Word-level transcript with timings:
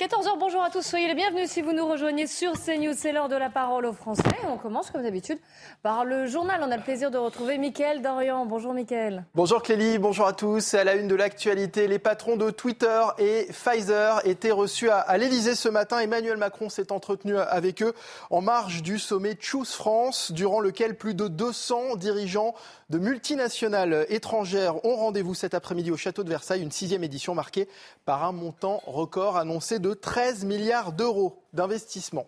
14h, 0.00 0.38
bonjour 0.38 0.62
à 0.62 0.70
tous, 0.70 0.80
soyez 0.80 1.08
les 1.08 1.14
bienvenus 1.14 1.50
si 1.50 1.60
vous 1.60 1.74
nous 1.74 1.86
rejoignez 1.86 2.26
sur 2.26 2.54
CNews, 2.54 2.94
c'est 2.96 3.12
l'heure 3.12 3.28
de 3.28 3.36
la 3.36 3.50
parole 3.50 3.84
aux 3.84 3.92
Français. 3.92 4.22
On 4.48 4.56
commence 4.56 4.90
comme 4.90 5.02
d'habitude 5.02 5.38
par 5.82 6.06
le 6.06 6.24
journal. 6.24 6.62
On 6.64 6.70
a 6.70 6.78
le 6.78 6.82
plaisir 6.82 7.10
de 7.10 7.18
retrouver 7.18 7.58
Mickaël 7.58 8.00
Dorian. 8.00 8.46
Bonjour 8.46 8.72
Mickaël. 8.72 9.26
Bonjour 9.34 9.62
Clélie, 9.62 9.98
bonjour 9.98 10.26
à 10.26 10.32
tous. 10.32 10.72
À 10.72 10.84
la 10.84 10.94
une 10.94 11.06
de 11.06 11.14
l'actualité, 11.14 11.86
les 11.86 11.98
patrons 11.98 12.38
de 12.38 12.48
Twitter 12.48 13.02
et 13.18 13.48
Pfizer 13.50 14.26
étaient 14.26 14.52
reçus 14.52 14.88
à, 14.88 15.18
l'Elysée 15.18 15.54
ce 15.54 15.68
matin. 15.68 15.98
Emmanuel 15.98 16.38
Macron 16.38 16.70
s'est 16.70 16.92
entretenu 16.92 17.36
avec 17.36 17.82
eux 17.82 17.92
en 18.30 18.40
marge 18.40 18.82
du 18.82 18.98
sommet 18.98 19.36
Choose 19.38 19.74
France, 19.74 20.32
durant 20.32 20.60
lequel 20.60 20.96
plus 20.96 21.12
de 21.12 21.28
200 21.28 21.96
dirigeants 21.96 22.54
de 22.90 22.98
multinationales 22.98 24.04
étrangères 24.08 24.84
ont 24.84 24.96
rendez-vous 24.96 25.34
cet 25.34 25.54
après-midi 25.54 25.90
au 25.90 25.96
château 25.96 26.24
de 26.24 26.28
Versailles, 26.28 26.62
une 26.62 26.72
sixième 26.72 27.04
édition 27.04 27.34
marquée 27.34 27.68
par 28.04 28.24
un 28.24 28.32
montant 28.32 28.82
record 28.84 29.36
annoncé 29.36 29.78
de 29.78 29.94
13 29.94 30.44
milliards 30.44 30.92
d'euros 30.92 31.42
d'investissement. 31.52 32.26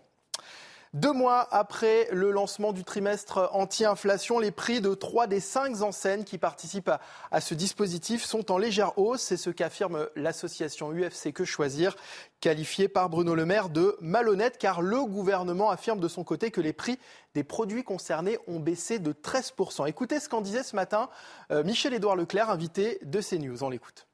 Deux 0.95 1.15
mois 1.15 1.49
après 1.53 2.07
le 2.13 2.31
lancement 2.31 2.75
du 2.75 2.85
trimestre 2.85 3.49
anti-inflation, 3.53 4.39
les 4.39 4.51
prix 4.51 4.83
de 4.83 4.93
trois 4.93 5.27
des 5.27 5.41
cinq 5.41 5.81
enseignes 5.81 6.23
qui 6.23 6.37
participent 6.37 6.91
à, 7.31 7.41
ce 7.41 7.55
dispositif 7.55 8.23
sont 8.23 8.53
en 8.53 8.59
légère 8.59 8.99
hausse. 8.99 9.23
C'est 9.23 9.39
ce 9.39 9.49
qu'affirme 9.49 10.07
l'association 10.17 10.93
UFC 10.93 11.33
Que 11.33 11.47
Choisir, 11.47 11.97
qualifiée 12.41 12.89
par 12.89 13.09
Bruno 13.09 13.35
Le 13.35 13.47
Maire 13.47 13.71
de 13.71 13.97
malhonnête, 14.03 14.59
car 14.59 14.83
le 14.83 15.03
gouvernement 15.07 15.71
affirme 15.71 15.99
de 15.99 16.09
son 16.09 16.25
côté 16.25 16.51
que 16.51 16.61
les 16.61 16.75
prix 16.75 16.99
des 17.35 17.43
produits 17.43 17.85
concernés 17.85 18.37
ont 18.47 18.61
baissé 18.61 18.99
de 18.99 19.15
13%. 19.15 19.89
Écoutez 19.89 20.21
ce 20.21 20.29
qu'en 20.29 20.43
disait 20.43 20.63
ce 20.63 20.77
matin 20.77 21.09
euh, 21.53 21.65
Michel-Édouard 21.65 22.17
Leclerc, 22.17 22.51
invité 22.51 22.99
de 23.03 23.23
CNews. 23.23 23.65
On 23.65 23.71
l'écoute. 23.71 24.09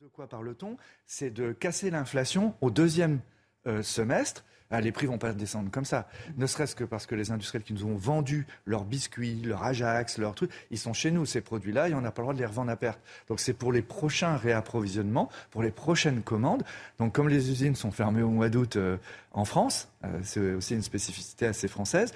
De 0.00 0.08
quoi 0.08 0.26
parle-t-on? 0.26 0.78
C'est 1.06 1.28
de 1.28 1.52
casser 1.52 1.90
l'inflation 1.90 2.54
au 2.62 2.70
deuxième 2.70 3.20
euh, 3.66 3.82
semestre. 3.82 4.42
Ah, 4.70 4.80
les 4.80 4.92
prix 4.92 5.06
vont 5.06 5.18
pas 5.18 5.32
descendre 5.32 5.70
comme 5.70 5.84
ça. 5.84 6.08
Ne 6.36 6.46
serait-ce 6.46 6.74
que 6.74 6.84
parce 6.84 7.06
que 7.06 7.14
les 7.14 7.30
industriels 7.30 7.62
qui 7.62 7.74
nous 7.74 7.84
ont 7.84 7.96
vendu 7.96 8.46
leurs 8.64 8.84
biscuits, 8.84 9.42
leurs 9.44 9.62
Ajax, 9.62 10.18
leurs 10.18 10.34
trucs, 10.34 10.50
ils 10.70 10.78
sont 10.78 10.94
chez 10.94 11.10
nous, 11.10 11.26
ces 11.26 11.42
produits-là, 11.42 11.90
et 11.90 11.94
on 11.94 12.00
n'a 12.00 12.10
pas 12.10 12.22
le 12.22 12.24
droit 12.24 12.34
de 12.34 12.38
les 12.38 12.46
revendre 12.46 12.70
à 12.70 12.76
perte. 12.76 12.98
Donc 13.28 13.40
c'est 13.40 13.52
pour 13.52 13.72
les 13.72 13.82
prochains 13.82 14.36
réapprovisionnements, 14.36 15.28
pour 15.50 15.62
les 15.62 15.70
prochaines 15.70 16.22
commandes. 16.22 16.64
Donc 16.98 17.14
comme 17.14 17.28
les 17.28 17.50
usines 17.50 17.76
sont 17.76 17.90
fermées 17.90 18.22
au 18.22 18.30
mois 18.30 18.48
d'août 18.48 18.76
euh, 18.76 18.96
en 19.32 19.44
France, 19.44 19.88
euh, 20.04 20.08
c'est 20.22 20.54
aussi 20.54 20.74
une 20.74 20.82
spécificité 20.82 21.46
assez 21.46 21.68
française, 21.68 22.12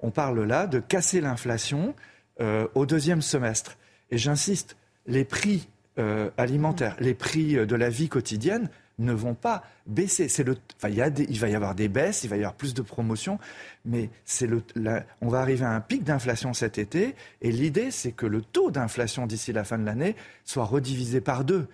on 0.00 0.10
parle 0.10 0.42
là 0.42 0.66
de 0.66 0.80
casser 0.80 1.20
l'inflation 1.20 1.94
euh, 2.40 2.66
au 2.74 2.84
deuxième 2.84 3.22
semestre. 3.22 3.78
Et 4.10 4.18
j'insiste, 4.18 4.76
les 5.06 5.24
prix 5.24 5.68
alimentaires, 6.38 6.96
les 7.00 7.12
prix 7.12 7.54
de 7.66 7.76
la 7.76 7.90
vie 7.90 8.08
quotidienne 8.08 8.70
ne 9.04 9.12
vont 9.12 9.34
pas 9.34 9.62
baisser. 9.86 10.28
Il, 10.38 11.38
va 11.38 11.48
y 11.48 11.54
avoir 11.54 11.74
des 11.74 11.88
baisses, 11.88 12.24
il 12.24 12.30
va 12.30 12.36
y 12.36 12.40
avoir 12.40 12.54
plus 12.54 12.74
de 12.74 12.82
promotions, 12.82 13.38
mais 13.84 14.10
on 15.20 15.28
va 15.28 15.40
arriver 15.40 15.64
à 15.64 15.70
un 15.70 15.80
pic 15.80 16.04
d'inflation 16.04 16.52
cet 16.52 16.78
été, 16.78 17.14
et 17.40 17.52
l'idée, 17.52 17.90
c'est 17.90 18.12
que 18.12 18.26
le 18.26 18.42
taux 18.42 18.70
d'inflation 18.70 19.26
d'ici 19.26 19.52
la 19.52 19.64
fin 19.64 19.78
de 19.78 19.84
l'année 19.84 20.16
soit 20.44 20.64
redivisé 20.64 21.20
par 21.20 21.44
deux. 21.44 21.66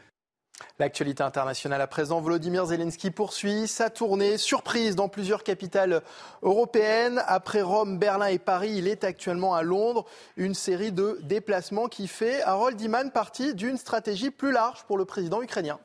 L'actualité 0.79 1.23
internationale 1.23 1.81
à 1.81 1.87
présent, 1.87 2.21
Volodymyr 2.21 2.67
Zelensky 2.67 3.11
poursuit 3.11 3.69
sa 3.69 3.91
tournée 3.91 4.39
surprise 4.39 4.97
dans 4.97 5.09
plusieurs 5.09 5.45
capitales 5.45 6.03
européennes. 6.43 7.23
Après 7.27 7.63
Rome, 7.63 7.99
Berlin 7.99 8.27
et 8.27 8.39
Paris, 8.39 8.73
il 8.77 8.89
est 8.89 9.05
actuellement 9.05 9.55
à 9.55 9.63
Londres. 9.63 10.05
Une 10.37 10.55
série 10.55 10.93
de 10.93 11.19
déplacements 11.23 11.89
qui 11.89 12.09
fait 12.09 12.43
Harold 12.43 12.81
Iman 12.81 13.11
partie 13.11 13.55
d'une 13.55 13.77
stratégie 13.77 14.31
plus 14.31 14.53
large 14.53 14.85
pour 14.85 14.99
le 14.99 15.05
président 15.05 15.43
ukrainien. 15.43 15.79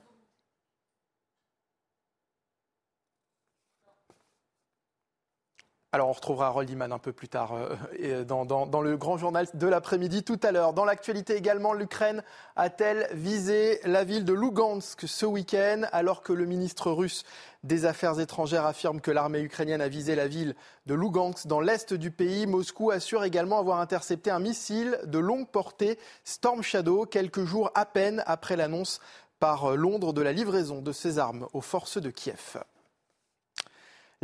Alors 5.96 6.10
on 6.10 6.14
retrouvera 6.14 6.48
Harold 6.48 6.68
Iman 6.72 6.92
un 6.92 6.98
peu 6.98 7.12
plus 7.14 7.30
tard 7.30 7.54
euh, 7.54 7.76
et 8.00 8.26
dans, 8.26 8.46
dans- 8.46 8.82
le 8.82 8.98
grand 8.98 9.18
journal 9.20 9.46
de 9.54 9.68
l'après-midi 9.68 10.24
tout 10.24 10.40
à 10.42 10.52
l'heure. 10.52 10.74
Dans 10.74 10.86
l'actualité 10.86 11.36
également, 11.36 11.72
l'Ukraine 11.72 12.24
a-t-elle 12.56 13.08
visé 13.14 13.80
la 13.86 14.04
ville 14.04 14.26
de 14.26 14.34
Lugansk 14.34 15.08
ce 15.08 15.28
week-end 15.28 15.84
alors 15.92 16.24
que 16.24 16.34
le 16.34 16.48
ministre 16.48 16.90
russe 16.92 17.26
des 17.64 17.86
Affaires 17.86 18.20
étrangères 18.20 18.66
affirme 18.66 19.02
que 19.02 19.12
l'armée 19.12 19.42
ukrainienne 19.42 19.82
a 19.82 19.88
visé 19.88 20.16
la 20.16 20.28
ville 20.28 20.56
de 20.88 20.96
Lugansk 20.96 21.46
dans 21.46 21.60
l'est 21.60 21.94
du 21.94 22.10
pays? 22.10 22.48
Moscou 22.48 22.90
assure 22.90 23.24
également 23.24 23.60
avoir 23.60 23.80
intercepté 23.80 24.32
un 24.32 24.40
missile 24.40 24.98
de 25.06 25.20
longue 25.20 25.48
portée 25.48 26.00
Storm 26.24 26.64
Shadow 26.64 27.06
quelques 27.06 27.44
jours 27.46 27.70
à 27.76 27.86
peine 27.86 28.24
après 28.26 28.56
l'annonce 28.56 29.00
par 29.40 29.76
Londres 29.78 30.12
de 30.12 30.24
la 30.24 30.32
livraison 30.32 30.82
de 30.82 30.92
ces 30.92 31.20
armes 31.20 31.46
aux 31.54 31.62
forces 31.62 32.00
de 32.02 32.10
Kiev. 32.10 32.58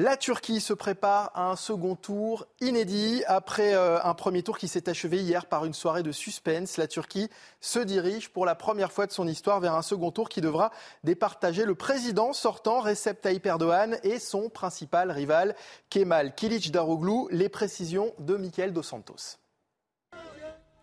La 0.01 0.15
Turquie 0.15 0.61
se 0.61 0.71
prépare 0.71 1.29
à 1.33 1.51
un 1.51 1.57
second 1.57 1.93
tour 1.97 2.47
inédit. 2.61 3.21
Après 3.27 3.73
euh, 3.75 4.01
un 4.01 4.13
premier 4.13 4.43
tour 4.43 4.57
qui 4.57 4.69
s'est 4.69 4.87
achevé 4.87 5.17
hier 5.17 5.45
par 5.45 5.65
une 5.65 5.73
soirée 5.73 6.03
de 6.03 6.13
suspense, 6.13 6.77
la 6.77 6.87
Turquie 6.87 7.27
se 7.59 7.79
dirige 7.79 8.29
pour 8.29 8.45
la 8.45 8.55
première 8.55 8.93
fois 8.93 9.07
de 9.07 9.11
son 9.11 9.27
histoire 9.27 9.59
vers 9.59 9.75
un 9.75 9.81
second 9.81 10.11
tour 10.11 10.29
qui 10.29 10.39
devra 10.39 10.71
départager 11.03 11.65
le 11.65 11.75
président 11.75 12.31
sortant 12.31 12.79
Recep 12.79 13.19
Tayyip 13.19 13.45
Erdogan 13.45 13.97
et 14.03 14.19
son 14.19 14.47
principal 14.47 15.11
rival 15.11 15.53
Kemal 15.89 16.33
Kılıçdaroğlu. 16.33 17.27
Les 17.31 17.49
précisions 17.49 18.13
de 18.19 18.37
Michael 18.37 18.71
Dos 18.71 18.83
Santos. 18.83 19.35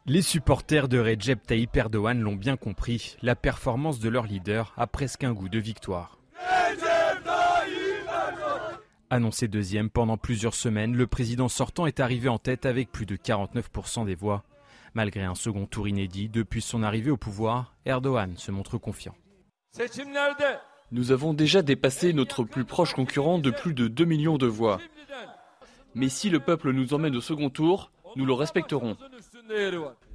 Les 0.05 0.21
supporters 0.21 0.89
de 0.89 0.99
Recep 0.99 1.47
Tayyip 1.47 1.75
Erdogan 1.75 2.21
l'ont 2.21 2.37
bien 2.37 2.59
compris, 2.59 3.17
la 3.23 3.35
performance 3.35 3.99
de 3.99 4.11
leur 4.11 4.27
leader 4.27 4.75
a 4.77 4.87
presque 4.87 5.25
un 5.25 5.33
goût 5.33 5.49
de 5.49 5.59
victoire. 5.59 6.16
Annoncé 9.09 9.47
deuxième 9.47 9.89
pendant 9.89 10.17
plusieurs 10.17 10.55
semaines, 10.55 10.97
le 10.97 11.07
président 11.07 11.49
sortant 11.49 11.87
est 11.87 12.01
arrivé 12.01 12.29
en 12.29 12.39
tête 12.39 12.67
avec 12.67 12.91
plus 12.91 13.07
de 13.07 13.15
49% 13.17 14.05
des 14.05 14.17
voix. 14.17 14.43
Malgré 14.95 15.23
un 15.23 15.37
second 15.37 15.67
tour 15.67 15.87
inédit, 15.87 16.29
depuis 16.29 16.61
son 16.61 16.83
arrivée 16.83 17.13
au 17.13 17.17
pouvoir, 17.17 17.77
Erdogan 17.85 18.37
se 18.37 18.51
montre 18.51 18.79
confiant. 18.79 19.15
Nous 20.91 21.13
avons 21.13 21.35
déjà 21.35 21.63
dépassé 21.63 22.13
notre 22.13 22.43
plus 22.43 22.65
proche 22.65 22.95
concurrent 22.95 23.39
de 23.39 23.51
plus 23.51 23.75
de 23.75 23.87
2 23.87 24.05
millions 24.05 24.39
de 24.39 24.47
voix. 24.47 24.81
Mais 25.95 26.09
si 26.09 26.29
le 26.29 26.41
peuple 26.41 26.73
nous 26.73 26.93
emmène 26.93 27.15
au 27.15 27.21
second 27.21 27.51
tour, 27.51 27.93
nous 28.17 28.27
le 28.27 28.33
respecterons. 28.33 28.97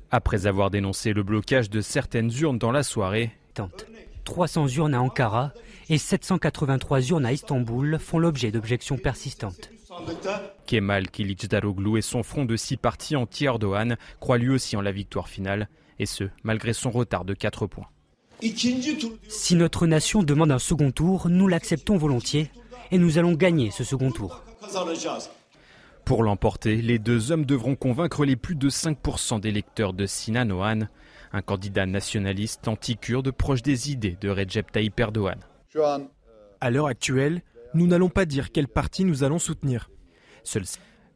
Après 0.09 0.47
avoir 0.47 0.69
dénoncé 0.69 1.13
le 1.13 1.23
blocage 1.23 1.69
de 1.69 1.79
certaines 1.79 2.31
urnes 2.41 2.57
dans 2.57 2.71
la 2.71 2.83
soirée, 2.83 3.31
300 4.25 4.67
urnes 4.67 4.95
à 4.95 5.01
Ankara 5.01 5.53
et 5.91 5.97
783 5.97 7.09
urnes 7.09 7.25
à 7.25 7.33
Istanbul 7.33 7.99
font 7.99 8.17
l'objet 8.17 8.49
d'objections 8.49 8.97
persistantes. 8.97 9.69
Kemal 10.65 11.09
Kılıçdaroğlu 11.09 11.97
et 11.97 12.01
son 12.01 12.23
front 12.23 12.45
de 12.45 12.55
six 12.55 12.77
partis 12.77 13.17
anti-Erdogan 13.17 13.97
croient 14.21 14.37
lui 14.37 14.51
aussi 14.51 14.77
en 14.77 14.81
la 14.81 14.93
victoire 14.93 15.27
finale, 15.27 15.67
et 15.99 16.05
ce, 16.05 16.23
malgré 16.43 16.71
son 16.71 16.91
retard 16.91 17.25
de 17.25 17.33
4 17.33 17.67
points. 17.67 17.89
Si 19.27 19.55
notre 19.55 19.85
nation 19.85 20.23
demande 20.23 20.53
un 20.53 20.59
second 20.59 20.91
tour, 20.91 21.27
nous 21.27 21.49
l'acceptons 21.49 21.97
volontiers 21.97 22.49
et 22.91 22.97
nous 22.97 23.17
allons 23.17 23.33
gagner 23.33 23.69
ce 23.69 23.83
second 23.83 24.11
tour. 24.11 24.45
Pour 26.05 26.23
l'emporter, 26.23 26.81
les 26.81 26.99
deux 26.99 27.33
hommes 27.33 27.45
devront 27.45 27.75
convaincre 27.75 28.23
les 28.23 28.37
plus 28.37 28.55
de 28.55 28.69
5% 28.69 29.41
des 29.41 29.49
électeurs 29.49 29.91
de 29.91 30.05
Sinan 30.05 30.51
Oğan, 30.51 30.87
un 31.33 31.41
candidat 31.41 31.85
nationaliste 31.85 32.69
anti-kurde 32.69 33.31
proche 33.31 33.61
des 33.61 33.91
idées 33.91 34.17
de 34.21 34.29
Recep 34.29 34.71
Tayyip 34.71 34.97
Erdogan. 34.97 35.39
À 36.59 36.69
l'heure 36.69 36.87
actuelle, 36.87 37.41
nous 37.73 37.87
n'allons 37.87 38.09
pas 38.09 38.25
dire 38.25 38.51
quel 38.51 38.67
parti 38.67 39.05
nous 39.05 39.23
allons 39.23 39.39
soutenir. 39.39 39.89
Seul- 40.43 40.63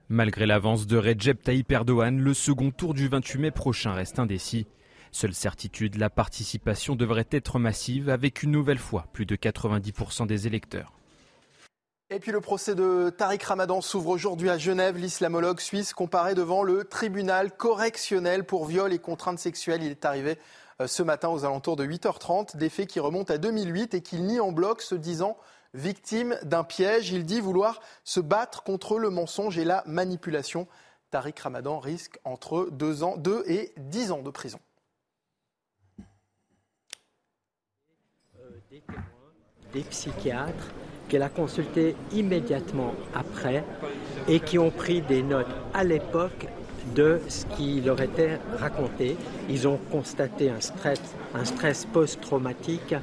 Malgré 0.07 0.45
l'avance 0.45 0.85
de 0.85 0.97
Recep 0.97 1.41
Tayyip 1.41 1.71
Erdogan, 1.71 2.19
le 2.19 2.33
second 2.35 2.69
tour 2.71 2.93
du 2.93 3.07
28 3.07 3.39
mai 3.39 3.51
prochain 3.51 3.93
reste 3.93 4.19
indécis. 4.19 4.67
Seule 5.11 5.33
certitude, 5.33 5.95
la 5.97 6.09
participation 6.11 6.95
devrait 6.95 7.27
être 7.31 7.57
massive 7.57 8.09
avec 8.09 8.43
une 8.43 8.51
nouvelle 8.51 8.77
fois 8.77 9.07
plus 9.13 9.25
de 9.25 9.35
90% 9.35 10.27
des 10.27 10.45
électeurs. 10.45 10.93
Et 12.11 12.19
puis 12.19 12.31
le 12.31 12.39
procès 12.39 12.75
de 12.75 13.09
Tariq 13.09 13.43
Ramadan 13.47 13.81
s'ouvre 13.81 14.09
aujourd'hui 14.09 14.51
à 14.51 14.59
Genève. 14.59 14.95
L'islamologue 14.97 15.59
suisse 15.59 15.91
comparé 15.93 16.35
devant 16.35 16.61
le 16.61 16.83
tribunal 16.83 17.51
correctionnel 17.51 18.43
pour 18.43 18.65
viol 18.65 18.93
et 18.93 18.99
contrainte 18.99 19.39
sexuelle. 19.39 19.81
Il 19.81 19.89
est 19.89 20.05
arrivé 20.05 20.31
euh, 20.31 20.35
ce 20.85 21.03
matin 21.03 21.29
aux 21.29 21.45
alentours 21.45 21.75
de 21.75 21.85
8h30, 21.85 22.57
des 22.57 22.69
faits 22.69 22.87
qui 22.87 22.99
remontent 22.99 23.33
à 23.33 23.37
2008 23.37 23.93
et 23.93 24.01
qu'il 24.01 24.25
nie 24.25 24.39
en 24.39 24.51
bloc, 24.51 24.81
se 24.81 24.95
disant 24.95 25.37
victime 25.73 26.37
d'un 26.43 26.63
piège. 26.63 27.11
Il 27.11 27.25
dit 27.25 27.41
vouloir 27.41 27.81
se 28.03 28.19
battre 28.19 28.63
contre 28.63 28.97
le 28.97 29.09
mensonge 29.09 29.57
et 29.57 29.65
la 29.65 29.83
manipulation. 29.85 30.67
Tariq 31.11 31.39
Ramadan 31.41 31.79
risque 31.79 32.19
entre 32.23 32.69
2 32.71 33.03
ans, 33.03 33.15
2 33.17 33.43
et 33.47 33.73
10 33.77 34.11
ans 34.11 34.21
de 34.21 34.29
prison. 34.31 34.59
Des 39.71 39.83
psychiatres 39.83 40.71
qu'elle 41.07 41.23
a 41.23 41.29
consultés 41.29 41.95
immédiatement 42.11 42.93
après 43.13 43.63
et 44.27 44.39
qui 44.39 44.57
ont 44.57 44.71
pris 44.71 45.01
des 45.01 45.21
notes 45.23 45.47
à 45.73 45.83
l'époque 45.83 46.47
de 46.93 47.19
ce 47.27 47.45
qui 47.45 47.81
leur 47.81 48.01
était 48.01 48.39
raconté. 48.57 49.17
Ils 49.49 49.67
ont 49.67 49.79
constaté 49.91 50.49
un 50.49 50.61
stress, 50.61 51.01
un 51.33 51.45
stress 51.45 51.85
post-traumatique 51.85 52.95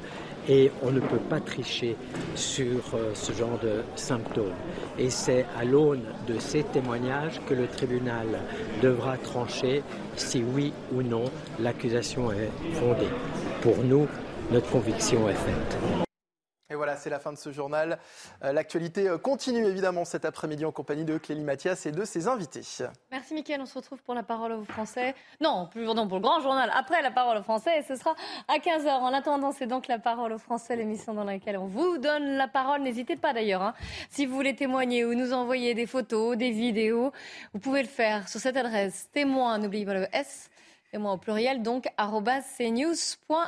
et 0.47 0.71
on 0.81 0.91
ne 0.91 0.99
peut 0.99 1.17
pas 1.29 1.39
tricher 1.39 1.95
sur 2.35 2.81
euh, 2.93 3.11
ce 3.13 3.31
genre 3.31 3.59
de 3.63 3.81
symptômes. 3.95 4.51
Et 4.99 5.09
c'est 5.09 5.45
à 5.57 5.63
l'aune 5.63 6.03
de 6.27 6.37
ces 6.39 6.63
témoignages 6.63 7.39
que 7.47 7.53
le 7.53 7.67
tribunal 7.67 8.27
devra 8.81 9.17
trancher 9.17 9.83
si 10.15 10.43
oui 10.43 10.73
ou 10.93 11.01
non 11.01 11.25
l'accusation 11.59 12.31
est 12.31 12.51
fondée. 12.73 13.07
Pour 13.61 13.77
nous, 13.83 14.07
notre 14.51 14.69
conviction 14.69 15.29
est 15.29 15.33
faite. 15.33 16.12
Et 16.73 16.75
voilà, 16.75 16.97
c'est 16.97 17.11
la 17.11 17.19
fin 17.19 17.31
de 17.31 17.37
ce 17.37 17.51
journal. 17.51 17.99
Euh, 18.43 18.51
l'actualité 18.51 19.07
euh, 19.07 19.19
continue 19.19 19.63
évidemment 19.63 20.05
cet 20.05 20.25
après-midi 20.25 20.65
en 20.65 20.71
compagnie 20.71 21.05
de 21.05 21.19
Clélie 21.19 21.43
Mathias 21.43 21.85
et 21.85 21.91
de 21.91 22.03
ses 22.03 22.27
invités. 22.27 22.63
Merci 23.11 23.35
Mickaël, 23.35 23.61
on 23.61 23.67
se 23.67 23.75
retrouve 23.75 24.01
pour 24.01 24.15
la 24.15 24.23
parole 24.23 24.53
aux 24.53 24.63
Français. 24.63 25.13
Non, 25.39 25.67
plus 25.71 25.85
pour 25.85 25.93
le 25.93 26.19
grand 26.19 26.41
journal 26.41 26.71
après 26.73 27.03
la 27.03 27.11
parole 27.11 27.37
aux 27.37 27.43
Français 27.43 27.83
ce 27.87 27.95
sera 27.95 28.15
à 28.47 28.57
15h. 28.57 28.89
En 28.89 29.13
attendant, 29.13 29.51
c'est 29.51 29.67
donc 29.67 29.87
la 29.87 29.99
parole 29.99 30.33
aux 30.33 30.39
Français, 30.39 30.75
l'émission 30.75 31.13
dans 31.13 31.25
laquelle 31.25 31.59
on 31.59 31.67
vous 31.67 31.99
donne 31.99 32.37
la 32.37 32.47
parole. 32.47 32.81
N'hésitez 32.81 33.17
pas 33.17 33.33
d'ailleurs, 33.33 33.61
hein. 33.61 33.75
si 34.09 34.25
vous 34.25 34.33
voulez 34.33 34.55
témoigner 34.55 35.05
ou 35.05 35.13
nous 35.13 35.31
envoyer 35.31 35.75
des 35.75 35.85
photos, 35.85 36.35
des 36.37 36.49
vidéos, 36.49 37.11
vous 37.53 37.59
pouvez 37.59 37.83
le 37.83 37.87
faire 37.87 38.27
sur 38.27 38.39
cette 38.39 38.57
adresse 38.57 39.09
témoin, 39.11 39.59
n'oubliez 39.59 39.85
pas 39.85 39.93
le 39.93 40.07
S 40.11 40.49
et 40.93 40.97
moi 40.97 41.13
au 41.13 41.17
pluriel, 41.17 41.61
donc 41.61 41.89
cnews.fr. 41.97 43.47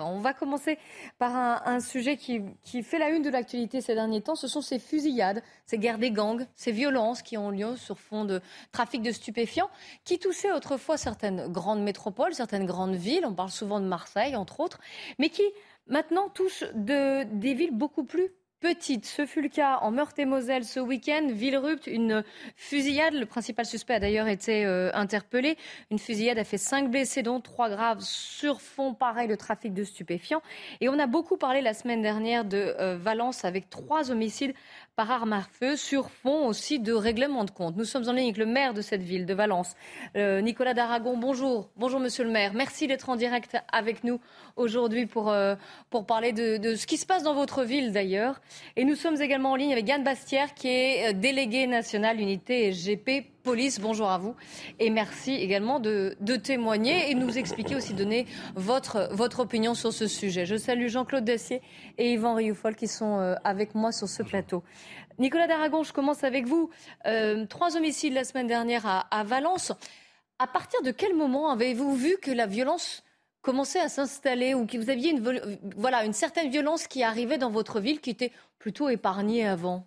On 0.00 0.20
va 0.20 0.32
commencer 0.32 0.78
par 1.18 1.34
un, 1.66 1.80
sujet 1.80 2.16
qui, 2.16 2.42
fait 2.82 2.98
la 2.98 3.10
une 3.10 3.22
de 3.22 3.30
l'actualité 3.30 3.80
ces 3.80 3.94
derniers 3.94 4.22
temps. 4.22 4.36
Ce 4.36 4.46
sont 4.46 4.60
ces 4.60 4.78
fusillades, 4.78 5.42
ces 5.66 5.78
guerres 5.78 5.98
des 5.98 6.12
gangs, 6.12 6.46
ces 6.54 6.72
violences 6.72 7.22
qui 7.22 7.36
ont 7.36 7.50
lieu 7.50 7.76
sur 7.76 7.98
fond 7.98 8.24
de 8.24 8.40
trafic 8.70 9.02
de 9.02 9.10
stupéfiants, 9.10 9.70
qui 10.04 10.18
touchaient 10.18 10.52
autrefois 10.52 10.96
certaines 10.96 11.48
grandes 11.48 11.82
métropoles, 11.82 12.34
certaines 12.34 12.66
grandes 12.66 12.94
villes. 12.94 13.26
On 13.26 13.34
parle 13.34 13.50
souvent 13.50 13.80
de 13.80 13.86
Marseille, 13.86 14.36
entre 14.36 14.60
autres, 14.60 14.78
mais 15.18 15.28
qui 15.28 15.44
maintenant 15.88 16.28
touchent 16.28 16.64
de, 16.74 17.24
des 17.24 17.54
villes 17.54 17.76
beaucoup 17.76 18.04
plus 18.04 18.30
petite. 18.62 19.06
Ce 19.06 19.26
fut 19.26 19.42
le 19.42 19.48
cas 19.48 19.78
en 19.82 19.90
Meurthe-et-Moselle 19.90 20.64
ce 20.64 20.78
week-end. 20.78 21.26
Villerupt, 21.28 21.88
une 21.88 22.22
fusillade. 22.54 23.12
Le 23.12 23.26
principal 23.26 23.66
suspect 23.66 23.94
a 23.94 23.98
d'ailleurs 23.98 24.28
été 24.28 24.64
euh, 24.64 24.92
interpellé. 24.94 25.58
Une 25.90 25.98
fusillade 25.98 26.38
a 26.38 26.44
fait 26.44 26.58
cinq 26.58 26.88
blessés, 26.88 27.24
dont 27.24 27.40
trois 27.40 27.68
graves, 27.68 28.02
sur 28.02 28.60
fond 28.60 28.94
pareil 28.94 29.26
de 29.26 29.34
trafic 29.34 29.74
de 29.74 29.82
stupéfiants. 29.82 30.42
Et 30.80 30.88
on 30.88 30.96
a 31.00 31.08
beaucoup 31.08 31.36
parlé 31.36 31.60
la 31.60 31.74
semaine 31.74 32.02
dernière 32.02 32.44
de 32.44 32.76
euh, 32.78 32.96
Valence 32.96 33.44
avec 33.44 33.68
trois 33.68 34.12
homicides 34.12 34.54
par 34.94 35.10
arme 35.10 35.32
à 35.32 35.40
feu 35.40 35.74
sur 35.74 36.10
fond 36.10 36.46
aussi 36.46 36.78
de 36.78 36.92
règlement 36.92 37.44
de 37.44 37.50
compte. 37.50 37.76
Nous 37.76 37.84
sommes 37.84 38.08
en 38.08 38.12
ligne 38.12 38.26
avec 38.26 38.36
le 38.36 38.46
maire 38.46 38.74
de 38.74 38.82
cette 38.82 39.02
ville, 39.02 39.26
de 39.26 39.34
Valence, 39.34 39.74
euh, 40.16 40.40
Nicolas 40.40 40.74
d'Aragon. 40.74 41.16
Bonjour. 41.16 41.68
Bonjour, 41.76 41.98
monsieur 41.98 42.22
le 42.22 42.30
maire. 42.30 42.52
Merci 42.54 42.86
d'être 42.86 43.08
en 43.08 43.16
direct 43.16 43.56
avec 43.72 44.04
nous 44.04 44.20
aujourd'hui 44.54 45.06
pour, 45.06 45.34
pour 45.90 46.06
parler 46.06 46.32
de, 46.32 46.76
ce 46.76 46.86
qui 46.86 46.96
se 46.96 47.06
passe 47.06 47.24
dans 47.24 47.34
votre 47.34 47.64
ville 47.64 47.90
d'ailleurs. 47.90 48.40
Et 48.76 48.84
nous 48.84 48.94
sommes 48.94 49.20
également 49.20 49.52
en 49.52 49.56
ligne 49.56 49.72
avec 49.72 49.88
Yann 49.88 50.02
Bastière, 50.02 50.54
qui 50.54 50.68
est 50.68 51.10
euh, 51.10 51.12
délégué 51.12 51.66
national 51.66 52.20
unité 52.20 52.70
GP 52.70 53.32
police. 53.42 53.80
Bonjour 53.80 54.10
à 54.10 54.18
vous 54.18 54.36
et 54.78 54.88
merci 54.88 55.34
également 55.34 55.80
de, 55.80 56.16
de, 56.20 56.36
témoigner 56.36 57.10
et 57.10 57.14
nous 57.14 57.36
expliquer 57.38 57.74
aussi, 57.74 57.92
donner 57.92 58.26
votre, 58.54 59.08
votre 59.12 59.40
opinion 59.40 59.74
sur 59.74 59.92
ce 59.92 60.06
sujet. 60.06 60.46
Je 60.46 60.56
salue 60.56 60.86
Jean-Claude 60.86 61.24
Dessier 61.24 61.60
et 61.98 62.12
Yvan 62.12 62.34
Rioufol 62.34 62.76
qui 62.76 62.88
sont 62.88 63.18
euh, 63.18 63.34
avec 63.44 63.74
moi 63.74 63.92
sur 63.92 64.08
ce 64.08 64.22
plateau. 64.22 64.62
Nicolas 65.18 65.46
Daragon, 65.46 65.82
je 65.82 65.92
commence 65.92 66.24
avec 66.24 66.46
vous. 66.46 66.70
Euh, 67.06 67.46
trois 67.46 67.76
homicides 67.76 68.14
la 68.14 68.24
semaine 68.24 68.46
dernière 68.46 68.86
à, 68.86 69.00
à 69.10 69.24
Valence. 69.24 69.72
À 70.38 70.46
partir 70.46 70.82
de 70.82 70.90
quel 70.90 71.14
moment 71.14 71.50
avez-vous 71.50 71.94
vu 71.94 72.16
que 72.22 72.30
la 72.30 72.46
violence 72.46 73.02
commençait 73.42 73.80
à 73.80 73.88
s'installer 73.88 74.54
ou 74.54 74.66
que 74.66 74.78
vous 74.78 74.90
aviez 74.90 75.10
une, 75.10 75.58
voilà, 75.76 76.04
une 76.04 76.12
certaine 76.12 76.50
violence 76.50 76.86
qui 76.86 77.02
arrivait 77.02 77.38
dans 77.38 77.50
votre 77.50 77.80
ville 77.80 78.00
qui 78.00 78.10
était 78.10 78.32
plutôt 78.58 78.88
épargnée 78.88 79.46
avant? 79.46 79.86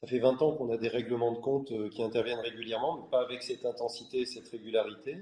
Ça 0.00 0.08
fait 0.08 0.18
20 0.18 0.40
ans 0.42 0.52
qu'on 0.52 0.70
a 0.70 0.76
des 0.76 0.88
règlements 0.88 1.32
de 1.32 1.38
compte 1.38 1.72
euh, 1.72 1.88
qui 1.88 2.02
interviennent 2.02 2.40
régulièrement, 2.40 2.96
mais 2.96 3.10
pas 3.10 3.22
avec 3.22 3.42
cette 3.42 3.64
intensité 3.66 4.20
et 4.20 4.26
cette 4.26 4.48
régularité. 4.48 5.16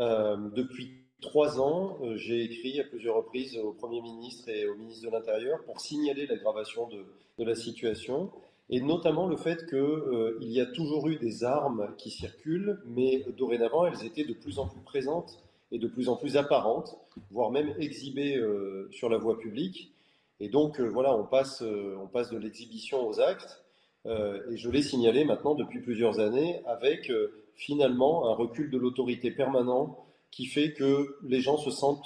Euh, 0.00 0.36
depuis 0.54 1.04
trois 1.20 1.60
ans, 1.60 1.98
euh, 2.02 2.16
j'ai 2.16 2.42
écrit 2.42 2.80
à 2.80 2.84
plusieurs 2.84 3.16
reprises 3.16 3.56
au 3.58 3.72
Premier 3.72 4.00
ministre 4.00 4.48
et 4.48 4.66
au 4.66 4.74
ministre 4.74 5.06
de 5.06 5.12
l'Intérieur 5.12 5.62
pour 5.64 5.80
signaler 5.80 6.26
l'aggravation 6.26 6.88
de, 6.88 7.04
la 7.38 7.54
situation, 7.54 8.30
et 8.68 8.82
notamment 8.82 9.26
le 9.26 9.36
fait 9.36 9.66
qu'il 9.66 9.78
euh, 9.78 10.36
y 10.42 10.60
a 10.60 10.66
toujours 10.66 11.08
eu 11.08 11.16
des 11.16 11.42
armes 11.42 11.94
qui 11.96 12.10
circulent, 12.10 12.78
mais 12.84 13.24
dorénavant, 13.38 13.86
elles 13.86 14.04
étaient 14.04 14.24
de 14.24 14.34
plus 14.34 14.58
en 14.58 14.68
plus 14.68 14.82
présentes 14.82 15.42
et 15.72 15.78
de 15.78 15.86
plus 15.86 16.08
en 16.08 16.16
plus 16.16 16.36
apparentes, 16.36 16.96
voire 17.30 17.50
même 17.50 17.74
exhibées 17.78 18.36
euh, 18.36 18.88
sur 18.90 19.08
la 19.08 19.18
voie 19.18 19.38
publique. 19.38 19.92
Et 20.40 20.48
donc, 20.48 20.80
voilà, 20.80 21.14
on 21.14 21.24
passe, 21.24 21.62
on 21.62 22.06
passe 22.06 22.30
de 22.30 22.38
l'exhibition 22.38 23.06
aux 23.06 23.20
actes. 23.20 23.62
Euh, 24.06 24.40
et 24.50 24.56
je 24.56 24.70
l'ai 24.70 24.82
signalé 24.82 25.24
maintenant 25.24 25.54
depuis 25.54 25.80
plusieurs 25.80 26.20
années 26.20 26.62
avec 26.66 27.10
euh, 27.10 27.44
finalement 27.54 28.28
un 28.28 28.34
recul 28.34 28.70
de 28.70 28.78
l'autorité 28.78 29.30
permanent 29.30 30.06
qui 30.30 30.46
fait 30.46 30.72
que 30.72 31.18
les 31.22 31.40
gens 31.40 31.58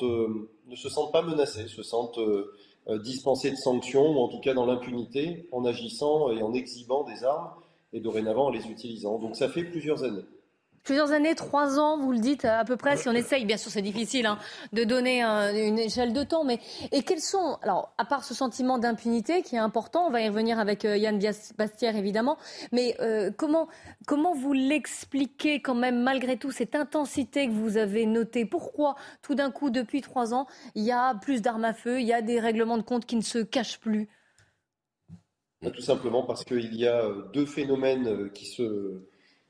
euh, 0.02 0.50
ne 0.66 0.76
se 0.76 0.88
sentent 0.88 1.12
pas 1.12 1.22
menacés, 1.22 1.68
se 1.68 1.82
sentent 1.82 2.20
dispensés 3.02 3.50
de 3.50 3.56
sanctions 3.56 4.18
ou 4.18 4.20
en 4.20 4.28
tout 4.28 4.40
cas 4.40 4.54
dans 4.54 4.66
l'impunité 4.66 5.48
en 5.52 5.64
agissant 5.64 6.30
et 6.30 6.42
en 6.42 6.52
exhibant 6.52 7.04
des 7.04 7.24
armes 7.24 7.50
et 7.92 8.00
dorénavant 8.00 8.46
en 8.46 8.50
les 8.50 8.66
utilisant. 8.66 9.18
Donc 9.18 9.36
ça 9.36 9.48
fait 9.48 9.64
plusieurs 9.64 10.04
années 10.04 10.24
plusieurs 10.84 11.12
années, 11.12 11.34
trois 11.34 11.80
ans, 11.80 11.98
vous 11.98 12.12
le 12.12 12.18
dites 12.18 12.44
à 12.44 12.64
peu 12.64 12.76
près, 12.76 12.96
si 12.96 13.08
on 13.08 13.12
essaye, 13.12 13.44
bien 13.46 13.56
sûr 13.56 13.70
c'est 13.70 13.82
difficile 13.82 14.26
hein, 14.26 14.38
de 14.72 14.84
donner 14.84 15.22
une 15.22 15.78
échelle 15.78 16.12
de 16.12 16.22
temps, 16.22 16.44
mais 16.44 16.60
et 16.92 17.02
quels 17.02 17.20
sont, 17.20 17.58
alors 17.62 17.94
à 17.98 18.04
part 18.04 18.22
ce 18.22 18.34
sentiment 18.34 18.78
d'impunité 18.78 19.42
qui 19.42 19.56
est 19.56 19.58
important, 19.58 20.06
on 20.06 20.10
va 20.10 20.20
y 20.20 20.28
revenir 20.28 20.58
avec 20.58 20.84
euh, 20.84 20.96
Yann 20.96 21.18
Bastière 21.56 21.96
évidemment, 21.96 22.36
mais 22.70 22.96
euh, 23.00 23.30
comment, 23.36 23.68
comment 24.06 24.34
vous 24.34 24.52
l'expliquez 24.52 25.62
quand 25.62 25.74
même 25.74 26.02
malgré 26.02 26.36
tout 26.36 26.50
cette 26.50 26.74
intensité 26.74 27.46
que 27.46 27.52
vous 27.52 27.78
avez 27.78 28.04
notée? 28.04 28.44
Pourquoi 28.44 28.94
tout 29.22 29.34
d'un 29.34 29.50
coup 29.50 29.70
depuis 29.70 30.02
trois 30.02 30.34
ans 30.34 30.46
il 30.74 30.84
y 30.84 30.92
a 30.92 31.14
plus 31.14 31.40
d'armes 31.40 31.64
à 31.64 31.72
feu, 31.72 32.00
il 32.00 32.06
y 32.06 32.12
a 32.12 32.20
des 32.20 32.38
règlements 32.38 32.76
de 32.76 32.82
compte 32.82 33.06
qui 33.06 33.16
ne 33.16 33.22
se 33.22 33.38
cachent 33.38 33.80
plus? 33.80 34.08
Tout 35.62 35.80
simplement 35.80 36.24
parce 36.24 36.44
qu'il 36.44 36.74
y 36.74 36.86
a 36.86 37.08
deux 37.32 37.46
phénomènes 37.46 38.30
qui 38.32 38.44
se 38.44 39.00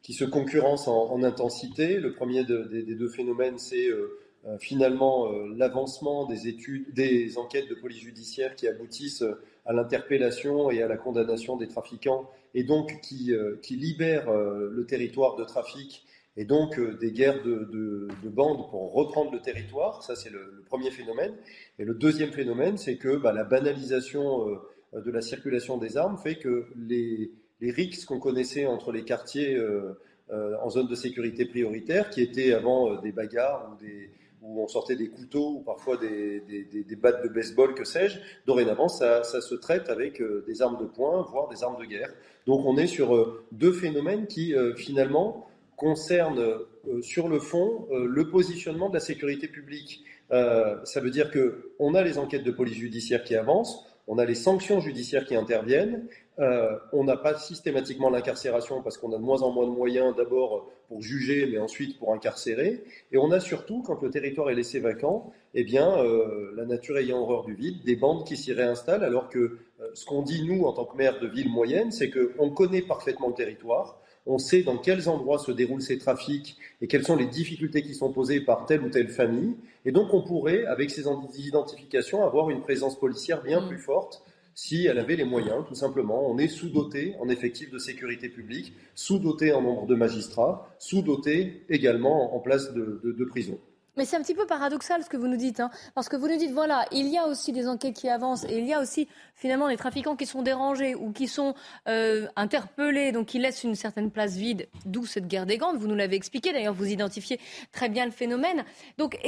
qui 0.04 0.12
se 0.12 0.24
concurrencent 0.24 0.86
en, 0.86 1.22
intensité. 1.24 1.98
Le 1.98 2.12
premier 2.12 2.44
des 2.44 2.94
deux 2.94 3.08
phénomènes, 3.08 3.58
c'est 3.58 3.88
euh, 3.88 4.20
euh, 4.46 4.58
finalement 4.58 5.32
euh, 5.32 5.54
l'avancement 5.56 6.26
des 6.26 6.46
études, 6.46 6.92
des 6.92 7.38
enquêtes 7.38 7.70
de 7.70 7.74
police 7.74 8.02
judiciaire 8.02 8.54
qui 8.54 8.68
aboutissent 8.68 9.24
à 9.64 9.72
l'interpellation 9.72 10.70
et 10.70 10.82
à 10.82 10.88
la 10.88 10.98
condamnation 10.98 11.56
des 11.56 11.68
trafiquants 11.68 12.30
et 12.52 12.64
donc 12.64 13.00
qui, 13.00 13.32
qui 13.62 13.76
libèrent 13.76 14.30
le 14.30 14.84
territoire 14.86 15.36
de 15.36 15.44
trafic 15.44 16.04
et 16.36 16.44
donc 16.44 16.78
des 17.00 17.10
guerres 17.10 17.42
de, 17.42 18.08
bandes 18.24 18.68
pour 18.68 18.92
reprendre 18.92 19.32
le 19.32 19.40
territoire. 19.40 20.02
Ça, 20.02 20.14
c'est 20.14 20.30
le, 20.30 20.62
premier 20.66 20.90
phénomène. 20.90 21.32
Et 21.78 21.84
le 21.84 21.94
deuxième 21.94 22.30
phénomène, 22.30 22.76
c'est 22.76 22.96
que 22.96 23.16
bah, 23.16 23.32
la 23.32 23.44
banalisation 23.44 24.46
de 24.92 25.10
la 25.10 25.22
circulation 25.22 25.78
des 25.78 25.96
armes 25.96 26.18
fait 26.18 26.36
que 26.36 26.66
les, 26.76 27.32
les 27.60 27.70
rixes 27.70 28.04
qu'on 28.04 28.18
connaissait 28.18 28.66
entre 28.66 28.92
les 28.92 29.04
quartiers 29.04 29.54
euh, 29.54 29.98
euh, 30.30 30.56
en 30.62 30.70
zone 30.70 30.86
de 30.86 30.94
sécurité 30.94 31.44
prioritaire, 31.44 32.10
qui 32.10 32.22
étaient 32.22 32.52
avant 32.52 32.92
euh, 32.92 33.00
des 33.00 33.12
bagarres 33.12 33.70
ou 33.72 33.84
des, 33.84 34.10
où 34.42 34.62
on 34.62 34.68
sortait 34.68 34.96
des 34.96 35.08
couteaux 35.08 35.56
ou 35.56 35.60
parfois 35.60 35.96
des, 35.96 36.40
des, 36.40 36.96
battes 36.96 37.22
de 37.22 37.28
baseball, 37.28 37.74
que 37.74 37.84
sais-je. 37.84 38.18
Dorénavant, 38.46 38.88
ça, 38.88 39.22
se 39.24 39.54
traite 39.54 39.88
avec 39.88 40.22
des 40.46 40.60
armes 40.60 40.78
de 40.78 40.84
poing, 40.84 41.22
voire 41.22 41.48
des 41.48 41.62
armes 41.62 41.80
de 41.80 41.86
guerre. 41.86 42.12
Donc 42.46 42.66
on 42.66 42.76
est 42.76 42.86
sur 42.86 43.42
deux 43.52 43.72
phénomènes 43.72 44.26
qui, 44.26 44.54
finalement, 44.76 45.48
concernent 45.76 46.58
sur 47.00 47.28
le 47.28 47.38
fond 47.38 47.88
le 47.90 48.28
positionnement 48.28 48.90
de 48.90 48.94
la 48.94 49.00
sécurité 49.00 49.48
publique. 49.48 50.04
ça 50.28 51.00
veut 51.00 51.10
dire 51.10 51.30
qu'on 51.30 51.94
a 51.94 52.02
les 52.02 52.18
enquêtes 52.18 52.44
de 52.44 52.50
police 52.50 52.76
judiciaire 52.76 53.24
qui 53.24 53.36
avancent, 53.36 53.86
on 54.06 54.18
a 54.18 54.26
les 54.26 54.34
sanctions 54.34 54.80
judiciaires 54.80 55.24
qui 55.24 55.34
interviennent, 55.34 56.06
euh, 56.40 56.76
on 56.92 57.04
n'a 57.04 57.16
pas 57.16 57.38
systématiquement 57.38 58.10
l'incarcération 58.10 58.82
parce 58.82 58.98
qu'on 58.98 59.12
a 59.12 59.18
de 59.18 59.22
moins 59.22 59.42
en 59.42 59.52
moins 59.52 59.66
de 59.66 59.72
moyens 59.72 60.16
d'abord 60.16 60.68
pour 60.88 61.00
juger, 61.00 61.46
mais 61.46 61.58
ensuite 61.58 61.98
pour 61.98 62.12
incarcérer. 62.12 62.82
Et 63.12 63.18
on 63.18 63.30
a 63.30 63.38
surtout, 63.40 63.82
quand 63.82 64.02
le 64.02 64.10
territoire 64.10 64.50
est 64.50 64.54
laissé 64.54 64.80
vacant, 64.80 65.32
eh 65.54 65.62
bien, 65.62 65.96
euh, 65.98 66.52
la 66.56 66.64
nature 66.64 66.98
ayant 66.98 67.20
horreur 67.20 67.44
du 67.44 67.54
vide, 67.54 67.84
des 67.84 67.94
bandes 67.94 68.26
qui 68.26 68.36
s'y 68.36 68.52
réinstallent, 68.52 69.04
alors 69.04 69.28
que 69.28 69.38
euh, 69.38 69.90
ce 69.94 70.04
qu'on 70.04 70.22
dit 70.22 70.44
nous 70.44 70.64
en 70.64 70.72
tant 70.72 70.84
que 70.84 70.96
maire 70.96 71.20
de 71.20 71.28
ville 71.28 71.48
moyenne, 71.48 71.92
c'est 71.92 72.10
qu'on 72.10 72.50
connaît 72.50 72.82
parfaitement 72.82 73.28
le 73.28 73.34
territoire, 73.34 74.00
on 74.26 74.38
sait 74.38 74.62
dans 74.62 74.78
quels 74.78 75.08
endroits 75.08 75.38
se 75.38 75.52
déroulent 75.52 75.82
ces 75.82 75.98
trafics 75.98 76.56
et 76.80 76.88
quelles 76.88 77.04
sont 77.04 77.16
les 77.16 77.26
difficultés 77.26 77.82
qui 77.82 77.94
sont 77.94 78.10
posées 78.10 78.40
par 78.40 78.64
telle 78.64 78.82
ou 78.82 78.88
telle 78.88 79.08
famille. 79.08 79.54
Et 79.84 79.92
donc 79.92 80.14
on 80.14 80.22
pourrait, 80.22 80.64
avec 80.64 80.90
ces 80.90 81.04
identifications, 81.36 82.24
avoir 82.24 82.48
une 82.50 82.62
présence 82.62 82.98
policière 82.98 83.42
bien 83.42 83.60
mm. 83.60 83.68
plus 83.68 83.78
forte 83.78 84.24
si 84.54 84.86
elle 84.86 84.98
avait 84.98 85.16
les 85.16 85.24
moyens, 85.24 85.64
tout 85.66 85.74
simplement. 85.74 86.28
On 86.28 86.38
est 86.38 86.48
sous-doté 86.48 87.14
en 87.20 87.28
effectifs 87.28 87.70
de 87.70 87.78
sécurité 87.78 88.28
publique, 88.28 88.72
sous-doté 88.94 89.52
en 89.52 89.62
nombre 89.62 89.86
de 89.86 89.94
magistrats, 89.94 90.68
sous-doté 90.78 91.64
également 91.68 92.34
en 92.36 92.40
place 92.40 92.72
de, 92.72 93.00
de, 93.02 93.24
prison. 93.24 93.58
Mais 93.96 94.04
c'est 94.04 94.16
un 94.16 94.22
petit 94.22 94.34
peu 94.34 94.46
paradoxal 94.46 95.02
ce 95.04 95.08
que 95.08 95.16
vous 95.16 95.28
nous 95.28 95.36
dites, 95.36 95.60
hein, 95.60 95.70
parce 95.94 96.08
que 96.08 96.16
vous 96.16 96.26
nous 96.26 96.36
dites, 96.36 96.50
voilà, 96.50 96.84
il 96.90 97.06
y 97.08 97.16
a 97.16 97.26
aussi 97.26 97.52
des 97.52 97.68
enquêtes 97.68 97.94
qui 97.94 98.08
avancent 98.08 98.44
et 98.44 98.58
il 98.58 98.66
y 98.66 98.72
a 98.72 98.80
aussi 98.80 99.08
finalement 99.36 99.68
des 99.68 99.76
trafiquants 99.76 100.16
qui 100.16 100.26
sont 100.26 100.42
dérangés 100.42 100.96
ou 100.96 101.12
qui 101.12 101.28
sont 101.28 101.54
euh, 101.88 102.26
interpellés, 102.34 103.12
donc 103.12 103.26
qui 103.26 103.38
laissent 103.38 103.62
une 103.62 103.76
certaine 103.76 104.10
place 104.10 104.34
vide, 104.36 104.68
d'où 104.84 105.06
cette 105.06 105.28
guerre 105.28 105.46
des 105.46 105.58
grandes. 105.58 105.78
Vous 105.78 105.86
nous 105.86 105.94
l'avez 105.94 106.16
expliqué, 106.16 106.52
d'ailleurs, 106.52 106.74
vous 106.74 106.88
identifiez 106.88 107.38
très 107.72 107.88
bien 107.88 108.04
le 108.04 108.12
phénomène. 108.12 108.64
Donc, 108.98 109.18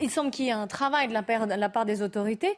il 0.00 0.10
semble 0.10 0.30
qu'il 0.30 0.46
y 0.46 0.48
ait 0.48 0.52
un 0.52 0.66
travail 0.66 1.08
de 1.08 1.12
la, 1.12 1.68
part, 1.68 1.86
des 1.86 2.02
autorités. 2.02 2.56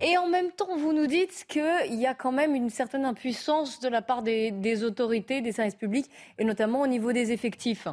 Et 0.00 0.16
en 0.18 0.28
même 0.28 0.50
temps, 0.52 0.76
vous 0.76 0.92
nous 0.92 1.06
dites 1.06 1.44
qu'il 1.48 1.94
y 1.94 2.06
a 2.06 2.14
quand 2.14 2.32
même 2.32 2.54
une 2.54 2.70
certaine 2.70 3.04
impuissance 3.04 3.80
de 3.80 3.88
la 3.88 4.02
part 4.02 4.22
des, 4.22 4.84
autorités, 4.84 5.40
des 5.40 5.52
services 5.52 5.74
publics, 5.74 6.10
et 6.38 6.44
notamment 6.44 6.82
au 6.82 6.86
niveau 6.86 7.12
des 7.12 7.32
effectifs. 7.32 7.88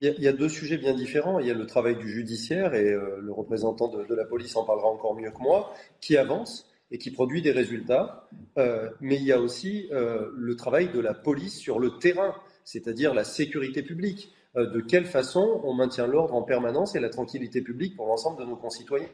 Il 0.00 0.22
y, 0.22 0.28
a, 0.28 0.32
deux 0.32 0.48
sujets 0.48 0.76
bien 0.76 0.92
différents. 0.92 1.38
Il 1.38 1.46
y 1.46 1.50
a 1.50 1.54
le 1.54 1.66
travail 1.66 1.96
du 1.96 2.08
judiciaire, 2.08 2.74
et 2.74 2.90
euh, 2.90 3.18
le 3.22 3.32
représentant 3.32 3.88
de, 3.88 4.14
la 4.14 4.24
police 4.24 4.54
en 4.56 4.64
parlera 4.64 4.88
encore 4.88 5.14
mieux 5.14 5.30
que 5.30 5.40
moi, 5.40 5.72
qui 6.00 6.16
avance 6.16 6.70
et 6.90 6.98
qui 6.98 7.10
produit 7.10 7.42
des 7.42 7.52
résultats. 7.52 8.28
Euh, 8.58 8.90
mais 9.00 9.16
il 9.16 9.24
y 9.24 9.32
a 9.32 9.40
aussi 9.40 9.88
euh, 9.92 10.30
le 10.36 10.56
travail 10.56 10.88
de 10.88 11.00
la 11.00 11.14
police 11.14 11.56
sur 11.58 11.78
le 11.78 11.98
terrain, 11.98 12.34
c'est-à-dire 12.64 13.14
la 13.14 13.24
sécurité 13.24 13.82
publique. 13.82 14.34
Euh, 14.56 14.70
de 14.70 14.80
quelle 14.80 15.04
façon 15.04 15.60
on 15.64 15.74
maintient 15.74 16.06
l'ordre 16.06 16.34
en 16.34 16.42
permanence 16.42 16.94
et 16.94 17.00
la 17.00 17.08
tranquillité 17.08 17.60
publique 17.60 17.96
pour 17.96 18.06
l'ensemble 18.06 18.38
de 18.38 18.44
nos 18.44 18.56
concitoyens? 18.56 19.08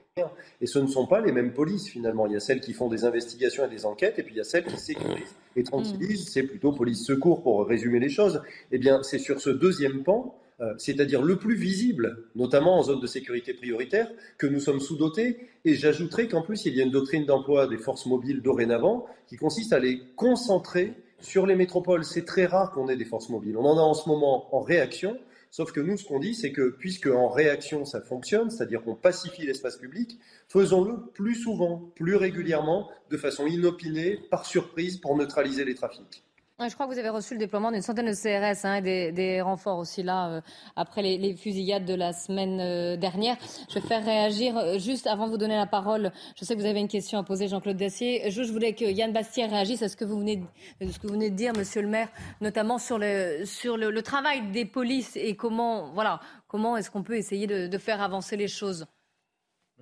Et 0.61 0.66
ce 0.66 0.78
ne 0.78 0.87
sont 0.87 1.06
pas 1.06 1.20
les 1.20 1.32
mêmes 1.32 1.52
polices 1.52 1.88
finalement. 1.88 2.26
Il 2.26 2.35
y 2.35 2.37
a 2.37 2.40
celles 2.40 2.61
qui 2.61 2.73
font 2.73 2.88
des 2.88 3.04
investigations 3.04 3.64
et 3.64 3.68
des 3.68 3.87
enquêtes, 3.87 4.18
et 4.18 4.23
puis 4.23 4.35
il 4.35 4.38
y 4.38 4.42
a 4.42 4.44
celles 4.44 4.64
qui 4.64 4.76
sécurisent 4.78 5.37
et 5.56 5.62
tranquillisent. 5.62 6.28
C'est 6.28 6.42
plutôt 6.42 6.73
police-secours 6.73 7.42
pour 7.42 7.66
résumer 7.66 8.00
les 8.00 8.11
choses. 8.11 8.42
Eh 8.70 8.78
bien, 8.78 9.02
c'est 9.02 9.18
sur 9.18 9.40
ce 9.40 9.50
deuxième 9.50 10.02
pan 10.02 10.37
euh, 10.61 10.75
c'est-à-dire 10.76 11.23
le 11.23 11.37
plus 11.37 11.54
visible, 11.54 12.25
notamment 12.35 12.78
en 12.78 12.82
zone 12.82 13.00
de 13.00 13.06
sécurité 13.06 13.54
prioritaire, 13.54 14.11
que 14.37 14.47
nous 14.47 14.61
sommes 14.61 14.80
sous-dotés. 14.80 15.49
Et 15.64 15.75
j'ajouterai 15.75 16.28
qu'en 16.28 16.42
plus, 16.42 16.66
il 16.66 16.75
y 16.75 16.82
a 16.82 16.85
une 16.85 16.90
doctrine 16.90 17.25
d'emploi 17.25 17.66
des 17.66 17.78
forces 17.78 18.06
mobiles 18.06 18.42
dorénavant 18.42 19.06
qui 19.26 19.37
consiste 19.37 19.73
à 19.73 19.78
les 19.78 20.02
concentrer 20.16 20.92
sur 21.20 21.47
les 21.47 21.54
métropoles. 21.54 22.04
C'est 22.04 22.26
très 22.26 22.44
rare 22.44 22.73
qu'on 22.73 22.88
ait 22.88 22.97
des 22.97 23.06
forces 23.06 23.30
mobiles. 23.30 23.56
On 23.56 23.64
en 23.64 23.78
a 23.78 23.82
en 23.82 23.94
ce 23.94 24.09
moment 24.09 24.54
en 24.54 24.61
réaction, 24.61 25.16
Sauf 25.50 25.73
que 25.73 25.80
nous, 25.80 25.97
ce 25.97 26.04
qu'on 26.04 26.21
dit, 26.21 26.35
c'est 26.35 26.52
que 26.52 26.71
puisque 26.71 27.09
en 27.09 27.28
réaction 27.28 27.85
ça 27.85 28.00
fonctionne, 28.00 28.50
c'est-à-dire 28.50 28.83
qu'on 28.83 28.95
pacifie 28.95 29.47
l'espace 29.47 29.76
public, 29.76 30.19
faisons-le 30.49 31.11
plus 31.12 31.35
souvent, 31.35 31.90
plus 31.97 32.14
régulièrement, 32.14 32.88
de 33.11 33.16
façon 33.16 33.47
inopinée, 33.47 34.16
par 34.30 34.47
surprise, 34.47 34.99
pour 34.99 35.16
neutraliser 35.16 35.64
les 35.64 35.75
trafics 35.75 36.23
je 36.68 36.74
crois 36.74 36.86
que 36.86 36.92
vous 36.92 36.98
avez 36.98 37.08
reçu 37.08 37.34
le 37.34 37.40
déploiement 37.40 37.72
d'une 37.72 37.80
centaine 37.80 38.06
de 38.06 38.12
CRS 38.12 38.66
hein, 38.66 38.82
et 38.84 39.12
des, 39.12 39.40
renforts 39.40 39.78
aussi 39.78 40.02
là, 40.02 40.28
euh, 40.28 40.40
après 40.76 41.02
les, 41.02 41.34
fusillades 41.34 41.86
de 41.86 41.94
la 41.94 42.12
semaine 42.12 42.60
euh, 42.60 42.96
dernière. 42.96 43.36
Je 43.68 43.74
vais 43.74 43.80
faire 43.80 44.04
réagir, 44.04 44.56
euh, 44.58 44.78
juste 44.78 45.06
avant 45.06 45.26
de 45.26 45.30
vous 45.32 45.38
donner 45.38 45.56
la 45.56 45.66
parole, 45.66 46.12
je 46.38 46.44
sais 46.44 46.54
que 46.54 46.60
vous 46.60 46.66
avez 46.66 46.80
une 46.80 46.88
question 46.88 47.18
à 47.18 47.22
poser, 47.22 47.48
Jean-Claude 47.48 47.76
Dacier. 47.76 48.30
Je, 48.30 48.42
voulais 48.42 48.74
que 48.74 48.84
Yann 48.84 49.12
Bastier 49.12 49.46
réagisse 49.46 49.82
à 49.82 49.88
ce 49.88 49.96
que 49.96 50.04
vous 50.04 50.18
venez 50.18 50.36
de, 50.36 50.86
de 50.86 51.28
dire, 51.28 51.52
monsieur 51.56 51.82
le 51.82 51.88
maire, 51.88 52.08
notamment 52.40 52.78
sur 52.78 52.98
le, 52.98 54.00
travail 54.00 54.50
des 54.50 54.64
polices 54.64 55.16
et 55.16 55.36
comment, 55.36 55.92
voilà, 55.92 56.20
comment 56.48 56.76
est-ce 56.76 56.90
qu'on 56.90 57.02
peut 57.02 57.16
essayer 57.16 57.46
de, 57.46 57.78
faire 57.78 58.02
avancer 58.02 58.36
les 58.36 58.48
choses. 58.48 58.86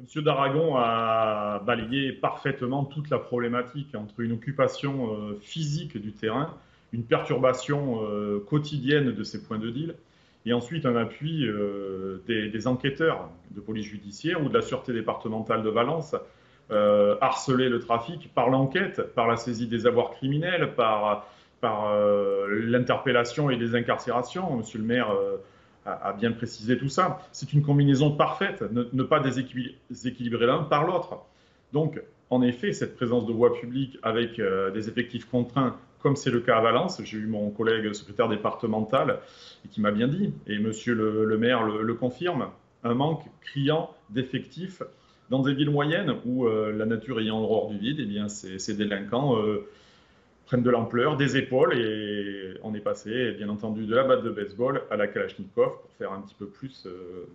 Monsieur 0.01 0.23
Daragon 0.23 0.77
a 0.77 1.61
balayé 1.67 2.13
parfaitement 2.13 2.85
toute 2.85 3.11
la 3.11 3.19
problématique 3.19 3.95
entre 3.97 4.21
une 4.21 4.33
occupation 4.33 5.37
physique 5.41 5.97
du 5.97 6.13
terrain 6.13 6.55
une 6.93 7.05
perturbation 7.05 8.03
euh, 8.03 8.41
quotidienne 8.41 9.13
de 9.13 9.25
ces 9.25 9.43
points 9.43 9.59
de 9.59 9.71
deal, 9.71 9.95
et 10.47 10.53
ensuite 10.53 10.87
un 10.87 10.97
appui 10.97 11.47
euh, 11.47 12.23
des, 12.27 12.67
enquêteurs 12.67 13.29
de 13.51 13.61
police 13.61 13.87
judiciaire 13.87 14.43
ou 14.43 14.49
de 14.49 14.55
la 14.55 14.63
sûreté 14.63 14.93
départementale 14.93 15.63
de 15.63 15.69
Valence, 15.69 16.17
euh, 16.71 17.17
harceler 17.21 17.69
le 17.69 17.81
trafic 17.81 18.33
par 18.35 18.49
l'enquête, 18.49 19.15
par 19.15 19.27
la 19.27 19.37
saisie 19.37 19.67
des 19.67 19.87
avoirs 19.87 20.13
criminels, 20.13 20.75
par, 20.75 21.29
par 21.61 21.95
l'interpellation 22.49 23.51
et 23.51 23.57
les 23.57 23.75
incarcérations. 23.75 24.57
Monsieur 24.57 24.79
le 24.79 24.85
maire 24.85 25.11
a, 25.85 26.13
bien 26.13 26.33
précisé 26.33 26.79
tout 26.79 26.89
ça. 26.89 27.21
C'est 27.33 27.53
une 27.53 27.63
combinaison 27.63 28.13
parfaite, 28.13 28.63
ne, 28.71 29.03
pas 29.03 29.21
déséquilibrer 29.21 30.47
l'un 30.47 30.63
par 30.63 30.87
l'autre. 30.87 31.19
Donc, 31.73 32.01
en 32.31 32.43
effet, 32.43 32.73
cette 32.73 32.97
présence 32.97 33.27
de 33.27 33.33
voie 33.33 33.55
publique 33.55 33.99
avec 34.03 34.41
des 34.41 34.89
effectifs 34.89 35.25
contraints 35.25 35.77
comme 36.01 36.17
c'est 36.17 36.31
le 36.31 36.41
cas 36.41 36.59
à 36.59 36.61
Valence. 36.61 37.01
J'ai 37.05 37.19
eu 37.19 37.27
mon 37.27 37.51
collègue 37.51 37.93
secrétaire 37.93 38.29
départemental 38.29 39.21
qui 39.71 39.81
m'a 39.81 39.91
bien 39.91 40.09
dit, 40.09 40.33
et 40.47 40.59
monsieur 40.59 40.95
le, 40.95 41.39
maire 41.39 41.65
le, 41.65 41.95
confirme, 41.95 42.49
un 42.85 42.95
manque 42.95 43.25
criant 43.41 43.95
d'effectifs 44.11 44.83
dans 45.31 45.43
des 45.43 45.53
villes 45.55 45.71
moyennes 45.71 46.15
où 46.25 46.47
euh, 46.47 46.73
la 46.73 46.87
nature 46.87 47.21
ayant 47.21 47.39
horreur 47.41 47.69
du 47.69 47.79
vide, 47.79 47.99
eh 48.01 48.07
bien 48.07 48.29
ces, 48.29 48.75
délinquants 48.75 49.37
euh, 49.37 49.69
prennent 50.47 50.63
de 50.63 50.71
l'ampleur, 50.71 51.17
des 51.17 51.37
épaules, 51.37 51.79
et 51.79 52.55
on 52.63 52.75
est 52.75 52.81
passé, 52.81 53.33
bien 53.33 53.49
entendu, 53.51 53.85
de 53.85 53.95
la 53.95 54.05
batte 54.05 54.25
de 54.25 54.31
baseball 54.31 54.83
à 54.91 54.97
la 54.97 55.07
Kalachnikov 55.07 55.81
pour 55.83 55.91
faire 55.99 56.13
un 56.13 56.23
petit 56.23 56.35
peu 56.35 56.47
plus 56.47 56.87
euh, 56.87 57.27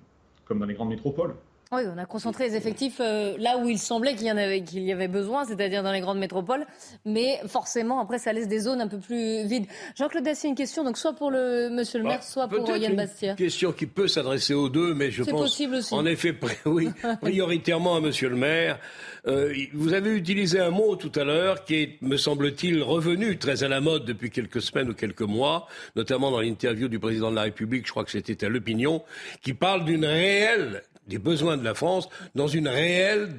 comme 0.46 0.60
dans 0.60 0.65
les 0.65 0.74
grandes 0.74 0.89
métropoles. 0.89 1.36
Oui, 1.74 1.82
on 1.94 1.98
a 1.98 2.06
concentré 2.06 2.50
les 2.50 2.56
effectifs 2.56 2.98
euh, 3.00 3.36
là 3.39 3.58
où 3.58 3.68
il 3.68 3.80
semblait 3.80 4.15
qu'il 4.15 4.27
y, 4.27 4.32
en 4.32 4.38
avait, 4.38 4.62
qu'il 4.62 4.84
y 4.84 4.92
avait 4.92 5.08
besoin, 5.08 5.44
c'est-à-dire 5.44 5.82
dans 5.82 5.92
les 5.92 6.01
grandes 6.01 6.20
métropoles. 6.20 6.68
Mais 7.06 7.39
forcément, 7.48 8.00
après, 8.00 8.20
ça 8.20 8.32
laisse 8.32 8.48
des 8.48 8.60
zones 8.60 8.80
un 8.80 8.88
peu 8.88 9.00
plus 9.00 9.46
vides. 9.46 9.65
Jean-Claude 9.96 10.24
Dacier, 10.24 10.50
une 10.50 10.56
question, 10.56 10.84
donc 10.84 10.98
soit 10.98 11.13
pour 11.13 11.32
le 11.32 11.70
monsieur 11.70 12.00
le 12.00 12.06
maire, 12.06 12.20
bah, 12.20 12.25
soit 12.25 12.48
pour 12.48 12.70
Yann 12.77 12.96
Bastien. 12.96 13.32
Une 13.32 13.38
question 13.38 13.72
qui 13.72 13.88
peut 13.88 14.08
s'adresser 14.08 14.53
aux 14.53 14.70
deux, 14.70 14.94
mais 14.94 15.10
je 15.10 15.24
pense. 15.24 15.42
Possible 15.42 15.75
aussi. 15.75 15.94
En 15.96 16.06
effet, 16.06 16.36
oui, 16.65 16.89
prioritairement 17.22 17.96
à 17.96 18.01
monsieur 18.01 18.30
le 18.30 18.36
maire. 18.36 18.80
Euh, 19.25 19.53
vous 19.74 19.94
avez 19.94 20.12
utilisé 20.12 20.60
un 20.60 20.70
mot 20.70 20.96
tout 20.96 21.12
à 21.15 21.24
l'heure 21.24 21.63
qui 21.63 21.75
est, 21.75 22.01
me 22.01 22.18
semble-t-il, 22.18 22.84
revenu 22.84 23.38
très 23.38 23.63
à 23.63 23.68
la 23.68 23.80
mode 23.80 24.06
depuis 24.06 24.30
quelques 24.30 24.62
semaines 24.62 24.89
ou 24.89 24.94
quelques 24.94 25.22
mois, 25.22 25.68
notamment 25.96 26.30
dans 26.30 26.42
l'interview 26.42 26.88
du 26.88 27.00
président 27.00 27.32
de 27.32 27.36
la 27.36 27.44
République, 27.44 27.88
je 27.88 27.92
crois 27.92 28.03
que 28.03 28.12
c'était 28.12 28.46
à 28.46 28.50
l'opinion, 28.50 29.01
qui 29.42 29.53
parle 29.53 29.86
d'une 29.86 30.06
réelle 30.06 30.84
des 31.07 31.17
besoins 31.17 31.57
de 31.57 31.63
la 31.63 31.74
France 31.74 32.10
dans 32.36 32.48
une 32.48 32.67
réelle 32.67 33.36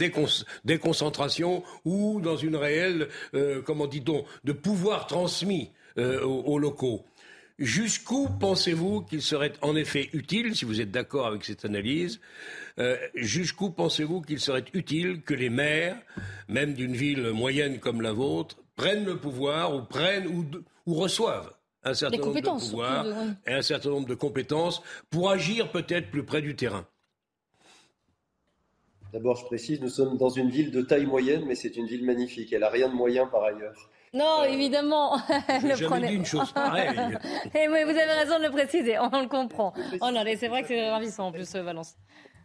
déconcentration 0.65 1.63
ou 1.85 2.21
dans 2.21 2.37
une 2.37 2.57
réelle, 2.57 3.09
euh, 3.35 3.63
comment 3.63 3.87
dit-on, 3.87 4.25
de 4.45 4.53
pouvoir 4.53 5.07
transmis 5.07 5.71
euh, 5.99 6.23
aux, 6.23 6.59
locaux. 6.59 7.05
Jusqu'où 7.59 8.29
pensez-vous 8.41 9.03
qu'il 9.03 9.23
serait 9.23 9.53
en 9.63 9.77
effet 9.77 10.11
utile, 10.13 10.57
si 10.57 10.65
vous 10.65 10.81
êtes 10.81 10.91
d'accord 10.91 11.27
avec 11.27 11.45
cette 11.45 11.65
analyse, 11.65 12.21
euh, 12.81 12.97
jusqu'où 13.15 13.71
pensez-vous 13.71 14.23
qu'il 14.23 14.41
serait 14.41 14.65
utile 14.73 15.23
que 15.23 15.35
les 15.35 15.51
maires, 15.51 15.97
même 16.49 16.75
d'une 16.75 16.95
ville 16.95 17.31
moyenne 17.31 17.79
comme 17.79 18.01
la 18.01 18.13
vôtre, 18.13 18.57
prennent 18.75 19.05
le 19.05 19.19
pouvoir 19.19 19.75
ou 19.75 19.83
prennent 19.83 20.27
ou, 20.27 20.45
ou 20.87 20.95
reçoivent 20.95 21.53
un 21.85 21.95
certain 21.95 22.19
nombre 22.19 22.41
de 22.41 22.49
pouvoirs 22.49 23.07
et 23.47 23.53
un 23.53 23.63
certain 23.63 23.91
nombre 23.91 24.09
de 24.09 24.15
compétences 24.15 24.83
pour 25.11 25.31
agir 25.31 25.71
peut-être 25.71 26.11
plus 26.11 26.25
près 26.25 26.43
du 26.43 26.57
terrain? 26.57 26.87
D'abord, 29.15 29.37
je 29.37 29.45
précise, 29.45 29.81
nous 29.81 29.89
sommes 29.91 30.17
dans 30.17 30.29
une 30.29 30.51
ville 30.51 30.73
de 30.73 30.83
taille 30.83 31.07
moyenne, 31.07 31.45
mais 31.47 31.55
c'est 31.55 31.77
une 31.77 31.87
ville 31.87 32.05
magnifique. 32.05 32.53
Elle 32.53 32.63
n'a 32.63 32.69
rien 32.69 32.89
de 32.89 32.95
moyen 32.95 33.29
par 33.29 33.45
ailleurs. 33.45 33.89
Non, 34.13 34.41
euh, 34.41 34.47
évidemment. 34.47 35.17
Je 35.49 35.75
jamais 35.89 36.09
dit 36.09 36.15
une 36.15 36.25
chose 36.25 36.51
pareille. 36.51 36.89
Et 37.55 37.59
eh 37.65 37.69
oui, 37.69 37.85
vous 37.85 37.91
avez 37.91 38.13
raison 38.13 38.41
de 38.41 38.45
le 38.47 38.51
préciser, 38.51 38.99
on 38.99 39.23
le 39.23 39.29
comprend. 39.29 39.73
Oh 40.01 40.11
non, 40.13 40.25
c'est 40.37 40.49
vrai 40.49 40.63
que 40.63 40.69
c'est 40.69 40.91
ravissant 40.91 41.29
en 41.29 41.33
plus, 41.33 41.49
Valence. 41.55 41.95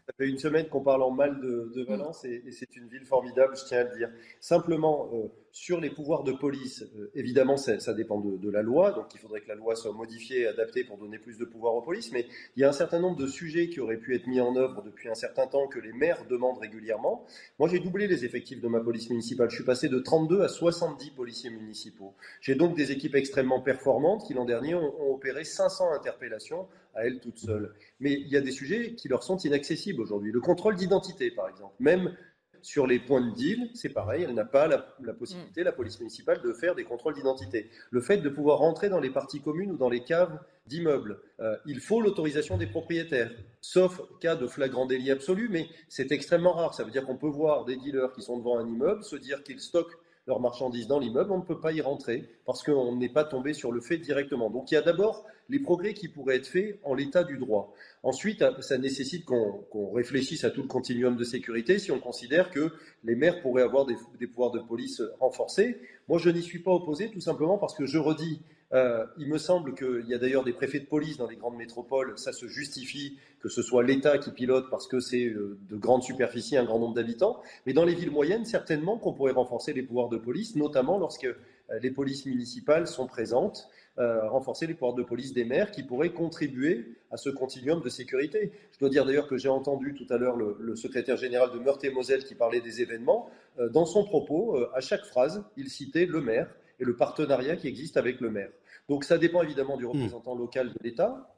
Ça 0.05 0.13
fait 0.15 0.29
une 0.29 0.37
semaine 0.37 0.67
qu'on 0.69 0.81
parle 0.81 1.01
en 1.01 1.09
mal 1.09 1.41
de, 1.41 1.83
Valence 1.87 2.23
et, 2.25 2.43
c'est 2.51 2.75
une 2.75 2.87
ville 2.87 3.05
formidable, 3.05 3.55
je 3.57 3.65
tiens 3.65 3.79
à 3.79 3.83
le 3.85 3.97
dire. 3.97 4.11
Simplement, 4.39 5.09
euh, 5.11 5.27
sur 5.51 5.79
les 5.79 5.89
pouvoirs 5.89 6.23
de 6.23 6.31
police, 6.31 6.83
euh, 6.97 7.11
évidemment, 7.15 7.57
ça, 7.57 7.93
dépend 7.93 8.19
de, 8.19 8.49
la 8.49 8.61
loi, 8.61 8.91
donc 8.91 9.13
il 9.13 9.19
faudrait 9.19 9.41
que 9.41 9.47
la 9.47 9.55
loi 9.55 9.75
soit 9.75 9.93
modifiée 9.93 10.47
adaptée 10.47 10.83
pour 10.83 10.97
donner 10.97 11.19
plus 11.19 11.37
de 11.37 11.45
pouvoir 11.45 11.75
aux 11.75 11.81
polices, 11.81 12.11
mais 12.11 12.27
il 12.55 12.61
y 12.61 12.63
a 12.63 12.69
un 12.69 12.73
certain 12.73 12.99
nombre 12.99 13.17
de 13.17 13.27
sujets 13.27 13.69
qui 13.69 13.79
auraient 13.79 13.97
pu 13.97 14.15
être 14.15 14.27
mis 14.27 14.41
en 14.41 14.55
œuvre 14.55 14.81
depuis 14.83 15.09
un 15.09 15.15
certain 15.15 15.47
temps 15.47 15.67
que 15.67 15.79
les 15.79 15.93
maires 15.93 16.25
demandent 16.29 16.59
régulièrement. 16.59 17.25
Moi, 17.59 17.69
j'ai 17.69 17.79
doublé 17.79 18.07
les 18.07 18.25
effectifs 18.25 18.61
de 18.61 18.67
ma 18.67 18.79
police 18.79 19.09
municipale. 19.09 19.49
Je 19.49 19.55
suis 19.55 19.65
passé 19.65 19.89
de 19.89 19.99
32 19.99 20.41
à 20.41 20.47
70 20.47 21.11
policiers 21.11 21.49
municipaux. 21.49 22.13
J'ai 22.41 22.55
donc 22.55 22.75
des 22.75 22.91
équipes 22.91 23.15
extrêmement 23.15 23.61
performantes 23.61 24.25
qui, 24.25 24.33
l'an 24.33 24.45
dernier, 24.45 24.75
ont, 24.75 24.93
ont 25.01 25.13
opéré 25.13 25.43
500 25.43 25.93
interpellations 25.93 26.67
à 26.95 27.05
elles 27.05 27.19
toutes 27.19 27.37
seules. 27.37 27.73
Mais 27.99 28.13
il 28.13 28.27
y 28.27 28.37
a 28.37 28.41
des 28.41 28.51
sujets 28.51 28.93
qui 28.93 29.07
leur 29.07 29.23
sont 29.23 29.37
inaccessibles 29.37 30.01
aujourd'hui. 30.01 30.31
Le 30.31 30.41
contrôle 30.41 30.75
d'identité, 30.75 31.31
par 31.31 31.49
exemple. 31.49 31.73
Même 31.79 32.15
Sur 32.61 32.87
les 32.87 32.99
points 32.99 33.21
de 33.21 33.33
deal, 33.33 33.69
c'est 33.73 33.89
pareil, 33.89 34.23
elle 34.23 34.33
n'a 34.33 34.45
pas 34.45 34.67
la, 34.67 35.13
possibilité, 35.13 35.63
la 35.63 35.71
police 35.71 35.99
municipale, 35.99 36.41
de 36.41 36.53
faire 36.53 36.75
des 36.75 36.83
contrôles 36.83 37.13
d'identité. 37.13 37.69
Le 37.91 38.01
fait 38.01 38.17
de 38.17 38.29
pouvoir 38.29 38.59
rentrer 38.59 38.89
dans 38.89 38.99
les 38.99 39.09
parties 39.09 39.41
communes 39.41 39.71
ou 39.71 39.77
dans 39.77 39.89
les 39.89 40.03
caves 40.03 40.39
d'immeubles, 40.67 41.19
euh, 41.39 41.55
il 41.65 41.79
faut 41.79 42.01
l'autorisation 42.01 42.57
des 42.57 42.67
propriétaires, 42.67 43.31
sauf 43.61 44.01
cas 44.19 44.35
de 44.35 44.47
flagrant 44.47 44.85
délit 44.85 45.11
absolu, 45.11 45.47
mais 45.49 45.67
c'est 45.87 46.11
extrêmement 46.11 46.53
rare. 46.53 46.73
Ça 46.73 46.83
veut 46.83 46.91
dire 46.91 47.05
qu'on 47.05 47.17
peut 47.17 47.27
voir 47.27 47.65
des 47.65 47.77
dealers 47.77 48.11
qui 48.13 48.21
sont 48.21 48.37
devant 48.37 48.59
un 48.59 48.67
immeuble 48.67 49.03
se 49.03 49.15
dire 49.15 49.43
qu'ils 49.43 49.59
stockent 49.59 49.97
leurs 50.29 50.39
marchandises 50.39 50.87
dans 50.87 50.99
l'immeuble, 50.99 51.31
on 51.31 51.39
ne 51.39 51.43
peut 51.43 51.59
pas 51.59 51.73
y 51.73 51.81
rentrer 51.81 52.29
parce 52.45 52.63
qu'on 52.63 52.95
n'est 52.95 53.09
pas 53.09 53.25
tombé 53.25 53.53
sur 53.53 53.71
le 53.71 53.81
fait 53.81 53.97
directement. 53.97 54.49
Donc 54.49 54.71
il 54.71 54.75
y 54.75 54.77
a 54.77 54.81
d'abord 54.81 55.25
les 55.49 55.59
progrès 55.59 55.93
qui 55.93 56.07
pourraient 56.07 56.37
être 56.37 56.47
faits 56.47 56.79
en 56.83 56.93
l'état 56.93 57.23
du 57.23 57.37
droit. 57.37 57.73
Ensuite, 58.03 58.43
ça 58.61 58.77
nécessite 58.77 59.25
qu'on 59.25 59.91
réfléchisse 59.91 60.43
à 60.43 60.51
tout 60.51 60.61
le 60.61 60.67
continuum 60.67 61.17
de 61.17 61.23
sécurité 61.23 61.79
si 61.79 61.91
on 61.91 61.99
considère 61.99 62.51
que 62.51 62.71
les 63.03 63.15
maires 63.15 63.41
pourraient 63.41 63.63
avoir 63.63 63.85
des, 63.85 63.95
des 64.19 64.27
pouvoirs 64.27 64.51
de 64.51 64.59
police 64.59 65.01
renforcés. 65.19 65.81
Moi, 66.07 66.19
je 66.19 66.29
n'y 66.29 66.43
suis 66.43 66.59
pas 66.59 66.71
opposé 66.71 67.09
tout 67.09 67.21
simplement 67.21 67.57
parce 67.57 67.73
que 67.73 67.87
je 67.87 67.97
redis, 67.97 68.39
euh, 68.71 69.05
il 69.17 69.27
me 69.27 69.39
semble 69.39 69.73
qu'il 69.73 70.05
y 70.07 70.13
a 70.13 70.19
d'ailleurs 70.19 70.43
des 70.43 70.53
préfets 70.53 70.79
de 70.79 70.85
police 70.85 71.17
dans 71.17 71.27
les 71.27 71.37
grandes 71.37 71.57
métropoles, 71.57 72.13
ça 72.17 72.31
se 72.31 72.47
justifie 72.47 73.17
que 73.39 73.49
ce 73.49 73.63
soit 73.63 73.83
l'État 73.83 74.19
qui 74.19 74.31
pilote 74.31 74.69
parce 74.69 74.87
que 74.87 74.99
c'est 74.99 75.25
euh, 75.25 75.57
de 75.69 75.75
grandes 75.75 76.03
superficies, 76.03 76.55
un 76.55 76.65
grand 76.65 76.77
nombre 76.77 76.93
d'habitants, 76.93 77.41
mais 77.65 77.73
dans 77.73 77.83
les 77.83 77.95
villes 77.95 78.11
moyennes, 78.11 78.45
certainement 78.45 78.97
qu'on 78.97 79.13
pourrait 79.13 79.31
renforcer 79.31 79.73
les 79.73 79.81
pouvoirs 79.81 80.09
de 80.09 80.17
police, 80.17 80.55
notamment 80.55 80.99
lorsque 80.99 81.25
euh, 81.25 81.35
les 81.81 81.89
polices 81.89 82.25
municipales 82.25 82.87
sont 82.87 83.07
présentes, 83.07 83.69
renforcer 83.97 84.65
les 84.65 84.75
pouvoirs 84.75 84.93
de 84.93 85.03
police 85.03 85.33
des 85.33 85.43
maires 85.43 85.71
qui 85.71 85.83
pourraient 85.83 86.13
contribuer 86.13 86.95
à 87.11 87.17
ce 87.17 87.29
continuum 87.29 87.81
de 87.81 87.89
sécurité. 87.89 88.53
Je 88.71 88.79
dois 88.79 88.87
dire 88.87 89.05
d'ailleurs 89.05 89.27
que 89.27 89.35
j'ai 89.35 89.49
entendu 89.49 89.93
tout 89.93 90.05
à 90.09 90.17
l'heure 90.17 90.37
le, 90.37 90.73
secrétaire 90.77 91.17
général 91.17 91.51
de 91.51 91.59
Meurthe-et-Moselle 91.59 92.23
qui 92.23 92.33
parlait 92.33 92.61
des 92.61 92.81
événements. 92.81 93.29
dans 93.73 93.85
son 93.85 94.05
propos, 94.05 94.57
à 94.73 94.79
chaque 94.79 95.03
phrase, 95.03 95.43
il 95.57 95.69
citait 95.69 96.05
le 96.05 96.21
maire 96.21 96.49
et 96.79 96.85
le 96.85 96.95
partenariat 96.95 97.55
qui 97.55 97.67
existe 97.67 97.97
avec 97.97 98.21
le 98.21 98.29
maire. 98.29 98.51
Donc 98.87 99.03
ça 99.03 99.17
dépend 99.17 99.41
évidemment 99.43 99.77
du 99.77 99.85
hmm. 99.85 99.89
représentant 99.89 100.35
local 100.35 100.69
de 100.69 100.79
l'État. 100.81 101.35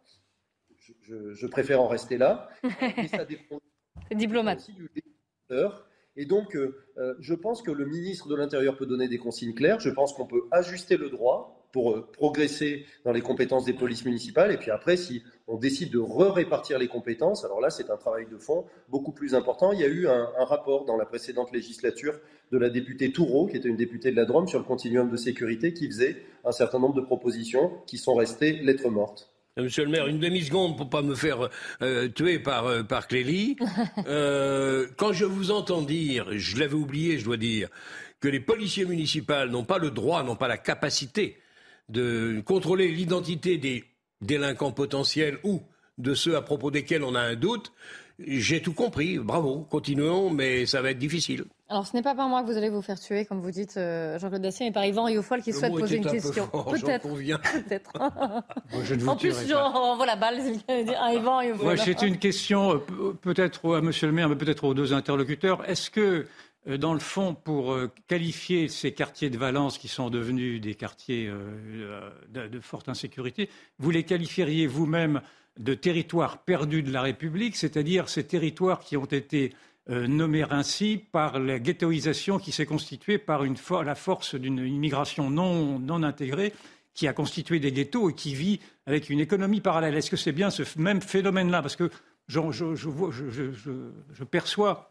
Je, 1.03 1.48
préfère 1.48 1.81
en 1.81 1.88
rester 1.88 2.17
là. 2.17 2.50
Mais 2.98 3.07
ça 3.07 3.25
dépend 3.25 3.60
diplomate. 4.12 4.60
aussi 4.60 4.74
du 4.74 4.89
Et 6.15 6.25
donc, 6.25 6.55
euh, 6.55 6.77
euh, 6.98 7.15
je 7.19 7.33
pense 7.33 7.62
que 7.62 7.71
le 7.71 7.86
ministre 7.86 8.27
de 8.27 8.36
l'Intérieur 8.36 8.77
peut 8.77 8.86
donner 8.86 9.07
des 9.07 9.17
consignes 9.17 9.53
claires. 9.53 9.79
Je 9.79 9.89
pense 9.89 10.13
qu'on 10.13 10.25
peut 10.25 10.43
ajuster 10.51 10.98
le 10.98 11.10
droit 11.10 11.61
pour 11.71 11.91
euh, 11.91 12.07
progresser 12.11 12.85
dans 13.05 13.11
les 13.11 13.21
compétences 13.21 13.65
des 13.65 13.73
polices 13.73 14.05
municipales. 14.05 14.51
Et 14.51 14.57
puis 14.57 14.71
après, 14.71 14.97
si 14.97 15.23
on 15.47 15.57
décide 15.57 15.91
de 15.91 15.99
re-répartir 15.99 16.79
les 16.79 16.87
compétences, 16.87 17.45
alors 17.45 17.61
là, 17.61 17.69
c'est 17.69 17.89
un 17.89 17.97
travail 17.97 18.25
de 18.31 18.37
fond 18.37 18.65
beaucoup 18.89 19.11
plus 19.11 19.35
important. 19.35 19.71
Il 19.71 19.79
y 19.79 19.83
a 19.83 19.87
eu 19.87 20.07
un, 20.07 20.29
rapport 20.39 20.85
dans 20.85 20.97
la 20.97 21.05
précédente 21.05 21.51
législature 21.51 22.19
de 22.51 22.57
la 22.57 22.69
députée 22.69 23.11
Toureau, 23.11 23.47
qui 23.47 23.57
était 23.57 23.69
une 23.69 23.77
députée 23.77 24.11
de 24.11 24.15
la 24.15 24.25
Drôme, 24.25 24.47
sur 24.47 24.59
le 24.59 24.65
continuum 24.65 25.09
de 25.09 25.17
sécurité, 25.17 25.73
qui 25.73 25.87
faisait 25.87 26.23
un 26.43 26.51
certain 26.51 26.79
nombre 26.79 26.95
de 26.95 27.01
propositions 27.01 27.71
qui 27.87 27.97
sont 27.97 28.15
restées 28.15 28.53
lettres 28.53 28.89
mortes. 28.89 29.31
Euh, 29.59 29.63
monsieur 29.63 29.83
le 29.83 29.91
maire, 29.91 30.07
une 30.07 30.19
demi-seconde 30.19 30.77
pour 30.77 30.89
pas 30.89 31.01
me 31.01 31.15
faire 31.15 31.49
euh, 31.81 32.07
tuer 32.09 32.39
par, 32.39 32.85
par 32.87 33.07
Clélie. 33.07 33.55
quand 33.97 35.13
je 35.13 35.25
vous 35.25 35.51
entends 35.51 35.81
dire, 35.81 36.27
je 36.31 36.59
l'avais 36.59 36.75
oublié, 36.75 37.17
je 37.17 37.25
dois 37.25 37.37
dire, 37.37 37.69
que 38.19 38.27
les 38.27 38.39
policiers 38.39 38.85
municipaux 38.85 39.45
n'ont 39.49 39.65
pas 39.65 39.77
le 39.77 39.91
droit, 39.91 40.23
n'ont 40.23 40.35
pas 40.35 40.47
la 40.47 40.57
capacité 40.57 41.40
de 41.91 42.41
contrôler 42.45 42.89
l'identité 42.89 43.57
des 43.57 43.83
délinquants 44.21 44.71
potentiels 44.71 45.38
ou 45.43 45.62
de 45.98 46.13
ceux 46.13 46.36
à 46.36 46.41
propos 46.41 46.71
desquels 46.71 47.03
on 47.03 47.15
a 47.15 47.21
un 47.21 47.36
doute, 47.36 47.71
j'ai 48.27 48.62
tout 48.62 48.74
compris. 48.74 49.17
Bravo, 49.17 49.65
continuons, 49.69 50.29
mais 50.29 50.65
ça 50.65 50.81
va 50.81 50.91
être 50.91 50.98
difficile. 50.98 51.45
Alors, 51.69 51.88
ce 51.88 51.95
n'est 51.95 52.01
pas 52.01 52.15
par 52.15 52.27
moi 52.27 52.41
que 52.41 52.48
vous 52.48 52.57
allez 52.57 52.69
vous 52.69 52.81
faire 52.81 53.00
tuer, 53.00 53.25
comme 53.25 53.39
vous 53.39 53.51
dites, 53.51 53.77
euh, 53.77 54.19
Jean-Claude 54.19 54.41
Dacier, 54.41 54.65
mais 54.65 54.74
par 54.74 54.86
Yvan 54.86 55.05
Rioufol 55.05 55.41
qui 55.41 55.53
souhaite 55.53 55.74
poser 55.74 55.98
une 55.98 56.05
question. 56.05 56.48
Peut-être. 56.48 57.07
Peut-être. 57.63 59.07
en 59.07 59.15
plus, 59.15 59.48
genre, 59.48 59.95
voilà, 59.95 60.15
balle, 60.17 60.39
Yvan 60.69 61.38
Rioufol. 61.38 61.77
c'est 61.79 62.01
une 62.01 62.17
question, 62.17 62.74
euh, 62.74 63.13
peut-être 63.21 63.75
à 63.75 63.81
monsieur 63.81 64.07
le 64.07 64.13
maire, 64.13 64.27
mais 64.27 64.36
peut-être 64.36 64.65
aux 64.65 64.74
deux 64.74 64.93
interlocuteurs. 64.93 65.67
Est-ce 65.69 65.89
que 65.89 66.01
euh, 66.01 66.27
dans 66.68 66.94
le 66.94 67.00
fond, 67.00 67.34
pour 67.34 67.74
euh, 67.74 67.91
qualifier 68.08 68.68
ces 68.68 68.91
quartiers 68.94 69.30
de 69.32 69.38
Valence 69.38 69.77
qui 69.77 69.88
sont 69.88 70.10
devenus 70.10 70.62
des 70.62 70.76
quartiers 70.76 71.28
euh, 71.28 72.10
de, 72.30 72.60
forte 72.60 72.88
insécurité, 72.88 73.50
vous 73.80 73.89
les 73.89 74.04
qualifieriez 74.04 74.67
vous-même 74.67 75.21
de 75.60 75.74
territoires 75.74 76.43
perdus 76.43 76.84
de 76.84 76.91
la 76.91 77.02
République, 77.02 77.56
c'est-à-dire 77.56 78.10
ces 78.10 78.26
territoires 78.26 78.80
qui 78.80 78.95
ont 78.95 79.06
été 79.06 79.54
nommés 79.89 80.45
ainsi 80.50 81.04
par 81.12 81.39
la 81.39 81.60
ghettoisation 81.60 82.38
qui 82.38 82.52
s'est 82.52 82.67
constituée 82.67 83.17
par 83.17 83.43
la 83.84 83.95
force 83.95 84.36
d'une 84.36 84.60
immigration 84.60 85.30
non, 85.32 86.04
intégrée 86.04 86.54
qui 86.93 87.08
a 87.08 87.13
constitué 87.13 87.60
des 87.60 87.71
ghettos 87.71 88.12
et 88.12 88.13
qui 88.13 88.36
vit 88.36 88.60
avec 88.86 89.10
une 89.10 89.19
économie 89.19 89.60
parallèle. 89.60 89.95
Est-ce 89.95 90.12
que 90.12 90.17
c'est 90.17 90.32
bien 90.32 90.52
ce 90.52 90.63
même 90.78 91.02
phénomène-là? 91.02 91.62
Parce 91.62 91.76
que 91.76 91.89
je 92.30 94.24
perçois 94.24 94.90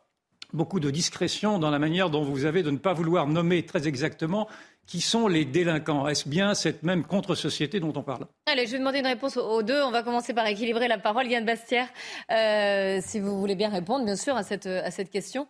beaucoup 0.52 0.80
de 0.80 0.90
discrétion 0.90 1.58
dans 1.58 1.70
la 1.70 1.78
manière 1.78 2.10
dont 2.10 2.22
vous 2.22 2.44
avez 2.44 2.62
de 2.62 2.70
ne 2.70 2.78
pas 2.78 2.92
vouloir 2.92 3.26
nommer 3.26 3.64
très 3.64 3.88
exactement 3.88 4.48
qui 4.86 5.00
sont 5.00 5.28
les 5.28 5.44
délinquants. 5.44 6.08
Est-ce 6.08 6.28
bien 6.28 6.54
cette 6.54 6.82
même 6.82 7.04
contre-société 7.04 7.78
dont 7.78 7.92
on 7.94 8.02
parle? 8.02 8.26
Allez, 8.46 8.66
je 8.66 8.72
vais 8.72 8.78
demander 8.78 8.98
une 8.98 9.06
réponse 9.06 9.36
aux 9.36 9.62
deux. 9.62 9.80
On 9.82 9.92
va 9.92 10.02
commencer 10.02 10.34
par 10.34 10.46
équilibrer 10.46 10.88
la 10.88 10.98
parole. 10.98 11.28
Yann 11.28 11.44
Bastière, 11.44 11.86
euh, 12.32 12.98
si 13.00 13.20
vous 13.20 13.38
voulez 13.38 13.54
bien 13.54 13.68
répondre, 13.68 14.04
bien 14.04 14.16
sûr, 14.16 14.34
à 14.34 14.42
cette, 14.42 14.66
à 14.66 14.90
cette 14.90 15.10
question. 15.10 15.46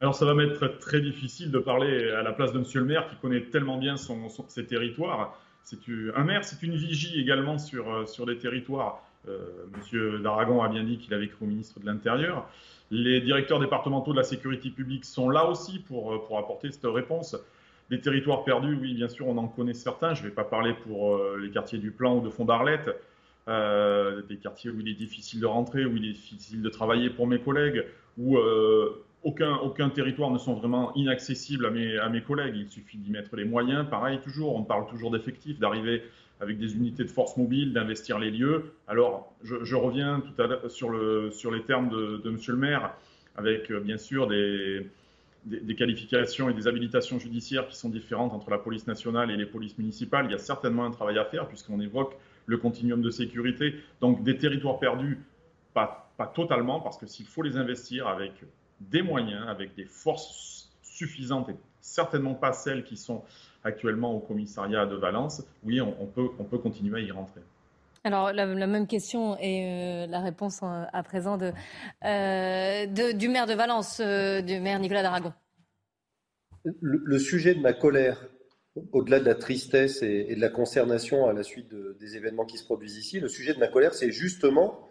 Alors, 0.00 0.14
ça 0.14 0.24
va 0.24 0.32
m'être 0.32 0.78
très 0.78 1.00
difficile 1.00 1.50
de 1.50 1.58
parler 1.58 2.10
à 2.12 2.22
la 2.22 2.32
place 2.32 2.52
de 2.52 2.60
Monsieur 2.60 2.80
le 2.80 2.86
maire 2.86 3.08
qui 3.10 3.16
connaît 3.16 3.42
tellement 3.50 3.76
bien 3.76 3.96
son, 3.96 4.28
ses 4.48 4.64
territoires. 4.64 5.38
C'est 5.64 5.78
un 6.16 6.24
maire, 6.24 6.44
c'est 6.44 6.62
une 6.62 6.76
vigie 6.76 7.20
également 7.20 7.58
sur, 7.58 7.92
euh, 7.92 8.06
sur 8.06 8.24
les 8.24 8.38
territoires. 8.38 9.02
Euh, 9.28 9.38
Monsieur 9.76 10.18
Daragon 10.18 10.62
a 10.62 10.68
bien 10.68 10.82
dit 10.82 10.98
qu'il 10.98 11.12
avait 11.14 11.26
écrit 11.26 11.44
au 11.44 11.46
ministre 11.46 11.80
de 11.80 11.86
l'Intérieur. 11.86 12.48
Les 12.90 13.20
directeurs 13.20 13.60
départementaux 13.60 14.12
de 14.12 14.16
la 14.16 14.24
sécurité 14.24 14.70
publique 14.70 15.04
sont 15.04 15.28
là 15.28 15.46
aussi 15.46 15.78
pour, 15.78 16.12
euh, 16.12 16.18
pour 16.26 16.38
apporter 16.38 16.70
cette 16.70 16.86
réponse. 16.86 17.36
Les 17.90 18.00
territoires 18.00 18.44
perdus, 18.44 18.76
oui, 18.80 18.94
bien 18.94 19.08
sûr, 19.08 19.28
on 19.28 19.36
en 19.38 19.48
connaît 19.48 19.74
certains. 19.74 20.14
Je 20.14 20.22
ne 20.22 20.28
vais 20.28 20.34
pas 20.34 20.44
parler 20.44 20.74
pour 20.74 21.14
euh, 21.14 21.38
les 21.40 21.50
quartiers 21.50 21.78
du 21.78 21.90
Plan 21.90 22.16
ou 22.16 22.20
de 22.20 22.30
Fond 22.30 22.44
d'Arlette, 22.44 22.90
des 23.46 24.36
quartiers 24.36 24.70
où 24.70 24.78
il 24.80 24.88
est 24.88 24.94
difficile 24.94 25.40
de 25.40 25.46
rentrer, 25.46 25.86
où 25.86 25.96
il 25.96 26.04
est 26.04 26.12
difficile 26.12 26.60
de 26.60 26.68
travailler 26.68 27.08
pour 27.08 27.26
mes 27.26 27.38
collègues, 27.38 27.82
où 28.18 28.36
aucun, 29.24 29.56
aucun 29.56 29.88
territoire 29.88 30.30
ne 30.30 30.36
sont 30.36 30.52
vraiment 30.52 30.94
inaccessibles 30.96 31.64
à 31.64 31.70
mes, 31.70 31.96
à 31.96 32.10
mes 32.10 32.20
collègues. 32.20 32.56
Il 32.56 32.68
suffit 32.68 32.98
d'y 32.98 33.10
mettre 33.10 33.36
les 33.36 33.46
moyens. 33.46 33.88
Pareil, 33.88 34.20
toujours, 34.20 34.54
on 34.54 34.64
parle 34.64 34.86
toujours 34.86 35.10
d'effectifs, 35.10 35.58
d'arriver 35.58 36.02
avec 36.40 36.58
des 36.58 36.76
unités 36.76 37.04
de 37.04 37.10
force 37.10 37.36
mobile, 37.36 37.72
d'investir 37.72 38.18
les 38.18 38.30
lieux. 38.30 38.72
Alors, 38.86 39.34
je, 39.42 39.74
reviens 39.74 40.20
tout 40.20 40.42
à 40.42 40.68
sur, 40.68 40.92
sur 41.32 41.50
les 41.50 41.62
termes 41.62 41.88
de, 41.88 42.18
de 42.18 42.30
Monsieur 42.30 42.52
le 42.52 42.58
maire, 42.58 42.94
avec 43.36 43.70
euh, 43.70 43.80
bien 43.80 43.98
sûr 43.98 44.26
des, 44.26 44.86
des, 45.44 45.74
qualifications 45.74 46.50
et 46.50 46.54
des 46.54 46.66
habilitations 46.66 47.18
judiciaires 47.18 47.66
qui 47.68 47.76
sont 47.76 47.88
différentes 47.88 48.32
entre 48.32 48.50
la 48.50 48.58
police 48.58 48.86
nationale 48.86 49.30
et 49.30 49.36
les 49.36 49.46
polices 49.46 49.78
municipales. 49.78 50.26
Il 50.26 50.32
y 50.32 50.34
a 50.34 50.38
certainement 50.38 50.84
un 50.84 50.90
travail 50.90 51.18
à 51.18 51.24
faire 51.24 51.48
puisqu'on 51.48 51.80
évoque 51.80 52.16
le 52.46 52.56
continuum 52.56 53.02
de 53.02 53.10
sécurité. 53.10 53.74
Donc, 54.00 54.22
des 54.22 54.36
territoires 54.36 54.78
perdus, 54.78 55.18
pas, 55.74 56.10
pas 56.16 56.26
totalement, 56.26 56.80
parce 56.80 56.98
que 56.98 57.06
s'il 57.06 57.26
faut 57.26 57.42
les 57.42 57.56
investir 57.56 58.08
avec 58.08 58.32
des 58.80 59.02
moyens, 59.02 59.46
avec 59.48 59.74
des 59.74 59.84
forces 59.84 60.70
suffisantes 60.82 61.48
et 61.50 61.56
certainement 61.80 62.34
pas 62.34 62.52
celles 62.52 62.84
qui 62.84 62.96
sont 62.96 63.22
actuellement 63.68 64.14
au 64.14 64.20
commissariat 64.20 64.86
de 64.86 64.96
Valence, 64.96 65.44
oui, 65.64 65.80
on, 65.80 66.06
peut, 66.06 66.28
on 66.38 66.44
peut 66.44 66.58
continuer 66.58 67.00
à 67.00 67.04
y 67.04 67.10
rentrer. 67.10 67.40
Alors, 68.04 68.32
la, 68.32 68.46
même 68.46 68.86
question 68.86 69.36
et 69.38 69.64
euh, 69.64 70.06
la 70.06 70.20
réponse 70.20 70.60
à 70.62 71.02
présent 71.02 71.38
euh, 71.40 72.86
de, 72.86 73.12
du 73.12 73.28
maire 73.28 73.46
de 73.46 73.54
Valence, 73.54 74.00
euh, 74.00 74.40
du 74.40 74.60
maire 74.60 74.78
Nicolas 74.78 75.02
d'Aragon. 75.02 75.32
Le, 76.64 77.18
sujet 77.18 77.54
de 77.54 77.60
ma 77.60 77.72
colère, 77.72 78.28
au-delà 78.92 79.20
de 79.20 79.24
la 79.24 79.34
tristesse 79.34 80.02
et, 80.02 80.34
de 80.34 80.40
la 80.40 80.48
consternation 80.48 81.26
à 81.26 81.32
la 81.32 81.42
suite 81.42 81.74
des 82.00 82.16
événements 82.16 82.44
qui 82.44 82.58
se 82.58 82.64
produisent 82.64 82.96
ici, 82.96 83.20
le 83.20 83.28
sujet 83.28 83.54
de 83.54 83.58
ma 83.58 83.68
colère, 83.68 83.94
c'est 83.94 84.10
justement 84.10 84.88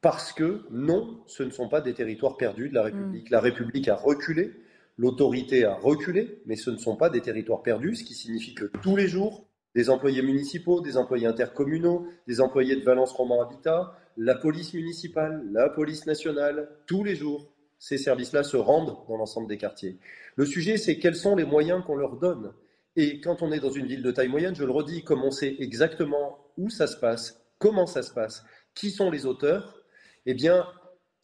parce 0.00 0.32
que 0.32 0.64
non, 0.70 1.22
ce 1.26 1.42
ne 1.42 1.50
sont 1.50 1.68
pas 1.68 1.80
des 1.80 1.94
territoires 1.94 2.36
perdus 2.36 2.68
de 2.68 2.74
la 2.74 2.82
République. 2.82 3.30
Mm. 3.30 3.32
La 3.32 3.40
République 3.40 3.88
a 3.88 3.96
reculé, 3.96 4.52
L'autorité 4.96 5.64
a 5.64 5.74
reculé, 5.74 6.42
mais 6.46 6.56
ce 6.56 6.70
ne 6.70 6.76
sont 6.76 6.96
pas 6.96 7.10
des 7.10 7.20
territoires 7.20 7.62
perdus, 7.62 7.96
ce 7.96 8.04
qui 8.04 8.14
signifie 8.14 8.54
que 8.54 8.66
tous 8.82 8.94
les 8.94 9.08
jours, 9.08 9.46
des 9.74 9.90
employés 9.90 10.22
municipaux, 10.22 10.80
des 10.80 10.96
employés 10.96 11.26
intercommunaux, 11.26 12.06
des 12.28 12.40
employés 12.40 12.76
de 12.76 12.84
Valence 12.84 13.12
Roman 13.12 13.42
Habitat, 13.42 13.98
la 14.16 14.36
police 14.36 14.72
municipale, 14.72 15.42
la 15.50 15.68
police 15.68 16.06
nationale, 16.06 16.68
tous 16.86 17.02
les 17.02 17.16
jours, 17.16 17.50
ces 17.78 17.98
services-là 17.98 18.44
se 18.44 18.56
rendent 18.56 18.96
dans 19.08 19.16
l'ensemble 19.16 19.48
des 19.48 19.58
quartiers. 19.58 19.98
Le 20.36 20.46
sujet, 20.46 20.76
c'est 20.76 20.98
quels 20.98 21.16
sont 21.16 21.34
les 21.34 21.44
moyens 21.44 21.82
qu'on 21.84 21.96
leur 21.96 22.16
donne. 22.16 22.52
Et 22.96 23.20
quand 23.20 23.42
on 23.42 23.50
est 23.50 23.58
dans 23.58 23.70
une 23.70 23.86
ville 23.86 24.02
de 24.02 24.12
taille 24.12 24.28
moyenne, 24.28 24.54
je 24.54 24.64
le 24.64 24.70
redis, 24.70 25.02
comme 25.02 25.24
on 25.24 25.32
sait 25.32 25.56
exactement 25.58 26.38
où 26.56 26.70
ça 26.70 26.86
se 26.86 26.96
passe, 26.96 27.42
comment 27.58 27.86
ça 27.86 28.02
se 28.02 28.12
passe, 28.12 28.44
qui 28.74 28.90
sont 28.90 29.10
les 29.10 29.26
auteurs, 29.26 29.82
eh 30.26 30.34
bien, 30.34 30.66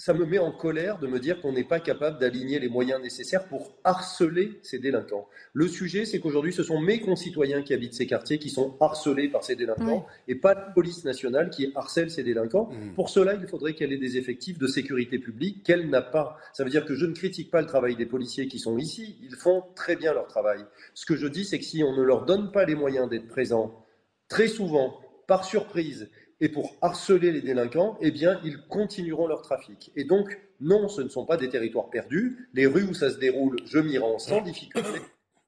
ça 0.00 0.14
me 0.14 0.24
met 0.24 0.38
en 0.38 0.50
colère 0.50 0.98
de 0.98 1.06
me 1.06 1.20
dire 1.20 1.42
qu'on 1.42 1.52
n'est 1.52 1.62
pas 1.62 1.78
capable 1.78 2.18
d'aligner 2.18 2.58
les 2.58 2.70
moyens 2.70 3.02
nécessaires 3.02 3.46
pour 3.48 3.76
harceler 3.84 4.58
ces 4.62 4.78
délinquants. 4.78 5.28
Le 5.52 5.68
sujet, 5.68 6.06
c'est 6.06 6.20
qu'aujourd'hui, 6.20 6.54
ce 6.54 6.62
sont 6.62 6.80
mes 6.80 7.00
concitoyens 7.00 7.60
qui 7.60 7.74
habitent 7.74 7.92
ces 7.92 8.06
quartiers 8.06 8.38
qui 8.38 8.48
sont 8.48 8.78
harcelés 8.80 9.28
par 9.28 9.44
ces 9.44 9.56
délinquants 9.56 10.06
et 10.26 10.36
pas 10.36 10.54
la 10.54 10.62
police 10.62 11.04
nationale 11.04 11.50
qui 11.50 11.70
harcèle 11.74 12.10
ces 12.10 12.22
délinquants. 12.22 12.70
Mmh. 12.72 12.94
Pour 12.94 13.10
cela, 13.10 13.34
il 13.34 13.46
faudrait 13.46 13.74
qu'elle 13.74 13.92
ait 13.92 13.98
des 13.98 14.16
effectifs 14.16 14.58
de 14.58 14.66
sécurité 14.66 15.18
publique 15.18 15.64
qu'elle 15.64 15.90
n'a 15.90 16.00
pas. 16.00 16.38
Ça 16.54 16.64
veut 16.64 16.70
dire 16.70 16.86
que 16.86 16.94
je 16.94 17.04
ne 17.04 17.12
critique 17.12 17.50
pas 17.50 17.60
le 17.60 17.66
travail 17.66 17.94
des 17.94 18.06
policiers 18.06 18.48
qui 18.48 18.58
sont 18.58 18.78
ici. 18.78 19.18
Ils 19.22 19.36
font 19.36 19.64
très 19.74 19.96
bien 19.96 20.14
leur 20.14 20.28
travail. 20.28 20.64
Ce 20.94 21.04
que 21.04 21.14
je 21.14 21.26
dis, 21.26 21.44
c'est 21.44 21.58
que 21.58 21.64
si 21.66 21.84
on 21.84 21.94
ne 21.94 22.02
leur 22.02 22.24
donne 22.24 22.52
pas 22.52 22.64
les 22.64 22.74
moyens 22.74 23.10
d'être 23.10 23.28
présents, 23.28 23.84
très 24.28 24.48
souvent, 24.48 24.98
par 25.26 25.44
surprise, 25.44 26.08
et 26.40 26.48
pour 26.48 26.74
harceler 26.80 27.32
les 27.32 27.42
délinquants, 27.42 27.96
eh 28.00 28.10
bien, 28.10 28.40
ils 28.44 28.58
continueront 28.68 29.26
leur 29.26 29.42
trafic. 29.42 29.92
Et 29.96 30.04
donc, 30.04 30.38
non, 30.60 30.88
ce 30.88 31.02
ne 31.02 31.08
sont 31.08 31.26
pas 31.26 31.36
des 31.36 31.48
territoires 31.48 31.90
perdus. 31.90 32.48
Les 32.54 32.66
rues 32.66 32.84
où 32.84 32.94
ça 32.94 33.10
se 33.10 33.18
déroule, 33.18 33.56
je 33.66 33.78
m'y 33.78 33.98
rends 33.98 34.18
sans 34.18 34.40
difficulté. 34.40 35.00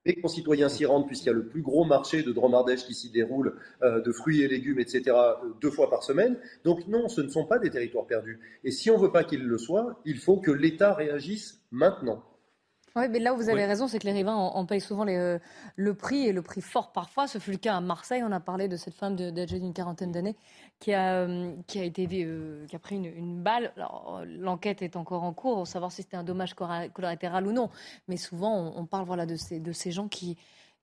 Les 0.04 0.20
concitoyens 0.20 0.68
s'y 0.68 0.84
rendent 0.84 1.06
puisqu'il 1.06 1.26
y 1.28 1.30
a 1.30 1.34
le 1.34 1.46
plus 1.46 1.62
gros 1.62 1.84
marché 1.84 2.22
de 2.24 2.32
Dromardèche 2.32 2.84
qui 2.84 2.92
s'y 2.94 3.10
déroule, 3.10 3.56
euh, 3.82 4.00
de 4.00 4.10
fruits 4.10 4.42
et 4.42 4.48
légumes, 4.48 4.80
etc., 4.80 5.02
euh, 5.14 5.34
deux 5.60 5.70
fois 5.70 5.88
par 5.88 6.02
semaine. 6.02 6.36
Donc 6.64 6.88
non, 6.88 7.08
ce 7.08 7.20
ne 7.20 7.28
sont 7.28 7.46
pas 7.46 7.60
des 7.60 7.70
territoires 7.70 8.06
perdus. 8.06 8.40
Et 8.64 8.72
si 8.72 8.90
on 8.90 8.96
ne 8.98 9.02
veut 9.02 9.12
pas 9.12 9.22
qu'ils 9.22 9.44
le 9.44 9.58
soient, 9.58 10.00
il 10.04 10.18
faut 10.18 10.38
que 10.38 10.50
l'État 10.50 10.92
réagisse 10.92 11.60
maintenant. 11.70 12.24
Oui, 12.94 13.08
mais 13.08 13.20
là 13.20 13.32
où 13.32 13.36
vous 13.38 13.48
avez 13.48 13.64
raison, 13.64 13.88
c'est 13.88 13.98
que 13.98 14.04
les 14.06 14.12
riverains 14.12 14.34
en, 14.36 14.48
en 14.56 14.66
payent 14.66 14.80
souvent 14.80 15.04
les, 15.04 15.16
euh, 15.16 15.38
le 15.76 15.94
prix 15.94 16.26
et 16.26 16.32
le 16.32 16.42
prix 16.42 16.60
fort 16.60 16.92
parfois. 16.92 17.26
Ce 17.26 17.38
fut 17.38 17.52
le 17.52 17.56
cas 17.56 17.76
à 17.76 17.80
Marseille. 17.80 18.22
On 18.22 18.32
a 18.32 18.40
parlé 18.40 18.68
de 18.68 18.76
cette 18.76 18.92
femme 18.94 19.16
de- 19.16 19.30
âgée 19.40 19.60
d'une 19.60 19.72
quarantaine 19.72 20.12
d'années 20.12 20.36
qui 20.82 20.92
a, 20.92 21.20
euh, 21.20 21.52
euh, 21.76 22.66
qui 22.66 22.76
a 22.76 22.78
pris 22.80 22.96
une, 22.96 23.40
balle. 23.40 23.72
Euh, 23.78 24.24
L'enquête 24.26 24.82
est 24.82 24.96
encore 24.96 25.22
en 25.22 25.32
cours 25.32 25.54
pour 25.58 25.66
savoir 25.68 25.92
si 25.92 26.02
c'était 26.02 26.16
un 26.16 26.24
dommage 26.24 26.54
collatéral 26.54 27.46
ou 27.46 27.52
non. 27.52 27.70
Mais 28.08 28.16
souvent, 28.16 28.72
on, 28.76 28.84
parle 28.84 29.06
voilà 29.06 29.24
de 29.24 29.36
ces 29.36 29.92
gens 29.92 30.08
qui 30.08 30.36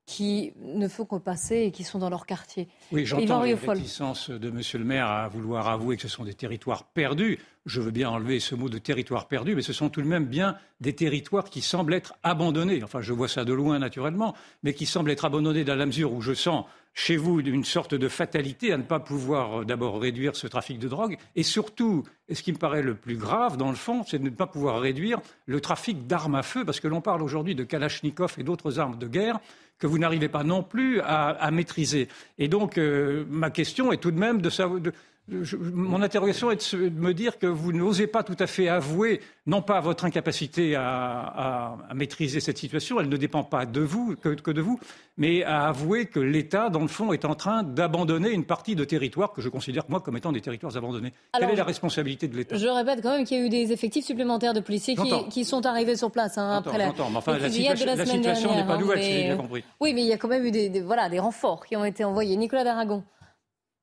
qui 0.06 0.52
ne 0.60 0.88
font 0.88 1.04
que 1.04 1.16
passer 1.16 1.58
et 1.66 1.70
qui 1.70 1.84
sont 1.84 1.98
dans 1.98 2.10
leur 2.10 2.26
quartier. 2.26 2.68
Oui, 2.90 3.06
j'entends 3.06 3.42
les 3.42 3.54
Rioufol. 3.54 3.76
réticences 3.76 4.30
de 4.30 4.50
Monsieur 4.50 4.78
le 4.78 4.84
maire 4.84 5.06
à 5.06 5.28
vouloir 5.28 5.68
avouer 5.68 5.96
que 5.96 6.02
ce 6.02 6.08
sont 6.08 6.24
des 6.24 6.34
territoires 6.34 6.84
perdus. 6.84 7.38
Je 7.66 7.80
veux 7.80 7.90
bien 7.90 8.10
enlever 8.10 8.40
ce 8.40 8.54
mot 8.54 8.68
de 8.68 8.78
territoire 8.78 9.28
perdu, 9.28 9.54
mais 9.54 9.62
ce 9.62 9.72
sont 9.72 9.88
tout 9.88 10.02
de 10.02 10.06
même 10.06 10.24
bien 10.24 10.56
des 10.80 10.94
territoires 10.94 11.48
qui 11.50 11.60
semblent 11.60 11.94
être 11.94 12.14
abandonnés. 12.22 12.82
Enfin, 12.82 13.00
je 13.02 13.12
vois 13.12 13.28
ça 13.28 13.44
de 13.44 13.52
loin 13.52 13.78
naturellement, 13.78 14.34
mais 14.62 14.74
qui 14.74 14.86
semblent 14.86 15.10
être 15.10 15.26
abandonnés 15.26 15.64
dans 15.64 15.76
la 15.76 15.86
mesure 15.86 16.12
où 16.12 16.22
je 16.22 16.32
sens 16.32 16.64
chez 16.94 17.16
vous 17.16 17.40
une 17.40 17.64
sorte 17.64 17.94
de 17.94 18.08
fatalité 18.08 18.72
à 18.72 18.76
ne 18.76 18.82
pas 18.82 18.98
pouvoir 18.98 19.60
euh, 19.60 19.64
d'abord 19.64 20.00
réduire 20.00 20.34
ce 20.34 20.46
trafic 20.46 20.78
de 20.78 20.88
drogue 20.88 21.16
et 21.36 21.42
surtout, 21.42 22.02
et 22.28 22.34
ce 22.34 22.42
qui 22.42 22.52
me 22.52 22.58
paraît 22.58 22.82
le 22.82 22.94
plus 22.94 23.16
grave 23.16 23.56
dans 23.56 23.70
le 23.70 23.76
fond, 23.76 24.02
c'est 24.06 24.18
de 24.18 24.24
ne 24.24 24.30
pas 24.30 24.46
pouvoir 24.46 24.80
réduire 24.80 25.20
le 25.46 25.60
trafic 25.60 26.06
d'armes 26.06 26.34
à 26.34 26.42
feu, 26.42 26.64
parce 26.64 26.80
que 26.80 26.88
l'on 26.88 27.00
parle 27.00 27.22
aujourd'hui 27.22 27.54
de 27.54 27.64
Kalachnikov 27.64 28.34
et 28.38 28.42
d'autres 28.42 28.80
armes 28.80 28.98
de 28.98 29.06
guerre 29.06 29.38
que 29.80 29.86
vous 29.86 29.98
n'arrivez 29.98 30.28
pas 30.28 30.44
non 30.44 30.62
plus 30.62 31.00
à, 31.00 31.50
maîtriser. 31.50 32.08
Et 32.38 32.48
donc, 32.48 32.78
euh, 32.78 33.24
ma 33.28 33.50
question 33.50 33.92
est 33.92 33.96
tout 33.96 34.10
de 34.10 34.18
même 34.18 34.40
de 34.40 34.50
savoir. 34.50 34.80
Je- 35.28 35.56
mon 35.56 36.02
interrogation 36.02 36.50
est 36.50 36.56
de, 36.56 36.60
se- 36.62 36.76
de 36.76 36.88
me 37.00 37.14
dire 37.14 37.38
que 37.38 37.46
vous 37.46 37.72
n'osez 37.72 38.06
pas 38.06 38.22
tout 38.22 38.36
à 38.38 38.46
fait 38.46 38.68
avouer, 38.68 39.20
non 39.46 39.62
pas 39.62 39.80
votre 39.80 40.04
incapacité 40.04 40.74
à, 40.74 40.82
à- 40.84 41.78
à 41.88 41.94
maîtriser 41.94 42.40
cette 42.40 42.58
situation, 42.58 42.98
elle 43.00 43.08
ne 43.08 43.16
dépend 43.16 43.44
pas 43.44 43.64
de 43.66 43.80
vous, 43.80 44.16
que, 44.16 44.30
que 44.30 44.50
de 44.50 44.60
vous, 44.60 44.80
mais 45.18 45.44
à 45.44 45.68
avouer 45.68 46.06
que 46.06 46.18
l'État, 46.18 46.68
dans 46.68 46.80
le 46.80 46.88
fond, 46.88 47.12
est 47.12 47.24
en 47.24 47.34
train 47.34 47.62
d'abandonner 47.62 48.30
une 48.30 48.44
partie 48.44 48.74
de 48.74 48.84
territoires 48.84 49.32
que 49.32 49.40
je 49.40 49.48
considère, 49.48 49.84
moi, 49.88 50.00
comme 50.00 50.16
étant 50.16 50.32
des 50.32 50.40
territoires 50.40 50.76
abandonnés. 50.76 51.12
Alors, 51.32 51.48
Quelle 51.48 51.54
est 51.54 51.58
la 51.60 51.64
responsabilité 51.64 52.26
de 52.26 52.36
l'État? 52.36 52.56
Je 52.56 52.66
répète 52.66 53.00
quand 53.02 53.16
même 53.16 53.24
qu'il 53.24 53.38
y 53.38 53.40
a 53.42 53.44
eu 53.44 53.50
des 53.50 53.72
effectifs 53.72 54.04
supplémentaires 54.06 54.54
de 54.54 54.60
policiers 54.60 54.96
qui, 55.30 55.44
sont 55.44 55.64
arrivés 55.66 55.96
sur 55.96 56.10
place 56.10 56.38
hein, 56.38 56.56
après 56.56 56.76
la, 56.78 56.86
mais 56.86 57.00
enfin, 57.16 57.38
la 57.38 57.48
situation- 57.50 57.86
de 57.92 57.98
la, 57.98 58.06
situation 58.06 58.54
n'est 58.54 58.64
pas 58.66 58.74
hein, 58.74 58.78
nouvelle, 58.78 59.02
si 59.02 59.12
j'ai 59.12 59.22
bien 59.24 59.36
mais- 59.36 59.42
compris. 59.42 59.64
Oui, 59.80 59.94
mais 59.94 60.02
il 60.02 60.06
y 60.08 60.12
a 60.12 60.16
quand 60.18 60.28
même 60.28 60.44
eu 60.44 60.50
des, 60.50 60.68
des- 60.68 60.80
voilà, 60.80 61.08
des 61.08 61.18
renforts 61.18 61.64
qui 61.66 61.76
ont 61.76 61.84
été 61.84 62.04
envoyés. 62.04 62.36
Nicolas 62.36 62.64
Daragon. 62.64 63.02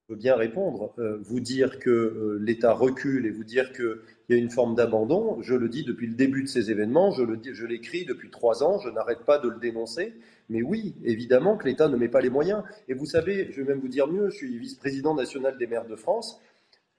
Je 0.07 0.13
veux 0.13 0.19
bien 0.19 0.37
répondre. 0.37 0.93
Euh, 0.99 1.17
vous 1.21 1.41
dire 1.41 1.79
que 1.79 1.89
euh, 1.89 2.39
l'État 2.41 2.71
recule 2.71 3.25
et 3.25 3.29
vous 3.29 3.43
dire 3.43 3.73
qu'il 3.73 3.97
y 4.29 4.33
a 4.33 4.37
une 4.37 4.49
forme 4.49 4.73
d'abandon, 4.73 5.41
je 5.41 5.53
le 5.53 5.67
dis 5.67 5.83
depuis 5.83 6.07
le 6.07 6.13
début 6.13 6.43
de 6.43 6.47
ces 6.47 6.71
événements, 6.71 7.11
je 7.11 7.23
le 7.23 7.37
je 7.43 7.65
l'écris 7.65 8.05
depuis 8.05 8.29
trois 8.29 8.63
ans, 8.63 8.79
je 8.79 8.89
n'arrête 8.89 9.25
pas 9.25 9.37
de 9.37 9.49
le 9.49 9.59
dénoncer. 9.59 10.13
Mais 10.49 10.61
oui, 10.61 10.95
évidemment 11.03 11.57
que 11.57 11.67
l'État 11.67 11.89
ne 11.89 11.97
met 11.97 12.07
pas 12.07 12.21
les 12.21 12.29
moyens. 12.29 12.63
Et 12.87 12.93
vous 12.93 13.05
savez, 13.05 13.51
je 13.51 13.61
vais 13.61 13.67
même 13.67 13.81
vous 13.81 13.89
dire 13.89 14.07
mieux, 14.07 14.29
je 14.29 14.37
suis 14.37 14.57
vice-président 14.57 15.13
national 15.13 15.57
des 15.57 15.67
maires 15.67 15.87
de 15.87 15.97
France. 15.97 16.39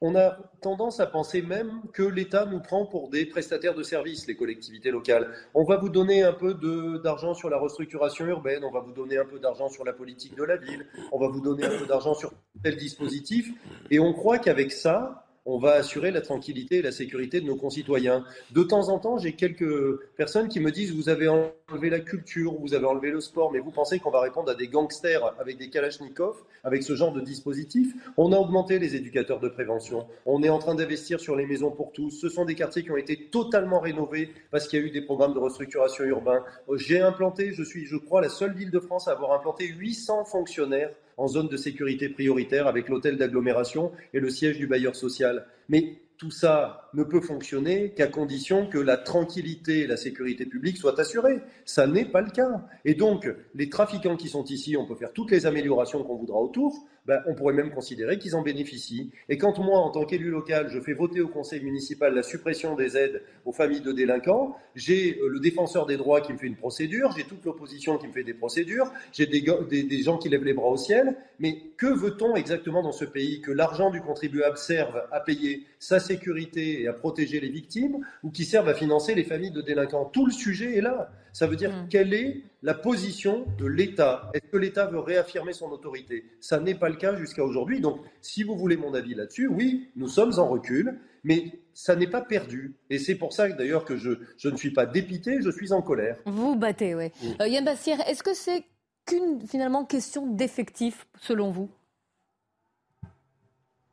On 0.00 0.14
a 0.14 0.38
tendance 0.60 1.00
à 1.00 1.06
penser 1.06 1.42
même 1.42 1.82
que 1.92 2.04
l'État 2.04 2.46
nous 2.46 2.60
prend 2.60 2.86
pour 2.86 3.10
des 3.10 3.26
prestataires 3.26 3.74
de 3.74 3.82
services, 3.82 4.28
les 4.28 4.36
collectivités 4.36 4.92
locales. 4.92 5.34
On 5.54 5.64
va 5.64 5.76
vous 5.76 5.88
donner 5.88 6.22
un 6.22 6.32
peu 6.32 6.54
d'argent 7.02 7.34
sur 7.34 7.50
la 7.50 7.58
restructuration 7.58 8.24
urbaine, 8.26 8.62
on 8.62 8.70
va 8.70 8.78
vous 8.78 8.92
donner 8.92 9.18
un 9.18 9.24
peu 9.24 9.40
d'argent 9.40 9.68
sur 9.68 9.84
la 9.84 9.92
politique 9.92 10.36
de 10.36 10.44
la 10.44 10.56
ville, 10.56 10.86
on 11.10 11.18
va 11.18 11.26
vous 11.26 11.40
donner 11.40 11.64
un 11.64 11.76
peu 11.76 11.86
d'argent 11.86 12.14
sur 12.14 12.32
tel 12.62 12.76
dispositif, 12.76 13.50
et 13.90 13.98
on 13.98 14.12
croit 14.12 14.38
qu'avec 14.38 14.70
ça, 14.70 15.26
on 15.44 15.58
va 15.58 15.72
assurer 15.72 16.12
la 16.12 16.20
tranquillité 16.20 16.76
et 16.76 16.82
la 16.82 16.92
sécurité 16.92 17.40
de 17.40 17.46
nos 17.46 17.56
concitoyens. 17.56 18.24
De 18.52 18.62
temps 18.62 18.90
en 18.90 19.00
temps, 19.00 19.18
j'ai 19.18 19.32
quelques 19.32 19.98
personnes 20.16 20.48
qui 20.48 20.60
me 20.60 20.70
disent 20.70 20.94
vous 20.94 21.08
avez 21.08 21.28
enlevé 21.70 21.90
la 21.90 22.00
culture, 22.00 22.54
vous 22.54 22.72
avez 22.72 22.86
enlevé 22.86 23.10
le 23.10 23.20
sport, 23.20 23.52
mais 23.52 23.58
vous 23.58 23.70
pensez 23.70 23.98
qu'on 23.98 24.10
va 24.10 24.20
répondre 24.20 24.50
à 24.50 24.54
des 24.54 24.68
gangsters 24.68 25.34
avec 25.38 25.58
des 25.58 25.68
kalachnikovs, 25.68 26.42
avec 26.64 26.82
ce 26.82 26.94
genre 26.94 27.12
de 27.12 27.20
dispositif? 27.20 27.94
On 28.16 28.32
a 28.32 28.38
augmenté 28.38 28.78
les 28.78 28.96
éducateurs 28.96 29.38
de 29.38 29.48
prévention, 29.48 30.06
on 30.24 30.42
est 30.42 30.48
en 30.48 30.58
train 30.58 30.74
d'investir 30.74 31.20
sur 31.20 31.36
les 31.36 31.46
maisons 31.46 31.70
pour 31.70 31.92
tous. 31.92 32.10
Ce 32.10 32.30
sont 32.30 32.46
des 32.46 32.54
quartiers 32.54 32.82
qui 32.82 32.90
ont 32.90 32.96
été 32.96 33.28
totalement 33.30 33.80
rénovés 33.80 34.30
parce 34.50 34.66
qu'il 34.66 34.80
y 34.80 34.82
a 34.82 34.86
eu 34.86 34.90
des 34.90 35.02
programmes 35.02 35.34
de 35.34 35.38
restructuration 35.38 36.04
urbain. 36.04 36.42
J'ai 36.76 37.00
implanté, 37.00 37.52
je 37.52 37.62
suis, 37.62 37.84
je 37.84 37.96
crois, 37.96 38.22
la 38.22 38.30
seule 38.30 38.54
ville 38.54 38.70
de 38.70 38.80
France 38.80 39.06
à 39.06 39.12
avoir 39.12 39.32
implanté 39.32 39.66
800 39.66 40.24
fonctionnaires 40.24 40.90
en 41.18 41.28
zone 41.28 41.48
de 41.48 41.56
sécurité 41.58 42.08
prioritaire 42.08 42.66
avec 42.66 42.88
l'hôtel 42.88 43.18
d'agglomération 43.18 43.92
et 44.14 44.20
le 44.20 44.30
siège 44.30 44.56
du 44.56 44.66
bailleur 44.66 44.96
social. 44.96 45.46
Mais 45.68 45.98
tout 46.18 46.32
ça 46.32 46.90
ne 46.94 47.04
peut 47.04 47.20
fonctionner 47.20 47.94
qu'à 47.94 48.08
condition 48.08 48.66
que 48.66 48.78
la 48.78 48.96
tranquillité 48.96 49.80
et 49.80 49.86
la 49.86 49.96
sécurité 49.96 50.46
publique 50.46 50.76
soient 50.76 51.00
assurées. 51.00 51.40
Ça 51.64 51.86
n'est 51.86 52.04
pas 52.04 52.20
le 52.20 52.30
cas. 52.30 52.66
Et 52.84 52.94
donc, 52.94 53.32
les 53.54 53.68
trafiquants 53.68 54.16
qui 54.16 54.28
sont 54.28 54.44
ici, 54.44 54.76
on 54.76 54.84
peut 54.84 54.96
faire 54.96 55.12
toutes 55.12 55.30
les 55.30 55.46
améliorations 55.46 56.02
qu'on 56.02 56.16
voudra 56.16 56.38
autour, 56.40 56.88
ben, 57.08 57.22
on 57.26 57.34
pourrait 57.34 57.54
même 57.54 57.70
considérer 57.70 58.18
qu'ils 58.18 58.36
en 58.36 58.42
bénéficient. 58.42 59.10
Et 59.28 59.38
quand 59.38 59.58
moi, 59.58 59.78
en 59.78 59.90
tant 59.90 60.04
qu'élu 60.04 60.30
local, 60.30 60.68
je 60.70 60.78
fais 60.78 60.92
voter 60.92 61.20
au 61.20 61.28
conseil 61.28 61.60
municipal 61.62 62.14
la 62.14 62.22
suppression 62.22 62.76
des 62.76 62.96
aides 62.96 63.22
aux 63.46 63.52
familles 63.52 63.80
de 63.80 63.90
délinquants, 63.92 64.54
j'ai 64.76 65.18
euh, 65.18 65.28
le 65.28 65.40
défenseur 65.40 65.86
des 65.86 65.96
droits 65.96 66.20
qui 66.20 66.32
me 66.34 66.38
fait 66.38 66.46
une 66.46 66.56
procédure, 66.56 67.12
j'ai 67.16 67.24
toute 67.24 67.44
l'opposition 67.44 67.98
qui 67.98 68.06
me 68.06 68.12
fait 68.12 68.24
des 68.24 68.34
procédures, 68.34 68.92
j'ai 69.12 69.26
des, 69.26 69.40
go- 69.42 69.64
des- 69.64 69.82
des 69.84 70.02
gens 70.02 70.18
qui 70.18 70.28
lèvent 70.28 70.44
les 70.44 70.52
bras 70.52 70.68
au 70.68 70.76
ciel. 70.76 71.16
Mais 71.40 71.58
que 71.76 71.86
veut-on 71.86 72.36
exactement 72.36 72.82
dans 72.82 72.92
ce 72.92 73.04
pays? 73.06 73.40
Que 73.40 73.52
l'argent 73.52 73.90
du 73.90 74.00
contribuable 74.02 74.58
serve 74.58 75.02
à 75.10 75.20
payer 75.20 75.64
sa 75.78 75.98
sécurité 76.00 76.82
et 76.82 76.88
à 76.88 76.92
protéger 76.92 77.40
les 77.40 77.48
victimes 77.48 78.04
ou 78.22 78.30
qui 78.30 78.44
serve 78.44 78.68
à 78.68 78.74
financer 78.74 79.14
les 79.14 79.24
familles 79.24 79.52
de 79.52 79.62
délinquants? 79.62 80.04
Tout 80.04 80.26
le 80.26 80.32
sujet 80.32 80.76
est 80.76 80.82
là. 80.82 81.10
Ça 81.32 81.46
veut 81.46 81.56
dire 81.56 81.72
quelle 81.88 82.12
est 82.12 82.42
la 82.62 82.74
position 82.74 83.46
de 83.58 83.66
l'État 83.66 84.30
Est-ce 84.34 84.50
que 84.50 84.56
l'État 84.56 84.86
veut 84.86 84.98
réaffirmer 84.98 85.52
son 85.52 85.70
autorité? 85.70 86.24
Ça 86.40 86.58
n'est 86.58 86.74
pas 86.74 86.88
le 86.88 86.96
cas 86.96 87.16
jusqu'à 87.16 87.44
aujourd'hui. 87.44 87.80
Donc, 87.80 88.00
si 88.20 88.42
vous 88.42 88.56
voulez 88.56 88.76
mon 88.76 88.94
avis 88.94 89.14
là-dessus, 89.14 89.46
oui, 89.46 89.90
nous 89.96 90.08
sommes 90.08 90.38
en 90.38 90.48
recul, 90.48 90.98
mais 91.22 91.60
ça 91.72 91.94
n'est 91.94 92.08
pas 92.08 92.20
perdu. 92.20 92.74
Et 92.90 92.98
c'est 92.98 93.14
pour 93.14 93.32
ça 93.32 93.48
d'ailleurs 93.48 93.84
que 93.84 93.96
je, 93.96 94.10
je 94.36 94.48
ne 94.48 94.56
suis 94.56 94.72
pas 94.72 94.86
dépité, 94.86 95.40
je 95.40 95.50
suis 95.50 95.72
en 95.72 95.82
colère. 95.82 96.16
Vous 96.26 96.56
battez, 96.56 96.94
oui. 96.94 97.12
Euh, 97.40 97.46
Yann 97.46 97.64
Bastière, 97.64 98.00
est-ce 98.08 98.22
que 98.22 98.34
c'est 98.34 98.64
qu'une 99.06 99.46
finalement 99.46 99.84
question 99.84 100.26
d'effectifs 100.26 101.06
selon 101.20 101.50
vous? 101.50 101.70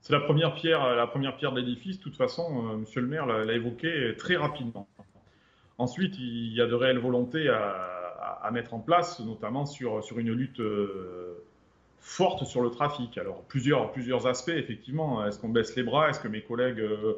C'est 0.01 0.13
la 0.13 0.19
première 0.19 0.53
pierre, 0.53 0.95
la 0.95 1.07
première 1.07 1.35
pierre 1.37 1.51
de 1.51 1.59
l'édifice. 1.59 1.97
De 1.97 2.03
toute 2.03 2.17
façon, 2.17 2.73
euh, 2.73 2.77
Monsieur 2.77 3.01
le 3.01 3.07
maire 3.07 3.25
l'a 3.25 3.43
l'a 3.43 3.53
évoqué 3.53 4.13
très 4.17 4.35
rapidement. 4.35 4.87
Ensuite, 5.77 6.15
il 6.17 6.53
y 6.53 6.61
a 6.61 6.67
de 6.67 6.73
réelles 6.73 6.99
volontés 6.99 7.49
à, 7.49 7.94
à- 8.41 8.51
mettre 8.51 8.73
en 8.73 8.79
place, 8.79 9.19
notamment 9.19 9.65
sur, 9.65 10.03
sur 10.03 10.19
une 10.19 10.31
lutte 10.31 10.59
euh, 10.59 11.43
forte 11.99 12.45
sur 12.45 12.61
le 12.61 12.69
trafic. 12.69 13.17
Alors, 13.17 13.41
plusieurs, 13.43 13.91
plusieurs 13.91 14.27
aspects, 14.27 14.49
effectivement. 14.55 15.25
Est-ce 15.25 15.39
qu'on 15.39 15.49
baisse 15.49 15.75
les 15.75 15.83
bras? 15.83 16.09
Est-ce 16.09 16.19
que 16.19 16.27
mes 16.27 16.41
collègues 16.41 16.79
euh, 16.79 17.13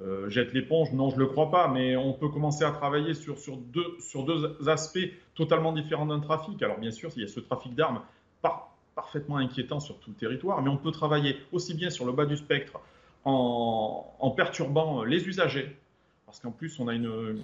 euh, 0.00 0.28
jettent 0.28 0.52
l'éponge? 0.52 0.92
Non, 0.92 1.10
je 1.10 1.16
ne 1.16 1.20
le 1.20 1.26
crois 1.26 1.50
pas, 1.50 1.68
mais 1.68 1.96
on 1.96 2.12
peut 2.12 2.28
commencer 2.28 2.64
à 2.64 2.70
travailler 2.70 3.14
sur, 3.14 3.38
sur, 3.38 3.56
deux, 3.56 3.96
sur 4.00 4.24
deux 4.24 4.56
aspects 4.68 5.10
totalement 5.34 5.72
différents 5.72 6.06
d'un 6.06 6.20
trafic. 6.20 6.62
Alors, 6.62 6.78
bien 6.78 6.92
sûr, 6.92 7.10
il 7.16 7.22
y 7.22 7.24
a 7.24 7.28
ce 7.28 7.40
trafic 7.40 7.74
d'armes 7.74 8.00
par- 8.42 8.76
parfaitement 8.94 9.36
inquiétant 9.36 9.80
sur 9.80 9.98
tout 9.98 10.10
le 10.10 10.16
territoire, 10.16 10.60
mais 10.62 10.70
on 10.70 10.76
peut 10.76 10.92
travailler 10.92 11.36
aussi 11.52 11.74
bien 11.74 11.90
sur 11.90 12.04
le 12.04 12.12
bas 12.12 12.26
du 12.26 12.36
spectre 12.36 12.80
en, 13.24 14.06
en 14.18 14.30
perturbant 14.30 15.04
les 15.04 15.26
usagers, 15.28 15.76
parce 16.26 16.40
qu'en 16.40 16.50
plus, 16.50 16.80
on 16.80 16.88
a 16.88 16.94
une, 16.94 17.40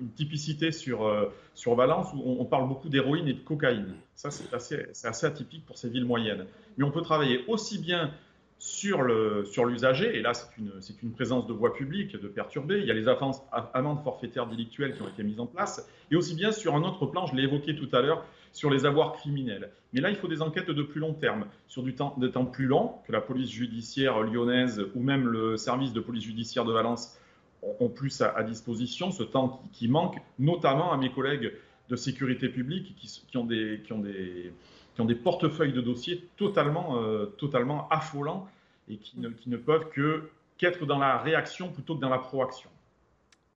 une 0.00 0.10
typicité 0.10 0.72
sur, 0.72 1.06
euh, 1.06 1.32
sur 1.54 1.74
Valence 1.74 2.08
où 2.14 2.22
on, 2.24 2.44
parle 2.44 2.68
beaucoup 2.68 2.88
d'héroïne 2.88 3.28
et 3.28 3.34
de 3.34 3.40
cocaïne. 3.40 3.94
Ça, 4.14 4.30
c'est 4.30 4.52
assez, 4.54 4.86
assez 5.04 5.26
atypique 5.26 5.66
pour 5.66 5.78
ces 5.78 5.88
villes 5.88 6.04
moyennes. 6.04 6.46
Mais 6.76 6.84
on 6.84 6.90
peut 6.90 7.02
travailler 7.02 7.44
aussi 7.48 7.78
bien 7.78 8.12
sur 8.58 9.02
l'usager, 9.02 10.06
sur 10.06 10.14
et 10.14 10.22
là 10.22 10.32
c'est 10.32 10.56
une, 10.56 10.72
une, 11.02 11.12
présence 11.12 11.46
de 11.46 11.52
voie 11.52 11.74
publique 11.74 12.12
de 12.18 12.28
perturber, 12.28 12.78
il 12.78 12.86
y 12.86 12.90
a 12.90 12.94
les 12.94 13.08
amendes 13.08 14.02
forfaitaires 14.02 14.46
délictuelles 14.46 14.94
qui 14.94 15.02
ont 15.02 15.08
été 15.08 15.22
mises 15.22 15.40
en 15.40 15.46
place, 15.46 15.86
et 16.10 16.16
aussi 16.16 16.34
bien 16.34 16.50
sur 16.50 16.74
un 16.74 16.82
autre 16.82 17.04
plan, 17.06 17.26
je 17.26 17.34
l'ai 17.34 17.42
évoqué 17.42 17.76
tout 17.76 17.88
à 17.92 18.00
l'heure, 18.00 18.24
sur 18.52 18.70
les 18.70 18.86
avoirs 18.86 19.12
criminels. 19.12 19.70
Mais 19.92 20.00
là, 20.00 20.10
il 20.10 20.16
faut 20.16 20.28
des 20.28 20.40
enquêtes 20.40 20.70
de 20.70 20.82
plus 20.82 21.00
long 21.00 21.12
terme, 21.12 21.46
sur 21.66 21.82
du 21.82 21.94
temps, 21.94 22.14
des 22.18 22.30
temps 22.30 22.46
plus 22.46 22.66
long 22.66 22.92
que 23.06 23.12
la 23.12 23.20
police 23.20 23.50
judiciaire 23.50 24.20
lyonnaise 24.22 24.86
ou 24.94 25.02
même 25.02 25.26
le 25.26 25.56
service 25.56 25.92
de 25.92 26.00
police 26.00 26.24
judiciaire 26.24 26.64
de 26.64 26.72
Valence 26.72 27.18
ont 27.80 27.88
plus 27.88 28.20
à, 28.20 28.42
disposition, 28.42 29.10
ce 29.10 29.22
temps 29.22 29.62
qui, 29.72 29.88
manque, 29.88 30.16
notamment 30.38 30.92
à 30.92 30.96
mes 30.96 31.10
collègues 31.10 31.52
de 31.88 31.96
sécurité 31.96 32.48
publique 32.48 32.94
qui, 32.96 33.36
ont, 33.36 33.44
des, 33.44 35.14
portefeuilles 35.14 35.72
de 35.72 35.80
dossiers 35.80 36.28
totalement, 36.36 37.02
euh, 37.02 37.26
affolants 37.90 38.48
et 38.88 38.96
qui 38.96 39.18
ne, 39.18 39.56
peuvent 39.56 39.88
qu'être 40.58 40.86
dans 40.86 40.98
la 40.98 41.18
réaction 41.18 41.70
plutôt 41.70 41.94
que 41.96 42.00
dans 42.00 42.10
la 42.10 42.18
proaction. 42.18 42.70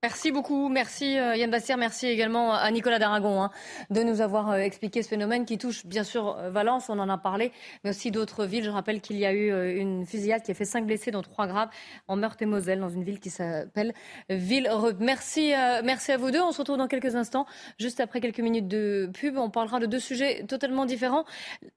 Merci 0.04 0.30
beaucoup. 0.30 0.68
Merci 0.68 1.18
euh, 1.18 1.34
Yann 1.34 1.50
Bastière. 1.50 1.76
Merci 1.76 2.06
également 2.06 2.52
à 2.52 2.70
Nicolas 2.70 3.00
Daragon 3.00 3.42
hein, 3.42 3.50
de 3.90 4.04
nous 4.04 4.20
avoir 4.20 4.50
euh, 4.50 4.58
expliqué 4.58 5.02
ce 5.02 5.08
phénomène 5.08 5.44
qui 5.44 5.58
touche 5.58 5.84
bien 5.84 6.04
sûr 6.04 6.36
euh, 6.38 6.50
Valence, 6.50 6.88
on 6.88 7.00
en 7.00 7.08
a 7.08 7.18
parlé, 7.18 7.50
mais 7.82 7.90
aussi 7.90 8.12
d'autres 8.12 8.44
villes. 8.44 8.62
Je 8.62 8.70
rappelle 8.70 9.00
qu'il 9.00 9.16
y 9.16 9.26
a 9.26 9.32
eu 9.32 9.76
une 9.76 10.06
fusillade 10.06 10.42
qui 10.42 10.52
a 10.52 10.54
fait 10.54 10.64
cinq 10.64 10.86
blessés, 10.86 11.10
dont 11.10 11.22
trois 11.22 11.48
graves, 11.48 11.70
en 12.06 12.14
Meurthe-et-Moselle, 12.14 12.78
dans 12.78 12.90
une 12.90 13.02
ville 13.02 13.18
qui 13.18 13.30
s'appelle 13.30 13.92
Villerup. 14.28 14.98
Merci, 15.00 15.52
merci 15.82 16.12
à 16.12 16.16
vous 16.16 16.30
deux. 16.30 16.40
On 16.40 16.52
se 16.52 16.58
retrouve 16.58 16.76
dans 16.76 16.86
quelques 16.86 17.16
instants, 17.16 17.46
juste 17.76 17.98
après 17.98 18.20
quelques 18.20 18.38
minutes 18.38 18.68
de 18.68 19.10
pub. 19.12 19.36
On 19.36 19.50
parlera 19.50 19.80
de 19.80 19.86
deux 19.86 19.98
sujets 19.98 20.44
totalement 20.46 20.86
différents. 20.86 21.24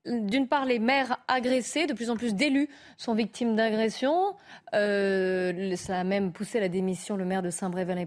D'une 0.05 0.47
part, 0.47 0.65
les 0.65 0.77
maires 0.77 1.17
agressés. 1.27 1.87
De 1.87 1.93
plus 1.93 2.11
en 2.11 2.17
plus 2.17 2.35
d'élus 2.35 2.69
sont 2.97 3.15
victimes 3.15 3.55
d'agressions. 3.55 4.35
ça 4.71 4.77
a 4.77 6.03
même 6.03 6.31
poussé 6.31 6.59
la 6.59 6.69
démission 6.69 7.17
le 7.17 7.25
maire 7.25 7.41
de 7.41 7.49
Saint-Brévin 7.49 7.97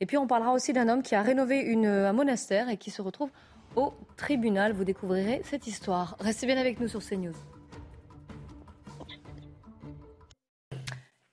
et 0.00 0.06
puis 0.06 0.16
on 0.16 0.26
parlera 0.26 0.52
aussi 0.52 0.72
d'un 0.72 0.88
homme 0.88 1.02
qui 1.02 1.14
a 1.14 1.22
rénové 1.22 1.60
une, 1.60 1.86
un 1.86 2.12
monastère 2.12 2.68
et 2.68 2.76
qui 2.76 2.90
se 2.90 3.02
retrouve 3.02 3.30
au 3.76 3.94
tribunal. 4.16 4.72
Vous 4.72 4.84
découvrirez 4.84 5.42
cette 5.44 5.66
histoire. 5.66 6.16
Restez 6.20 6.46
bien 6.46 6.58
avec 6.58 6.80
nous 6.80 6.88
sur 6.88 7.00
CNews. 7.00 7.34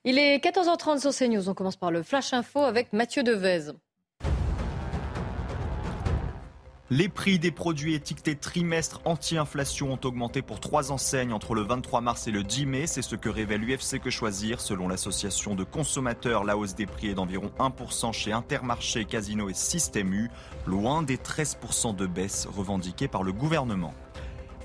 Il 0.04 0.18
est 0.18 0.38
14h30 0.38 1.00
sur 1.00 1.14
CNews. 1.14 1.48
On 1.48 1.54
commence 1.54 1.76
par 1.76 1.90
le 1.90 2.02
Flash 2.02 2.32
Info 2.32 2.60
avec 2.60 2.92
Mathieu 2.92 3.22
Devez. 3.22 3.72
Les 6.92 7.08
prix 7.08 7.38
des 7.38 7.52
produits 7.52 7.94
étiquetés 7.94 8.34
trimestre 8.34 9.00
anti-inflation 9.04 9.92
ont 9.92 10.00
augmenté 10.02 10.42
pour 10.42 10.58
trois 10.58 10.90
enseignes 10.90 11.32
entre 11.32 11.54
le 11.54 11.60
23 11.60 12.00
mars 12.00 12.26
et 12.26 12.32
le 12.32 12.42
10 12.42 12.66
mai. 12.66 12.88
C'est 12.88 13.00
ce 13.00 13.14
que 13.14 13.28
révèle 13.28 13.60
l'UFC 13.60 14.00
Que 14.00 14.10
Choisir. 14.10 14.60
Selon 14.60 14.88
l'association 14.88 15.54
de 15.54 15.62
consommateurs, 15.62 16.42
la 16.42 16.56
hausse 16.56 16.74
des 16.74 16.86
prix 16.86 17.10
est 17.10 17.14
d'environ 17.14 17.52
1% 17.60 18.12
chez 18.12 18.32
Intermarché, 18.32 19.04
Casino 19.04 19.48
et 19.48 19.54
Système 19.54 20.12
U, 20.12 20.32
loin 20.66 21.04
des 21.04 21.16
13% 21.16 21.94
de 21.94 22.06
baisse 22.06 22.48
revendiqués 22.52 23.06
par 23.06 23.22
le 23.22 23.32
gouvernement. 23.32 23.94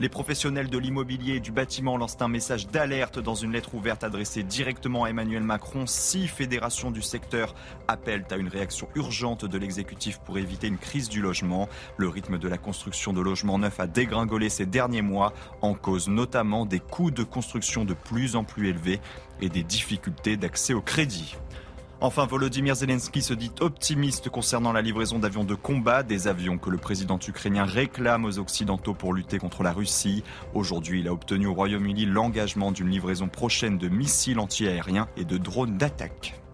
Les 0.01 0.09
professionnels 0.09 0.69
de 0.69 0.77
l'immobilier 0.77 1.35
et 1.35 1.39
du 1.39 1.53
bâtiment 1.53 1.95
lancent 1.95 2.17
un 2.19 2.27
message 2.27 2.67
d'alerte 2.67 3.17
dans 3.17 3.33
une 3.33 3.53
lettre 3.53 3.75
ouverte 3.75 4.03
adressée 4.03 4.43
directement 4.43 5.05
à 5.05 5.09
Emmanuel 5.09 5.41
Macron. 5.41 5.85
Six 5.85 6.27
fédérations 6.27 6.91
du 6.91 7.01
secteur 7.01 7.55
appellent 7.87 8.25
à 8.29 8.35
une 8.35 8.49
réaction 8.49 8.89
urgente 8.95 9.45
de 9.45 9.57
l'exécutif 9.57 10.19
pour 10.19 10.37
éviter 10.37 10.67
une 10.67 10.77
crise 10.77 11.07
du 11.07 11.21
logement. 11.21 11.69
Le 11.95 12.09
rythme 12.09 12.37
de 12.37 12.49
la 12.49 12.57
construction 12.57 13.13
de 13.13 13.21
logements 13.21 13.57
neufs 13.57 13.79
a 13.79 13.87
dégringolé 13.87 14.49
ces 14.49 14.65
derniers 14.65 15.01
mois, 15.01 15.31
en 15.61 15.73
cause 15.75 16.09
notamment 16.09 16.65
des 16.65 16.81
coûts 16.81 17.11
de 17.11 17.23
construction 17.23 17.85
de 17.85 17.93
plus 17.93 18.35
en 18.35 18.43
plus 18.43 18.67
élevés 18.67 18.99
et 19.39 19.47
des 19.47 19.63
difficultés 19.63 20.35
d'accès 20.35 20.73
au 20.73 20.81
crédit. 20.81 21.37
Enfin, 22.01 22.25
Volodymyr 22.25 22.75
Zelensky 22.75 23.21
se 23.21 23.33
dit 23.33 23.51
optimiste 23.61 24.29
concernant 24.29 24.73
la 24.73 24.81
livraison 24.81 25.17
d'avions 25.17 25.45
de 25.45 25.55
combat, 25.55 26.03
des 26.03 26.27
avions 26.27 26.57
que 26.57 26.69
le 26.69 26.77
président 26.77 27.17
ukrainien 27.25 27.63
réclame 27.63 28.25
aux 28.25 28.37
Occidentaux 28.37 28.93
pour 28.93 29.13
lutter 29.13 29.39
contre 29.39 29.63
la 29.63 29.71
Russie. 29.71 30.23
Aujourd'hui, 30.53 30.99
il 30.99 31.07
a 31.07 31.13
obtenu 31.13 31.47
au 31.47 31.53
Royaume-Uni 31.53 32.05
l'engagement 32.05 32.73
d'une 32.73 32.89
livraison 32.89 33.27
prochaine 33.27 33.77
de 33.77 33.87
missiles 33.87 34.39
antiaériens 34.39 35.07
et 35.15 35.23
de 35.23 35.37
drones 35.37 35.77
d'attaque. 35.77 36.44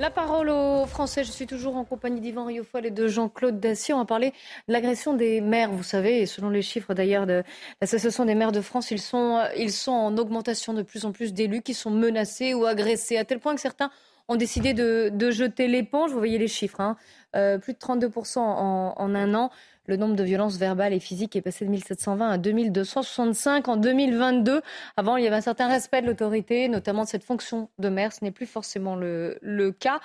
La 0.00 0.10
parole 0.10 0.48
aux 0.48 0.86
Français. 0.86 1.24
Je 1.24 1.32
suis 1.32 1.48
toujours 1.48 1.76
en 1.76 1.84
compagnie 1.84 2.20
d'Yvan 2.20 2.44
Riofol 2.44 2.86
et 2.86 2.92
de 2.92 3.08
Jean-Claude 3.08 3.58
Dacier. 3.58 3.94
On 3.94 3.98
va 3.98 4.04
parler 4.04 4.30
de 4.68 4.72
l'agression 4.72 5.12
des 5.12 5.40
maires. 5.40 5.72
Vous 5.72 5.82
savez, 5.82 6.20
et 6.20 6.26
selon 6.26 6.50
les 6.50 6.62
chiffres 6.62 6.94
d'ailleurs 6.94 7.26
de 7.26 7.42
l'Association 7.80 8.24
des 8.24 8.36
maires 8.36 8.52
de 8.52 8.60
France, 8.60 8.92
ils 8.92 9.00
sont, 9.00 9.42
ils 9.56 9.72
sont 9.72 9.90
en 9.90 10.16
augmentation 10.16 10.72
de 10.72 10.82
plus 10.82 11.04
en 11.04 11.10
plus 11.10 11.34
d'élus 11.34 11.62
qui 11.62 11.74
sont 11.74 11.90
menacés 11.90 12.54
ou 12.54 12.64
agressés, 12.64 13.16
à 13.16 13.24
tel 13.24 13.40
point 13.40 13.56
que 13.56 13.60
certains 13.60 13.90
ont 14.28 14.36
décidé 14.36 14.72
de, 14.72 15.30
jeter 15.32 15.66
l'éponge. 15.66 16.12
Vous 16.12 16.18
voyez 16.18 16.38
les 16.38 16.46
chiffres, 16.46 16.80
hein. 16.80 16.96
euh, 17.34 17.58
plus 17.58 17.72
de 17.72 17.78
32% 17.78 18.38
en, 18.38 18.94
en 18.96 19.14
un 19.16 19.34
an 19.34 19.50
le 19.88 19.96
nombre 19.96 20.14
de 20.14 20.22
violences 20.22 20.58
verbales 20.58 20.92
et 20.92 21.00
physiques 21.00 21.34
est 21.34 21.40
passé 21.40 21.64
de 21.64 21.70
1720 21.70 22.30
à 22.30 22.38
2265 22.38 23.68
en 23.68 23.76
2022. 23.76 24.60
Avant, 24.98 25.16
il 25.16 25.24
y 25.24 25.26
avait 25.26 25.36
un 25.36 25.40
certain 25.40 25.66
respect 25.66 26.02
de 26.02 26.06
l'autorité, 26.06 26.68
notamment 26.68 27.04
de 27.04 27.08
cette 27.08 27.24
fonction 27.24 27.70
de 27.78 27.88
maire. 27.88 28.12
Ce 28.12 28.22
n'est 28.22 28.30
plus 28.30 28.46
forcément 28.46 28.94
le, 28.94 29.38
cas. 29.80 30.00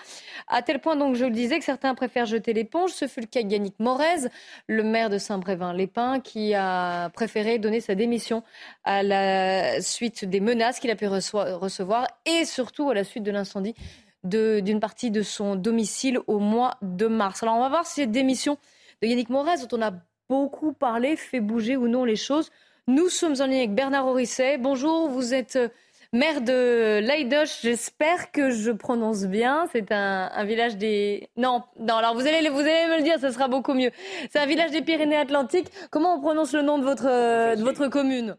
À 0.48 0.62
tel 0.62 0.80
point, 0.80 0.96
donc, 0.96 1.15
je 1.15 1.26
le 1.26 1.32
disais, 1.32 1.60
que 1.60 1.65
certains 1.65 1.96
préfèrent 1.96 2.26
jeter 2.26 2.54
l'éponge. 2.54 2.91
Ce 2.91 3.08
fut 3.08 3.19
le 3.19 3.28
cas 3.28 3.43
de 3.43 3.50
Yannick 3.50 3.76
Morez, 3.80 4.30
le 4.67 4.84
maire 4.84 5.10
de 5.10 5.17
Saint-Brévin-les-Pins, 5.17 6.22
qui 6.22 6.54
a 6.54 7.10
préféré 7.10 7.60
donner 7.60 7.82
sa 7.82 7.93
démission 7.93 8.41
à 8.86 9.04
la 9.04 9.82
suite 9.82 10.24
des 10.24 10.39
menaces 10.39 10.80
qu'il 10.80 10.91
a 10.91 10.96
pu 10.96 11.08
recevoir 11.08 12.08
et 12.26 12.46
surtout 12.46 12.89
à 12.89 12.93
la 12.93 13.04
suite 13.04 13.24
de 13.24 13.32
l'incendie 13.32 13.76
d'une 14.24 14.80
partie 14.80 15.12
de 15.12 15.22
son 15.22 15.56
domicile 15.56 16.19
au 16.28 16.39
mois 16.39 16.76
de 16.82 17.08
mars. 17.08 17.43
Alors 17.43 17.56
on 17.58 17.60
va 17.60 17.69
voir 17.69 17.86
si 17.86 17.96
cette 17.96 18.12
démission 18.12 18.58
de 19.04 19.08
Yannick 19.08 19.30
Morez, 19.30 19.58
dont 19.70 19.78
on 19.78 19.82
a 19.82 19.92
beaucoup 20.30 20.72
parlé, 20.72 21.18
fait 21.18 21.42
bouger 21.42 21.76
ou 21.76 21.88
non 21.89 22.06
les 22.06 22.16
choses. 22.16 22.50
Nous 22.88 23.10
sommes 23.10 23.36
en 23.39 23.46
ligne 23.46 23.60
avec 23.60 23.76
Bernard 23.76 24.08
Orisset. 24.08 24.58
Bonjour, 24.58 25.10
vous 25.10 25.34
êtes 25.34 25.58
euh, 25.58 25.68
maire 26.13 26.42
de 26.42 27.00
Leidoche. 27.00 27.62
J'espère 27.62 28.32
que 28.32 28.50
je 28.50 28.72
prononce 28.72 29.26
bien. 29.26 29.68
C'est 29.74 29.92
un, 29.92 30.46
village 30.46 30.78
des... 30.78 31.28
Non, 31.36 31.63
non, 31.80 31.96
alors 31.96 32.13
vous 32.13 32.26
allez, 32.26 32.48
vous 32.50 32.60
allez 32.60 32.88
me 32.88 32.98
le 32.98 33.04
dire, 33.04 33.20
ce 33.20 33.30
sera 33.32 33.50
beaucoup 33.50 33.74
mieux. 33.74 33.92
C'est 34.32 34.39
un 34.39 34.46
village 34.46 34.72
des 34.72 34.82
Pyrénées-Atlantiques. 34.82 35.68
Comment 35.92 36.16
on 36.16 36.22
prononce 36.22 36.54
le 36.54 36.62
nom 36.62 36.80
de 36.80 36.86
votre, 36.86 37.08
euh, 37.08 37.56
de 37.58 37.62
votre 37.62 37.89
commune? 37.89 38.38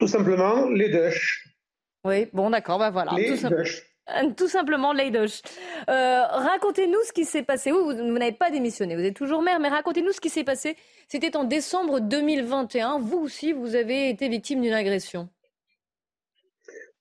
Tout 0.00 0.08
simplement, 0.08 0.68
Leidoche. 0.68 1.48
Oui, 2.04 2.28
bon, 2.32 2.50
d'accord, 2.50 2.78
ben 2.78 2.90
voilà. 2.90 3.12
tout 4.36 4.48
simplement, 4.48 4.92
Leidoche. 4.92 5.42
Euh, 5.88 6.22
racontez-nous 6.26 7.02
ce 7.06 7.12
qui 7.12 7.24
s'est 7.24 7.42
passé. 7.42 7.70
Vous, 7.70 7.84
vous, 7.84 7.92
n'avez 7.92 8.32
pas 8.32 8.50
démissionné, 8.50 8.96
vous 8.96 9.02
êtes 9.02 9.16
toujours 9.16 9.42
maire, 9.42 9.60
mais 9.60 9.68
racontez-nous 9.68 10.12
ce 10.12 10.20
qui 10.20 10.30
s'est 10.30 10.44
passé. 10.44 10.76
C'était 11.08 11.36
en 11.36 11.44
décembre 11.44 12.00
2021. 12.00 12.98
Vous 12.98 13.18
aussi, 13.18 13.52
vous 13.52 13.74
avez 13.74 14.10
été 14.10 14.28
victime 14.28 14.62
d'une 14.62 14.72
agression. 14.72 15.28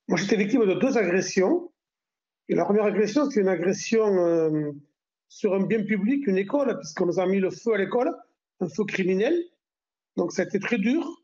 Moi, 0.08 0.18
j'étais 0.18 0.38
victime 0.38 0.66
de 0.66 0.74
deux 0.74 0.98
agressions. 0.98 1.72
La 2.50 2.64
première 2.64 2.86
agression, 2.86 3.26
c'était 3.26 3.42
une 3.42 3.50
agression 3.50 4.06
euh, 4.06 4.72
sur 5.28 5.54
un 5.54 5.66
bien 5.66 5.84
public, 5.84 6.26
une 6.28 6.38
école, 6.38 6.78
puisqu'on 6.80 7.08
nous 7.08 7.20
a 7.20 7.26
mis 7.26 7.40
le 7.40 7.50
feu 7.50 7.74
à 7.74 7.78
l'école, 7.78 8.16
un 8.62 8.70
feu 8.70 8.86
criminel. 8.86 9.38
Donc, 10.16 10.32
ça 10.32 10.44
a 10.44 10.46
été 10.46 10.60
très 10.60 10.78
dur. 10.78 11.24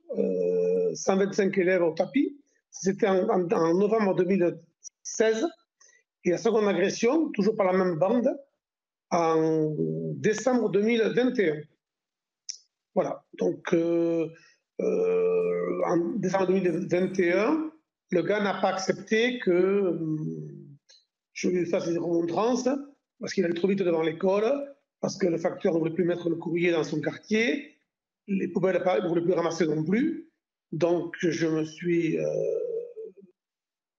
125 0.93 1.57
élèves 1.57 1.81
au 1.81 1.91
tapis. 1.93 2.37
C'était 2.69 3.07
en, 3.07 3.27
en 3.27 3.73
novembre 3.73 4.15
2016. 4.15 5.47
Et 6.25 6.31
la 6.31 6.37
seconde 6.37 6.67
agression, 6.67 7.29
toujours 7.31 7.55
par 7.55 7.65
la 7.65 7.73
même 7.73 7.95
bande, 7.95 8.29
en 9.11 9.75
décembre 10.15 10.69
2021. 10.69 11.61
Voilà. 12.95 13.25
Donc, 13.39 13.73
euh, 13.73 14.27
euh, 14.79 15.81
en 15.85 15.97
décembre 16.15 16.47
2021, 16.47 17.71
le 18.11 18.21
gars 18.21 18.41
n'a 18.41 18.61
pas 18.61 18.69
accepté 18.69 19.39
que 19.39 19.51
euh, 19.51 19.97
je 21.33 21.49
lui 21.49 21.65
fasse 21.65 21.89
des 21.89 21.97
remontrances 21.97 22.69
parce 23.19 23.33
qu'il 23.33 23.43
allait 23.45 23.53
trop 23.53 23.67
vite 23.67 23.79
devant 23.79 24.01
l'école, 24.01 24.45
parce 25.01 25.17
que 25.17 25.27
le 25.27 25.37
facteur 25.37 25.73
ne 25.73 25.79
voulait 25.79 25.93
plus 25.93 26.05
mettre 26.05 26.29
le 26.29 26.35
courrier 26.35 26.71
dans 26.71 26.83
son 26.83 27.01
quartier, 27.01 27.77
les 28.27 28.47
poubelles 28.47 28.81
ne 28.81 29.07
voulaient 29.07 29.21
plus 29.21 29.33
ramasser 29.33 29.65
non 29.65 29.83
plus. 29.83 30.29
Donc, 30.71 31.15
je 31.19 31.47
me 31.47 31.63
suis 31.63 32.17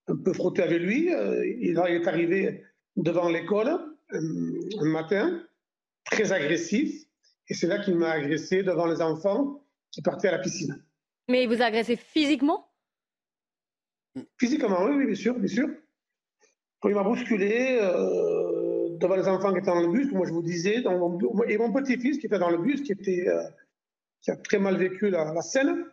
un 0.09 0.17
peu 0.17 0.33
frotté 0.33 0.63
avec 0.63 0.81
lui. 0.81 1.13
Euh, 1.13 1.47
il 1.47 1.79
est 1.79 2.09
arrivé 2.09 2.65
devant 2.97 3.29
l'école 3.29 3.95
un 4.11 4.85
matin, 4.85 5.43
très 6.05 6.33
agressif, 6.33 7.05
et 7.49 7.55
c'est 7.55 7.67
là 7.67 7.79
qu'il 7.79 7.97
m'a 7.97 8.11
agressé 8.11 8.63
devant 8.63 8.87
les 8.87 9.01
enfants 9.01 9.65
qui 9.91 10.03
partaient 10.03 10.29
à 10.29 10.33
la 10.33 10.39
piscine. 10.39 10.83
Mais 11.29 11.45
il 11.45 11.49
vous 11.49 11.63
a 11.63 11.67
agressé 11.67 11.97
physiquement? 11.97 12.69
Physiquement, 14.39 14.85
oui, 14.85 15.07
bien 15.07 15.15
sûr, 15.15 15.39
bien 15.39 15.49
sûr. 15.49 15.69
Quand 16.81 16.89
il 16.89 16.95
m'a 16.95 17.03
bousculé 17.03 17.79
euh, 17.81 18.97
devant 18.99 19.17
les 19.17 19.27
enfants 19.27 19.53
qui 19.53 19.59
étaient 19.59 19.67
dans 19.67 19.81
le 19.81 19.89
bus, 19.89 20.09
comme 20.09 20.19
moi 20.19 20.27
je 20.27 20.33
vous 20.33 20.43
disais, 20.43 20.77
et 21.49 21.59
mon 21.59 21.73
petit-fils 21.73 22.19
qui 22.19 22.27
était 22.27 22.39
dans 22.39 22.51
le 22.51 22.59
bus, 22.59 22.83
qui, 22.83 22.93
était, 22.93 23.27
euh, 23.29 23.43
qui 24.21 24.31
a 24.31 24.37
très 24.37 24.59
mal 24.59 24.77
vécu 24.77 25.11
la, 25.11 25.41
scène, 25.41 25.85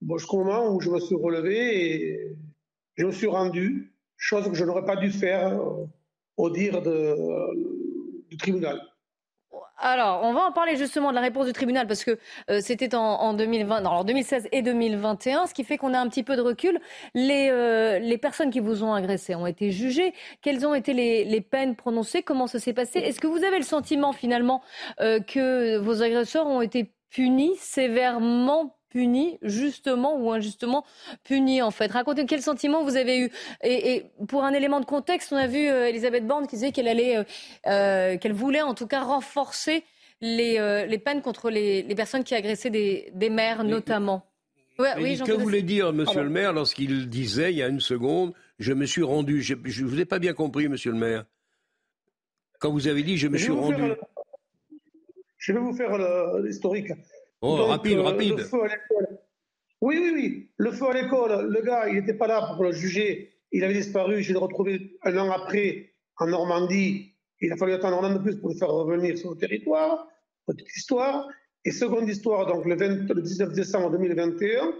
bon, 0.00 0.18
jusqu'au 0.18 0.38
moment 0.38 0.74
où 0.74 0.80
je 0.80 0.90
me 0.90 0.98
suis 0.98 1.14
relevé 1.14 1.94
et 1.94 2.36
je 3.10 3.16
suis 3.16 3.26
rendu, 3.26 3.92
chose 4.16 4.48
que 4.48 4.54
je 4.54 4.64
n'aurais 4.64 4.84
pas 4.84 4.96
dû 4.96 5.10
faire 5.10 5.60
euh, 5.60 5.86
au 6.36 6.50
dire 6.50 6.80
de, 6.82 7.16
du 8.28 8.36
tribunal. 8.36 8.80
Alors, 9.78 10.20
on 10.22 10.32
va 10.32 10.42
en 10.42 10.52
parler 10.52 10.76
justement 10.76 11.10
de 11.10 11.16
la 11.16 11.20
réponse 11.20 11.46
du 11.46 11.52
tribunal 11.52 11.88
parce 11.88 12.04
que 12.04 12.16
euh, 12.50 12.60
c'était 12.60 12.94
en, 12.94 13.34
2020, 13.34 13.80
non, 13.80 13.90
en 13.90 14.04
2016 14.04 14.48
et 14.52 14.62
2021, 14.62 15.46
ce 15.46 15.54
qui 15.54 15.64
fait 15.64 15.76
qu'on 15.76 15.92
a 15.92 15.98
un 15.98 16.08
petit 16.08 16.22
peu 16.22 16.36
de 16.36 16.40
recul. 16.40 16.78
Les, 17.14 17.48
euh, 17.50 17.98
les 17.98 18.16
personnes 18.16 18.50
qui 18.50 18.60
vous 18.60 18.84
ont 18.84 18.94
agressé 18.94 19.34
ont 19.34 19.46
été 19.46 19.72
jugées. 19.72 20.14
Quelles 20.40 20.64
ont 20.64 20.74
été 20.74 20.94
les, 20.94 21.40
peines 21.40 21.74
prononcées? 21.74 22.22
Comment 22.22 22.46
ça 22.46 22.60
s'est 22.60 22.72
passé? 22.72 23.00
Est-ce 23.00 23.18
que 23.18 23.26
vous 23.26 23.42
avez 23.42 23.58
le 23.58 23.64
sentiment 23.64 24.12
finalement 24.12 24.62
que 24.98 25.78
vos 25.78 26.00
agresseurs 26.02 26.46
ont 26.46 26.62
été 26.62 26.94
punis 27.10 27.56
sévèrement 27.56 28.76
punis, 28.92 29.38
justement 29.40 30.18
ou 30.18 30.30
injustement 30.30 30.84
punis 31.24 31.62
en 31.62 31.70
fait. 31.70 31.90
Racontez 31.90 32.26
quel 32.26 32.42
sentiment 32.42 32.84
vous 32.84 32.96
avez 32.96 33.18
eu. 33.20 33.30
Et, 33.64 34.04
pour 34.28 34.44
un 34.44 34.52
élément 34.52 34.80
de 34.80 34.84
contexte, 34.84 35.32
on 35.32 35.36
a 35.36 35.46
vu 35.46 35.66
euh, 35.66 35.88
Elisabeth 35.88 36.26
Borne 36.26 36.46
qui 36.46 36.56
disait 36.56 36.72
qu'elle 36.72 36.88
allait, 36.88 37.16
euh, 37.16 37.24
euh, 37.66 38.18
qu'elle 38.18 38.34
voulait 38.34 38.60
en 38.60 38.74
tout 38.74 38.86
cas 38.86 39.00
renforcer 39.00 39.84
les, 40.20 40.86
les 40.86 40.98
peines 40.98 41.22
contre 41.22 41.50
les, 41.50 41.82
les, 41.82 41.94
personnes 41.96 42.22
qui 42.22 42.34
agressaient 42.34 42.70
des, 42.70 43.10
des 43.14 43.30
maires 43.30 43.64
notamment. 43.64 44.24
oui, 44.78 45.18
que 45.18 45.32
voulait 45.32 45.62
dire 45.62 45.92
Monsieur 45.92 46.22
le 46.22 46.30
maire 46.30 46.52
lorsqu'il 46.52 47.08
disait 47.08 47.50
il 47.50 47.56
y 47.56 47.62
a 47.62 47.66
une 47.66 47.80
seconde, 47.80 48.32
je 48.60 48.72
me 48.72 48.86
suis 48.86 49.02
rendu. 49.02 49.42
Je 49.42 49.54
ne 49.54 49.88
vous 49.88 50.00
ai 50.00 50.04
pas 50.04 50.20
bien 50.20 50.32
compris, 50.32 50.68
Monsieur 50.68 50.92
le 50.92 50.98
maire. 50.98 51.24
Quand 52.60 52.70
vous 52.70 52.86
avez 52.86 53.02
dit 53.02 53.16
je 53.16 53.26
me 53.26 53.38
suis 53.38 53.50
rendu. 53.50 53.94
Je 55.38 55.52
vais 55.52 55.58
vous 55.58 55.74
faire 55.74 55.98
l'historique. 56.40 56.92
Oh, 57.44 57.56
rapide, 57.66 57.98
euh, 57.98 58.02
rapide. 58.02 58.36
oui, 59.80 59.98
oui, 59.98 60.12
oui. 60.14 60.50
Le 60.58 60.70
feu 60.70 60.86
à 60.90 60.92
l'école, 60.92 61.48
le 61.50 61.60
gars, 61.60 61.88
il 61.88 61.96
n'était 61.96 62.14
pas 62.14 62.28
là 62.28 62.52
pour 62.54 62.62
le 62.62 62.70
juger. 62.70 63.34
Il 63.50 63.64
avait 63.64 63.74
disparu. 63.74 64.22
Je 64.22 64.32
l'ai 64.32 64.38
retrouvé 64.38 64.96
un 65.02 65.18
an 65.18 65.30
après 65.32 65.92
en 66.18 66.28
Normandie. 66.28 67.16
Il 67.40 67.52
a 67.52 67.56
fallu 67.56 67.72
attendre 67.72 68.04
un 68.04 68.12
an 68.12 68.14
de 68.14 68.20
plus 68.20 68.36
pour 68.36 68.50
le 68.50 68.54
faire 68.54 68.68
revenir 68.68 69.18
sur 69.18 69.32
le 69.32 69.36
territoire. 69.36 70.06
Petite 70.46 70.68
histoire. 70.76 71.28
Et 71.64 71.72
seconde 71.72 72.08
histoire, 72.08 72.46
donc 72.46 72.64
le, 72.64 72.76
19 72.76 73.52
décembre 73.52 73.90
2021, 73.90 74.72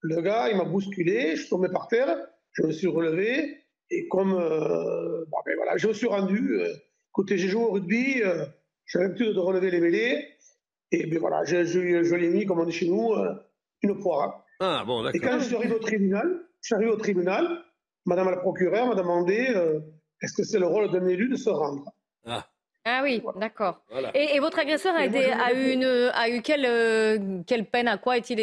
le 0.00 0.20
gars, 0.22 0.48
il 0.50 0.56
m'a 0.56 0.64
bousculé. 0.64 1.36
Je 1.36 1.42
suis 1.42 1.48
tombé 1.48 1.68
par 1.68 1.86
terre. 1.86 2.16
Je 2.52 2.64
me 2.64 2.72
suis 2.72 2.88
relevé. 2.88 3.58
Et 3.90 4.08
comme. 4.08 4.34
Euh, 4.34 5.24
ben 5.46 5.54
voilà, 5.56 5.76
je 5.76 5.86
me 5.86 5.92
suis 5.92 6.08
rendu. 6.08 6.58
Euh, 6.58 6.74
écoutez, 7.10 7.38
j'ai 7.38 7.48
joué 7.48 7.62
au 7.62 7.70
rugby. 7.70 8.22
j'ai 8.86 8.98
l'habitude 8.98 9.34
de 9.34 9.38
relever 9.38 9.70
les 9.70 9.80
mêlées. 9.80 10.31
Et 10.92 11.06
bien 11.06 11.18
voilà, 11.18 11.42
je, 11.44 11.64
je, 11.64 12.14
l'ai 12.14 12.28
mis, 12.28 12.44
comme 12.44 12.60
on 12.60 12.66
dit 12.66 12.72
chez 12.72 12.86
nous, 12.86 13.14
euh, 13.14 13.34
une 13.82 13.98
poire. 13.98 14.44
Ah 14.60 14.84
bon, 14.86 15.02
d'accord. 15.02 15.16
Et 15.16 15.24
quand 15.24 15.40
je 15.40 15.46
suis 15.46 15.56
arrivé 15.56 15.74
au 15.74 15.78
tribunal, 15.78 16.40
je 16.60 16.66
suis 16.66 16.74
arrivé 16.74 16.90
au 16.90 16.96
tribunal, 16.96 17.64
Madame 18.04 18.30
la 18.30 18.36
procureure 18.36 18.86
m'a 18.86 18.94
demandé 18.94 19.46
euh, 19.56 19.80
est-ce 20.20 20.34
que 20.34 20.44
c'est 20.44 20.58
le 20.58 20.66
rôle 20.66 20.90
d'un 20.90 21.06
élu 21.06 21.30
de 21.30 21.36
se 21.36 21.48
rendre? 21.48 21.90
Ah. 22.26 22.46
Ah 22.84 23.00
oui, 23.04 23.22
d'accord. 23.36 23.84
Et, 24.12 24.38
votre 24.40 24.58
agresseur 24.58 24.94
a, 24.96 25.06
été, 25.06 25.32
a 25.32 25.54
eu, 25.54 25.70
une, 25.70 25.84
a 25.84 26.28
eu 26.28 26.42
quelle, 26.42 26.66
euh, 26.66 27.42
quelle 27.46 27.64
peine 27.64 27.86
À 27.86 27.96
quoi 27.96 28.14
a-t-il 28.14 28.40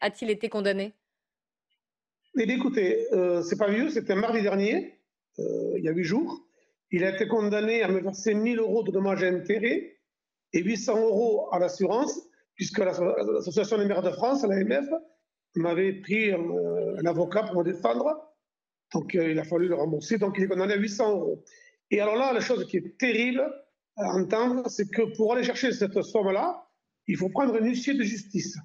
a-t-il 0.00 0.30
été 0.30 0.48
condamné? 0.48 0.94
Eh 2.38 2.46
bien, 2.46 2.56
écoutez, 2.56 3.06
c'est 3.42 3.58
pas 3.58 3.68
vieux, 3.68 3.90
c'était 3.90 4.14
mardi 4.14 4.40
dernier, 4.40 4.98
il 5.36 5.82
y 5.84 5.88
a 5.90 5.92
huit 5.92 6.04
jours. 6.04 6.40
Il 6.90 7.04
a 7.04 7.10
été 7.10 7.28
condamné 7.28 7.82
à 7.82 7.88
me 7.88 8.00
verser 8.00 8.32
1000 8.32 8.60
euros 8.60 8.82
de 8.82 8.90
dommages 8.90 9.22
et 9.22 9.28
intérêts 9.28 9.99
et 10.52 10.62
800 10.62 10.98
euros 10.98 11.48
à 11.52 11.58
l'assurance, 11.58 12.20
puisque 12.54 12.78
l'Association 12.78 13.78
des 13.78 13.86
maires 13.86 14.02
de 14.02 14.10
France, 14.10 14.44
l'AMF, 14.44 14.88
m'avait 15.56 15.94
pris 15.94 16.32
euh, 16.32 16.96
un, 16.98 17.06
avocat 17.06 17.44
pour 17.44 17.56
me 17.56 17.64
défendre. 17.64 18.34
Donc 18.92 19.14
euh, 19.14 19.30
il 19.30 19.38
a 19.38 19.44
fallu 19.44 19.68
le 19.68 19.74
rembourser, 19.74 20.18
donc 20.18 20.36
il 20.38 20.44
est 20.44 20.48
condamné 20.48 20.74
à 20.74 20.76
800 20.76 21.10
euros. 21.12 21.44
Et 21.90 22.00
alors 22.00 22.16
là, 22.16 22.32
la 22.32 22.40
chose 22.40 22.66
qui 22.66 22.76
est 22.76 22.98
terrible 22.98 23.42
à 23.96 24.12
entendre, 24.14 24.68
c'est 24.68 24.88
que 24.88 25.14
pour 25.16 25.32
aller 25.32 25.42
chercher 25.42 25.72
cette 25.72 26.00
somme-là, 26.02 26.66
il 27.06 27.16
faut 27.16 27.28
prendre 27.28 27.54
un 27.54 27.64
huissier 27.64 27.94
de 27.94 28.02
justice. 28.02 28.56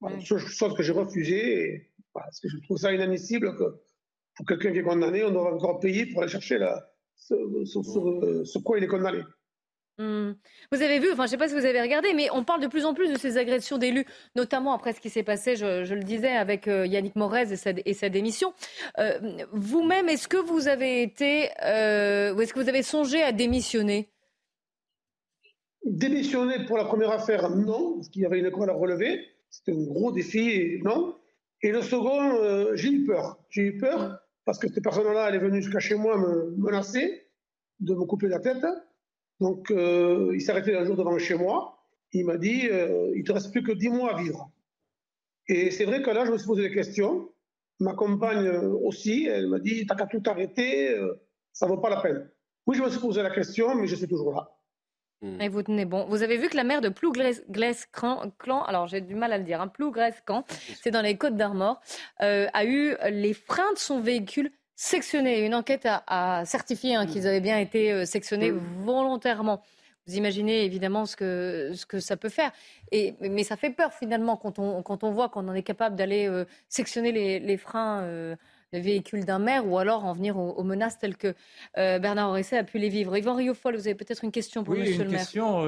Voilà, 0.00 0.18
chose 0.20 0.74
que 0.74 0.82
j'ai 0.82 0.92
refusée, 0.92 1.90
parce 2.12 2.40
que 2.40 2.48
je 2.48 2.58
trouve 2.58 2.78
ça 2.78 2.92
inadmissible 2.92 3.56
que 3.56 3.80
pour 4.36 4.46
quelqu'un 4.46 4.72
qui 4.72 4.78
est 4.78 4.82
condamné, 4.82 5.24
on 5.24 5.32
doit 5.32 5.52
encore 5.52 5.80
payer 5.80 6.06
pour 6.06 6.22
aller 6.22 6.30
chercher 6.30 6.58
la, 6.58 6.88
ce, 7.16 7.34
ce, 7.64 8.58
quoi 8.58 8.78
il 8.78 8.84
est 8.84 8.88
condamné. 8.88 9.22
Mmh. 9.98 10.34
Vous 10.70 10.82
avez 10.82 11.00
vu, 11.00 11.10
enfin 11.10 11.22
je 11.22 11.22
ne 11.22 11.26
sais 11.30 11.36
pas 11.36 11.48
si 11.48 11.54
vous 11.54 11.64
avez 11.64 11.80
regardé, 11.80 12.14
mais 12.14 12.28
on 12.32 12.44
parle 12.44 12.62
de 12.62 12.68
plus 12.68 12.84
en 12.84 12.94
plus 12.94 13.10
de 13.10 13.18
ces 13.18 13.36
agressions 13.36 13.78
d'élus, 13.78 14.06
notamment 14.36 14.72
après 14.72 14.92
ce 14.92 15.00
qui 15.00 15.10
s'est 15.10 15.24
passé, 15.24 15.56
je, 15.56 15.92
le 15.92 16.04
disais, 16.04 16.30
avec 16.30 16.68
euh, 16.68 16.86
Yannick 16.86 17.16
Morez 17.16 17.52
et 17.52 17.94
sa, 17.94 18.08
démission. 18.08 18.52
Euh, 18.98 19.18
vous-même, 19.52 20.08
est-ce 20.08 20.28
que 20.28 20.36
vous 20.36 20.68
avez 20.68 21.02
été, 21.02 21.48
euh, 21.64 22.32
ou 22.32 22.40
est-ce 22.40 22.54
que 22.54 22.60
vous 22.60 22.68
avez 22.68 22.84
songé 22.84 23.22
à 23.22 23.32
démissionner? 23.32 24.08
Démissionner 25.84 26.64
pour 26.66 26.78
la 26.78 26.84
première 26.84 27.10
affaire, 27.10 27.50
non, 27.50 27.96
parce 27.96 28.08
qu'il 28.08 28.22
y 28.22 28.26
avait 28.26 28.38
une 28.38 28.46
école 28.46 28.70
à 28.70 28.74
relever. 28.74 29.26
C'était 29.50 29.72
un 29.72 29.82
gros 29.82 30.12
défi, 30.12 30.78
non. 30.84 31.16
Et 31.62 31.72
le 31.72 31.82
second, 31.82 32.74
j'ai 32.74 32.90
eu 32.90 33.04
peur. 33.04 33.38
J'ai 33.50 33.62
eu 33.62 33.78
peur 33.78 34.20
parce 34.44 34.58
que 34.58 34.68
cette 34.68 34.82
personne-là, 34.82 35.28
elle 35.28 35.36
est 35.36 35.38
venue 35.38 35.60
jusqu'à 35.60 35.80
chez 35.80 35.94
moi 35.94 36.16
me 36.18 36.54
menacer 36.56 37.26
de 37.80 37.94
me 37.94 38.04
couper 38.04 38.28
la 38.28 38.38
tête. 38.38 38.64
Donc, 39.40 39.70
euh, 39.70 40.32
il 40.34 40.40
s'est 40.40 40.50
arrêté 40.50 40.76
un 40.76 40.84
jour 40.84 40.96
devant 40.96 41.16
chez 41.18 41.34
moi. 41.34 41.78
Il 42.12 42.26
m'a 42.26 42.36
dit 42.36 42.68
euh, 42.68 43.12
il 43.14 43.24
te 43.24 43.32
reste 43.32 43.52
plus 43.52 43.62
que 43.62 43.72
10 43.72 43.90
mois 43.90 44.14
à 44.14 44.20
vivre. 44.20 44.50
Et 45.46 45.70
c'est 45.70 45.84
vrai 45.84 46.02
que 46.02 46.10
là, 46.10 46.24
je 46.24 46.32
me 46.32 46.38
suis 46.38 46.46
posé 46.46 46.62
des 46.62 46.74
questions. 46.74 47.30
Ma 47.80 47.94
compagne 47.94 48.46
euh, 48.46 48.68
aussi, 48.82 49.26
elle 49.26 49.48
m'a 49.48 49.60
dit 49.60 49.86
t'as 49.86 49.94
qu'à 49.94 50.06
tout 50.06 50.22
arrêter, 50.26 50.96
ça 51.52 51.66
vaut 51.66 51.78
pas 51.78 51.90
la 51.90 52.00
peine. 52.00 52.30
Oui, 52.66 52.76
je 52.76 52.82
me 52.82 52.90
suis 52.90 53.00
posé 53.00 53.22
la 53.22 53.30
question, 53.30 53.74
mais 53.74 53.86
je 53.86 53.94
suis 53.94 54.08
toujours 54.08 54.32
là. 54.32 54.54
Et 55.40 55.48
vous 55.48 55.62
tenez 55.64 55.84
bon. 55.84 56.06
Vous 56.06 56.22
avez 56.22 56.36
vu 56.36 56.48
que 56.48 56.56
la 56.56 56.62
mère 56.62 56.80
de 56.80 56.88
Plouglès-Clan, 56.90 58.62
alors 58.62 58.86
j'ai 58.86 59.00
du 59.00 59.16
mal 59.16 59.32
à 59.32 59.38
le 59.38 59.42
dire, 59.42 59.60
hein, 59.60 59.66
Plouglès-Clan, 59.66 60.44
c'est 60.80 60.92
dans 60.92 61.02
les 61.02 61.16
Côtes 61.16 61.34
d'Armor, 61.34 61.80
a 62.18 62.64
eu 62.64 62.94
les 63.10 63.32
freins 63.32 63.72
de 63.72 63.78
son 63.78 64.00
véhicule 64.00 64.52
sectionnés. 64.78 65.44
Une 65.44 65.56
enquête 65.56 65.86
a, 65.86 66.44
certifié 66.46 66.94
hein, 66.94 67.04
qu'ils 67.04 67.26
avaient 67.26 67.40
bien 67.40 67.58
été 67.58 67.92
euh, 67.92 68.04
sectionnés 68.04 68.52
volontairement. 68.84 69.60
Vous 70.06 70.16
imaginez 70.16 70.64
évidemment 70.64 71.04
ce 71.04 71.16
que, 71.16 71.72
ce 71.74 71.84
que 71.84 71.98
ça 71.98 72.16
peut 72.16 72.28
faire. 72.28 72.52
Et, 72.92 73.14
mais 73.20 73.42
ça 73.42 73.56
fait 73.56 73.70
peur 73.70 73.92
finalement 73.92 74.36
quand 74.36 74.60
on, 74.60 74.82
quand 74.82 75.02
on 75.02 75.10
voit 75.10 75.28
qu'on 75.30 75.48
en 75.48 75.54
est 75.54 75.64
capable 75.64 75.96
d'aller 75.96 76.28
euh, 76.28 76.44
sectionner 76.68 77.10
les, 77.40 77.56
freins 77.56 78.02
euh, 78.02 78.36
des 78.72 78.80
véhicules 78.80 79.24
d'un 79.24 79.40
maire 79.40 79.66
ou 79.66 79.78
alors 79.78 80.04
en 80.04 80.12
venir 80.12 80.38
aux, 80.38 80.62
menaces 80.62 80.96
telles 80.96 81.16
que 81.16 81.34
Bernard 81.74 82.30
Oresset 82.30 82.56
a 82.56 82.64
pu 82.64 82.78
les 82.78 82.88
vivre. 82.88 83.16
Yvan 83.16 83.34
Riofol, 83.34 83.74
vous 83.74 83.88
avez 83.88 83.96
peut-être 83.96 84.22
une 84.22 84.32
question 84.32 84.62
pour 84.62 84.74
Monsieur 84.74 85.02
le 85.02 85.10
maire. 85.10 85.20
Question, 85.20 85.64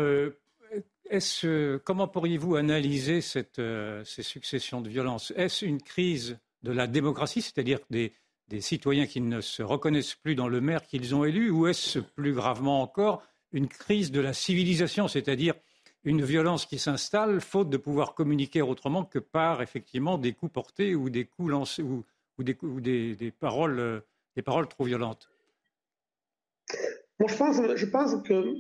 est 1.11 1.79
comment 1.85 2.07
pourriez-vous 2.07 2.55
analyser 2.55 3.21
cette, 3.23 3.61
ces 4.05 4.23
successions 4.23 4.81
de 4.81 4.89
violences? 4.89 5.33
Est-ce 5.37 5.65
une 5.65 5.83
crise 5.83 6.39
de 6.63 6.73
la 6.73 6.87
démocratie, 6.87 7.43
c'est-à-dire 7.43 7.81
des, 7.91 8.13
des 8.51 8.61
citoyens 8.61 9.07
qui 9.07 9.21
ne 9.21 9.41
se 9.41 9.63
reconnaissent 9.63 10.17
plus 10.17 10.35
dans 10.35 10.49
le 10.49 10.61
maire 10.61 10.83
qu'ils 10.83 11.15
ont 11.15 11.25
élu 11.25 11.51
Ou 11.51 11.69
est-ce 11.69 12.01
plus 12.01 12.33
gravement 12.33 12.83
encore 12.83 13.23
une 13.53 13.69
crise 13.69 14.11
de 14.11 14.21
la 14.21 14.33
civilisation, 14.33 15.09
c'est-à-dire 15.09 15.55
une 16.03 16.23
violence 16.23 16.67
qui 16.67 16.79
s'installe 16.79 17.41
faute 17.41 17.71
de 17.71 17.77
pouvoir 17.77 18.15
communiquer 18.15 18.61
autrement 18.61 19.05
que 19.05 19.21
par 19.21 19.63
effectivement 19.63 20.19
des 20.19 20.33
coups 20.33 20.53
portés 20.53 20.95
ou 20.97 21.11
des 21.11 21.25
coups 21.25 21.51
lancés 21.51 21.83
ou, 21.83 22.05
des, 22.39 23.33
paroles, 23.39 23.79
euh, 23.79 24.01
des 24.35 24.43
paroles 24.43 24.67
trop 24.67 24.85
violentes? 24.85 25.31
Moi, 27.19 27.29
je 27.29 27.37
pense, 27.37 27.57
je 27.77 27.87
pense 27.87 28.17
que 28.27 28.55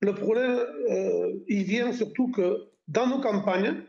le 0.00 0.14
problème, 0.14 0.60
euh, 0.90 1.32
il 1.48 1.64
vient 1.64 1.92
surtout 1.92 2.30
que 2.30 2.68
dans 2.88 3.08
nos 3.08 3.20
campagnes, 3.20 3.82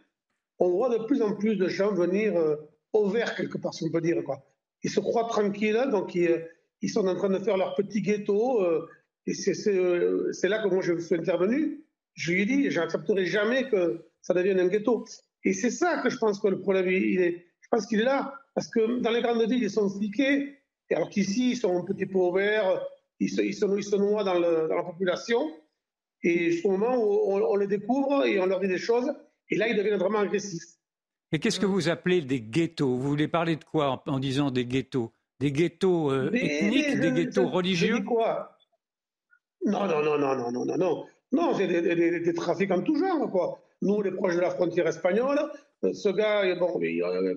on 0.59 0.69
voit 0.69 0.97
de 0.97 1.03
plus 1.03 1.21
en 1.21 1.35
plus 1.35 1.57
de 1.57 1.67
gens 1.67 1.93
venir 1.93 2.35
euh, 2.37 2.55
au 2.93 3.09
vert, 3.09 3.35
quelque 3.35 3.57
part, 3.57 3.73
si 3.73 3.83
on 3.85 3.91
peut 3.91 4.01
dire. 4.01 4.23
Quoi 4.23 4.43
ils 4.83 4.89
se 4.89 4.99
croient 4.99 5.27
tranquilles, 5.27 5.87
donc 5.91 6.15
ils, 6.15 6.89
sont 6.89 7.07
en 7.07 7.15
train 7.15 7.29
de 7.29 7.39
faire 7.39 7.57
leur 7.57 7.75
petit 7.75 8.01
ghetto. 8.01 8.61
Euh, 8.61 8.87
et 9.25 9.33
euh, 9.67 10.31
c'est 10.33 10.49
là 10.49 10.61
que 10.61 10.67
moi 10.67 10.81
je 10.81 10.99
suis 10.99 11.15
intervenu. 11.15 11.85
Je 12.13 12.31
lui 12.31 12.41
ai 12.41 12.45
dit, 12.45 12.69
je 12.69 12.79
n'accepterai 12.79 13.25
jamais 13.25 13.69
que 13.69 14.05
ça 14.21 14.33
devienne 14.33 14.59
un 14.59 14.67
ghetto. 14.67 15.05
Et 15.45 15.53
c'est 15.53 15.71
ça 15.71 16.01
que 16.01 16.09
je 16.09 16.17
pense 16.17 16.39
que 16.39 16.47
le 16.47 16.59
problème, 16.59 16.87
est, 16.87 17.45
je 17.61 17.67
pense 17.71 17.87
qu'il 17.87 18.01
est 18.01 18.05
là. 18.05 18.33
Parce 18.53 18.67
que 18.67 18.99
dans 18.99 19.11
les 19.11 19.21
grandes 19.21 19.49
villes, 19.49 19.63
ils 19.63 19.71
sont 19.71 19.89
fliqués, 19.89 20.59
alors 20.91 21.09
qu'ici, 21.09 21.51
ils 21.51 21.57
sont 21.57 21.75
un 21.75 21.83
petit 21.83 22.05
peu 22.05 22.19
ouverts, 22.19 22.85
ils 23.19 23.29
se, 23.29 23.41
ils 23.41 23.53
se, 23.53 23.95
noient 23.95 24.23
dans, 24.23 24.37
la 24.37 24.83
population. 24.83 25.51
Et 26.21 26.51
jusqu'au 26.51 26.71
moment 26.71 26.95
où 26.95 27.33
on 27.33 27.55
les 27.55 27.67
découvre 27.67 28.25
et 28.25 28.39
on 28.39 28.45
leur 28.45 28.59
dit 28.59 28.67
des 28.67 28.77
choses, 28.77 29.11
et 29.49 29.55
là, 29.55 29.67
ils 29.67 29.75
deviennent 29.75 29.99
vraiment 29.99 30.19
agressifs. 30.19 30.72
Et 31.33 31.39
qu'est-ce 31.39 31.59
que 31.59 31.65
vous 31.65 31.89
appelez 31.89 32.21
des 32.21 32.41
ghettos? 32.41 32.95
Vous 32.95 33.09
voulez 33.09 33.27
parler 33.27 33.55
de 33.55 33.63
quoi 33.63 34.03
en, 34.05 34.19
disant 34.19 34.51
des 34.51 34.65
ghettos? 34.65 35.11
Des 35.39 35.51
ghettos 35.51 36.11
euh, 36.11 36.31
ethniques, 36.31 36.99
des 36.99 37.11
ghettos 37.11 37.49
religieux? 37.49 38.01
quoi? 38.03 38.55
Non, 39.65 39.87
non, 39.87 40.03
non, 40.03 40.19
non, 40.19 40.35
non, 40.35 40.51
non, 40.51 40.65
non, 40.65 40.77
non. 40.77 41.05
Non, 41.31 41.55
c'est 41.57 41.67
des, 41.67 42.33
trafics 42.35 42.69
en 42.69 42.83
tout 42.83 42.95
genre, 42.95 43.31
quoi. 43.31 43.59
nous, 43.81 44.03
les 44.03 44.11
proches 44.11 44.35
de 44.35 44.41
la 44.41 44.51
frontière 44.51 44.85
espagnole. 44.85 45.39
Euh, 45.83 45.91
ce 45.93 46.09
gars, 46.09 46.53
bon, 46.53 46.79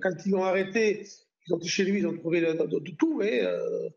quand 0.02 0.26
ils 0.26 0.30
l'ont 0.30 0.44
arrêté, 0.44 1.06
ils 1.48 1.54
ont 1.54 1.56
été 1.56 1.66
chez 1.66 1.84
lui, 1.84 2.00
ils 2.00 2.06
ont 2.06 2.16
trouvé 2.18 2.42
de, 2.42 2.92
tout, 2.98 3.22
hein, 3.22 3.88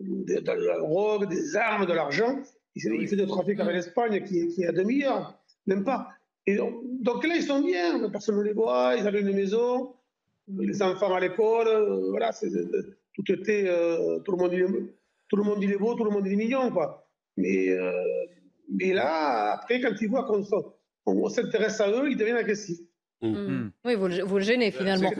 de, 0.00 0.66
la 0.66 0.78
drogue, 0.78 1.28
des 1.28 1.54
armes, 1.54 1.86
de 1.86 1.92
l'argent. 1.92 2.40
Il, 2.74 3.06
fait 3.06 3.14
des 3.14 3.28
trafics 3.28 3.60
avec 3.60 3.76
l'Espagne 3.76 4.24
qui, 4.24 4.48
qui 4.48 4.64
est 4.64 4.66
à 4.66 4.72
2 4.72 4.82
milliards, 4.82 5.40
même 5.66 5.84
pas. 5.84 6.15
Et 6.46 6.56
donc, 6.56 7.24
là, 7.26 7.36
ils 7.36 7.42
sont 7.42 7.60
bien, 7.60 8.08
personne 8.10 8.36
ne 8.36 8.42
les 8.42 8.52
voit, 8.52 8.94
ils 8.96 9.06
avaient 9.06 9.20
une 9.20 9.32
maison, 9.32 9.94
les 10.58 10.80
enfants 10.82 11.14
à 11.14 11.20
l'école, 11.20 11.68
voilà, 12.10 12.30
tout 12.32 13.32
était, 13.32 13.64
tout, 14.24 14.32
le 14.32 14.36
monde, 14.36 14.52
tout 15.28 15.36
le 15.36 15.42
monde 15.42 15.62
il 15.62 15.72
est 15.72 15.78
beau, 15.78 15.94
tout 15.94 16.04
le 16.04 16.10
monde 16.10 16.26
il 16.26 16.32
est 16.34 16.36
mignon, 16.36 16.70
quoi. 16.70 17.08
Mais, 17.36 17.68
euh, 17.70 17.90
mais 18.72 18.92
là, 18.92 19.52
après, 19.54 19.80
quand 19.80 19.92
ils 20.00 20.08
voient 20.08 20.24
qu'on 20.24 20.44
on, 21.06 21.28
s'intéresse 21.28 21.80
à 21.80 21.90
eux, 21.90 22.10
ils 22.10 22.16
deviennent 22.16 22.36
agressifs. 22.36 22.78
Mmh. 23.22 23.28
Mmh. 23.28 23.72
Oui, 23.84 23.94
vous, 23.94 24.08
vous 24.26 24.38
le 24.38 24.44
gênez 24.44 24.70
finalement. 24.70 25.10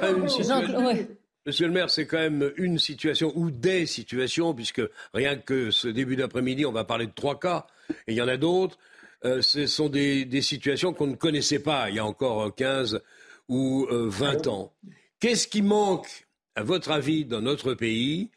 Monsieur 1.46 1.68
le 1.68 1.72
maire, 1.72 1.90
c'est 1.90 2.06
quand 2.06 2.18
même 2.18 2.50
une 2.56 2.78
situation 2.78 3.32
ou 3.36 3.52
des 3.52 3.86
situations, 3.86 4.52
puisque 4.52 4.82
rien 5.14 5.36
que 5.36 5.70
ce 5.70 5.86
début 5.86 6.16
d'après-midi, 6.16 6.66
on 6.66 6.72
va 6.72 6.82
parler 6.84 7.06
de 7.06 7.12
trois 7.14 7.38
cas, 7.38 7.66
et 8.08 8.12
il 8.12 8.14
y 8.14 8.22
en 8.22 8.26
a 8.26 8.36
d'autres. 8.36 8.78
Euh, 9.24 9.42
ce 9.42 9.66
sont 9.66 9.88
des, 9.88 10.24
des 10.24 10.42
situations 10.42 10.92
qu'on 10.92 11.06
ne 11.06 11.16
connaissait 11.16 11.58
pas 11.58 11.88
il 11.88 11.96
y 11.96 11.98
a 11.98 12.04
encore 12.04 12.54
15 12.54 13.00
ou 13.48 13.86
20 13.90 14.46
euh, 14.46 14.50
ans. 14.50 14.72
Qu'est-ce 15.20 15.48
qui 15.48 15.62
manque, 15.62 16.26
à 16.54 16.62
votre 16.62 16.90
avis, 16.90 17.24
dans 17.24 17.40
notre 17.40 17.74
pays 17.74 18.30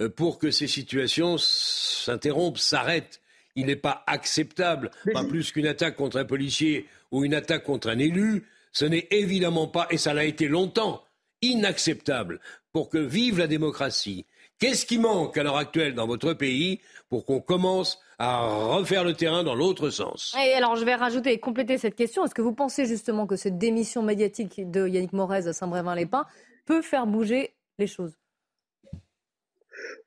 euh, 0.00 0.08
pour 0.08 0.38
que 0.38 0.50
ces 0.50 0.66
situations 0.66 1.36
s'interrompent, 1.38 2.58
s'arrêtent? 2.58 3.20
Il 3.54 3.66
n'est 3.66 3.76
pas 3.76 4.04
acceptable, 4.06 4.90
pas 5.14 5.24
plus 5.24 5.50
qu'une 5.50 5.66
attaque 5.66 5.96
contre 5.96 6.18
un 6.18 6.26
policier 6.26 6.86
ou 7.10 7.24
une 7.24 7.32
attaque 7.32 7.64
contre 7.64 7.88
un 7.88 7.98
élu. 7.98 8.44
Ce 8.72 8.84
n'est 8.84 9.08
évidemment 9.10 9.66
pas, 9.66 9.86
et 9.88 9.96
ça 9.96 10.12
l'a 10.12 10.24
été 10.24 10.46
longtemps, 10.48 11.02
inacceptable 11.40 12.40
pour 12.72 12.90
que 12.90 12.98
vive 12.98 13.38
la 13.38 13.46
démocratie. 13.46 14.26
Qu'est-ce 14.58 14.84
qui 14.84 14.98
manque 14.98 15.38
à 15.38 15.42
l'heure 15.42 15.56
actuelle 15.56 15.94
dans 15.94 16.06
votre 16.06 16.34
pays 16.34 16.80
pour 17.08 17.24
qu'on 17.24 17.40
commence 17.40 17.98
à 18.18 18.40
refaire 18.40 19.04
le 19.04 19.12
terrain 19.12 19.44
dans 19.44 19.54
l'autre 19.54 19.90
sens 19.90 20.34
Et 20.42 20.54
alors, 20.54 20.76
je 20.76 20.84
vais 20.84 20.94
rajouter 20.94 21.32
et 21.32 21.38
compléter 21.38 21.76
cette 21.76 21.94
question. 21.94 22.24
Est-ce 22.24 22.34
que 22.34 22.42
vous 22.42 22.54
pensez 22.54 22.86
justement 22.86 23.26
que 23.26 23.36
cette 23.36 23.58
démission 23.58 24.02
médiatique 24.02 24.70
de 24.70 24.88
Yannick 24.88 25.12
Morez 25.12 25.46
à 25.48 25.52
Saint-Brévin-les-Pins 25.52 26.26
peut 26.64 26.82
faire 26.82 27.06
bouger 27.06 27.54
les 27.78 27.86
choses? 27.86 28.18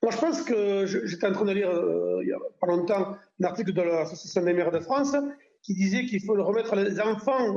Moi, 0.01 0.11
je 0.11 0.17
pense 0.17 0.41
que 0.41 0.85
j'étais 0.85 1.27
en 1.27 1.33
train 1.33 1.45
de 1.45 1.51
lire 1.51 1.69
euh, 1.69 2.19
il 2.23 2.29
y 2.29 2.33
a 2.33 2.39
pas 2.59 2.67
longtemps 2.67 3.15
un 3.39 3.43
article 3.43 3.73
de 3.73 3.81
l'Association 3.81 4.41
des 4.41 4.53
maires 4.53 4.71
de 4.71 4.79
France 4.79 5.15
qui 5.61 5.75
disait 5.75 6.05
qu'il 6.05 6.23
faut 6.23 6.33
remettre 6.33 6.75
les 6.75 6.99
enfants 6.99 7.47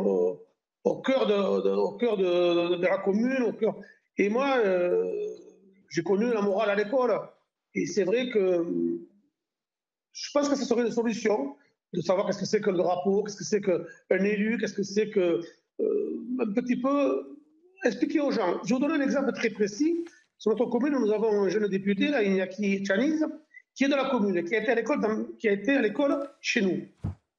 au, 0.85 0.97
cœur, 1.01 1.27
de, 1.27 1.71
au 1.71 1.93
cœur 1.93 2.17
de, 2.19 2.83
la 2.83 2.99
commune. 2.99 3.43
Au 3.45 3.53
cœur. 3.53 3.77
Et 4.19 4.29
moi, 4.29 4.59
euh, 4.59 5.11
j'ai 5.89 6.03
connu 6.03 6.31
la 6.31 6.43
morale 6.43 6.71
à 6.71 6.75
l'école. 6.75 7.19
Et 7.75 7.87
c'est 7.87 8.05
vrai 8.05 8.29
que 8.29 9.01
je 10.13 10.31
pense 10.33 10.49
que 10.49 10.57
ce 10.57 10.65
serait 10.65 10.83
une 10.83 10.93
solution 10.93 11.57
de 11.93 12.01
savoir 12.01 12.27
qu'est-ce 12.27 12.39
que 12.39 12.47
c'est 12.47 12.61
que 12.61 12.71
le 12.71 12.79
drapeau, 12.79 13.23
qu'est-ce 13.23 13.37
que 13.37 13.45
c'est 13.45 13.61
qu'un 13.61 14.25
élu, 14.25 14.59
qu'est-ce 14.59 14.75
que 14.75 14.83
c'est 14.83 15.11
que. 15.11 15.41
Euh, 15.81 16.19
un 16.39 16.53
petit 16.53 16.77
peu 16.77 17.39
expliquer 17.85 18.21
aux 18.21 18.31
gens. 18.31 18.61
Je 18.63 18.69
vais 18.69 18.75
vous 18.75 18.87
donner 18.87 19.03
un 19.03 19.05
exemple 19.05 19.33
très 19.33 19.51
précis. 19.51 20.05
Sur 20.39 20.51
notre 20.51 20.67
commune, 20.67 20.93
nous 20.93 21.13
avons 21.13 21.43
un 21.43 21.49
jeune 21.49 21.69
député, 21.69 22.09
là, 22.09 22.23
Iñaki 22.23 22.85
Chaniz, 22.85 23.25
qui 23.75 23.85
est 23.85 23.89
de 23.89 23.95
la 23.95 24.11
commune, 24.11 24.45
qui 24.45 24.55
a 24.55 24.61
été 24.61 24.71
à 24.71 24.75
l'école, 24.75 25.37
qui 25.39 25.49
a 25.49 25.53
été 25.53 25.73
à 25.73 25.83
l'école 25.83 26.29
chez 26.41 26.63
nous. 26.63 26.83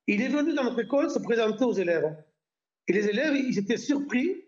Il 0.07 0.21
est 0.21 0.27
venu 0.27 0.53
dans 0.53 0.63
notre 0.63 0.81
école 0.81 1.09
se 1.09 1.19
présenter 1.19 1.63
aux 1.63 1.73
élèves. 1.73 2.15
Et 2.87 2.93
les 2.93 3.07
élèves, 3.07 3.35
ils 3.35 3.57
étaient 3.57 3.77
surpris 3.77 4.43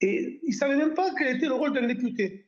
et 0.00 0.40
ils 0.42 0.50
ne 0.50 0.54
savaient 0.54 0.76
même 0.76 0.94
pas 0.94 1.10
quel 1.16 1.36
était 1.36 1.46
le 1.46 1.54
rôle 1.54 1.72
d'un 1.72 1.86
député. 1.86 2.46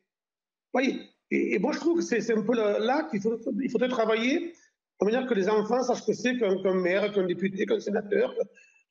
voyez? 0.73 1.01
Et, 1.31 1.59
moi, 1.59 1.73
je 1.73 1.79
trouve 1.79 1.99
que 1.99 2.03
c'est 2.03 2.33
un 2.33 2.43
peu 2.43 2.55
là 2.55 3.09
qu'il 3.11 3.21
faut, 3.21 3.39
faudrait 3.71 3.89
travailler 3.89 4.55
de 5.01 5.05
manière 5.05 5.27
que 5.27 5.35
les 5.35 5.49
enfants 5.49 5.83
sachent 5.83 6.07
que 6.07 6.13
c'est 6.13 6.37
qu'un 6.37 6.75
maire, 6.75 7.13
qu'un 7.13 7.27
député, 7.27 7.67
qu'un 7.67 7.81
sénateur, 7.81 8.35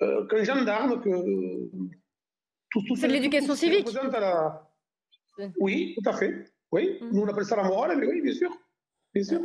euh, 0.02 0.26
qu'un 0.28 0.44
gendarme, 0.44 1.02
que. 1.02 1.10
tout, 2.72 2.82
tout 2.88 2.96
c'est 2.96 3.08
de 3.08 3.14
l'éducation 3.14 3.56
civique. 3.56 3.88
La... 3.94 4.70
Oui, 5.60 5.96
tout 5.96 6.10
à 6.10 6.14
fait. 6.14 6.46
Oui, 6.72 6.98
mm. 7.02 7.10
nous 7.12 7.22
on 7.22 7.28
appelle 7.28 7.46
ça 7.46 7.56
la 7.56 7.64
morale, 7.64 7.98
mais 7.98 8.08
oui, 8.08 8.22
bien 8.22 8.34
sûr. 8.34 8.52
Bien 9.14 9.24
sûr. 9.24 9.42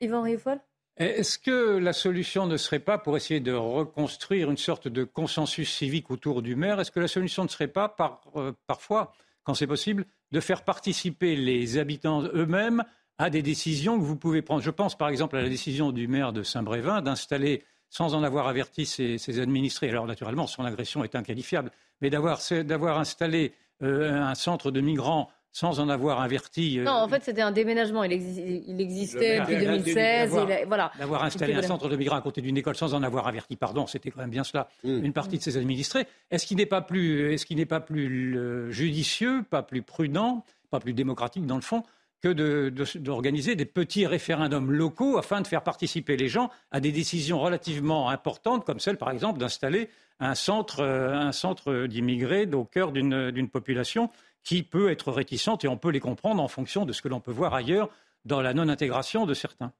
Yvan 0.00 0.22
Riofol 0.22 0.60
est-ce 0.98 1.38
que 1.38 1.78
la 1.78 1.92
solution 1.92 2.46
ne 2.46 2.56
serait 2.56 2.80
pas, 2.80 2.98
pour 2.98 3.16
essayer 3.16 3.38
de 3.38 3.52
reconstruire 3.52 4.50
une 4.50 4.56
sorte 4.56 4.88
de 4.88 5.04
consensus 5.04 5.72
civique 5.72 6.10
autour 6.10 6.42
du 6.42 6.56
maire, 6.56 6.80
est-ce 6.80 6.90
que 6.90 6.98
la 6.98 7.06
solution 7.06 7.44
ne 7.44 7.48
serait 7.48 7.68
pas, 7.68 7.88
par, 7.88 8.22
euh, 8.34 8.52
parfois, 8.66 9.12
quand 9.44 9.54
c'est 9.54 9.68
possible, 9.68 10.06
de 10.32 10.40
faire 10.40 10.64
participer 10.64 11.36
les 11.36 11.78
habitants 11.78 12.24
eux-mêmes 12.24 12.82
à 13.18 13.30
des 13.30 13.42
décisions 13.42 13.98
que 13.98 14.04
vous 14.04 14.16
pouvez 14.16 14.42
prendre 14.42 14.62
Je 14.62 14.70
pense 14.70 14.96
par 14.96 15.08
exemple 15.08 15.36
à 15.36 15.42
la 15.42 15.48
décision 15.48 15.92
du 15.92 16.08
maire 16.08 16.32
de 16.32 16.42
Saint-Brévin 16.42 17.02
d'installer, 17.02 17.64
sans 17.90 18.14
en 18.14 18.22
avoir 18.22 18.48
averti 18.48 18.86
ses, 18.86 19.18
ses, 19.18 19.40
administrés, 19.40 19.90
alors 19.90 20.06
naturellement 20.06 20.46
son 20.46 20.64
agression 20.64 21.04
est 21.04 21.14
inqualifiable, 21.14 21.70
mais 22.00 22.10
d'avoir 22.10 22.98
installé 22.98 23.52
euh, 23.82 24.12
un 24.12 24.34
centre 24.34 24.70
de 24.70 24.80
migrants 24.80 25.30
sans 25.52 25.80
en 25.80 25.88
avoir 25.88 26.20
averti. 26.20 26.78
Euh, 26.78 26.84
non, 26.84 26.92
en 26.92 27.08
fait, 27.08 27.24
c'était 27.24 27.42
un 27.42 27.50
déménagement. 27.50 28.04
Il, 28.04 28.12
existait 28.12 29.40
depuis 29.40 29.56
2016. 29.56 30.36
voilà. 30.66 30.92
D'avoir 30.98 31.24
installé 31.24 31.54
un 31.54 31.62
centre 31.62 31.88
de 31.88 31.96
migrants 31.96 32.16
à 32.16 32.20
côté 32.20 32.40
d'une 32.40 32.56
école 32.56 32.76
sans 32.76 32.94
en 32.94 33.02
avoir 33.02 33.26
averti, 33.26 33.56
pardon, 33.56 33.86
c'était 33.86 34.10
quand 34.10 34.20
même 34.20 34.30
bien 34.30 34.44
cela, 34.44 34.68
mm. 34.84 35.04
une 35.04 35.12
partie 35.12 35.38
de 35.38 35.42
ses 35.42 35.56
administrés. 35.56 36.06
Est-ce 36.30 36.46
qu'il 36.46 36.58
n'est 36.58 36.66
pas 36.66 36.80
plus, 36.80 37.32
est-ce 37.32 37.46
qu'il 37.46 37.56
n'est 37.56 37.66
pas 37.66 37.80
plus 37.80 38.36
euh, 38.36 38.70
judicieux, 38.70 39.42
pas 39.48 39.62
plus 39.62 39.82
prudent, 39.82 40.44
pas 40.70 40.80
plus 40.80 40.92
démocratique 40.92 41.46
dans 41.46 41.56
le 41.56 41.62
fond 41.62 41.82
que 42.20 42.98
d'organiser 42.98 43.54
des 43.54 43.64
petits 43.64 44.06
référendums 44.06 44.72
locaux 44.72 45.18
afin 45.18 45.40
de 45.40 45.46
faire 45.46 45.62
participer 45.62 46.16
les 46.16 46.28
gens 46.28 46.50
à 46.70 46.80
des 46.80 46.92
décisions 46.92 47.38
relativement 47.40 48.10
importantes, 48.10 48.64
comme 48.64 48.80
celle, 48.80 48.96
par 48.96 49.10
exemple, 49.10 49.38
d'installer 49.38 49.88
un 50.20 50.34
centre, 50.34 50.80
euh, 50.80 51.12
un 51.14 51.32
centre 51.32 51.86
d'immigrés 51.86 52.46
au 52.52 52.64
cœur 52.64 52.90
d'une 52.92 53.48
population 53.48 54.10
qui 54.42 54.62
peut 54.62 54.90
être 54.90 55.12
réticente 55.12 55.64
et 55.64 55.68
on 55.68 55.76
peut 55.76 55.90
les 55.90 56.00
comprendre 56.00 56.42
en 56.42 56.48
fonction 56.48 56.84
de 56.84 56.92
ce 56.92 57.02
que 57.02 57.08
l'on 57.08 57.20
peut 57.20 57.32
voir 57.32 57.54
ailleurs 57.54 57.88
dans 58.24 58.40
la 58.40 58.54
non-intégration 58.54 59.26
de 59.26 59.34
certains. 59.34 59.72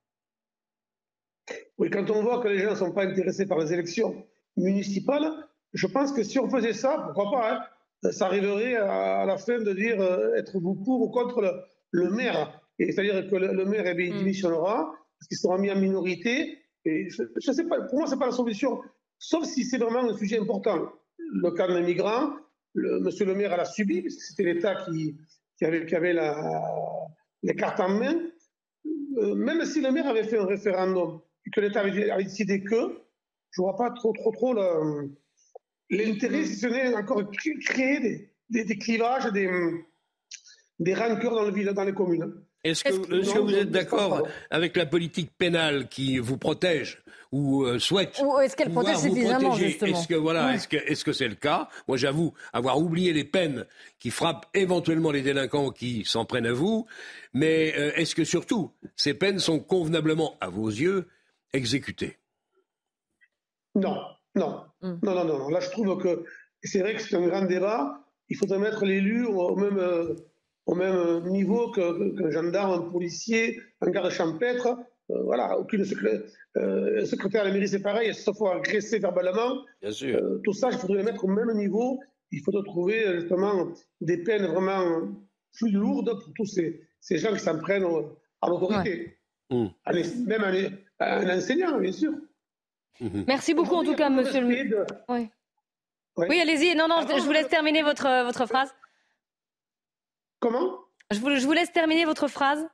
Oui, 1.79 1.91
quand 1.91 2.11
on 2.11 2.23
voit 2.23 2.41
que 2.41 2.49
les 2.49 2.59
gens 2.59 2.71
ne 2.71 2.77
sont 2.77 2.93
pas 2.93 3.05
intéressés 3.05 3.47
par 3.47 3.59
les 3.59 3.73
élections 3.73 4.25
municipales, 4.57 5.31
je 5.73 5.87
pense 5.87 6.13
que 6.13 6.23
si 6.23 6.39
on 6.39 6.49
faisait 6.49 6.73
ça, 6.73 7.03
pourquoi 7.05 7.31
pas, 7.31 7.55
hein, 7.55 8.11
ça 8.11 8.27
arriverait 8.27 8.77
à, 8.77 9.25
la 9.25 9.39
fin 9.39 9.59
de 9.59 9.73
dire 9.73 10.01
euh, 10.01 10.35
êtes-vous 10.37 10.75
pour 10.75 11.01
ou 11.01 11.09
contre 11.09 11.41
le, 11.41 11.53
maire 11.93 12.61
C'est-à-dire 12.79 13.29
que 13.29 13.37
le, 13.37 13.65
maire 13.65 13.87
eh 13.87 13.95
mm. 13.95 14.19
démissionnera, 14.19 14.95
parce 15.19 15.29
qu'il 15.29 15.39
sera 15.39 15.59
mis 15.59 15.71
en 15.71 15.77
minorité. 15.77 16.59
Et 16.85 17.09
je, 17.11 17.23
je 17.37 17.53
sais 17.53 17.65
pas, 17.65 17.81
pour 17.83 17.99
moi, 17.99 18.07
ce 18.07 18.15
n'est 18.15 18.19
pas 18.19 18.27
la 18.27 18.33
solution, 18.33 18.81
sauf 19.19 19.45
si 19.45 19.65
c'est 19.65 19.79
vraiment 19.79 20.11
un 20.11 20.17
sujet 20.17 20.39
important. 20.39 20.93
Le 21.19 21.51
cas 21.51 21.67
des 21.69 21.83
migrants, 21.83 22.35
monsieur 22.75 23.27
le 23.27 23.35
maire 23.35 23.57
l'a 23.57 23.65
subi, 23.65 24.03
parce 24.03 24.15
que 24.15 24.23
c'était 24.23 24.45
l'État 24.45 24.77
qui, 24.85 25.17
avait, 25.63 26.13
la, 26.13 26.37
les 27.43 27.55
cartes 27.55 27.81
en 27.81 27.89
main. 27.89 28.15
Euh, 29.19 29.35
même 29.35 29.65
si 29.65 29.81
le 29.81 29.91
maire 29.91 30.07
avait 30.07 30.25
fait 30.25 30.39
un 30.39 30.47
référendum 30.47 31.21
et 31.47 31.51
que 31.51 31.61
l'État 31.61 31.81
avait, 31.81 32.23
décidé 32.23 32.63
que, 32.63 33.03
je 33.51 33.61
ne 33.61 33.67
vois 33.67 33.77
pas 33.77 33.91
trop, 33.91 34.13
trop, 34.13 34.31
trop 34.31 34.55
l'intérêt, 35.91 36.45
si 36.45 36.57
ce 36.57 36.67
n'est 36.67 36.95
encore 36.95 37.29
créer 37.31 38.31
des, 38.51 38.79
clivages, 38.79 39.33
des, 39.33 39.51
des 40.79 40.95
rancœurs 40.95 41.35
dans, 41.35 41.43
le, 41.45 41.73
dans 41.73 41.85
les 41.85 41.95
communes. 41.95 42.35
Est-ce 42.65 42.85
que, 42.85 43.39
vous 43.41 43.55
êtes 43.55 43.71
d'accord 43.71 44.27
avec 44.51 44.77
la 44.77 44.87
politique 44.87 45.31
pénale 45.37 45.89
qui 45.89 46.19
vous 46.19 46.39
protège 46.39 47.03
ou 47.31 47.65
euh, 47.65 47.79
souhaite 47.79 48.21
Ou 48.25 48.39
est-ce 48.41 48.57
qu'elle 48.57 48.73
protège 48.73 48.99
suffisamment, 48.99 49.55
justement 49.55 49.97
Est-ce 49.97 50.09
que 50.09 50.15
voilà, 50.15 50.55
est-ce 50.55 51.05
que 51.05 51.13
c'est 51.13 51.29
le 51.29 51.35
cas? 51.35 51.69
Moi, 51.87 51.97
j'avoue 51.97 52.33
avoir 52.53 52.79
oublié 52.79 53.13
les 53.13 53.25
peines 53.25 53.67
qui 53.99 54.11
frappent 54.11 54.47
éventuellement 54.55 55.11
les 55.11 55.23
délinquants 55.23 55.71
qui 55.71 56.05
s'en 56.05 56.25
prennent 56.25 56.47
à 56.47 56.53
vous. 56.53 56.87
Mais 57.33 57.75
euh, 57.79 57.93
est-ce 57.97 58.15
que 58.15 58.25
surtout 58.25 58.73
ces 58.97 59.15
peines 59.15 59.39
sont 59.39 59.61
convenablement, 59.61 60.37
à 60.41 60.49
vos 60.49 60.69
yeux, 60.69 61.07
exécutées? 61.53 62.17
Non, 63.75 64.01
non, 64.35 64.65
hum. 64.83 64.99
non, 65.03 65.15
non, 65.15 65.25
non. 65.25 65.49
Là, 65.49 65.61
je 65.61 65.71
trouve 65.71 65.97
que 66.03 66.25
c'est 66.63 66.81
vrai 66.81 66.95
que 66.95 67.03
c'est 67.03 67.17
un 67.17 67.27
grand 67.27 67.45
débat. 67.45 68.01
Il 68.31 68.37
faudrait 68.37 68.59
mettre 68.59 68.85
l'élu 68.85 69.27
au 69.27 69.55
même 69.55 69.79
euh, 69.79 70.15
au 70.69 70.75
même 70.75 71.27
niveau 71.31 71.71
qu'un 71.71 72.31
gendarme, 72.31 72.73
un 72.73 72.91
policier, 72.91 73.59
un 73.81 73.91
garde 73.91 74.11
champêtre. 74.11 74.77
Euh, 75.11 75.23
voilà, 75.23 75.59
aucune 75.59 75.83
euh, 76.59 77.05
secrétaire 77.07 77.45
de 77.45 77.49
la 77.49 77.55
mairie, 77.55 77.69
c'est 77.69 77.81
pareil, 77.81 78.13
se 78.15 78.31
faut 78.31 78.49
agresser 78.49 78.99
verbalement. 78.99 79.65
Bien 79.81 79.91
sûr. 79.91 80.19
Euh, 80.19 80.43
tout 80.45 80.53
ça, 80.53 80.69
il 80.71 80.77
faudrait 80.77 80.99
le 80.99 81.05
mettre 81.05 81.25
au 81.25 81.29
même 81.29 81.51
niveau. 81.55 81.99
Il 82.31 82.41
faudrait 82.43 82.65
trouver 82.65 83.19
justement 83.19 83.69
des 84.03 84.19
peines 84.19 84.45
vraiment 84.45 85.09
plus 85.55 85.71
lourdes 85.71 86.23
pour 86.23 86.35
tous 86.35 86.45
ces, 86.45 86.87
ces 87.01 87.17
gens 87.17 87.33
qui 87.33 87.41
s'en 87.41 87.59
prennent 87.59 87.87
à 88.43 88.49
l'autorité. 88.49 89.17
Mmh. 89.49 89.69
Même 90.27 90.45
à, 90.99 91.17
un 91.17 91.39
enseignant, 91.39 91.81
bien 91.81 91.93
sûr. 91.93 92.13
Mmh. 93.01 93.23
Merci 93.27 93.55
beaucoup 93.55 93.77
en 93.77 93.85
tout 93.85 93.95
cas, 93.95 94.11
monsieur 94.11 94.43
le 94.43 94.49
maire. 94.49 94.87
Oui. 95.09 95.31
Oui, 96.19 96.41
allez-y. 96.41 96.77
Non, 96.77 96.89
non, 96.89 97.07
je 97.09 97.25
vous 97.25 97.33
laisse 97.33 97.49
terminer 97.49 97.81
votre, 97.81 98.27
votre 98.27 98.45
phrase. 98.45 98.71
Comment? 100.41 100.79
Je 101.11 101.19
vous, 101.21 101.35
je 101.37 101.45
vous, 101.47 101.53
laisse 101.53 101.73
terminer 101.73 102.05
votre 102.05 102.29
phrase. 102.29 102.67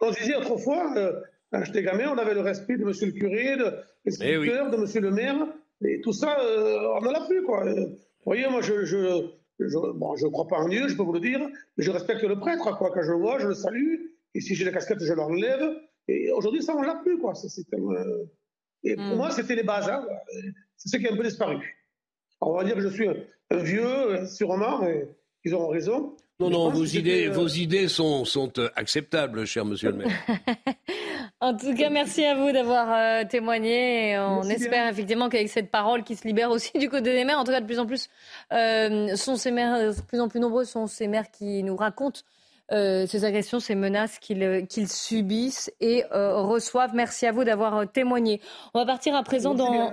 On 0.00 0.10
disait 0.10 0.36
autrefois, 0.36 0.92
euh, 0.96 1.20
quand 1.52 1.62
j'étais 1.64 1.82
gamin, 1.82 2.10
on 2.12 2.18
avait 2.18 2.34
le 2.34 2.40
respect 2.40 2.76
de 2.76 2.84
monsieur 2.84 3.06
le 3.06 3.12
curé, 3.12 3.56
de 3.56 3.74
l'instituteur, 4.04 4.66
Eh 4.68 4.70
de 4.70 4.76
monsieur 4.80 5.00
le 5.00 5.10
maire, 5.10 5.46
et 5.84 6.00
tout 6.00 6.12
ça, 6.12 6.40
euh, 6.40 6.88
on 6.96 7.00
n'en 7.02 7.12
a 7.12 7.26
plus, 7.26 7.42
quoi. 7.42 7.66
Euh, 7.66 7.74
vous 7.86 8.24
voyez, 8.24 8.48
moi, 8.48 8.60
je, 8.62 8.84
je, 8.84 9.26
je 9.58 9.78
bon, 9.94 10.16
je 10.16 10.26
crois 10.26 10.46
pas 10.46 10.56
en 10.58 10.68
Dieu, 10.68 10.88
je 10.88 10.96
peux 10.96 11.02
vous 11.02 11.12
le 11.12 11.20
dire, 11.20 11.40
mais 11.40 11.84
je 11.84 11.90
respecte 11.90 12.22
le 12.22 12.38
prêtre, 12.38 12.64
quoi. 12.78 12.90
Quand 12.92 13.02
je 13.02 13.10
le 13.12 13.18
vois, 13.18 13.38
je 13.38 13.48
le 13.48 13.54
salue, 13.54 13.96
et 14.34 14.40
si 14.40 14.54
j'ai 14.54 14.64
la 14.64 14.72
casquette, 14.72 15.02
je 15.02 15.12
l'enlève. 15.12 15.76
Et 16.06 16.30
aujourd'hui, 16.32 16.62
ça, 16.62 16.74
on 16.76 16.82
l'a 16.82 16.94
plus, 16.96 17.18
quoi. 17.18 17.32
Euh, 17.34 18.24
Et 18.84 18.94
pour 18.96 19.04
Hmm. 19.04 19.16
moi, 19.16 19.30
c'était 19.30 19.56
les 19.56 19.62
bases, 19.64 19.88
hein. 19.88 20.06
C'est 20.76 20.88
ce 20.88 20.96
qui 20.96 21.06
a 21.08 21.12
un 21.12 21.16
peu 21.16 21.24
disparu. 21.24 21.56
Alors, 22.40 22.54
on 22.54 22.58
va 22.58 22.64
dire 22.64 22.76
que 22.76 22.80
je 22.80 22.88
suis 22.88 23.08
un, 23.08 23.14
un 23.50 23.56
vieux, 23.58 24.26
sûrement, 24.26 24.78
mais 24.82 25.08
ils 25.48 25.54
auront 25.54 25.68
raison. 25.68 26.14
Non, 26.40 26.50
non, 26.50 26.70
vos 26.70 26.84
idées, 26.84 27.26
euh, 27.26 27.32
vos 27.32 27.48
idées 27.48 27.88
sont, 27.88 28.24
sont 28.24 28.52
euh, 28.58 28.68
acceptables, 28.76 29.44
cher 29.44 29.64
monsieur 29.64 29.90
le 29.90 29.96
maire. 29.96 30.12
En 31.40 31.56
tout 31.56 31.72
cas, 31.74 31.88
merci 31.88 32.24
à 32.24 32.34
vous 32.34 32.50
d'avoir 32.50 32.88
euh, 32.90 33.24
témoigné. 33.28 34.10
Et 34.10 34.18
on 34.18 34.42
Merci 34.42 34.64
espère 34.64 34.82
bien. 34.84 34.90
effectivement 34.90 35.28
qu'avec 35.28 35.48
cette 35.48 35.70
parole 35.70 36.02
qui 36.02 36.16
se 36.16 36.26
libère 36.26 36.50
aussi 36.50 36.76
du 36.78 36.88
côté 36.88 37.12
des 37.14 37.24
maires, 37.24 37.38
en 37.38 37.44
tout 37.44 37.52
cas 37.52 37.60
de 37.60 37.66
plus 37.66 37.78
en 37.78 37.86
plus, 37.86 38.08
euh, 38.52 39.14
sont 39.14 39.36
ces 39.36 39.52
maires, 39.52 39.78
de 39.94 40.00
plus 40.02 40.20
en 40.20 40.28
plus 40.28 40.40
nombreux 40.40 40.64
sont 40.64 40.88
ces 40.88 41.06
maires 41.06 41.30
qui 41.30 41.62
nous 41.62 41.76
racontent 41.76 42.20
euh, 42.72 43.06
ces 43.06 43.24
agressions, 43.24 43.60
ces 43.60 43.74
menaces 43.74 44.18
qu'ils 44.18 44.42
euh, 44.42 44.62
subissent 44.86 45.72
et 45.80 46.04
euh, 46.12 46.42
reçoivent. 46.42 46.94
Merci 46.94 47.26
à 47.26 47.32
vous 47.32 47.44
d'avoir 47.44 47.90
témoigné. 47.90 48.40
On 48.74 48.78
va 48.80 48.86
partir 48.86 49.14
à 49.14 49.22
présent 49.22 49.54
dans, 49.54 49.92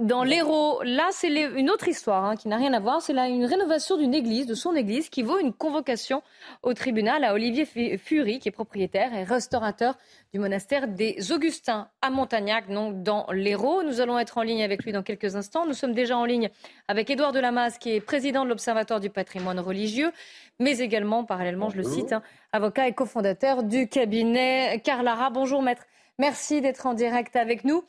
dans 0.00 0.22
l'Hérault. 0.24 0.80
Là, 0.84 1.08
c'est 1.12 1.28
une 1.28 1.70
autre 1.70 1.88
histoire 1.88 2.24
hein, 2.24 2.36
qui 2.36 2.48
n'a 2.48 2.56
rien 2.56 2.72
à 2.72 2.80
voir. 2.80 3.02
C'est 3.02 3.12
là 3.12 3.28
une 3.28 3.44
rénovation 3.44 3.96
d'une 3.96 4.14
église, 4.14 4.46
de 4.46 4.54
son 4.54 4.74
église, 4.74 5.08
qui 5.08 5.22
vaut 5.22 5.38
une 5.38 5.52
convocation 5.52 6.22
au 6.62 6.72
tribunal 6.74 7.24
à 7.24 7.34
Olivier 7.34 7.64
Fu- 7.64 7.98
Fury, 7.98 8.38
qui 8.38 8.48
est 8.48 8.52
propriétaire 8.52 9.12
et 9.14 9.24
restaurateur 9.24 9.96
du 10.32 10.38
monastère 10.38 10.88
des 10.88 11.32
Augustins 11.32 11.88
à 12.02 12.10
Montagnac, 12.10 12.68
donc 12.68 13.02
dans 13.02 13.26
l'Hérault. 13.32 13.82
Nous 13.82 14.00
allons 14.00 14.18
être 14.18 14.36
en 14.36 14.42
ligne 14.42 14.62
avec 14.62 14.84
lui 14.84 14.92
dans 14.92 15.02
quelques 15.02 15.36
instants. 15.36 15.66
Nous 15.66 15.72
sommes 15.72 15.94
déjà 15.94 16.18
en 16.18 16.26
ligne 16.26 16.50
avec 16.86 17.08
Édouard 17.08 17.32
Delamasse, 17.32 17.78
qui 17.78 17.92
est 17.92 18.00
président 18.00 18.44
de 18.44 18.50
l'Observatoire 18.50 19.00
du 19.00 19.08
patrimoine 19.08 19.58
religieux, 19.58 20.12
mais 20.58 20.78
également, 20.78 21.24
parallèlement, 21.24 21.70
je 21.70 21.78
le 21.78 21.82
cite, 21.82 22.12
hein, 22.12 22.22
avocat 22.52 22.88
et 22.88 22.92
cofondateur 22.92 23.62
du 23.62 23.88
cabinet 23.88 24.80
Carlara. 24.84 25.30
Bonjour 25.30 25.62
maître, 25.62 25.86
merci 26.18 26.60
d'être 26.60 26.84
en 26.86 26.94
direct 26.94 27.34
avec 27.34 27.64
nous. 27.64 27.84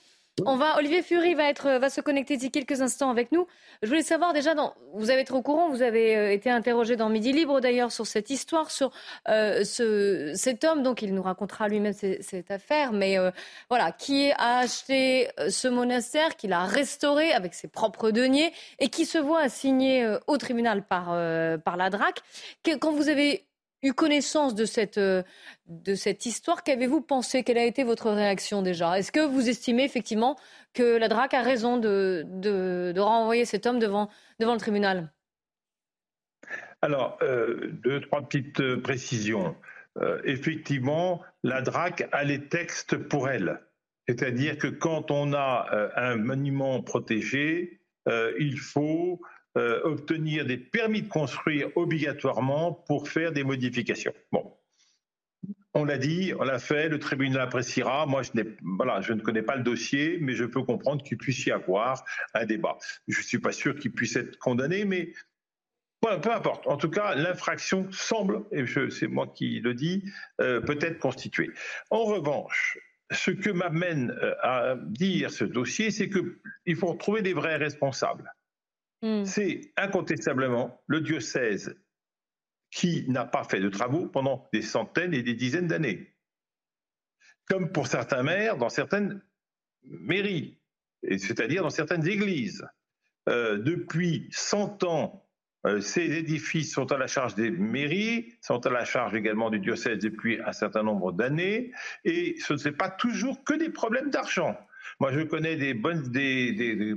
On 0.45 0.55
va, 0.57 0.77
Olivier 0.77 1.01
Fury 1.01 1.33
va, 1.33 1.49
être, 1.49 1.79
va 1.79 1.89
se 1.89 2.01
connecter 2.01 2.37
d'ici 2.37 2.51
quelques 2.51 2.81
instants 2.81 3.09
avec 3.09 3.31
nous. 3.31 3.47
Je 3.81 3.87
voulais 3.87 4.03
savoir 4.03 4.33
déjà, 4.33 4.55
dans, 4.55 4.73
vous 4.93 5.09
avez 5.09 5.21
été 5.21 5.33
au 5.33 5.41
courant, 5.41 5.69
vous 5.69 5.81
avez 5.81 6.15
euh, 6.15 6.31
été 6.31 6.49
interrogé 6.49 6.95
dans 6.95 7.09
Midi 7.09 7.31
Libre 7.31 7.61
d'ailleurs 7.61 7.91
sur 7.91 8.05
cette 8.05 8.29
histoire, 8.29 8.71
sur 8.71 8.91
euh, 9.27 9.63
ce, 9.63 10.33
cet 10.35 10.63
homme, 10.63 10.83
donc 10.83 11.01
il 11.01 11.13
nous 11.13 11.21
racontera 11.21 11.67
lui-même 11.67 11.93
cette 11.93 12.51
affaire, 12.51 12.91
mais 12.91 13.17
euh, 13.17 13.31
voilà, 13.69 13.91
qui 13.91 14.31
a 14.31 14.59
acheté 14.59 15.29
euh, 15.39 15.49
ce 15.49 15.67
monastère, 15.67 16.35
qui 16.35 16.47
l'a 16.47 16.65
restauré 16.65 17.31
avec 17.31 17.53
ses 17.53 17.67
propres 17.67 18.11
deniers 18.11 18.51
et 18.79 18.89
qui 18.89 19.05
se 19.05 19.17
voit 19.17 19.41
assigné 19.41 20.03
euh, 20.03 20.19
au 20.27 20.37
tribunal 20.37 20.83
par, 20.83 21.09
euh, 21.09 21.57
par 21.57 21.77
la 21.77 21.89
DRAC. 21.89 22.21
Quand 22.79 22.91
vous 22.91 23.09
avez 23.09 23.48
eu 23.81 23.93
connaissance 23.93 24.55
de 24.55 24.65
cette, 24.65 24.97
euh, 24.97 25.23
de 25.67 25.95
cette 25.95 26.25
histoire, 26.25 26.63
qu'avez-vous 26.63 27.01
pensé? 27.01 27.43
Quelle 27.43 27.57
a 27.57 27.65
été 27.65 27.83
votre 27.83 28.11
réaction 28.11 28.61
déjà? 28.61 28.97
Est-ce 28.99 29.11
que 29.11 29.25
vous 29.25 29.49
estimez 29.49 29.83
effectivement 29.83 30.37
que 30.73 30.97
la 30.97 31.07
DRAC 31.07 31.33
a 31.33 31.41
raison 31.41 31.77
de, 31.77 32.23
de, 32.27 32.91
de 32.93 32.99
renvoyer 32.99 33.45
cet 33.45 33.65
homme 33.65 33.79
devant, 33.79 34.09
devant 34.39 34.53
le 34.53 34.59
tribunal? 34.59 35.11
Alors, 36.81 37.17
euh, 37.21 37.71
deux, 37.83 37.99
trois 38.01 38.21
petites 38.21 38.61
euh, 38.61 38.81
précisions. 38.81 39.55
Euh, 39.97 40.21
effectivement, 40.23 41.21
la 41.43 41.61
DRAC 41.61 42.07
a 42.11 42.23
les 42.23 42.47
textes 42.47 42.95
pour 42.95 43.29
elle. 43.29 43.59
C'est-à-dire 44.07 44.57
que 44.57 44.67
quand 44.67 45.11
on 45.11 45.33
a 45.33 45.67
un 45.95 46.15
monument 46.15 46.81
protégé, 46.81 47.79
il 48.39 48.57
faut 48.57 49.21
euh, 49.57 49.81
obtenir 49.83 50.45
des 50.45 50.57
permis 50.57 51.01
de 51.01 51.07
construire 51.07 51.69
obligatoirement 51.75 52.73
pour 52.73 53.09
faire 53.09 53.31
des 53.31 53.43
modifications. 53.43 54.13
Bon. 54.31 54.55
On 55.73 55.85
l'a 55.85 55.97
dit, 55.97 56.33
on 56.37 56.43
l'a 56.43 56.59
fait, 56.59 56.89
le 56.89 56.99
tribunal 56.99 57.41
appréciera. 57.41 58.05
Moi, 58.05 58.23
je, 58.23 58.31
voilà, 58.77 59.01
je 59.01 59.13
ne 59.13 59.21
connais 59.21 59.43
pas 59.43 59.55
le 59.55 59.63
dossier, 59.63 60.17
mais 60.19 60.33
je 60.33 60.45
peux 60.45 60.63
comprendre 60.63 61.03
qu'il 61.03 61.17
puisse 61.17 61.45
y 61.45 61.51
avoir 61.51 62.03
un 62.33 62.45
débat. 62.45 62.77
Je 63.07 63.19
ne 63.19 63.23
suis 63.23 63.39
pas 63.39 63.51
sûr 63.51 63.75
qu'il 63.75 63.91
puisse 63.91 64.15
être 64.15 64.37
condamné, 64.39 64.83
mais 64.85 65.13
peu, 66.01 66.31
importe. 66.31 66.65
En 66.67 66.77
tout 66.77 66.89
cas, 66.89 67.15
l'infraction 67.15 67.91
semble, 67.91 68.43
et 68.51 68.65
c'est 68.89 69.07
moi 69.07 69.27
qui 69.27 69.59
le 69.59 69.73
dis, 69.73 70.03
euh, 70.41 70.61
peut 70.61 70.79
être 70.81 70.99
constituée. 70.99 71.51
En 71.89 72.03
revanche, 72.05 72.79
ce 73.11 73.31
que 73.31 73.49
m'amène 73.49 74.11
euh, 74.11 74.35
à 74.41 74.75
dire 74.75 75.31
ce 75.31 75.43
dossier, 75.43 75.91
c'est 75.91 76.09
qu'il 76.09 76.75
faut 76.75 76.93
trouver 76.93 77.21
des 77.21 77.33
vrais 77.33 77.57
responsables. 77.57 78.31
C'est 79.01 79.73
incontestablement 79.77 80.81
le 80.87 80.99
diocèse 80.99 81.75
qui 82.71 83.05
n'a 83.07 83.25
pas 83.25 83.43
fait 83.43 83.59
de 83.59 83.69
travaux 83.69 84.07
pendant 84.07 84.47
des 84.53 84.61
centaines 84.61 85.13
et 85.13 85.23
des 85.23 85.33
dizaines 85.33 85.67
d'années. 85.67 86.13
Comme 87.45 87.71
pour 87.71 87.87
certains 87.87 88.23
maires 88.23 88.57
dans 88.57 88.69
certaines 88.69 89.21
mairies, 89.83 90.59
c'est-à-dire 91.03 91.63
dans 91.63 91.69
certaines 91.69 92.07
églises. 92.07 92.67
Euh, 93.27 93.57
depuis 93.57 94.27
100 94.31 94.83
ans, 94.83 95.25
euh, 95.65 95.81
ces 95.81 96.17
édifices 96.17 96.73
sont 96.73 96.91
à 96.91 96.97
la 96.97 97.07
charge 97.07 97.35
des 97.35 97.51
mairies, 97.51 98.33
sont 98.41 98.65
à 98.65 98.69
la 98.69 98.85
charge 98.85 99.13
également 99.13 99.49
du 99.49 99.59
diocèse 99.59 99.99
depuis 99.99 100.39
un 100.41 100.53
certain 100.53 100.83
nombre 100.83 101.11
d'années, 101.11 101.71
et 102.05 102.35
ce 102.39 102.53
n'est 102.53 102.75
pas 102.75 102.89
toujours 102.89 103.43
que 103.43 103.53
des 103.53 103.69
problèmes 103.69 104.09
d'argent. 104.09 104.57
Moi, 104.99 105.11
je 105.11 105.21
connais 105.21 105.55
des 105.57 105.73
bonnes 105.73 106.03
des 106.11 106.95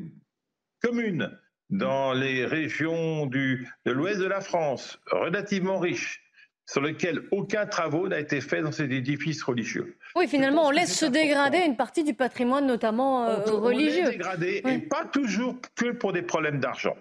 communes 0.81 1.39
dans 1.71 2.13
les 2.13 2.45
régions 2.45 3.27
du, 3.27 3.69
de 3.87 3.93
l'ouest 3.93 4.19
de 4.21 4.27
la 4.27 4.41
France, 4.41 4.99
relativement 5.11 5.79
riches, 5.79 6.21
sur 6.67 6.81
lesquelles 6.81 7.23
aucun 7.33 7.67
travaux 7.67 8.09
n'a 8.09 8.21
été 8.21 8.41
fait 8.41 8.63
dans 8.63 8.73
ces 8.73 8.85
édifices 8.85 9.43
religieux. 9.43 9.97
Oui, 10.15 10.29
finalement, 10.29 10.67
on 10.67 10.71
laisse 10.71 10.97
se 10.97 11.07
dégrader 11.07 11.59
une 11.59 11.77
partie 11.77 12.05
du 12.05 12.15
patrimoine, 12.15 12.67
notamment 12.67 13.27
euh, 13.29 13.39
On- 13.47 13.53
on 13.55 13.61
religieux. 13.61 14.07
est 14.07 14.11
dégradé, 14.13 14.63
et 14.67 14.79
pas 14.79 15.05
toujours 15.07 15.57
que 15.75 15.91
pour 15.93 16.13
des 16.13 16.23
problèmes 16.23 16.61
d'argent. 16.61 16.97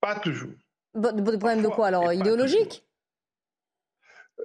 Pas 0.00 0.14
toujours. 0.20 0.52
Bon, 0.94 1.12
Des 1.12 1.22
problèmes 1.38 1.62
de 1.62 1.68
quoi 1.68 1.88
alors 1.88 2.12
Idéologique 2.12 2.84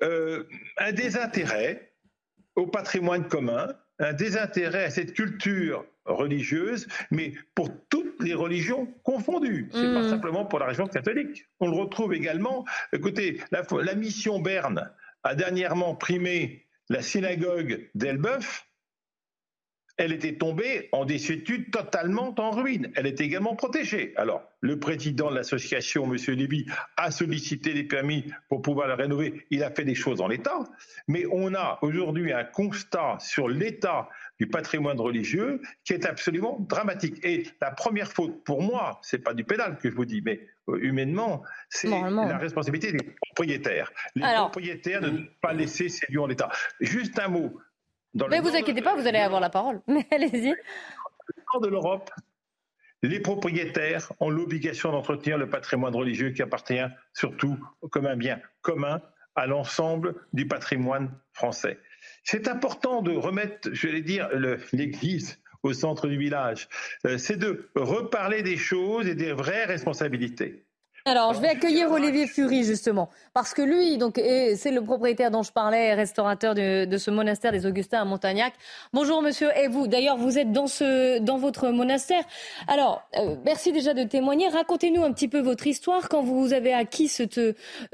Euh, 0.03 0.43
un 0.77 0.91
désintérêt 0.93 1.93
au 2.55 2.67
patrimoine 2.67 3.27
commun, 3.27 3.67
un 3.99 4.13
désintérêt 4.13 4.85
à 4.85 4.89
cette 4.89 5.13
culture 5.13 5.85
religieuse, 6.05 6.87
mais 7.11 7.33
pour 7.55 7.69
toutes 7.89 8.21
les 8.23 8.33
religions 8.33 8.87
confondues. 9.03 9.69
C'est 9.71 9.93
pas 9.93 10.09
simplement 10.09 10.45
pour 10.45 10.59
la 10.59 10.65
religion 10.65 10.87
catholique. 10.87 11.45
On 11.59 11.69
le 11.69 11.77
retrouve 11.77 12.13
également. 12.13 12.65
Écoutez, 12.93 13.41
la, 13.51 13.63
la 13.83 13.95
mission 13.95 14.39
Berne 14.39 14.91
a 15.23 15.35
dernièrement 15.35 15.95
primé 15.95 16.65
la 16.89 17.01
synagogue 17.01 17.89
d'Elbeuf. 17.93 18.68
Elle 19.99 20.13
était 20.13 20.35
tombée 20.35 20.87
en 20.93 21.03
désuétude, 21.03 21.71
totalement 21.71 22.33
en 22.39 22.51
ruine. 22.51 22.89
Elle 22.95 23.05
est 23.05 23.19
également 23.19 23.53
protégée. 23.57 24.13
Alors, 24.15 24.41
le 24.61 24.79
président 24.79 25.29
de 25.29 25.35
l'association, 25.35 26.05
M. 26.05 26.15
Lévy, 26.37 26.65
a 26.95 27.11
sollicité 27.11 27.73
les 27.73 27.83
permis 27.83 28.23
pour 28.47 28.61
pouvoir 28.61 28.87
la 28.87 28.95
rénover. 28.95 29.45
Il 29.49 29.61
a 29.61 29.71
fait 29.71 29.83
des 29.83 29.95
choses 29.95 30.21
en 30.21 30.29
l'état. 30.29 30.63
Mais 31.09 31.25
on 31.29 31.53
a 31.53 31.79
aujourd'hui 31.81 32.31
un 32.31 32.45
constat 32.45 33.17
sur 33.19 33.49
l'état 33.49 34.07
du 34.39 34.47
patrimoine 34.47 35.01
religieux 35.01 35.59
qui 35.83 35.91
est 35.91 36.05
absolument 36.05 36.65
dramatique. 36.69 37.19
Et 37.25 37.43
la 37.59 37.71
première 37.71 38.09
faute, 38.09 38.41
pour 38.45 38.61
moi, 38.61 38.99
c'est 39.01 39.19
pas 39.19 39.33
du 39.33 39.43
pénal 39.43 39.77
que 39.79 39.89
je 39.91 39.95
vous 39.95 40.05
dis, 40.05 40.21
mais 40.23 40.47
euh, 40.69 40.79
humainement, 40.81 41.43
c'est 41.67 41.89
la 41.89 42.37
responsabilité 42.37 42.93
des 42.93 43.03
propriétaires. 43.27 43.91
Les 44.15 44.23
Alors- 44.23 44.49
propriétaires 44.51 45.01
ne 45.01 45.09
doivent 45.09 45.25
pas 45.41 45.51
laisser 45.51 45.89
ces 45.89 46.05
lieux 46.09 46.21
en 46.21 46.27
l'état. 46.27 46.49
Juste 46.79 47.19
un 47.19 47.27
mot. 47.27 47.59
Dans 48.14 48.28
Mais 48.28 48.39
vous 48.39 48.51
de- 48.51 48.55
inquiétez 48.57 48.82
pas, 48.82 48.95
vous 48.95 49.07
allez 49.07 49.20
avoir 49.20 49.39
la 49.41 49.49
parole. 49.49 49.82
Mais 49.88 50.05
allez-y. 50.12 50.49
nord 51.53 51.62
de 51.62 51.68
l'Europe, 51.68 52.10
les 53.01 53.20
propriétaires 53.20 54.12
ont 54.20 54.30
l'obligation 54.30 54.91
d'entretenir 54.91 55.38
le 55.38 55.49
patrimoine 55.49 55.95
religieux 55.95 56.32
qui 56.32 56.41
appartient 56.41 56.82
surtout 57.14 57.57
comme 57.91 58.05
un 58.07 58.18
bien 58.18 58.41
commun 58.62 59.01
à 59.36 59.47
l'ensemble 59.47 60.16
du 60.34 60.47
patrimoine 60.47 61.12
français. 61.32 61.80
C'est 62.24 62.47
important 62.47 63.01
de 63.01 63.12
remettre, 63.16 63.70
je 63.74 63.88
vais 63.88 64.01
dire, 64.01 64.28
l'Église 64.74 65.39
au 65.64 65.74
centre 65.74 66.07
du 66.07 66.18
village. 66.18 66.68
Euh, 67.05 67.18
C'est 67.18 67.38
de 67.38 67.70
reparler 67.76 68.43
des 68.43 68.57
choses 68.57 69.07
et 69.07 69.16
des 69.16 69.32
vraies 69.34 69.66
responsabilités. 69.66 70.66
Alors, 71.05 71.33
je 71.33 71.39
vais 71.39 71.47
accueillir 71.47 71.89
Olivier 71.91 72.27
Fury, 72.27 72.63
justement, 72.63 73.09
parce 73.33 73.53
que 73.53 73.61
lui, 73.61 73.97
donc, 73.97 74.15
c'est 74.15 74.71
le 74.71 74.81
propriétaire 74.81 75.31
dont 75.31 75.43
je 75.43 75.51
parlais, 75.51 75.93
restaurateur 75.93 76.55
de, 76.55 76.97
ce 76.97 77.09
monastère 77.09 77.51
des 77.51 77.65
Augustins 77.65 78.01
à 78.01 78.05
Montagnac. 78.05 78.53
Bonjour, 78.91 79.21
monsieur. 79.21 79.49
Et 79.57 79.67
vous, 79.67 79.87
d'ailleurs, 79.87 80.17
vous 80.17 80.37
êtes 80.37 80.51
dans, 80.51 80.67
ce, 80.67 81.19
dans 81.19 81.37
votre 81.37 81.69
monastère. 81.69 82.23
Alors, 82.67 83.03
euh, 83.17 83.35
merci 83.45 83.71
déjà 83.71 83.93
de 83.93 84.03
témoigner. 84.03 84.49
Racontez-nous 84.49 85.03
un 85.03 85.13
petit 85.13 85.29
peu 85.29 85.39
votre 85.39 85.67
histoire. 85.67 86.09
Quand 86.09 86.21
vous 86.21 86.51
avez 86.53 86.73
acquis 86.73 87.07
ce, 87.07 87.23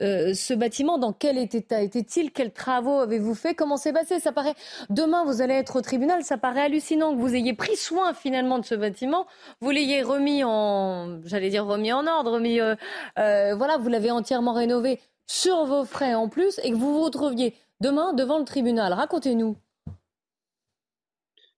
euh, 0.01 0.33
ce 0.33 0.53
bâtiment, 0.53 0.97
dans 0.97 1.13
quel 1.13 1.37
état 1.37 1.81
était-il? 1.81 2.31
Quels 2.31 2.51
travaux 2.51 3.01
avez-vous 3.01 3.35
fait? 3.35 3.53
Comment 3.53 3.77
s'est 3.77 3.93
passé? 3.93 4.19
Ça 4.19 4.31
paraît, 4.31 4.55
demain, 4.89 5.23
vous 5.25 5.41
allez 5.41 5.53
être 5.53 5.75
au 5.75 5.81
tribunal. 5.81 6.23
Ça 6.23 6.37
paraît 6.37 6.61
hallucinant 6.61 7.13
que 7.13 7.19
vous 7.19 7.35
ayez 7.35 7.53
pris 7.53 7.75
soin, 7.75 8.13
finalement, 8.13 8.57
de 8.57 8.65
ce 8.65 8.75
bâtiment. 8.75 9.27
Vous 9.61 9.69
l'ayez 9.69 10.01
remis 10.01 10.43
en, 10.43 11.19
j'allais 11.25 11.49
dire, 11.49 11.65
remis 11.65 11.93
en 11.93 12.07
ordre, 12.07 12.31
remis... 12.31 12.59
Euh, 12.59 12.75
euh, 13.17 13.55
voilà, 13.55 13.77
vous 13.77 13.89
l'avez 13.89 14.11
entièrement 14.11 14.53
rénové 14.53 14.99
sur 15.27 15.65
vos 15.65 15.85
frais 15.85 16.13
en 16.13 16.29
plus 16.29 16.59
et 16.63 16.71
que 16.71 16.75
vous 16.75 16.93
vous 16.93 17.03
retrouviez 17.03 17.53
demain 17.81 18.13
devant 18.13 18.39
le 18.39 18.45
tribunal. 18.45 18.93
Racontez-nous. 18.93 19.57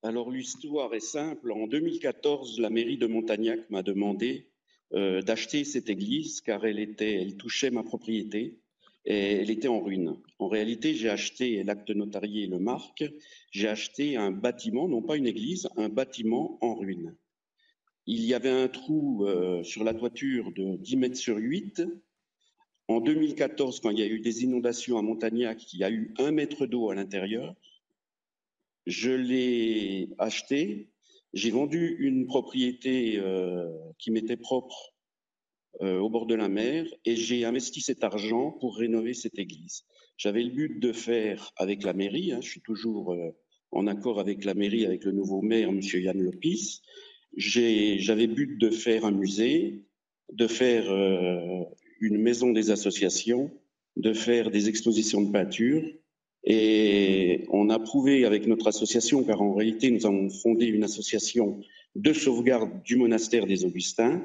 Alors 0.04 0.32
l'histoire 0.32 0.94
est 0.94 1.00
simple. 1.00 1.52
En 1.52 1.68
2014, 1.68 2.60
la 2.60 2.70
mairie 2.70 2.98
de 2.98 3.08
Montagnac 3.08 3.70
m'a 3.70 3.84
demandé 3.84 4.50
euh, 4.94 5.22
d'acheter 5.22 5.64
cette 5.64 5.90
église 5.90 6.42
car 6.42 6.66
elle, 6.66 6.80
elle 6.80 7.36
touchait 7.36 7.72
ma 7.72 7.84
propriété 7.84 8.60
et 9.06 9.42
elle 9.42 9.50
était 9.50 9.68
en 9.68 9.82
ruine. 9.82 10.16
En 10.40 10.48
réalité, 10.48 10.94
j'ai 10.94 11.10
acheté, 11.10 11.64
l'acte 11.64 11.90
notarié 11.90 12.46
le 12.48 12.60
marque, 12.60 13.06
j'ai 13.52 13.68
acheté 13.68 14.18
un 14.18 14.32
bâtiment, 14.32 14.88
non 14.88 15.02
pas 15.02 15.18
une 15.18 15.28
église, 15.28 15.68
un 15.78 15.90
bâtiment 15.90 16.58
en 16.62 16.76
ruine 16.76 17.16
il 18.08 18.24
y 18.24 18.34
avait 18.34 18.50
un 18.50 18.70
trou 18.70 19.26
euh, 19.26 19.62
sur 19.64 19.84
la 19.84 19.94
toiture 19.94 20.52
de 20.54 20.78
10 20.78 20.96
mètres 20.96 21.18
sur 21.18 21.36
8. 21.36 21.84
En 22.88 23.02
2014, 23.02 23.82
quand 23.82 23.90
il 23.90 24.00
y 24.00 24.02
a 24.02 24.08
eu 24.08 24.22
des 24.22 24.44
inondations 24.44 24.98
à 24.98 25.02
Montagnac, 25.02 25.74
il 25.74 25.82
y 25.82 25.84
a 25.84 25.92
eu 25.92 26.14
un 26.18 26.32
mètre 26.32 26.66
d'eau 26.66 26.90
à 26.90 26.96
l'intérieur. 26.96 27.54
Je 28.86 29.12
l'ai 29.12 30.10
acheté. 30.18 30.88
J'ai 31.34 31.52
vendu 31.52 31.98
une 32.00 32.26
propriété 32.26 33.20
euh, 33.20 33.70
qui 34.00 34.12
m'était 34.12 34.38
propre 34.38 34.94
euh, 35.82 36.00
au 36.00 36.10
bord 36.10 36.28
de 36.28 36.36
la 36.36 36.48
mer 36.48 36.86
et 37.04 37.18
j'ai 37.18 37.44
investi 37.44 37.82
cet 37.82 38.06
argent 38.06 38.52
pour 38.52 38.78
rénover 38.78 39.14
cette 39.14 39.38
église. 39.38 39.84
J'avais 40.16 40.44
le 40.44 40.52
but 40.52 40.80
de 40.80 40.94
faire 40.94 41.52
avec 41.58 41.84
la 41.84 41.92
mairie, 41.92 42.32
hein, 42.32 42.40
je 42.42 42.50
suis 42.50 42.62
toujours 42.62 43.16
en 43.72 43.86
accord 43.86 44.20
avec 44.20 44.46
la 44.46 44.56
mairie, 44.56 44.86
avec 44.86 45.04
le 45.04 45.12
nouveau 45.12 45.42
maire, 45.42 45.70
M. 45.70 45.82
Yann 45.82 46.20
Lopis, 46.20 46.82
j'avais 47.38 48.28
but 48.28 48.58
de 48.58 48.70
faire 48.70 49.06
un 49.06 49.12
musée, 49.12 49.84
de 50.34 50.48
faire 50.48 50.90
euh, 50.90 51.64
une 52.02 52.18
maison 52.18 52.52
des 52.52 52.72
associations, 52.72 53.52
de 53.96 54.14
faire 54.14 54.52
des 54.52 54.70
expositions 54.70 55.22
de 55.22 55.32
peinture. 55.32 55.84
Et 56.44 57.46
on 57.50 57.70
a 57.70 57.80
prouvé 57.80 58.26
avec 58.26 58.48
notre 58.48 58.68
association, 58.68 59.24
car 59.24 59.42
en 59.42 59.54
réalité 59.54 59.92
nous 59.92 60.06
avons 60.06 60.30
fondé 60.30 60.66
une 60.66 60.84
association 60.84 61.62
de 61.96 62.14
sauvegarde 62.14 62.84
du 62.84 62.96
monastère 62.96 63.46
des 63.46 63.66
Augustins, 63.66 64.22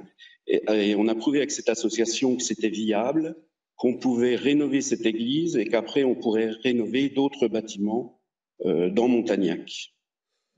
et, 0.46 0.94
on 0.96 1.06
a 1.08 1.14
prouvé 1.14 1.38
avec 1.38 1.52
cette 1.52 1.68
association 1.68 2.36
que 2.36 2.42
c'était 2.42 2.68
viable, 2.68 3.36
qu'on 3.76 3.96
pouvait 3.96 4.36
rénover 4.36 4.80
cette 4.80 5.06
église 5.06 5.56
et 5.56 5.66
qu'après 5.66 6.04
on 6.04 6.14
pourrait 6.14 6.50
rénover 6.50 7.08
d'autres 7.08 7.48
bâtiments 7.48 8.20
euh, 8.64 8.90
dans 8.90 9.08
Montagnac. 9.08 9.94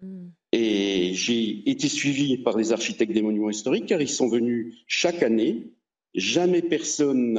Hmm. 0.00 0.28
Et 0.56 1.14
j'ai 1.14 1.68
été 1.68 1.88
suivi 1.88 2.38
par 2.38 2.56
les 2.56 2.70
architectes 2.70 3.12
des 3.12 3.22
monuments 3.22 3.50
historiques 3.50 3.86
car 3.86 4.00
ils 4.00 4.08
sont 4.08 4.28
venus 4.28 4.84
chaque 4.86 5.24
année. 5.24 5.72
Jamais 6.14 6.62
personne 6.62 7.32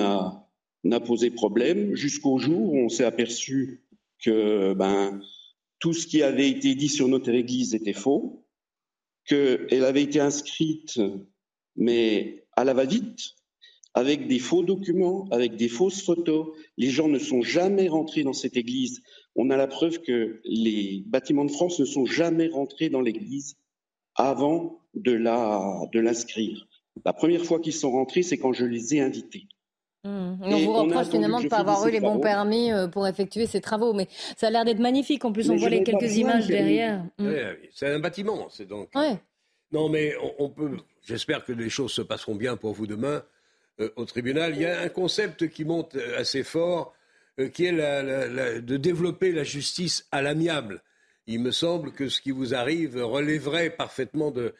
n'a 0.83 0.99
posé 0.99 1.31
problème 1.31 1.95
jusqu'au 1.95 2.39
jour 2.39 2.73
où 2.73 2.77
on 2.77 2.89
s'est 2.89 3.05
aperçu 3.05 3.85
que 4.21 4.73
ben, 4.73 5.21
tout 5.79 5.93
ce 5.93 6.07
qui 6.07 6.23
avait 6.23 6.49
été 6.49 6.75
dit 6.75 6.89
sur 6.89 7.07
notre 7.07 7.29
église 7.29 7.73
était 7.73 7.93
faux, 7.93 8.45
qu'elle 9.23 9.85
avait 9.85 10.03
été 10.03 10.19
inscrite, 10.19 10.99
mais 11.77 12.45
à 12.57 12.65
la 12.65 12.73
va-vite, 12.73 13.35
avec 13.95 14.27
des 14.27 14.39
faux 14.39 14.61
documents, 14.61 15.27
avec 15.31 15.55
des 15.55 15.69
fausses 15.69 16.03
photos. 16.03 16.49
Les 16.77 16.89
gens 16.89 17.07
ne 17.07 17.17
sont 17.17 17.41
jamais 17.41 17.87
rentrés 17.87 18.23
dans 18.23 18.33
cette 18.33 18.57
église 18.57 19.01
on 19.35 19.49
a 19.49 19.57
la 19.57 19.67
preuve 19.67 19.99
que 19.99 20.39
les 20.45 21.03
bâtiments 21.07 21.45
de 21.45 21.51
France 21.51 21.79
ne 21.79 21.85
sont 21.85 22.05
jamais 22.05 22.47
rentrés 22.47 22.89
dans 22.89 23.01
l'église 23.01 23.57
avant 24.15 24.79
de 24.93 25.99
l'inscrire. 25.99 26.65
La 27.03 27.11
première 27.11 27.43
fois 27.43 27.59
qu'ils 27.59 27.73
sont 27.73 27.91
rentrés, 27.91 28.23
c'est 28.23 28.37
quand 28.37 28.53
je 28.53 28.65
les 28.65 28.95
ai 28.95 29.01
invités. 29.01 29.47
Mmh. 30.05 30.37
On 30.41 30.59
vous 30.59 30.73
reproche 30.73 31.09
finalement 31.09 31.39
de 31.39 31.45
ne 31.45 31.49
pas 31.49 31.57
avoir 31.57 31.85
eu 31.87 31.91
les 31.91 31.99
bons 31.99 32.19
permis 32.19 32.71
euh, 32.71 32.87
pour 32.87 33.07
effectuer 33.07 33.47
ces 33.47 33.59
travaux, 33.59 33.93
mais 33.93 34.07
ça 34.37 34.47
a 34.47 34.49
l'air 34.51 34.63
d'être 34.63 34.79
magnifique. 34.79 35.25
En 35.25 35.33
plus, 35.33 35.49
on 35.49 35.57
voit 35.57 35.69
les 35.69 35.83
quelques 35.83 36.15
images 36.15 36.47
derrière. 36.47 37.03
Mmh. 37.17 37.31
c'est 37.73 37.87
un 37.87 37.99
bâtiment, 37.99 38.47
c'est 38.49 38.67
donc. 38.67 38.89
Non, 39.71 39.89
mais 39.89 40.13
on, 40.39 40.49
peut. 40.49 40.77
J'espère 41.01 41.43
que 41.43 41.51
les 41.51 41.69
choses 41.69 41.91
se 41.91 42.01
passeront 42.01 42.35
bien 42.35 42.55
pour 42.55 42.71
vous 42.71 42.87
demain 42.87 43.23
euh, 43.81 43.89
au 43.97 44.05
tribunal. 44.05 44.53
Il 44.55 44.61
y 44.61 44.65
a 44.65 44.81
un 44.81 44.89
concept 44.89 45.49
qui 45.49 45.65
monte 45.65 45.95
euh, 45.95 46.19
assez 46.19 46.43
fort 46.43 46.93
euh, 47.39 47.49
qui 47.49 47.65
est 47.65 47.73
de 47.73 48.77
développer 48.77 49.33
la 49.33 49.43
justice 49.43 50.07
à 50.11 50.21
l'amiable. 50.21 50.81
Il 51.27 51.41
me 51.41 51.51
semble 51.51 51.91
que 51.91 52.07
ce 52.07 52.21
qui 52.21 52.31
vous 52.31 52.55
arrive 52.55 53.03
relèverait 53.03 53.71
parfaitement 53.71 54.31
de, 54.31 54.53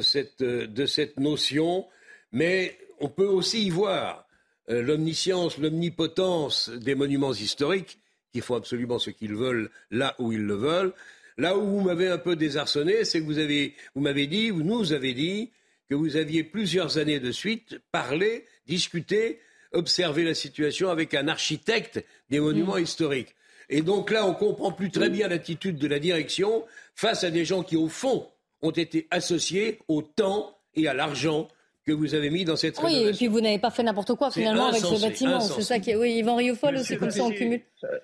cette, 0.00 1.18
notion, 1.18 1.86
mais 2.30 2.78
on 3.00 3.08
peut 3.08 3.26
aussi 3.26 3.64
y 3.66 3.70
voir 3.70 4.28
l'omniscience, 4.68 5.58
l'omnipotence 5.58 6.68
des 6.68 6.94
monuments 6.94 7.32
historiques, 7.32 7.98
qui 8.32 8.42
font 8.42 8.54
absolument 8.54 8.98
ce 8.98 9.10
qu'ils 9.10 9.34
veulent 9.34 9.70
là 9.90 10.14
où 10.18 10.32
ils 10.32 10.44
le 10.44 10.54
veulent. 10.54 10.92
Là 11.38 11.56
où 11.56 11.66
vous 11.66 11.80
m'avez 11.80 12.08
un 12.08 12.18
peu 12.18 12.36
désarçonné, 12.36 13.04
c'est 13.04 13.20
que 13.20 13.24
vous, 13.24 13.38
avez, 13.38 13.74
vous 13.94 14.02
m'avez 14.02 14.26
dit, 14.26 14.50
vous 14.50 14.62
nous 14.62 14.92
avez 14.92 15.14
dit, 15.14 15.50
que 15.88 15.94
vous 15.94 16.16
aviez 16.16 16.44
plusieurs 16.44 16.98
années 16.98 17.20
de 17.20 17.32
suite 17.32 17.78
parlé, 17.90 18.44
discuté 18.66 19.40
observer 19.72 20.24
la 20.24 20.34
situation 20.34 20.90
avec 20.90 21.14
un 21.14 21.28
architecte 21.28 22.04
des 22.30 22.40
monuments 22.40 22.76
mm. 22.76 22.82
historiques. 22.82 23.34
Et 23.68 23.82
donc 23.82 24.10
là, 24.10 24.26
on 24.26 24.34
comprend 24.34 24.72
plus 24.72 24.90
très 24.90 25.08
bien 25.08 25.28
l'attitude 25.28 25.76
de 25.76 25.86
la 25.86 25.98
direction 25.98 26.64
face 26.94 27.24
à 27.24 27.30
des 27.30 27.44
gens 27.44 27.62
qui, 27.62 27.76
au 27.76 27.88
fond, 27.88 28.28
ont 28.60 28.70
été 28.70 29.06
associés 29.10 29.78
au 29.88 30.02
temps 30.02 30.58
et 30.74 30.88
à 30.88 30.94
l'argent 30.94 31.48
que 31.86 31.92
vous 31.92 32.14
avez 32.14 32.30
mis 32.30 32.44
dans 32.44 32.56
cette 32.56 32.80
Oui, 32.82 32.94
et 33.08 33.12
puis 33.12 33.26
vous 33.26 33.40
n'avez 33.40 33.58
pas 33.58 33.70
fait 33.70 33.82
n'importe 33.82 34.14
quoi 34.14 34.30
finalement 34.30 34.68
avec 34.68 34.82
ce 34.82 35.00
bâtiment. 35.00 35.40
C'est 35.40 35.62
ça 35.62 35.78
qui 35.80 35.90
est. 35.90 35.96
Oui, 35.96 36.12
Yvan 36.12 36.36
Riofol, 36.36 36.78
c'est 36.84 36.96
comme 36.96 37.10
ça 37.10 37.24
on 37.24 37.30
cumule. 37.30 37.62
Euh, 37.84 37.98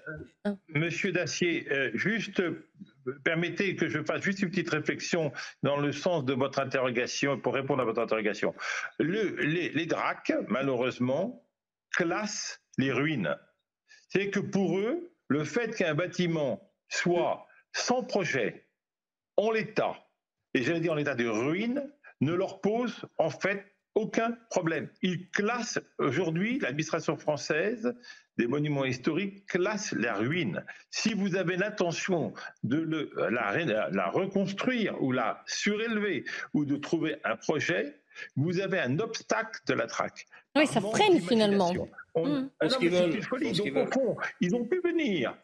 hein. 0.46 0.58
Monsieur 0.68 1.12
Dacier, 1.12 1.66
euh, 1.70 1.90
juste 1.94 2.42
permettez 3.24 3.76
que 3.76 3.88
je 3.88 4.02
fasse 4.02 4.22
juste 4.22 4.40
une 4.40 4.50
petite 4.50 4.70
réflexion 4.70 5.32
dans 5.62 5.78
le 5.78 5.92
sens 5.92 6.24
de 6.24 6.34
votre 6.34 6.58
interrogation, 6.58 7.38
pour 7.38 7.54
répondre 7.54 7.82
à 7.82 7.84
votre 7.84 8.00
interrogation. 8.00 8.54
Le, 8.98 9.36
les, 9.36 9.70
les 9.70 9.86
DRAC, 9.86 10.32
malheureusement, 10.48 11.46
classent 11.92 12.62
les 12.76 12.92
ruines. 12.92 13.36
C'est 14.08 14.30
que 14.30 14.40
pour 14.40 14.78
eux, 14.78 15.12
le 15.28 15.44
fait 15.44 15.74
qu'un 15.74 15.94
bâtiment 15.94 16.72
soit 16.88 17.46
sans 17.72 18.02
projet, 18.02 18.66
en 19.36 19.50
l'état, 19.50 19.94
et 20.54 20.62
j'allais 20.62 20.80
dire 20.80 20.92
en 20.92 20.96
état 20.96 21.14
de 21.14 21.26
ruine, 21.26 21.92
ne 22.20 22.32
leur 22.32 22.60
pose 22.60 23.06
en 23.18 23.30
fait 23.30 23.64
aucun 23.94 24.36
problème. 24.50 24.88
Ils 25.02 25.28
classent 25.30 25.80
aujourd'hui, 25.98 26.58
l'administration 26.60 27.16
française 27.16 27.94
des 28.38 28.46
monuments 28.46 28.84
historiques 28.84 29.46
classe 29.46 29.92
la 29.92 30.14
ruine. 30.14 30.64
Si 30.90 31.12
vous 31.12 31.36
avez 31.36 31.56
l'intention 31.56 32.32
de 32.62 33.10
la, 33.30 33.90
la, 33.90 34.10
reconstruire 34.10 35.02
ou 35.02 35.12
la 35.12 35.42
surélever 35.46 36.24
ou 36.54 36.64
de 36.64 36.76
trouver 36.76 37.16
un 37.24 37.36
projet, 37.36 38.00
vous 38.36 38.60
avez 38.60 38.78
un 38.78 38.98
obstacle 39.00 39.60
de 39.66 39.74
la 39.74 39.86
traque. 39.86 40.26
Oui, 40.56 40.66
ça 40.66 40.80
freine 40.80 41.20
finalement. 41.20 41.72
Ils 44.40 44.54
ont 44.54 44.64
pu 44.64 44.80
venir 44.80 45.36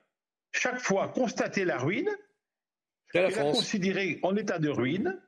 chaque 0.53 0.79
fois 0.79 1.09
constater 1.09 1.65
la 1.65 1.79
ruine, 1.79 2.11
et 3.13 3.21
la 3.21 3.31
considérer 3.31 4.19
en 4.23 4.37
état 4.37 4.59
de 4.59 4.69
ruine, 4.69 5.21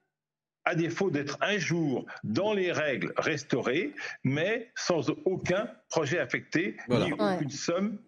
à 0.67 0.75
défaut 0.75 1.11
d'être 1.11 1.39
un 1.41 1.59
jour 1.59 2.05
dans 2.25 2.53
les 2.53 2.73
règles 2.73 3.14
restaurées, 3.17 3.93
mais 4.25 4.71
sans 4.75 5.11
aucun 5.25 5.71
projet 5.89 6.19
affecté, 6.19 6.77
ni 6.91 7.12
aucune 7.12 7.51
somme 7.51 7.99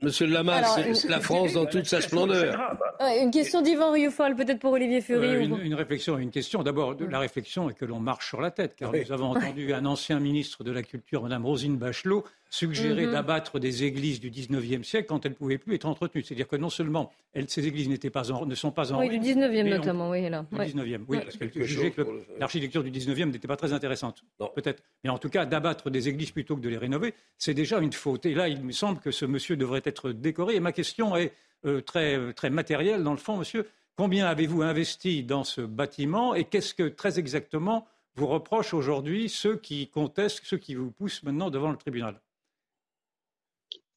Monsieur 0.00 0.26
Lamas, 0.26 0.76
c'est 0.94 1.08
la 1.08 1.18
France 1.18 1.54
dans 1.54 1.66
toute 1.66 1.86
sa 1.86 2.00
splendeur. 2.00 2.76
une 3.20 3.32
question 3.32 3.62
d'Yvan 3.62 3.90
Rioufol, 3.90 4.36
peut-être 4.36 4.60
pour 4.60 4.72
Olivier 4.72 5.00
Fury. 5.00 5.26
Euh, 5.26 5.40
une, 5.40 5.74
réflexion 5.74 6.18
et 6.18 6.22
une 6.22 6.30
question. 6.30 6.62
D'abord, 6.62 6.94
la 7.00 7.18
réflexion 7.18 7.68
est 7.68 7.74
que 7.74 7.84
l'on 7.84 7.98
marche 7.98 8.28
sur 8.28 8.40
la 8.40 8.52
tête, 8.52 8.76
car 8.76 8.92
nous 8.92 9.12
avons 9.12 9.30
entendu 9.30 9.72
un 9.72 9.84
ancien 9.84 10.20
ministre 10.20 10.62
de 10.62 10.70
la 10.70 10.84
Culture, 10.84 11.24
Mme 11.24 11.44
Rosine 11.44 11.76
Bachelot, 11.76 12.24
suggérer 12.50 13.06
mhm. 13.06 13.12
d'abattre 13.12 13.58
des 13.58 13.84
églises 13.84 14.20
du 14.20 14.30
19e 14.30 14.82
siècle 14.82 15.06
quand 15.08 15.24
elles 15.26 15.32
ne 15.32 15.36
pouvaient 15.36 15.58
plus 15.58 15.74
être 15.74 15.86
entretenues. 15.86 16.22
C'est-à-dire 16.22 16.48
que 16.48 16.56
non 16.56 16.70
seulement 16.70 17.12
ces 17.46 17.66
églises 17.66 17.88
pas 18.10 18.22
ne 18.46 18.54
sont 18.54 18.70
pas 18.70 18.92
en 18.92 19.00
Oui, 19.00 19.08
du 19.10 19.18
19e 19.18 19.68
notamment, 19.68 20.10
oui. 20.10 20.28
Là. 20.28 20.44
Du 20.50 20.58
19e, 20.58 21.00
oui, 21.08 21.18
parce 21.22 21.36
qu'elle 21.36 21.52
jugeait 21.52 21.90
que 21.90 22.02
l'architecture 22.38 22.82
du 22.82 22.90
19e 22.90 23.30
n'était 23.30 23.48
pas 23.48 23.56
très 23.56 23.72
intéressante. 23.72 24.24
Peut-être. 24.54 24.82
Mais 25.04 25.10
en 25.10 25.18
tout 25.18 25.28
cas, 25.28 25.44
d'abattre 25.44 25.90
des 25.90 26.08
églises 26.08 26.30
plutôt 26.30 26.56
que 26.56 26.60
de 26.60 26.68
les 26.68 26.78
rénover, 26.78 27.14
c'est 27.36 27.54
déjà 27.54 27.78
une 27.78 27.92
faute. 27.92 28.26
Et 28.26 28.34
là, 28.34 28.48
il 28.48 28.62
me 28.62 28.72
semble 28.72 29.00
que 29.00 29.10
ce 29.10 29.24
monsieur 29.24 29.56
devrait 29.56 29.82
être 29.88 30.12
décoré. 30.12 30.56
Et 30.56 30.60
ma 30.60 30.72
question 30.72 31.16
est 31.16 31.32
euh, 31.64 31.80
très, 31.80 32.32
très 32.34 32.50
matérielle, 32.50 33.02
dans 33.02 33.12
le 33.12 33.18
fond, 33.18 33.36
monsieur. 33.36 33.68
Combien 33.96 34.26
avez-vous 34.26 34.62
investi 34.62 35.24
dans 35.24 35.42
ce 35.42 35.60
bâtiment 35.60 36.34
et 36.34 36.44
qu'est-ce 36.44 36.72
que, 36.72 36.88
très 36.88 37.18
exactement, 37.18 37.86
vous 38.14 38.28
reprochent 38.28 38.74
aujourd'hui 38.74 39.28
ceux 39.28 39.56
qui 39.56 39.88
contestent, 39.88 40.44
ceux 40.44 40.58
qui 40.58 40.74
vous 40.74 40.92
poussent 40.92 41.22
maintenant 41.24 41.50
devant 41.50 41.70
le 41.70 41.76
tribunal? 41.76 42.20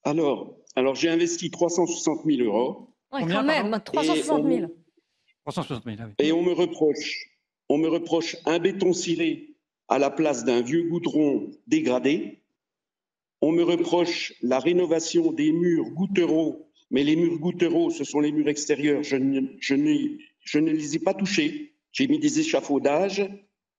Alors, 0.04 0.56
alors 0.76 0.96
j'ai 0.96 1.10
investi 1.10 1.52
360 1.52 2.26
000 2.26 2.42
euros. 2.42 2.90
Oui, 3.12 3.22
quand 3.28 3.44
même, 3.44 3.80
360 3.84 4.48
000. 4.48 4.72
360 5.46 5.84
000 5.84 5.98
Et 6.20 6.32
on 6.32 6.42
me 6.42 6.54
reproche, 6.54 7.30
on 7.70 7.78
me 7.78 7.88
reproche 7.88 8.38
un 8.46 8.60
béton 8.60 8.94
ciré 8.94 9.56
à 9.88 10.00
la 10.00 10.10
place 10.10 10.46
d'un 10.46 10.62
vieux 10.62 10.84
goudron 10.84 11.52
dégradé. 11.68 12.41
On 13.42 13.52
me 13.52 13.64
reproche 13.64 14.34
la 14.42 14.60
rénovation 14.60 15.32
des 15.32 15.52
murs 15.52 15.90
gouttereaux, 15.92 16.70
mais 16.92 17.04
les 17.04 17.16
murs 17.16 17.40
gouttereaux, 17.40 17.90
ce 17.90 18.04
sont 18.04 18.20
les 18.20 18.32
murs 18.32 18.48
extérieurs. 18.48 19.04
Je 19.04 19.16
ne, 19.16 19.42
je 19.60 20.60
ne 20.60 20.72
les 20.72 20.96
ai 20.96 21.00
pas 21.00 21.14
touchés. 21.14 21.74
J'ai 21.92 22.08
mis 22.08 22.20
des 22.20 22.40
échafaudages 22.40 23.28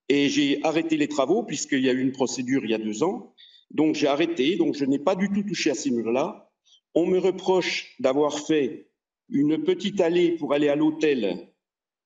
et 0.09 0.29
j'ai 0.29 0.61
arrêté 0.65 0.97
les 0.97 1.09
travaux 1.09 1.45
puisqu'il 1.45 1.81
y 1.81 1.89
a 1.89 1.93
eu 1.93 2.01
une 2.01 2.13
procédure 2.13 2.65
il 2.65 2.71
y 2.71 2.75
a 2.75 2.79
deux 2.79 3.03
ans. 3.03 3.35
Donc 3.71 3.95
j'ai 3.95 4.09
arrêté, 4.09 4.57
donc 4.57 4.75
je 4.75 4.85
n'ai 4.85 4.99
pas 4.99 5.15
du 5.15 5.31
tout 5.31 5.43
touché 5.43 5.71
à 5.71 5.75
ces 5.75 5.91
murs-là. 5.91 6.51
On 6.95 7.07
me 7.07 7.19
reproche 7.19 7.95
d'avoir 8.01 8.39
fait 8.39 8.89
une 9.31 9.63
petite 9.63 10.01
allée 10.01 10.33
pour 10.33 10.53
aller 10.53 10.69
à 10.69 10.77
l'hôtel 10.77 11.49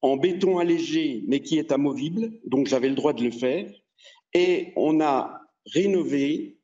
en 0.02 0.16
béton 0.16 0.59
allégé, 0.59 1.24
mais 1.26 1.40
qui 1.40 1.59
est 1.59 1.72
amovible, 1.72 2.32
donc 2.44 2.66
j'avais 2.66 2.88
le 2.88 2.94
droit 2.94 3.12
de 3.12 3.24
le 3.24 3.30
faire. 3.30 3.68
Et 4.34 4.72
on 4.76 5.00
a 5.00 5.40
rénové 5.72 6.55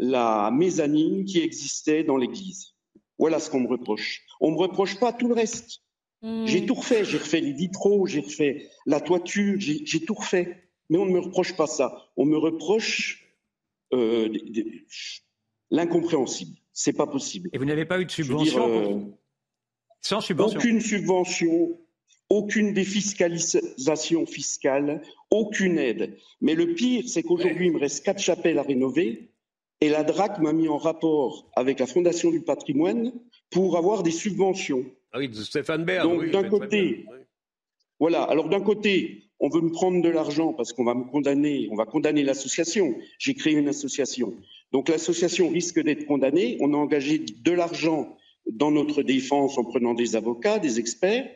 la 0.00 0.50
mezzanine 0.50 1.24
qui 1.26 1.40
existait 1.40 2.02
dans 2.02 2.16
l'église. 2.16 2.74
Voilà 3.18 3.38
ce 3.38 3.50
qu'on 3.50 3.60
me 3.60 3.68
reproche. 3.68 4.22
On 4.40 4.50
ne 4.50 4.56
me 4.56 4.60
reproche 4.60 4.98
pas 4.98 5.12
tout 5.12 5.28
le 5.28 5.34
reste. 5.34 5.82
Hmm. 6.22 6.46
J'ai 6.46 6.64
tout 6.64 6.74
refait, 6.74 7.04
j'ai 7.04 7.18
refait 7.18 7.40
les 7.40 7.52
vitraux, 7.52 8.06
j'ai 8.06 8.20
refait 8.20 8.66
la 8.86 9.00
toiture, 9.00 9.56
j'ai 9.58 10.00
tout 10.00 10.14
refait. 10.14 10.70
Mais 10.88 10.96
on 10.98 11.04
ne 11.04 11.12
me 11.12 11.20
reproche 11.20 11.54
pas 11.54 11.66
ça. 11.66 12.10
On 12.16 12.24
me 12.24 12.38
reproche 12.38 13.30
euh, 13.92 14.32
l'incompréhensible. 15.70 16.56
C'est 16.72 16.94
pas 16.94 17.06
possible. 17.06 17.50
Et 17.52 17.58
vous 17.58 17.66
n'avez 17.66 17.84
pas 17.84 18.00
eu 18.00 18.06
de 18.06 18.10
subvention 18.10 18.68
euh, 18.70 19.00
Sans 20.00 20.22
subvention 20.22 20.58
Aucune 20.58 20.80
subvention, 20.80 21.78
aucune 22.30 22.72
défiscalisation 22.72 24.24
fiscale, 24.24 25.02
aucune 25.30 25.78
aide. 25.78 26.16
Mais 26.40 26.54
le 26.54 26.74
pire, 26.74 27.04
c'est 27.06 27.22
qu'aujourd'hui, 27.22 27.66
il 27.66 27.72
me 27.72 27.78
reste 27.78 28.02
quatre 28.02 28.20
chapelles 28.20 28.58
à 28.58 28.62
rénover 28.62 29.29
et 29.80 29.88
la 29.88 30.04
DRAC 30.04 30.38
m'a 30.38 30.52
mis 30.52 30.68
en 30.68 30.76
rapport 30.76 31.50
avec 31.56 31.80
la 31.80 31.86
Fondation 31.86 32.30
du 32.30 32.40
patrimoine 32.40 33.12
pour 33.50 33.76
avoir 33.76 34.02
des 34.02 34.10
subventions. 34.10 34.84
Ah 35.12 35.18
oui, 35.18 35.28
de 35.28 35.34
Stéphane 35.34 35.84
Bern. 35.84 36.08
Donc 36.08 36.30
d'un 36.30 36.48
côté, 36.48 37.06
voilà. 37.98 38.22
Alors 38.22 38.48
d'un 38.48 38.60
côté, 38.60 39.24
on 39.40 39.48
veut 39.48 39.62
me 39.62 39.70
prendre 39.70 40.02
de 40.02 40.08
l'argent 40.08 40.52
parce 40.52 40.72
qu'on 40.72 40.84
va 40.84 40.94
me 40.94 41.04
condamner, 41.04 41.68
on 41.70 41.76
va 41.76 41.86
condamner 41.86 42.22
l'association. 42.22 42.94
J'ai 43.18 43.34
créé 43.34 43.54
une 43.54 43.68
association. 43.68 44.34
Donc 44.72 44.88
l'association 44.88 45.48
risque 45.48 45.82
d'être 45.82 46.06
condamnée. 46.06 46.58
On 46.60 46.74
a 46.74 46.76
engagé 46.76 47.18
de 47.18 47.52
l'argent 47.52 48.16
dans 48.52 48.70
notre 48.70 49.02
défense 49.02 49.56
en 49.58 49.64
prenant 49.64 49.94
des 49.94 50.14
avocats, 50.14 50.58
des 50.58 50.78
experts. 50.78 51.28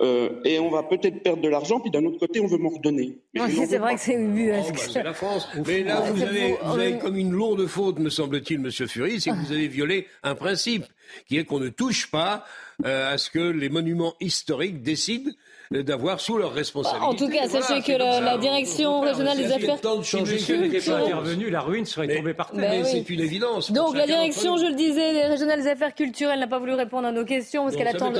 Euh, 0.00 0.40
et 0.44 0.60
on 0.60 0.70
va 0.70 0.84
peut-être 0.84 1.22
perdre 1.24 1.42
de 1.42 1.48
l'argent, 1.48 1.80
puis 1.80 1.90
d'un 1.90 2.04
autre 2.04 2.18
côté, 2.18 2.40
on 2.40 2.46
veut 2.46 2.58
m'en 2.58 2.68
redonner. 2.68 3.18
c'est 3.34 3.78
vrai 3.78 3.96
que 3.96 4.00
c'est 4.00 4.16
oh, 4.16 4.92
bah, 4.94 5.02
la 5.02 5.12
France. 5.12 5.48
Mais 5.66 5.82
là, 5.82 6.00
vous 6.12 6.22
avez, 6.22 6.56
vous 6.62 6.78
avez 6.78 6.98
comme 6.98 7.16
une 7.16 7.32
lourde 7.32 7.66
faute, 7.66 7.98
me 7.98 8.10
semble-t-il, 8.10 8.60
Monsieur 8.60 8.86
Fury, 8.86 9.20
c'est 9.20 9.30
que 9.30 9.36
vous 9.36 9.52
avez 9.52 9.66
violé 9.66 10.06
un 10.22 10.36
principe, 10.36 10.84
qui 11.26 11.36
est 11.36 11.44
qu'on 11.44 11.58
ne 11.58 11.68
touche 11.68 12.10
pas 12.10 12.44
euh, 12.84 13.12
à 13.12 13.18
ce 13.18 13.28
que 13.30 13.40
les 13.40 13.68
monuments 13.68 14.14
historiques 14.20 14.82
décident 14.82 15.32
d'avoir 15.70 16.20
sous 16.20 16.38
leur 16.38 16.52
responsabilité. 16.52 17.06
En 17.06 17.14
tout 17.14 17.28
cas, 17.28 17.48
sachez 17.48 17.82
que 17.82 17.92
la, 17.92 18.38
direction 18.38 19.00
régionale 19.00 19.36
des 19.36 19.52
affaires. 19.52 19.76
Si 20.02 20.20
monsieur 20.20 20.60
n'était 20.60 20.80
pas 20.80 20.98
intervenu, 20.98 21.50
la 21.50 21.60
ruine 21.60 21.84
serait 21.84 22.08
tombée 22.16 22.34
par 22.34 22.50
terre. 22.50 22.70
Mais, 22.70 22.84
c'est 22.84 23.08
une 23.08 23.20
évidence. 23.20 23.72
Donc 23.72 23.96
la 23.96 24.06
direction, 24.06 24.56
je 24.56 24.66
le 24.66 24.74
disais, 24.74 25.12
des 25.12 25.22
régionales 25.22 25.62
des 25.62 25.68
affaires 25.68 25.94
culturelles 25.94 26.40
n'a 26.40 26.46
pas 26.46 26.58
voulu 26.58 26.74
répondre 26.74 27.08
à 27.08 27.12
nos 27.12 27.24
questions 27.24 27.64
parce 27.64 27.76
qu'elle 27.76 27.88
attend. 27.88 28.12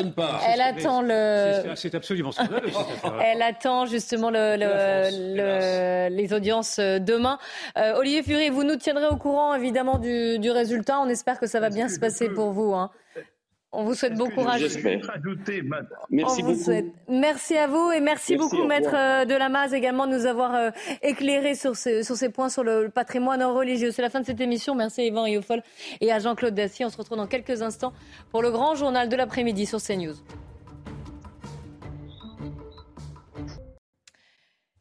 Elle 0.46 0.60
attend 0.60 1.02
le. 1.02 1.74
C'est 1.74 1.94
absolument 1.94 2.32
scandaleux. 2.32 2.68
Elle 3.22 3.42
attend 3.42 3.86
justement 3.86 4.30
le, 4.30 6.08
les 6.08 6.32
audiences 6.32 6.78
euh, 6.78 6.98
demain. 6.98 7.38
Euh, 7.76 7.96
Olivier 7.96 8.22
Fury, 8.22 8.50
vous 8.50 8.64
nous 8.64 8.76
tiendrez 8.76 9.06
au 9.06 9.16
courant 9.16 9.54
évidemment 9.54 9.98
du, 9.98 10.38
du 10.38 10.50
résultat. 10.50 11.00
On 11.00 11.08
espère 11.08 11.38
que 11.38 11.46
ça 11.46 11.60
va 11.60 11.70
bien 11.70 11.88
se 11.88 11.98
passer 11.98 12.28
pour 12.28 12.52
vous. 12.52 12.74
Hein. 12.74 12.90
On 13.70 13.84
vous 13.84 13.94
souhaite 13.94 14.14
bon 14.14 14.30
courage. 14.30 14.62
Merci 16.10 16.42
beaucoup. 16.42 16.92
Merci 17.08 17.56
à 17.56 17.66
vous 17.66 17.92
et 17.92 18.00
merci, 18.00 18.36
beaucoup, 18.36 18.64
Maître 18.64 18.94
euh, 18.94 19.26
de 19.26 19.34
Lamaze, 19.34 19.74
également 19.74 20.06
de 20.06 20.12
nous 20.14 20.24
avoir 20.24 20.54
euh, 20.54 20.70
éclairé 21.02 21.54
sur, 21.54 21.76
sur 21.76 22.02
ces 22.02 22.30
points 22.30 22.48
sur 22.48 22.64
le 22.64 22.88
patrimoine 22.88 23.42
religieux. 23.42 23.90
C'est 23.90 24.00
la 24.00 24.08
fin 24.08 24.20
de 24.20 24.26
cette 24.26 24.40
émission. 24.40 24.74
Merci 24.74 25.02
à 25.02 25.04
Yvan 25.04 25.24
Riofol 25.24 25.62
et 26.00 26.10
à 26.10 26.18
Jean-Claude 26.18 26.54
Dacier. 26.54 26.86
On 26.86 26.88
se 26.88 26.96
retrouve 26.96 27.18
dans 27.18 27.26
quelques 27.26 27.60
instants 27.60 27.92
pour 28.30 28.40
le 28.40 28.50
grand 28.50 28.74
journal 28.74 29.10
de 29.10 29.16
l'après-midi 29.16 29.66
sur 29.66 29.82
CNews. 29.82 30.14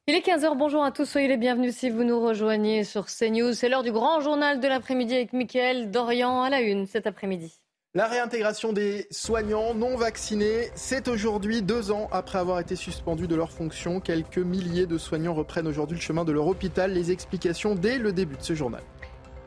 Il 0.09 0.15
est 0.15 0.25
15h, 0.25 0.55
bonjour 0.55 0.85
à 0.85 0.91
tous, 0.91 1.03
soyez 1.03 1.27
les 1.27 1.35
bienvenus 1.35 1.75
si 1.75 1.89
vous 1.89 2.05
nous 2.05 2.21
rejoignez 2.21 2.85
sur 2.85 3.07
CNews. 3.07 3.51
C'est 3.51 3.67
l'heure 3.67 3.83
du 3.83 3.91
grand 3.91 4.21
journal 4.21 4.61
de 4.61 4.67
l'après-midi 4.69 5.13
avec 5.13 5.33
Mickaël 5.33 5.91
Dorian 5.91 6.41
à 6.43 6.49
la 6.49 6.61
une 6.61 6.85
cet 6.85 7.07
après-midi. 7.07 7.59
La 7.97 8.05
réintégration 8.05 8.73
des 8.73 9.07
soignants 9.09 9.73
non 9.73 9.97
vaccinés, 9.97 10.69
c'est 10.75 11.07
aujourd'hui 11.07 11.63
deux 11.63 11.89
ans 11.89 12.07
après 12.11 12.37
avoir 12.37 12.59
été 12.59 12.75
suspendus 12.75 13.27
de 13.27 13.33
leurs 13.33 13.49
fonctions. 13.49 13.99
Quelques 14.01 14.37
milliers 14.37 14.85
de 14.85 14.99
soignants 14.99 15.33
reprennent 15.33 15.65
aujourd'hui 15.65 15.97
le 15.97 16.01
chemin 16.03 16.23
de 16.23 16.31
leur 16.31 16.45
hôpital. 16.45 16.93
Les 16.93 17.11
explications 17.11 17.73
dès 17.73 17.97
le 17.97 18.13
début 18.13 18.37
de 18.37 18.43
ce 18.43 18.53
journal. 18.53 18.83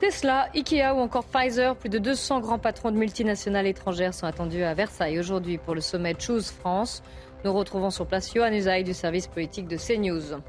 Tesla, 0.00 0.48
Ikea 0.52 0.96
ou 0.96 0.98
encore 0.98 1.26
Pfizer, 1.26 1.76
plus 1.76 1.90
de 1.90 2.00
200 2.00 2.40
grands 2.40 2.58
patrons 2.58 2.90
de 2.90 2.96
multinationales 2.96 3.68
étrangères 3.68 4.14
sont 4.14 4.26
attendus 4.26 4.64
à 4.64 4.74
Versailles 4.74 5.20
aujourd'hui 5.20 5.56
pour 5.56 5.76
le 5.76 5.80
sommet 5.80 6.16
Choose 6.18 6.50
France. 6.50 7.04
Nous 7.44 7.52
retrouvons 7.52 7.90
sur 7.90 8.04
place 8.04 8.34
Johan 8.34 8.52
Usaï 8.52 8.82
du 8.82 8.94
service 8.94 9.28
politique 9.28 9.68
de 9.68 9.76
CNews. 9.76 10.40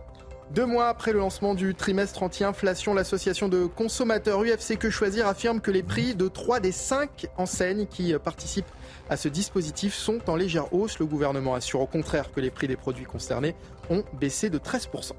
Deux 0.53 0.65
mois 0.65 0.89
après 0.89 1.13
le 1.13 1.19
lancement 1.19 1.55
du 1.55 1.73
trimestre 1.73 2.23
anti-inflation, 2.23 2.93
l'association 2.93 3.47
de 3.47 3.67
consommateurs 3.67 4.43
UFC 4.43 4.77
Que 4.77 4.89
Choisir 4.89 5.25
affirme 5.25 5.61
que 5.61 5.71
les 5.71 5.81
prix 5.81 6.13
de 6.13 6.27
trois 6.27 6.59
des 6.59 6.73
cinq 6.73 7.27
enseignes 7.37 7.85
qui 7.85 8.13
participent 8.21 8.65
à 9.09 9.15
ce 9.15 9.29
dispositif 9.29 9.93
sont 9.93 10.19
en 10.29 10.35
légère 10.35 10.73
hausse. 10.73 10.99
Le 10.99 11.05
gouvernement 11.05 11.53
assure 11.53 11.79
au 11.79 11.85
contraire 11.85 12.33
que 12.33 12.41
les 12.41 12.49
prix 12.49 12.67
des 12.67 12.75
produits 12.75 13.05
concernés 13.05 13.55
ont 13.89 14.03
baissé 14.19 14.49
de 14.49 14.57
13%. 14.57 15.13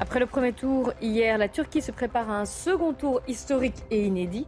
Après 0.00 0.18
le 0.18 0.24
premier 0.24 0.54
tour 0.54 0.94
hier, 1.02 1.36
la 1.36 1.48
Turquie 1.48 1.82
se 1.82 1.92
prépare 1.92 2.30
à 2.30 2.40
un 2.40 2.46
second 2.46 2.94
tour 2.94 3.20
historique 3.28 3.76
et 3.90 4.06
inédit. 4.06 4.46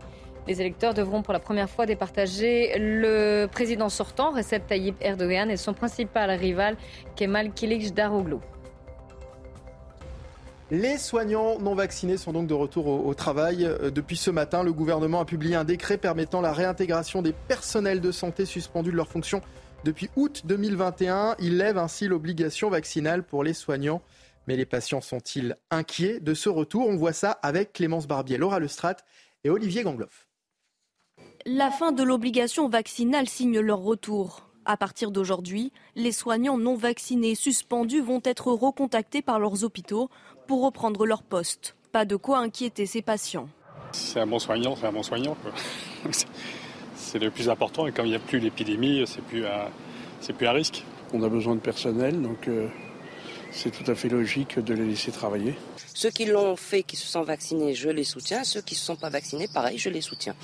Les 0.48 0.62
électeurs 0.62 0.94
devront 0.94 1.20
pour 1.20 1.34
la 1.34 1.40
première 1.40 1.68
fois 1.68 1.84
départager 1.84 2.72
le 2.78 3.48
président 3.52 3.90
sortant, 3.90 4.30
Recep 4.30 4.66
Tayyip 4.66 4.96
Erdogan, 5.02 5.50
et 5.50 5.58
son 5.58 5.74
principal 5.74 6.30
rival, 6.30 6.78
Kemal 7.16 7.52
Kılıçdaroğlu. 7.52 8.38
Les 10.72 10.96
soignants 10.96 11.58
non 11.58 11.74
vaccinés 11.74 12.16
sont 12.16 12.32
donc 12.32 12.46
de 12.46 12.54
retour 12.54 12.86
au, 12.86 13.12
travail. 13.12 13.66
Euh, 13.66 13.90
depuis 13.90 14.16
ce 14.16 14.30
matin, 14.30 14.62
le 14.62 14.72
gouvernement 14.72 15.20
a 15.20 15.26
publié 15.26 15.54
un 15.54 15.64
décret 15.64 15.98
permettant 15.98 16.40
la 16.40 16.54
réintégration 16.54 17.20
des 17.20 17.34
personnels 17.34 18.00
de 18.00 18.10
santé 18.10 18.46
suspendus 18.46 18.90
de 18.90 18.96
leurs 18.96 19.06
fonctions 19.06 19.42
depuis 19.84 20.08
août 20.16 20.44
2021. 20.46 21.36
Il 21.40 21.58
lève 21.58 21.76
ainsi 21.76 22.08
l'obligation 22.08 22.70
vaccinale 22.70 23.22
pour 23.22 23.44
les 23.44 23.52
soignants. 23.52 24.00
Mais 24.46 24.56
les 24.56 24.64
patients 24.64 25.02
sont-ils 25.02 25.58
inquiets 25.70 26.20
de 26.20 26.32
ce 26.32 26.48
retour? 26.48 26.88
On 26.88 26.96
voit 26.96 27.12
ça 27.12 27.32
avec 27.42 27.74
Clémence 27.74 28.06
Barbier, 28.08 28.38
Laura 28.38 28.58
Lestrat 28.58 28.96
et 29.44 29.50
Olivier 29.50 29.82
Gangloff. 29.82 30.26
La 31.44 31.70
fin 31.70 31.92
de 31.92 32.02
l'obligation 32.02 32.70
vaccinale 32.70 33.28
signe 33.28 33.60
leur 33.60 33.80
retour. 33.80 34.51
À 34.64 34.76
partir 34.76 35.10
d'aujourd'hui, 35.10 35.72
les 35.96 36.12
soignants 36.12 36.56
non 36.56 36.76
vaccinés 36.76 37.34
suspendus 37.34 38.00
vont 38.00 38.20
être 38.24 38.52
recontactés 38.52 39.22
par 39.22 39.40
leurs 39.40 39.64
hôpitaux 39.64 40.08
pour 40.46 40.62
reprendre 40.62 41.04
leur 41.04 41.22
poste. 41.22 41.74
Pas 41.90 42.04
de 42.04 42.16
quoi 42.16 42.38
inquiéter 42.38 42.86
ces 42.86 43.02
patients. 43.02 43.48
C'est 43.92 44.20
un 44.20 44.26
bon 44.26 44.38
soignant, 44.38 44.76
c'est 44.76 44.86
un 44.86 44.92
bon 44.92 45.02
soignant. 45.02 45.36
c'est 46.94 47.18
le 47.18 47.30
plus 47.30 47.48
important. 47.48 47.86
Et 47.86 47.92
quand 47.92 48.04
il 48.04 48.10
n'y 48.10 48.16
a 48.16 48.20
plus 48.20 48.38
l'épidémie, 48.38 49.04
c'est 49.06 49.22
plus, 49.22 49.44
c'est 50.20 50.32
plus 50.32 50.46
un 50.46 50.52
risque. 50.52 50.84
On 51.12 51.22
a 51.22 51.28
besoin 51.28 51.54
de 51.56 51.60
personnel, 51.60 52.22
donc 52.22 52.48
euh, 52.48 52.68
c'est 53.50 53.70
tout 53.70 53.88
à 53.90 53.94
fait 53.94 54.08
logique 54.08 54.58
de 54.58 54.72
les 54.72 54.86
laisser 54.86 55.12
travailler. 55.12 55.54
Ceux 55.92 56.10
qui 56.10 56.24
l'ont 56.24 56.56
fait, 56.56 56.84
qui 56.84 56.96
se 56.96 57.06
sont 57.06 57.22
vaccinés, 57.22 57.74
je 57.74 57.90
les 57.90 58.04
soutiens. 58.04 58.44
Ceux 58.44 58.62
qui 58.62 58.74
ne 58.74 58.78
se 58.78 58.86
sont 58.86 58.96
pas 58.96 59.10
vaccinés, 59.10 59.48
pareil, 59.52 59.76
je 59.76 59.90
les 59.90 60.00
soutiens. 60.00 60.34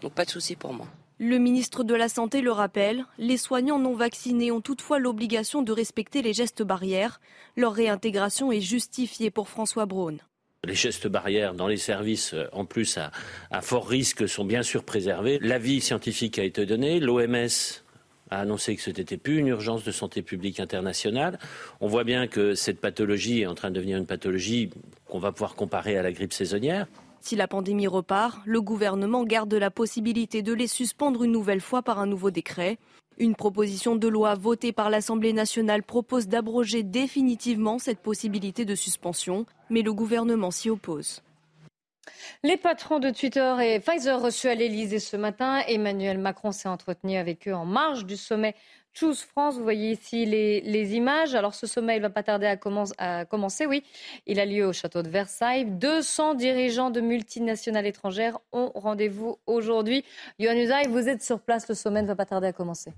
Donc 0.00 0.12
pas 0.12 0.24
de 0.24 0.30
souci 0.30 0.54
pour 0.54 0.72
moi. 0.72 0.86
Le 1.24 1.38
ministre 1.38 1.84
de 1.84 1.94
la 1.94 2.08
Santé 2.08 2.40
le 2.40 2.50
rappelle, 2.50 3.04
les 3.16 3.36
soignants 3.36 3.78
non 3.78 3.94
vaccinés 3.94 4.50
ont 4.50 4.60
toutefois 4.60 4.98
l'obligation 4.98 5.62
de 5.62 5.70
respecter 5.70 6.20
les 6.20 6.32
gestes 6.32 6.64
barrières. 6.64 7.20
Leur 7.56 7.74
réintégration 7.74 8.50
est 8.50 8.60
justifiée 8.60 9.30
pour 9.30 9.48
François 9.48 9.86
Braun. 9.86 10.16
Les 10.66 10.74
gestes 10.74 11.06
barrières 11.06 11.54
dans 11.54 11.68
les 11.68 11.76
services, 11.76 12.34
euh, 12.34 12.48
en 12.50 12.64
plus 12.64 12.98
à, 12.98 13.12
à 13.52 13.60
fort 13.60 13.88
risque, 13.88 14.28
sont 14.28 14.44
bien 14.44 14.64
sûr 14.64 14.82
préservés. 14.82 15.38
L'avis 15.40 15.80
scientifique 15.80 16.40
a 16.40 16.42
été 16.42 16.66
donné. 16.66 16.98
L'OMS 16.98 17.46
a 18.30 18.40
annoncé 18.40 18.74
que 18.74 18.82
ce 18.82 18.90
n'était 18.90 19.16
plus 19.16 19.38
une 19.38 19.46
urgence 19.46 19.84
de 19.84 19.92
santé 19.92 20.22
publique 20.22 20.58
internationale. 20.58 21.38
On 21.80 21.86
voit 21.86 22.02
bien 22.02 22.26
que 22.26 22.56
cette 22.56 22.80
pathologie 22.80 23.42
est 23.42 23.46
en 23.46 23.54
train 23.54 23.70
de 23.70 23.76
devenir 23.76 23.96
une 23.96 24.06
pathologie 24.06 24.70
qu'on 25.06 25.20
va 25.20 25.30
pouvoir 25.30 25.54
comparer 25.54 25.96
à 25.96 26.02
la 26.02 26.10
grippe 26.10 26.32
saisonnière. 26.32 26.88
Si 27.22 27.36
la 27.36 27.46
pandémie 27.46 27.86
repart, 27.86 28.40
le 28.46 28.60
gouvernement 28.60 29.22
garde 29.22 29.54
la 29.54 29.70
possibilité 29.70 30.42
de 30.42 30.52
les 30.52 30.66
suspendre 30.66 31.22
une 31.22 31.30
nouvelle 31.30 31.60
fois 31.60 31.80
par 31.80 32.00
un 32.00 32.06
nouveau 32.06 32.32
décret. 32.32 32.78
Une 33.16 33.36
proposition 33.36 33.94
de 33.94 34.08
loi 34.08 34.34
votée 34.34 34.72
par 34.72 34.90
l'Assemblée 34.90 35.32
nationale 35.32 35.84
propose 35.84 36.26
d'abroger 36.26 36.82
définitivement 36.82 37.78
cette 37.78 38.00
possibilité 38.00 38.64
de 38.64 38.74
suspension, 38.74 39.46
mais 39.70 39.82
le 39.82 39.94
gouvernement 39.94 40.50
s'y 40.50 40.68
oppose. 40.68 41.22
Les 42.42 42.56
patrons 42.56 42.98
de 42.98 43.10
Twitter 43.10 43.54
et 43.62 43.78
Pfizer 43.78 44.20
reçus 44.20 44.48
à 44.48 44.56
l'Elysée 44.56 44.98
ce 44.98 45.16
matin. 45.16 45.62
Emmanuel 45.68 46.18
Macron 46.18 46.50
s'est 46.50 46.68
entretenu 46.68 47.16
avec 47.16 47.46
eux 47.46 47.54
en 47.54 47.64
marge 47.64 48.04
du 48.04 48.16
sommet 48.16 48.56
Choose 48.94 49.22
France. 49.22 49.56
Vous 49.56 49.62
voyez 49.62 49.92
ici 49.92 50.26
les, 50.26 50.94
images. 50.94 51.34
Alors 51.34 51.54
ce 51.54 51.66
sommet, 51.66 51.96
il 51.96 52.02
va 52.02 52.10
pas 52.10 52.22
tarder 52.22 52.46
à, 52.46 52.58
à, 52.98 53.24
commencer. 53.24 53.66
Oui, 53.66 53.82
il 54.26 54.38
a 54.38 54.44
lieu 54.44 54.66
au 54.66 54.72
château 54.72 55.02
de 55.02 55.08
Versailles. 55.08 55.64
200 55.64 56.34
dirigeants 56.34 56.90
de 56.90 57.00
multinationales 57.00 57.86
étrangères 57.86 58.38
ont 58.52 58.70
rendez-vous 58.74 59.38
aujourd'hui. 59.46 60.04
Yohann 60.38 60.58
Usaï, 60.58 60.88
vous 60.88 61.08
êtes 61.08 61.22
sur 61.22 61.40
place. 61.40 61.68
Le 61.68 61.74
sommet 61.74 62.02
ne 62.02 62.06
va 62.06 62.16
pas 62.16 62.26
tarder 62.26 62.48
à 62.48 62.52
commencer. 62.52 62.92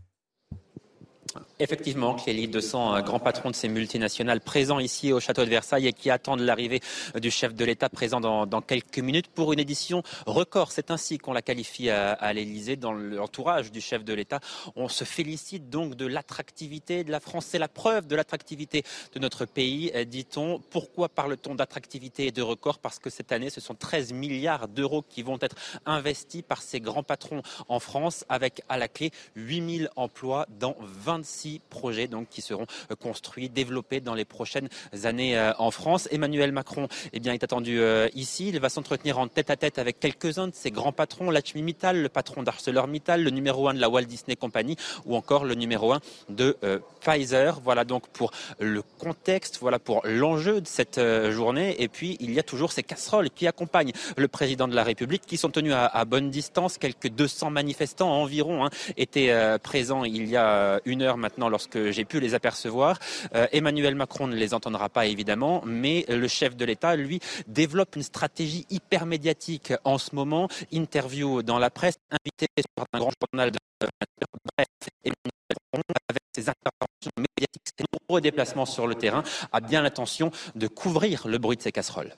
Effectivement, 1.61 2.15
Clélie, 2.17 2.49
200 2.49 3.01
grands 3.03 3.21
patrons 3.21 3.49
de 3.49 3.55
ces 3.55 3.69
multinationales 3.69 4.41
présents 4.41 4.81
ici 4.81 5.13
au 5.13 5.21
château 5.21 5.45
de 5.45 5.51
Versailles 5.51 5.87
et 5.87 5.93
qui 5.93 6.11
attendent 6.11 6.41
l'arrivée 6.41 6.81
du 7.15 7.31
chef 7.31 7.55
de 7.55 7.65
l'État 7.65 7.89
présent 7.89 8.21
dans, 8.21 8.61
quelques 8.61 8.99
minutes 8.99 9.29
pour 9.29 9.53
une 9.53 9.61
édition 9.61 10.03
record. 10.27 10.73
C'est 10.73 10.91
ainsi 10.91 11.19
qu'on 11.19 11.33
la 11.33 11.43
qualifie 11.43 11.91
à, 11.91 12.11
à 12.15 12.33
l'Élysée 12.33 12.75
dans 12.75 12.93
l'entourage 12.93 13.71
du 13.71 13.81
chef 13.81 14.05
de 14.05 14.13
l'État. 14.13 14.41
On 14.75 14.89
se 14.89 15.05
félicite 15.05 15.71
donc 15.71 15.95
de 15.95 16.07
l'attractivité 16.07 17.05
de 17.05 17.13
la 17.13 17.21
France. 17.21 17.47
C'est 17.47 17.61
la 17.61 17.69
preuve 17.69 18.09
de 18.09 18.17
l'attractivité 18.17 18.83
de 19.15 19.21
notre 19.21 19.45
pays, 19.45 19.93
dit-on. 20.07 20.61
Pourquoi 20.71 21.09
parle-t-on 21.09 21.55
d'attractivité 21.55 22.27
et 22.27 22.33
de 22.33 22.43
record? 22.43 22.81
Parce 22.81 22.99
que 22.99 23.11
cette 23.11 23.31
année, 23.31 23.51
ce 23.51 23.61
sont 23.61 23.77
13 23.77 24.13
milliards 24.13 24.67
d'euros 24.67 25.05
qui 25.09 25.23
vont 25.23 25.39
être 25.41 25.55
investis 25.87 26.43
par 26.43 26.63
ces 26.63 26.81
grands 26.81 27.05
patrons 27.05 27.43
en 27.69 27.79
France 27.79 28.25
avec 28.29 28.63
à 28.69 28.77
la 28.77 28.89
clé 28.89 29.13
8000 29.37 29.89
emplois 29.95 30.47
dans 30.59 30.75
26 30.81 31.44
projets 31.71 32.07
donc, 32.07 32.29
qui 32.29 32.43
seront 32.43 32.67
euh, 32.91 32.95
construits, 32.97 33.49
développés 33.49 34.01
dans 34.01 34.15
les 34.15 34.25
prochaines 34.25 34.69
années 35.05 35.37
euh, 35.37 35.53
en 35.59 35.71
France. 35.71 36.09
Emmanuel 36.11 36.53
Macron 36.53 36.89
eh 37.13 37.21
bien, 37.21 37.33
est 37.33 37.45
attendu 37.45 37.81
euh, 37.81 38.09
ici. 38.15 38.49
Il 38.49 38.61
va 38.61 38.69
s'entretenir 38.69 39.19
en 39.19 39.29
tête 39.29 39.51
à 39.51 39.57
tête 39.57 39.79
avec 39.79 40.01
quelques-uns 40.01 40.49
de 40.49 40.55
ses 40.55 40.71
grands 40.71 40.93
patrons, 40.93 41.31
Lachmi 41.31 41.63
Mittal, 41.63 42.03
le 42.03 42.09
patron 42.09 42.43
d'ArcelorMittal, 42.43 43.23
le 43.23 43.31
numéro 43.31 43.69
un 43.69 43.75
de 43.75 43.81
la 43.81 43.89
Walt 43.89 44.05
Disney 44.05 44.37
Company 44.37 44.77
ou 45.05 45.17
encore 45.17 45.45
le 45.45 45.55
numéro 45.55 45.93
un 45.93 46.01
de 46.29 46.57
Pfizer. 47.01 47.61
Voilà 47.61 47.85
donc 47.85 48.09
pour 48.09 48.31
le 48.59 48.83
contexte, 48.99 49.59
voilà 49.61 49.79
pour 49.79 50.03
l'enjeu 50.05 50.61
de 50.61 50.67
cette 50.67 51.01
journée. 51.31 51.83
Et 51.83 51.89
puis, 51.89 52.17
il 52.21 52.33
y 52.33 52.39
a 52.39 52.43
toujours 52.43 52.73
ces 52.73 52.83
casseroles 52.83 53.31
qui 53.31 53.47
accompagnent 53.47 53.93
le 54.17 54.29
président 54.29 54.69
de 54.69 54.75
la 54.75 54.85
République 54.85 55.23
qui 55.27 55.37
sont 55.37 55.51
tenus 55.51 55.75
à, 55.75 56.05
bonne 56.05 56.31
distance. 56.31 56.79
Quelques 56.79 57.09
200 57.09 57.51
manifestants 57.51 58.11
environ 58.11 58.65
hein, 58.65 58.71
étaient 58.97 59.35
présents 59.63 60.05
il 60.05 60.29
y 60.29 60.37
a 60.37 60.81
une 60.85 61.03
heure 61.03 61.17
maintenant 61.17 61.34
lorsque 61.39 61.91
j'ai 61.91 62.05
pu 62.05 62.21
les 62.21 62.35
apercevoir. 62.35 62.99
Euh, 63.35 63.47
Emmanuel 63.53 63.95
Macron 63.95 64.27
ne 64.27 64.37
les 64.37 64.55
entendra 64.55 64.89
pas 64.89 65.07
évidemment, 65.07 65.63
mais 65.67 66.05
le 66.09 66.29
chef 66.29 66.57
de 66.57 66.65
l'État, 66.65 66.97
lui, 66.97 67.21
développe 67.47 67.97
une 67.97 68.03
stratégie 68.03 68.67
hyper 68.71 69.07
médiatique 69.07 69.73
en 69.85 69.99
ce 69.99 70.15
moment. 70.15 70.49
Interview 70.73 71.43
dans 71.43 71.59
la 71.59 71.71
presse, 71.71 71.97
invité 72.11 72.47
sur 72.59 72.85
un 72.93 72.99
grand 72.99 73.13
journal 73.31 73.51
de 73.51 73.59
bref, 73.81 74.67
Emmanuel 75.05 75.33
Macron, 75.51 75.83
avec 76.09 76.23
ses 76.35 76.49
interventions 76.49 77.13
médiatiques, 77.19 77.63
ses 77.79 77.85
nombreux 78.01 78.21
déplacements 78.21 78.67
sur 78.67 78.87
le 78.87 78.95
terrain, 78.95 79.23
a 79.53 79.61
bien 79.61 79.83
l'intention 79.83 80.31
de 80.55 80.67
couvrir 80.67 81.27
le 81.29 81.39
bruit 81.39 81.57
de 81.57 81.63
ses 81.63 81.73
casseroles. 81.73 82.17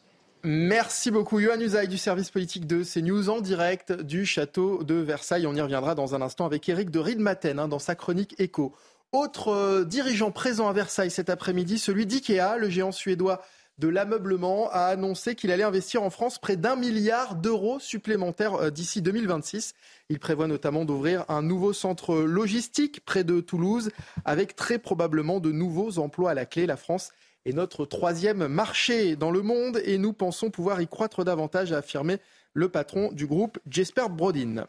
Merci 0.49 1.11
beaucoup, 1.11 1.41
Yohann 1.41 1.61
Usaï 1.61 1.89
du 1.89 1.99
service 1.99 2.31
politique 2.31 2.69
de 2.69 2.85
CNews 2.85 3.31
en 3.31 3.41
direct 3.41 3.93
du 3.93 4.25
château 4.25 4.85
de 4.85 4.95
Versailles. 4.95 5.47
On 5.47 5.55
y 5.55 5.61
reviendra 5.61 5.97
dans 5.97 6.15
un 6.15 6.23
instant 6.23 6.47
avec 6.47 6.69
Eric 6.69 6.91
de 6.91 7.01
Riedmaten 7.01 7.59
hein, 7.59 7.67
dans 7.67 7.81
sa 7.81 7.97
chronique 7.97 8.37
Écho. 8.39 8.73
Autre 9.13 9.49
euh, 9.49 9.85
dirigeant 9.85 10.31
présent 10.31 10.69
à 10.69 10.73
Versailles 10.73 11.11
cet 11.11 11.31
après-midi, 11.31 11.79
celui 11.79 12.07
d'IKEA, 12.07 12.57
le 12.59 12.69
géant 12.69 12.93
suédois 12.93 13.41
de 13.79 13.89
l'ameublement, 13.89 14.69
a 14.71 14.87
annoncé 14.87 15.35
qu'il 15.35 15.53
allait 15.53 15.63
investir 15.63 16.03
en 16.03 16.11
France 16.11 16.39
près 16.39 16.57
d'un 16.57 16.77
milliard 16.77 17.37
d'euros 17.37 17.79
supplémentaires 17.79 18.55
euh, 18.55 18.71
d'ici 18.71 19.03
2026. 19.03 19.75
Il 20.09 20.19
prévoit 20.19 20.49
notamment 20.49 20.85
d'ouvrir 20.85 21.25
un 21.29 21.43
nouveau 21.43 21.73
centre 21.73 22.17
logistique 22.17 23.05
près 23.05 23.23
de 23.23 23.41
Toulouse, 23.41 23.91
avec 24.25 24.57
très 24.57 24.79
probablement 24.79 25.39
de 25.39 25.53
nouveaux 25.53 25.99
emplois 25.99 26.33
à 26.33 26.35
la 26.35 26.45
clé. 26.45 26.67
La 26.67 26.77
France 26.77 27.13
est 27.45 27.53
notre 27.53 27.87
troisième 27.87 28.49
marché 28.49 29.15
dans 29.15 29.31
le 29.31 29.43
monde 29.43 29.81
et 29.85 29.99
nous 29.99 30.13
pensons 30.13 30.51
pouvoir 30.51 30.81
y 30.81 30.89
croître 30.89 31.25
davantage, 31.25 31.73
a 31.73 31.79
affirmé 31.79 32.19
le 32.55 32.69
patron 32.69 33.13
du 33.13 33.27
groupe, 33.27 33.59
Jesper 33.71 34.07
Brodin. 34.11 34.67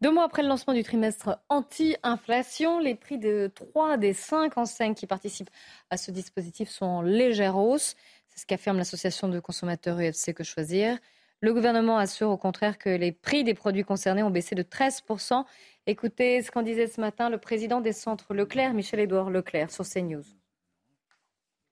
Deux 0.00 0.10
mois 0.10 0.24
après 0.24 0.42
le 0.42 0.48
lancement 0.48 0.74
du 0.74 0.82
trimestre 0.82 1.38
anti-inflation, 1.48 2.78
les 2.78 2.94
prix 2.94 3.18
de 3.18 3.50
trois 3.54 3.96
des 3.96 4.12
cinq 4.12 4.58
enseignes 4.58 4.94
qui 4.94 5.06
participent 5.06 5.50
à 5.88 5.96
ce 5.96 6.10
dispositif 6.10 6.68
sont 6.68 6.86
en 6.86 7.02
légère 7.02 7.56
hausse. 7.56 7.94
C'est 8.28 8.40
ce 8.40 8.46
qu'affirme 8.46 8.76
l'association 8.76 9.28
de 9.28 9.38
consommateurs 9.40 9.98
UFC 9.98 10.34
Que 10.34 10.44
Choisir. 10.44 10.98
Le 11.40 11.52
gouvernement 11.54 11.98
assure 11.98 12.30
au 12.30 12.36
contraire 12.36 12.78
que 12.78 12.88
les 12.88 13.12
prix 13.12 13.44
des 13.44 13.54
produits 13.54 13.84
concernés 13.84 14.22
ont 14.22 14.30
baissé 14.30 14.54
de 14.54 14.62
13%. 14.62 15.44
Écoutez 15.86 16.42
ce 16.42 16.50
qu'en 16.50 16.62
disait 16.62 16.86
ce 16.86 17.00
matin 17.00 17.30
le 17.30 17.38
président 17.38 17.80
des 17.80 17.92
centres 17.92 18.34
Leclerc, 18.34 18.74
Michel-Édouard 18.74 19.30
Leclerc, 19.30 19.70
sur 19.70 19.84
CNews. 19.86 20.24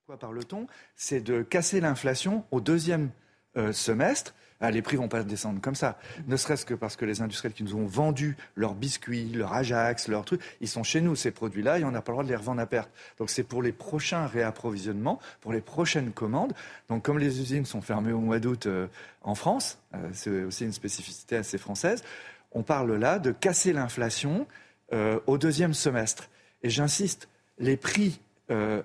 Quoi 0.06 0.18
parle-t-on? 0.18 0.66
C'est 0.94 1.20
de 1.20 1.42
casser 1.42 1.80
l'inflation 1.80 2.44
au 2.50 2.60
deuxième 2.60 3.10
euh, 3.56 3.72
semestre 3.72 4.34
ah, 4.62 4.70
les 4.70 4.80
prix 4.80 4.96
vont 4.96 5.08
pas 5.08 5.24
descendre 5.24 5.60
comme 5.60 5.74
ça. 5.74 5.98
Ne 6.28 6.36
serait-ce 6.36 6.64
que 6.64 6.74
parce 6.74 6.94
que 6.94 7.04
les 7.04 7.20
industriels 7.20 7.52
qui 7.52 7.64
nous 7.64 7.74
ont 7.74 7.84
vendu 7.84 8.36
leurs 8.54 8.74
biscuits, 8.74 9.28
leurs 9.34 9.52
Ajax, 9.52 10.06
leurs 10.06 10.24
trucs, 10.24 10.40
ils 10.60 10.68
sont 10.68 10.84
chez 10.84 11.00
nous, 11.00 11.16
ces 11.16 11.32
produits-là, 11.32 11.80
et 11.80 11.84
on 11.84 11.90
n'a 11.90 12.00
pas 12.00 12.12
le 12.12 12.14
droit 12.14 12.24
de 12.24 12.28
les 12.28 12.36
revendre 12.36 12.60
à 12.60 12.66
perte. 12.66 12.88
Donc 13.18 13.28
c'est 13.28 13.42
pour 13.42 13.60
les 13.60 13.72
prochains 13.72 14.24
réapprovisionnements, 14.28 15.18
pour 15.40 15.52
les 15.52 15.60
prochaines 15.60 16.12
commandes. 16.12 16.52
Donc 16.88 17.02
comme 17.02 17.18
les 17.18 17.40
usines 17.40 17.64
sont 17.64 17.80
fermées 17.80 18.12
au 18.12 18.20
mois 18.20 18.38
d'août 18.38 18.66
euh, 18.66 18.86
en 19.22 19.34
France, 19.34 19.80
euh, 19.94 20.10
c'est 20.12 20.44
aussi 20.44 20.64
une 20.64 20.72
spécificité 20.72 21.34
assez 21.34 21.58
française, 21.58 22.04
on 22.52 22.62
parle 22.62 22.94
là 22.94 23.18
de 23.18 23.32
casser 23.32 23.72
l'inflation 23.72 24.46
euh, 24.92 25.18
au 25.26 25.38
deuxième 25.38 25.74
semestre. 25.74 26.30
Et 26.62 26.70
j'insiste, 26.70 27.28
les 27.58 27.76
prix 27.76 28.20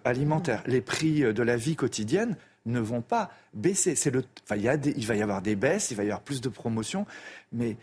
alimentaires, 0.06 0.64
les 0.66 0.80
prix 0.80 1.34
de 1.34 1.44
la 1.44 1.58
vie 1.58 1.76
quotidienne 1.76 2.38
ne 2.68 2.80
vont 2.80 3.02
pas 3.02 3.32
baisser. 3.54 3.96
C'est 3.96 4.12
le, 4.12 4.24
il, 4.52 4.94
il 4.96 5.06
va 5.08 5.16
y 5.16 5.22
avoir 5.22 5.42
des 5.42 5.56
baisses, 5.56 5.92
il 5.92 5.98
va 5.98 6.04
y 6.04 6.08
avoir 6.08 6.22
plus 6.22 6.42
de 6.42 6.50
promotions, 6.50 7.06
mais 7.52 7.78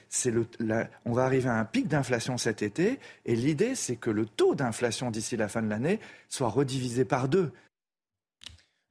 on 1.05 1.13
va 1.13 1.25
arriver 1.25 1.49
à 1.49 1.59
un 1.59 1.65
pic 1.65 1.89
d'inflation 1.89 2.39
cet 2.39 2.63
été, 2.63 3.01
et 3.27 3.35
l'idée, 3.35 3.75
c'est 3.75 3.97
que 3.97 4.11
le 4.11 4.27
taux 4.27 4.55
d'inflation 4.55 5.11
d'ici 5.11 5.37
la 5.37 5.49
fin 5.49 5.63
de 5.63 5.69
l'année 5.69 6.01
soit 6.29 6.49
redivisé 6.49 7.05
par 7.05 7.29
deux. 7.29 7.51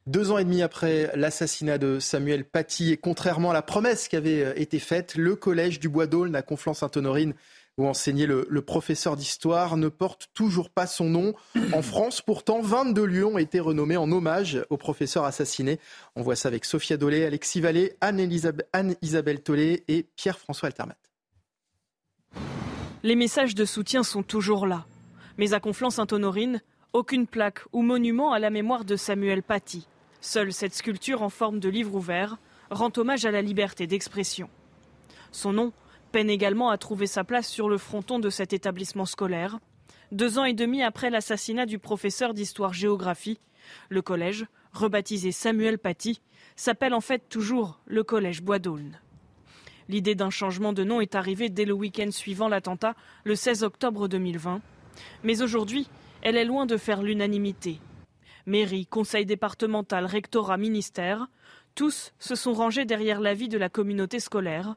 Deux 0.06 0.32
ans 0.32 0.38
et 0.38 0.44
demi 0.44 0.62
après 0.62 1.12
l'assassinat 1.16 1.78
de 1.78 1.98
Samuel 1.98 2.44
Paty, 2.44 2.91
et 2.91 2.98
contrairement 2.98 3.52
à 3.52 3.54
la 3.54 3.62
promesse 3.62 4.10
qui 4.10 4.18
avait 4.18 4.44
euh, 4.44 4.54
été 4.60 4.80
faite, 4.80 5.16
le 5.16 5.38
collège 5.38 5.80
du 5.80 5.88
Bois 5.88 6.08
d'Aulne 6.08 6.36
à 6.36 6.41
Conflans-Sainte-Honorine 6.41 7.34
où 7.78 7.88
enseignait 7.88 8.28
le, 8.28 8.61
professeur 8.61 9.15
d'histoire, 9.15 9.78
ne 9.78 9.88
porte 9.88 10.30
toujours 10.34 10.69
pas 10.69 10.88
son 10.88 11.05
nom. 11.05 11.34
En 11.74 11.82
France, 11.82 12.21
pourtant, 12.21 12.61
22 12.61 13.05
lieux 13.05 13.26
ont 13.26 13.38
été 13.38 13.59
renommés 13.59 13.97
en 13.97 14.11
hommage 14.11 14.63
au 14.69 14.78
professeur 14.78 15.26
assassiné. 15.26 15.80
On 16.15 16.21
voit 16.21 16.36
ça 16.36 16.49
avec 16.49 16.65
Sophia 16.65 16.97
Dolé, 16.97 17.26
Alexis 17.26 17.61
Vallée, 17.61 17.97
Anne-Isabelle 18.01 19.41
Tollet 19.41 19.84
et 19.88 20.03
Pierre-François 20.15 20.67
Altermat. 20.67 20.97
Les 23.01 23.15
messages 23.15 23.55
de 23.55 23.65
soutien 23.65 24.03
sont 24.03 24.24
toujours 24.24 24.67
là. 24.67 24.86
Mais 25.38 25.53
à 25.53 25.59
Conflans-Sainte-Honorine, 25.59 26.61
aucune 26.93 27.26
plaque 27.26 27.61
ou 27.74 27.82
monument 27.82 28.34
à 28.34 28.39
la 28.39 28.51
mémoire 28.51 28.86
de 28.86 28.95
Samuel 28.95 29.41
Paty. 29.41 29.88
Seule 30.21 30.53
cette 30.53 30.76
sculpture 30.76 31.21
en 31.21 31.30
forme 31.30 31.59
de 31.59 31.69
livre 31.69 31.95
ouvert 31.95 32.38
rend 32.69 32.91
hommage 32.95 33.26
à 33.26 33.32
la 33.32 33.41
liberté 33.41 33.88
d'expression. 33.88 34.49
Son 35.32 35.51
nom 35.51 35.74
peine 36.14 36.30
également 36.30 36.70
à 36.70 36.78
trouver 36.78 37.07
sa 37.07 37.24
place 37.24 37.49
sur 37.49 37.68
le 37.68 37.80
fronton 37.80 38.20
de 38.20 38.30
cet 38.30 38.53
établissement 38.53 39.07
scolaire. 39.07 39.57
Deux 40.11 40.38
ans 40.38 40.45
et 40.45 40.53
demi 40.53 40.84
après 40.84 41.09
l'assassinat 41.09 41.66
du 41.66 41.80
professeur 41.80 42.36
d'histoire-géographie, 42.36 43.39
le 43.89 44.03
collège, 44.03 44.45
rebaptisé 44.74 45.32
Samuel 45.32 45.80
Paty, 45.80 46.22
s'appelle 46.55 46.93
en 46.93 47.01
fait 47.01 47.28
toujours 47.30 47.80
le 47.86 48.03
collège 48.03 48.43
Bois 48.43 48.59
d'Aulne. 48.59 48.99
L'idée 49.89 50.14
d'un 50.14 50.30
changement 50.30 50.72
de 50.72 50.84
nom 50.84 51.01
est 51.01 51.16
arrivée 51.16 51.49
dès 51.49 51.66
le 51.66 51.74
week-end 51.74 52.11
suivant 52.11 52.47
l'attentat, 52.47 52.93
le 53.24 53.36
16 53.36 53.64
octobre 53.64 54.07
2020. 54.07 54.61
Mais 55.24 55.41
aujourd'hui, 55.41 55.89
elle 56.22 56.38
est 56.38 56.45
loin 56.45 56.68
de 56.68 56.78
faire 56.78 57.01
l'unanimité. 57.01 57.80
Mairie, 58.45 58.86
conseil 58.86 59.26
départemental, 59.26 60.05
rectorat, 60.05 60.57
ministère, 60.57 61.26
tous 61.74 62.14
se 62.20 62.36
sont 62.36 62.53
rangés 62.53 62.86
derrière 62.86 63.20
l'avis 63.20 63.49
de 63.49 63.57
la 63.57 63.70
communauté 63.70 64.20
scolaire. 64.20 64.76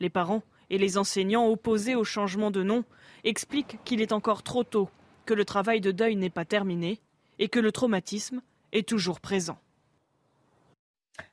Les 0.00 0.10
parents 0.10 0.42
et 0.70 0.78
les 0.78 0.98
enseignants 0.98 1.46
opposés 1.46 1.94
au 1.94 2.04
changement 2.04 2.50
de 2.50 2.62
nom 2.62 2.84
expliquent 3.24 3.78
qu'il 3.84 4.00
est 4.00 4.12
encore 4.12 4.42
trop 4.42 4.64
tôt, 4.64 4.88
que 5.26 5.34
le 5.34 5.44
travail 5.44 5.80
de 5.80 5.92
deuil 5.92 6.16
n'est 6.16 6.30
pas 6.30 6.44
terminé 6.44 7.00
et 7.38 7.48
que 7.48 7.60
le 7.60 7.72
traumatisme 7.72 8.42
est 8.72 8.88
toujours 8.88 9.20
présent. 9.20 9.58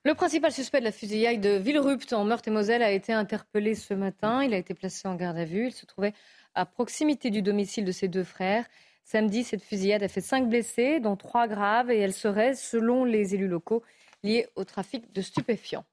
Le 0.03 0.13
principal 0.13 0.51
suspect 0.51 0.79
de 0.79 0.85
la 0.85 0.91
fusillade 0.91 1.41
de 1.41 1.51
Villerupt 1.57 2.11
en 2.13 2.25
Meurthe-et-Moselle 2.25 2.83
a 2.83 2.91
été 2.91 3.13
interpellé 3.13 3.75
ce 3.75 3.93
matin. 3.93 4.43
Il 4.43 4.53
a 4.53 4.57
été 4.57 4.73
placé 4.73 5.07
en 5.07 5.15
garde 5.15 5.37
à 5.37 5.45
vue. 5.45 5.67
Il 5.67 5.73
se 5.73 5.85
trouvait 5.85 6.13
à 6.55 6.65
proximité 6.65 7.29
du 7.29 7.41
domicile 7.41 7.85
de 7.85 7.91
ses 7.91 8.07
deux 8.07 8.23
frères. 8.23 8.65
Samedi, 9.03 9.43
cette 9.43 9.63
fusillade 9.63 10.03
a 10.03 10.07
fait 10.07 10.21
cinq 10.21 10.49
blessés, 10.49 10.99
dont 10.99 11.15
trois 11.15 11.47
graves, 11.47 11.89
et 11.89 11.97
elle 11.97 12.13
serait, 12.13 12.53
selon 12.53 13.05
les 13.05 13.33
élus 13.33 13.47
locaux, 13.47 13.81
liée 14.23 14.47
au 14.55 14.65
trafic 14.65 15.11
de 15.13 15.21
stupéfiants. 15.21 15.85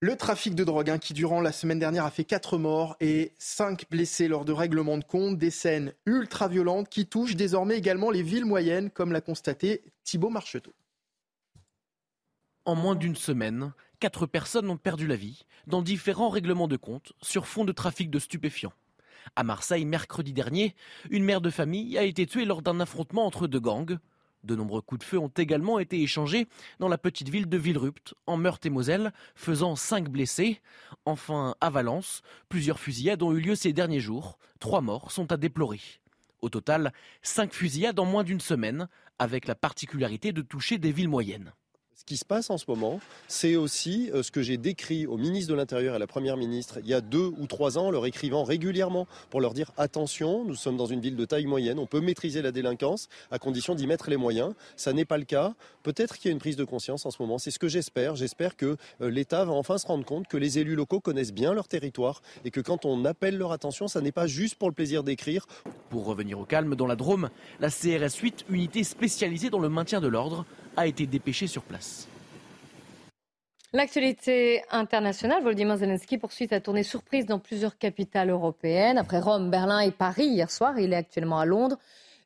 Le 0.00 0.14
trafic 0.14 0.54
de 0.54 0.62
drogue, 0.62 0.90
hein, 0.90 0.98
qui 0.98 1.12
durant 1.12 1.40
la 1.40 1.50
semaine 1.50 1.80
dernière 1.80 2.04
a 2.04 2.12
fait 2.12 2.22
quatre 2.22 2.56
morts 2.56 2.96
et 3.00 3.32
cinq 3.36 3.84
blessés 3.90 4.28
lors 4.28 4.44
de 4.44 4.52
règlements 4.52 4.96
de 4.96 5.02
compte, 5.02 5.38
des 5.38 5.50
scènes 5.50 5.92
ultra-violentes 6.06 6.88
qui 6.88 7.06
touchent 7.06 7.34
désormais 7.34 7.76
également 7.76 8.12
les 8.12 8.22
villes 8.22 8.44
moyennes, 8.44 8.90
comme 8.90 9.10
l'a 9.10 9.20
constaté 9.20 9.82
Thibault 10.04 10.30
Marcheteau. 10.30 10.72
En 12.64 12.76
moins 12.76 12.94
d'une 12.94 13.16
semaine, 13.16 13.72
quatre 13.98 14.26
personnes 14.26 14.70
ont 14.70 14.76
perdu 14.76 15.08
la 15.08 15.16
vie 15.16 15.42
dans 15.66 15.82
différents 15.82 16.28
règlements 16.28 16.68
de 16.68 16.76
compte 16.76 17.12
sur 17.20 17.48
fond 17.48 17.64
de 17.64 17.72
trafic 17.72 18.08
de 18.08 18.20
stupéfiants. 18.20 18.74
À 19.34 19.42
Marseille, 19.42 19.84
mercredi 19.84 20.32
dernier, 20.32 20.76
une 21.10 21.24
mère 21.24 21.40
de 21.40 21.50
famille 21.50 21.98
a 21.98 22.04
été 22.04 22.24
tuée 22.24 22.44
lors 22.44 22.62
d'un 22.62 22.78
affrontement 22.78 23.26
entre 23.26 23.48
deux 23.48 23.58
gangs. 23.58 23.98
De 24.44 24.54
nombreux 24.54 24.80
coups 24.80 25.00
de 25.00 25.04
feu 25.04 25.18
ont 25.18 25.28
également 25.28 25.78
été 25.78 26.00
échangés 26.00 26.46
dans 26.78 26.88
la 26.88 26.98
petite 26.98 27.28
ville 27.28 27.48
de 27.48 27.58
Villerupt, 27.58 28.14
en 28.26 28.36
Meurthe-et-Moselle, 28.36 29.12
faisant 29.34 29.76
cinq 29.76 30.08
blessés. 30.08 30.60
Enfin, 31.04 31.56
à 31.60 31.70
Valence, 31.70 32.22
plusieurs 32.48 32.78
fusillades 32.78 33.22
ont 33.22 33.32
eu 33.32 33.40
lieu 33.40 33.54
ces 33.54 33.72
derniers 33.72 34.00
jours. 34.00 34.38
Trois 34.60 34.80
morts 34.80 35.10
sont 35.10 35.32
à 35.32 35.36
déplorer. 35.36 35.80
Au 36.40 36.48
total, 36.48 36.92
cinq 37.22 37.52
fusillades 37.52 37.98
en 37.98 38.04
moins 38.04 38.22
d'une 38.22 38.40
semaine, 38.40 38.88
avec 39.18 39.48
la 39.48 39.56
particularité 39.56 40.32
de 40.32 40.42
toucher 40.42 40.78
des 40.78 40.92
villes 40.92 41.08
moyennes. 41.08 41.52
Ce 41.98 42.04
qui 42.04 42.16
se 42.16 42.24
passe 42.24 42.48
en 42.48 42.58
ce 42.58 42.64
moment, 42.68 43.00
c'est 43.26 43.56
aussi 43.56 44.08
euh, 44.14 44.22
ce 44.22 44.30
que 44.30 44.40
j'ai 44.40 44.56
décrit 44.56 45.04
au 45.08 45.16
ministre 45.16 45.50
de 45.50 45.56
l'Intérieur 45.56 45.94
et 45.94 45.96
à 45.96 45.98
la 45.98 46.06
Première 46.06 46.36
ministre 46.36 46.78
il 46.80 46.88
y 46.88 46.94
a 46.94 47.00
deux 47.00 47.32
ou 47.36 47.48
trois 47.48 47.76
ans, 47.76 47.90
leur 47.90 48.06
écrivant 48.06 48.44
régulièrement 48.44 49.08
pour 49.30 49.40
leur 49.40 49.52
dire 49.52 49.72
attention, 49.76 50.44
nous 50.44 50.54
sommes 50.54 50.76
dans 50.76 50.86
une 50.86 51.00
ville 51.00 51.16
de 51.16 51.24
taille 51.24 51.46
moyenne, 51.46 51.76
on 51.80 51.86
peut 51.86 52.00
maîtriser 52.00 52.40
la 52.40 52.52
délinquance 52.52 53.08
à 53.32 53.40
condition 53.40 53.74
d'y 53.74 53.88
mettre 53.88 54.10
les 54.10 54.16
moyens. 54.16 54.54
Ça 54.76 54.92
n'est 54.92 55.04
pas 55.04 55.18
le 55.18 55.24
cas. 55.24 55.54
Peut-être 55.82 56.16
qu'il 56.18 56.26
y 56.26 56.28
a 56.28 56.32
une 56.32 56.38
prise 56.38 56.54
de 56.54 56.62
conscience 56.62 57.04
en 57.04 57.10
ce 57.10 57.20
moment. 57.20 57.36
C'est 57.36 57.50
ce 57.50 57.58
que 57.58 57.66
j'espère. 57.66 58.14
J'espère 58.14 58.56
que 58.56 58.76
euh, 59.00 59.10
l'État 59.10 59.44
va 59.44 59.52
enfin 59.52 59.76
se 59.76 59.86
rendre 59.88 60.04
compte 60.04 60.28
que 60.28 60.36
les 60.36 60.60
élus 60.60 60.76
locaux 60.76 61.00
connaissent 61.00 61.34
bien 61.34 61.52
leur 61.52 61.66
territoire 61.66 62.22
et 62.44 62.52
que 62.52 62.60
quand 62.60 62.84
on 62.84 63.04
appelle 63.06 63.36
leur 63.36 63.50
attention, 63.50 63.88
ça 63.88 64.00
n'est 64.00 64.12
pas 64.12 64.28
juste 64.28 64.54
pour 64.54 64.68
le 64.68 64.74
plaisir 64.74 65.02
d'écrire. 65.02 65.46
Pour 65.90 66.04
revenir 66.04 66.38
au 66.38 66.44
calme, 66.44 66.76
dans 66.76 66.86
la 66.86 66.94
Drôme, 66.94 67.28
la 67.58 67.70
CRS 67.70 68.20
8, 68.22 68.44
unité 68.50 68.84
spécialisée 68.84 69.50
dans 69.50 69.58
le 69.58 69.68
maintien 69.68 70.00
de 70.00 70.06
l'ordre, 70.06 70.46
a 70.78 70.86
été 70.86 71.06
dépêchée 71.06 71.46
sur 71.46 71.62
place. 71.62 72.08
L'actualité 73.72 74.62
internationale, 74.70 75.42
Volodymyr 75.42 75.76
Zelensky 75.76 76.16
poursuit 76.16 76.48
sa 76.48 76.60
tournée 76.60 76.82
surprise 76.82 77.26
dans 77.26 77.38
plusieurs 77.38 77.76
capitales 77.76 78.30
européennes. 78.30 78.96
Après 78.96 79.20
Rome, 79.20 79.50
Berlin 79.50 79.80
et 79.80 79.90
Paris 79.90 80.26
hier 80.26 80.50
soir, 80.50 80.78
il 80.78 80.94
est 80.94 80.96
actuellement 80.96 81.38
à 81.38 81.44
Londres. 81.44 81.76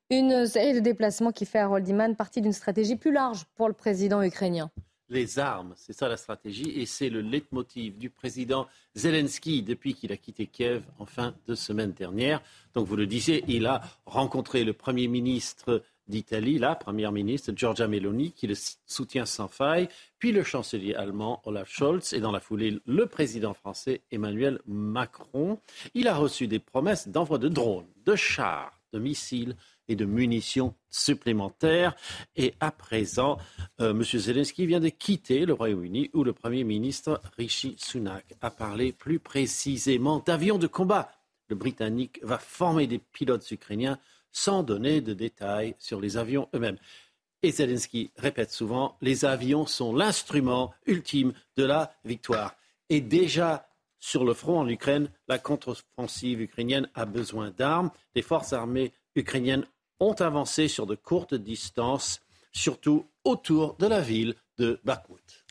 Une 0.09 0.47
série 0.47 0.75
de 0.75 0.81
déplacements 0.81 1.33
qui 1.33 1.47
fait 1.47 1.59
à 1.59 1.67
Volodymyr 1.67 2.15
partie 2.17 2.43
d'une 2.43 2.53
stratégie 2.53 2.97
plus 2.97 3.13
large 3.13 3.45
pour 3.57 3.67
le 3.67 3.75
président 3.75 4.23
ukrainien. 4.23 4.71
Les 5.09 5.39
armes, 5.39 5.75
c'est 5.77 5.93
ça 5.93 6.09
la 6.09 6.17
stratégie, 6.17 6.71
et 6.81 6.87
c'est 6.87 7.11
le 7.11 7.21
leitmotiv 7.21 7.99
du 7.99 8.09
président 8.09 8.67
Zelensky 8.95 9.63
depuis 9.63 9.93
qu'il 9.93 10.11
a 10.11 10.17
quitté 10.17 10.47
Kiev 10.47 10.85
en 10.99 11.05
fin 11.05 11.35
de 11.47 11.55
semaine 11.55 11.93
dernière. 11.93 12.41
Donc 12.73 12.87
vous 12.87 12.97
le 12.97 13.07
disiez, 13.07 13.45
il 13.47 13.67
a 13.67 13.83
rencontré 14.07 14.65
le 14.65 14.73
Premier 14.73 15.09
ministre 15.09 15.83
d'Italie, 16.13 16.59
la 16.59 16.77
première 16.77 17.11
ministre 17.11 17.53
Giorgia 17.57 17.89
Meloni, 17.89 18.33
qui 18.33 18.47
le 18.47 18.55
soutient 18.87 19.25
sans 19.25 19.49
faille, 19.49 19.89
puis 20.19 20.31
le 20.31 20.45
chancelier 20.45 20.95
allemand 20.95 21.41
Olaf 21.45 21.71
Scholz 21.71 22.13
et 22.13 22.21
dans 22.21 22.31
la 22.31 22.39
foulée 22.39 22.79
le 22.87 23.07
président 23.07 23.55
français 23.55 24.03
Emmanuel 24.13 24.61
Macron. 24.67 25.59
Il 25.95 26.07
a 26.09 26.15
reçu 26.15 26.47
des 26.47 26.59
promesses 26.59 27.09
d'envoi 27.09 27.39
de 27.39 27.49
drones, 27.49 27.89
de 28.05 28.15
chars, 28.15 28.79
de 28.93 28.99
missiles 28.99 29.57
et 29.89 29.97
de 29.97 30.05
munitions 30.05 30.75
supplémentaires. 30.91 31.97
Et 32.37 32.53
à 32.61 32.71
présent, 32.71 33.39
euh, 33.81 33.93
M. 33.93 34.03
Zelensky 34.03 34.67
vient 34.67 34.81
de 34.81 34.91
quitter 34.91 35.47
le 35.47 35.55
Royaume-Uni 35.55 36.11
où 36.13 36.25
le 36.25 36.35
Premier 36.35 36.63
ministre 36.63 37.23
Rishi 37.39 37.75
Sunak 37.79 38.27
a 38.43 38.51
parlé 38.51 38.93
plus 38.93 39.19
précisément 39.19 40.23
d'avions 40.25 40.59
de 40.59 40.67
combat. 40.67 41.11
Le 41.49 41.57
Britannique 41.57 42.21
va 42.23 42.39
former 42.39 42.87
des 42.87 42.99
pilotes 42.99 43.51
ukrainiens 43.51 43.99
sans 44.33 44.63
donner 44.63 45.01
de 45.01 45.15
détails 45.15 45.77
sur 45.79 46.01
les 46.01 46.17
avions 46.17 46.49
eux-mêmes. 46.55 46.79
Et 47.43 47.53
Zelensky 47.53 48.13
répète 48.17 48.53
souvent, 48.53 48.97
les 49.01 49.25
avions 49.25 49.67
sont 49.67 49.95
l'instrument 49.95 50.73
ultime 50.87 51.33
de 51.57 51.65
la 51.65 51.93
victoire. 52.05 52.57
Et 52.89 53.01
déjà, 53.01 53.69
sur 53.99 54.25
le 54.25 54.35
front 54.35 54.59
en 54.61 54.69
Ukraine, 54.69 55.09
la 55.29 55.39
contre-offensive 55.39 56.41
ukrainienne 56.41 56.89
a 56.95 57.05
besoin 57.05 57.51
d'armes. 57.51 57.91
Les 58.15 58.23
forces 58.23 58.53
armées 58.53 58.93
ukrainiennes 59.15 59.67
ont 60.01 60.15
avancé 60.15 60.69
sur 60.69 60.87
de 60.87 60.95
courtes 60.95 61.35
distances, 61.35 62.21
surtout 62.53 63.07
autour 63.25 63.77
de 63.77 63.87
la 63.87 64.01
ville 64.01 64.35
de 64.59 64.81
Bakhmut. 64.85 65.42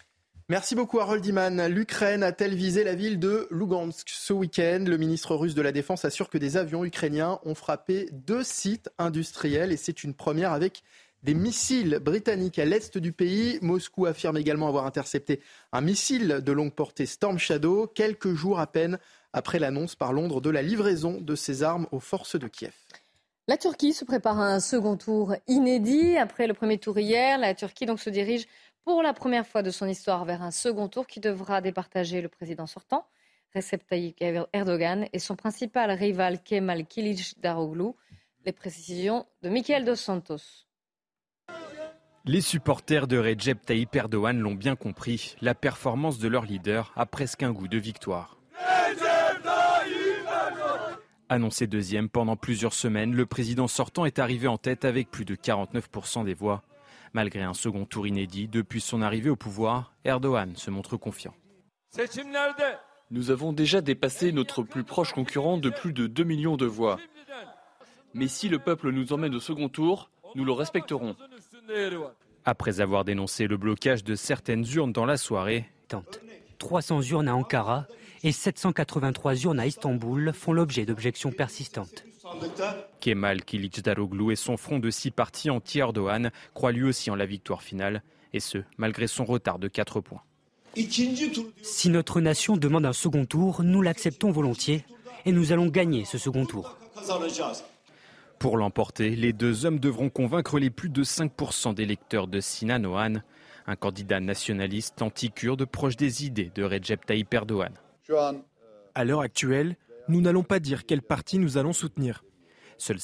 Merci 0.51 0.75
beaucoup 0.75 0.99
Harold 0.99 1.25
Iman. 1.25 1.65
L'Ukraine 1.67 2.23
a-t-elle 2.23 2.55
visé 2.55 2.83
la 2.83 2.93
ville 2.93 3.19
de 3.19 3.47
Lugansk 3.51 4.09
ce 4.09 4.33
week-end? 4.33 4.83
Le 4.85 4.97
ministre 4.97 5.33
russe 5.33 5.55
de 5.55 5.61
la 5.61 5.71
Défense 5.71 6.03
assure 6.03 6.29
que 6.29 6.37
des 6.37 6.57
avions 6.57 6.83
ukrainiens 6.83 7.39
ont 7.45 7.55
frappé 7.55 8.09
deux 8.11 8.43
sites 8.43 8.89
industriels 8.97 9.71
et 9.71 9.77
c'est 9.77 10.03
une 10.03 10.13
première 10.13 10.51
avec 10.51 10.83
des 11.23 11.35
missiles 11.35 11.99
britanniques 12.01 12.59
à 12.59 12.65
l'est 12.65 12.97
du 12.97 13.13
pays. 13.13 13.59
Moscou 13.61 14.07
affirme 14.07 14.35
également 14.35 14.67
avoir 14.67 14.85
intercepté 14.85 15.39
un 15.71 15.79
missile 15.79 16.41
de 16.43 16.51
longue 16.51 16.73
portée 16.73 17.05
Storm 17.05 17.37
Shadow 17.37 17.87
quelques 17.87 18.33
jours 18.33 18.59
à 18.59 18.67
peine 18.67 18.99
après 19.31 19.57
l'annonce 19.57 19.95
par 19.95 20.11
Londres 20.11 20.41
de 20.41 20.49
la 20.49 20.61
livraison 20.61 21.21
de 21.21 21.35
ces 21.35 21.63
armes 21.63 21.87
aux 21.93 22.01
forces 22.01 22.35
de 22.35 22.49
Kiev. 22.49 22.73
La 23.47 23.57
Turquie 23.57 23.91
se 23.91 24.05
prépare 24.05 24.39
à 24.39 24.47
un 24.47 24.59
second 24.59 24.97
tour 24.97 25.33
inédit. 25.47 26.15
Après 26.17 26.45
le 26.45 26.53
premier 26.53 26.77
tour 26.77 26.99
hier, 26.99 27.37
la 27.37 27.55
Turquie 27.55 27.85
donc 27.85 27.99
se 27.99 28.09
dirige 28.09 28.45
pour 28.83 29.03
la 29.03 29.13
première 29.13 29.47
fois 29.47 29.63
de 29.63 29.69
son 29.71 29.87
histoire 29.87 30.25
vers 30.25 30.41
un 30.41 30.51
second 30.51 30.87
tour 30.87 31.07
qui 31.07 31.19
devra 31.19 31.61
départager 31.61 32.21
le 32.21 32.29
président 32.29 32.67
sortant, 32.67 33.07
Recep 33.53 33.85
Tayyip 33.85 34.21
Erdogan, 34.53 35.07
et 35.13 35.19
son 35.19 35.35
principal 35.35 35.91
rival 35.91 36.41
Kemal 36.41 36.85
Daroglu. 37.37 37.91
Les 38.45 38.53
précisions 38.53 39.27
de 39.43 39.49
Michael 39.49 39.85
Dos 39.85 39.95
Santos. 39.95 40.65
Les 42.25 42.41
supporters 42.41 43.07
de 43.07 43.17
Recep 43.17 43.63
Tayyip 43.65 43.95
Erdogan 43.95 44.39
l'ont 44.39 44.55
bien 44.55 44.75
compris. 44.75 45.35
La 45.41 45.53
performance 45.53 46.17
de 46.17 46.27
leur 46.27 46.45
leader 46.45 46.91
a 46.95 47.05
presque 47.05 47.43
un 47.43 47.51
goût 47.51 47.67
de 47.67 47.77
victoire. 47.77 48.37
Annoncé 51.29 51.65
deuxième 51.65 52.09
pendant 52.09 52.35
plusieurs 52.35 52.73
semaines, 52.73 53.15
le 53.15 53.25
président 53.25 53.67
sortant 53.67 54.05
est 54.05 54.19
arrivé 54.19 54.47
en 54.47 54.57
tête 54.57 54.85
avec 54.85 55.09
plus 55.09 55.23
de 55.23 55.35
49% 55.35 56.25
des 56.25 56.33
voix. 56.33 56.63
Malgré 57.13 57.41
un 57.41 57.53
second 57.53 57.85
tour 57.85 58.07
inédit, 58.07 58.47
depuis 58.47 58.79
son 58.79 59.01
arrivée 59.01 59.29
au 59.29 59.35
pouvoir, 59.35 59.93
Erdogan 60.05 60.55
se 60.55 60.71
montre 60.71 60.95
confiant. 60.97 61.33
Nous 63.09 63.31
avons 63.31 63.51
déjà 63.51 63.81
dépassé 63.81 64.31
notre 64.31 64.63
plus 64.63 64.85
proche 64.85 65.11
concurrent 65.11 65.57
de 65.57 65.69
plus 65.69 65.91
de 65.91 66.07
2 66.07 66.23
millions 66.23 66.55
de 66.55 66.65
voix. 66.65 66.97
Mais 68.13 68.27
si 68.27 68.47
le 68.47 68.59
peuple 68.59 68.91
nous 68.91 69.11
emmène 69.11 69.35
au 69.35 69.41
second 69.41 69.67
tour, 69.67 70.09
nous 70.35 70.45
le 70.45 70.53
respecterons. 70.53 71.15
Après 72.45 72.79
avoir 72.79 73.03
dénoncé 73.03 73.47
le 73.47 73.57
blocage 73.57 74.03
de 74.05 74.15
certaines 74.15 74.65
urnes 74.73 74.93
dans 74.93 75.05
la 75.05 75.17
soirée, 75.17 75.69
300 76.59 77.01
urnes 77.01 77.27
à 77.27 77.35
Ankara 77.35 77.85
et 78.23 78.31
783 78.31 79.35
urnes 79.43 79.59
à 79.59 79.67
Istanbul 79.67 80.31
font 80.33 80.53
l'objet 80.53 80.85
d'objections 80.85 81.31
persistantes. 81.31 82.05
Kemal 82.99 83.41
Kılıçdaroğlu 83.41 84.31
et 84.31 84.35
son 84.35 84.57
front 84.57 84.79
de 84.79 84.89
six 84.89 85.11
partis 85.11 85.49
anti-Erdogan 85.49 86.31
croient 86.53 86.71
lui 86.71 86.83
aussi 86.83 87.09
en 87.11 87.15
la 87.15 87.25
victoire 87.25 87.63
finale, 87.63 88.03
et 88.33 88.39
ce, 88.39 88.59
malgré 88.77 89.07
son 89.07 89.25
retard 89.25 89.59
de 89.59 89.67
4 89.67 90.01
points. 90.01 90.21
Si 91.61 91.89
notre 91.89 92.21
nation 92.21 92.55
demande 92.55 92.85
un 92.85 92.93
second 92.93 93.25
tour, 93.25 93.63
nous 93.63 93.81
l'acceptons 93.81 94.31
volontiers, 94.31 94.85
et 95.25 95.31
nous 95.31 95.51
allons 95.51 95.67
gagner 95.67 96.05
ce 96.05 96.17
second 96.17 96.45
tour. 96.45 96.77
Pour 98.39 98.57
l'emporter, 98.57 99.15
les 99.15 99.33
deux 99.33 99.65
hommes 99.65 99.79
devront 99.79 100.09
convaincre 100.09 100.57
les 100.59 100.69
plus 100.69 100.89
de 100.89 101.03
5% 101.03 101.73
des 101.73 101.83
électeurs 101.83 102.27
de 102.27 102.39
Sinan 102.39 102.83
Oğan, 102.85 103.21
un 103.67 103.75
candidat 103.75 104.19
nationaliste 104.19 105.01
anti-kurde 105.01 105.65
proche 105.65 105.95
des 105.95 106.25
idées 106.25 106.51
de 106.55 106.63
Recep 106.63 107.05
Tayyip 107.05 107.33
Erdogan. 107.33 107.73
À 108.95 109.03
l'heure 109.03 109.21
actuelle, 109.21 109.75
nous 110.07 110.21
n'allons 110.21 110.43
pas 110.43 110.59
dire 110.59 110.85
quel 110.85 111.01
parti 111.01 111.39
nous 111.39 111.57
allons 111.57 111.73
soutenir. 111.73 112.23
Seul... 112.77 112.97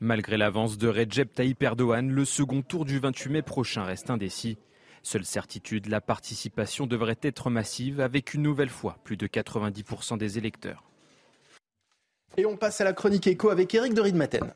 Malgré 0.00 0.36
l'avance 0.36 0.78
de 0.78 0.88
Recep 0.88 1.32
Tayyip 1.32 1.62
Erdogan, 1.62 2.10
le 2.10 2.24
second 2.24 2.62
tour 2.62 2.84
du 2.84 2.98
28 2.98 3.30
mai 3.30 3.42
prochain 3.42 3.84
reste 3.84 4.10
indécis. 4.10 4.58
Seule 5.04 5.24
certitude, 5.24 5.86
la 5.86 6.00
participation 6.00 6.88
devrait 6.88 7.18
être 7.22 7.50
massive 7.50 8.00
avec 8.00 8.34
une 8.34 8.42
nouvelle 8.42 8.68
fois 8.68 8.98
plus 9.04 9.16
de 9.16 9.28
90% 9.28 10.18
des 10.18 10.38
électeurs. 10.38 10.82
Et 12.36 12.46
on 12.46 12.56
passe 12.56 12.80
à 12.80 12.84
la 12.84 12.92
chronique 12.92 13.28
écho 13.28 13.50
avec 13.50 13.72
Eric 13.74 13.94
de 13.94 14.00
Ridmaten. 14.00 14.52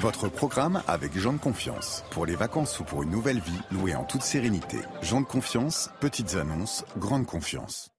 Votre 0.00 0.28
programme 0.28 0.82
avec 0.86 1.14
Jean 1.18 1.34
de 1.34 1.38
Confiance. 1.38 2.04
Pour 2.10 2.24
les 2.24 2.36
vacances 2.36 2.80
ou 2.80 2.84
pour 2.84 3.02
une 3.02 3.10
nouvelle 3.10 3.40
vie, 3.40 3.60
louée 3.70 3.94
en 3.94 4.04
toute 4.04 4.22
sérénité. 4.22 4.78
Jean 5.02 5.20
de 5.20 5.26
Confiance, 5.26 5.90
petites 6.00 6.36
annonces, 6.36 6.86
grande 6.96 7.26
confiance. 7.26 7.90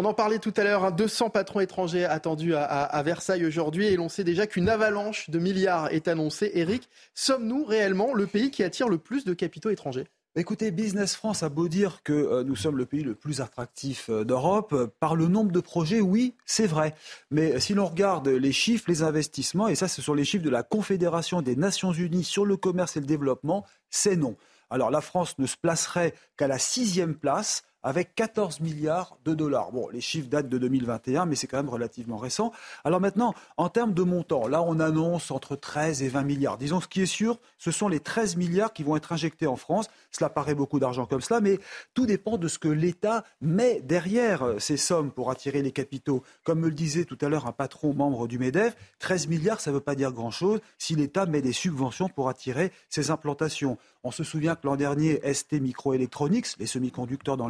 On 0.00 0.04
en 0.04 0.14
parlait 0.14 0.38
tout 0.38 0.54
à 0.56 0.62
l'heure, 0.62 0.92
200 0.92 1.26
hein, 1.26 1.30
patrons 1.30 1.58
étrangers 1.58 2.04
attendus 2.04 2.54
à, 2.54 3.02
Versailles 3.02 3.44
aujourd'hui 3.44 3.86
et 3.86 3.96
l'on 3.96 4.08
sait 4.08 4.22
déjà 4.22 4.46
qu'une 4.46 4.68
avalanche 4.68 5.28
de 5.28 5.40
milliards 5.40 5.92
est 5.92 6.06
annoncée. 6.06 6.52
Eric, 6.54 6.88
sommes-nous 7.14 7.64
réellement 7.64 8.14
le 8.14 8.28
pays 8.28 8.52
qui 8.52 8.62
attire 8.62 8.88
le 8.88 8.98
plus 8.98 9.24
de 9.24 9.34
capitaux 9.34 9.70
étrangers? 9.70 10.06
Écoutez, 10.36 10.70
Business 10.70 11.16
France 11.16 11.42
a 11.42 11.48
beau 11.48 11.66
dire 11.66 12.04
que 12.04 12.12
euh, 12.12 12.44
nous 12.44 12.54
sommes 12.54 12.78
le 12.78 12.86
pays 12.86 13.02
le 13.02 13.16
plus 13.16 13.40
attractif 13.40 14.08
euh, 14.08 14.22
d'Europe, 14.22 14.72
euh, 14.72 14.86
par 15.00 15.16
le 15.16 15.26
nombre 15.26 15.50
de 15.50 15.58
projets, 15.58 16.00
oui, 16.00 16.36
c'est 16.46 16.68
vrai. 16.68 16.94
Mais 17.32 17.58
si 17.58 17.74
l'on 17.74 17.86
regarde 17.86 18.28
les 18.28 18.52
chiffres, 18.52 18.84
les 18.86 19.02
investissements, 19.02 19.66
et 19.66 19.74
ça 19.74 19.88
ce 19.88 20.00
sont 20.00 20.14
les 20.14 20.24
chiffres 20.24 20.44
de 20.44 20.50
la 20.50 20.62
Confédération 20.62 21.42
des 21.42 21.56
Nations 21.56 21.90
Unies 21.90 22.22
sur 22.22 22.44
le 22.44 22.56
commerce 22.56 22.96
et 22.96 23.00
le 23.00 23.06
développement, 23.06 23.66
c'est 23.90 24.14
non. 24.14 24.36
Alors 24.70 24.92
la 24.92 25.00
France 25.00 25.36
ne 25.38 25.46
se 25.46 25.56
placerait 25.56 26.14
qu'à 26.36 26.46
la 26.46 26.58
sixième 26.58 27.16
place 27.16 27.64
avec 27.82 28.14
14 28.14 28.60
milliards 28.60 29.16
de 29.24 29.34
dollars. 29.34 29.72
Bon, 29.72 29.88
les 29.88 30.00
chiffres 30.00 30.28
datent 30.28 30.48
de 30.48 30.58
2021, 30.58 31.26
mais 31.26 31.36
c'est 31.36 31.46
quand 31.46 31.56
même 31.56 31.68
relativement 31.68 32.16
récent. 32.16 32.52
Alors 32.84 33.00
maintenant, 33.00 33.34
en 33.56 33.68
termes 33.68 33.94
de 33.94 34.02
montant, 34.02 34.48
là, 34.48 34.62
on 34.62 34.80
annonce 34.80 35.30
entre 35.30 35.56
13 35.56 36.02
et 36.02 36.08
20 36.08 36.22
milliards. 36.22 36.58
Disons, 36.58 36.80
ce 36.80 36.88
qui 36.88 37.02
est 37.02 37.06
sûr, 37.06 37.38
ce 37.58 37.70
sont 37.70 37.88
les 37.88 38.00
13 38.00 38.36
milliards 38.36 38.72
qui 38.72 38.82
vont 38.82 38.96
être 38.96 39.12
injectés 39.12 39.46
en 39.46 39.56
France. 39.56 39.88
Cela 40.10 40.30
paraît 40.30 40.54
beaucoup 40.54 40.78
d'argent 40.78 41.06
comme 41.06 41.20
cela, 41.20 41.40
mais 41.40 41.58
tout 41.94 42.06
dépend 42.06 42.36
de 42.36 42.48
ce 42.48 42.58
que 42.58 42.68
l'État 42.68 43.24
met 43.40 43.80
derrière 43.80 44.44
ces 44.58 44.76
sommes 44.76 45.10
pour 45.10 45.30
attirer 45.30 45.62
les 45.62 45.72
capitaux. 45.72 46.22
Comme 46.44 46.60
me 46.60 46.68
le 46.68 46.74
disait 46.74 47.04
tout 47.04 47.18
à 47.20 47.28
l'heure 47.28 47.46
un 47.46 47.52
patron 47.52 47.94
membre 47.94 48.26
du 48.26 48.38
MEDEF, 48.38 48.76
13 48.98 49.28
milliards, 49.28 49.60
ça 49.60 49.70
ne 49.70 49.76
veut 49.76 49.80
pas 49.80 49.94
dire 49.94 50.12
grand-chose 50.12 50.60
si 50.78 50.96
l'État 50.96 51.26
met 51.26 51.42
des 51.42 51.52
subventions 51.52 52.08
pour 52.08 52.28
attirer 52.28 52.72
ces 52.88 53.10
implantations. 53.10 53.78
On 54.04 54.10
se 54.10 54.24
souvient 54.24 54.54
que 54.54 54.66
l'an 54.66 54.76
dernier, 54.76 55.20
ST 55.32 55.54
Microelectronics, 55.60 56.56
les 56.58 56.66
semi-conducteurs 56.66 57.36
dans 57.36 57.48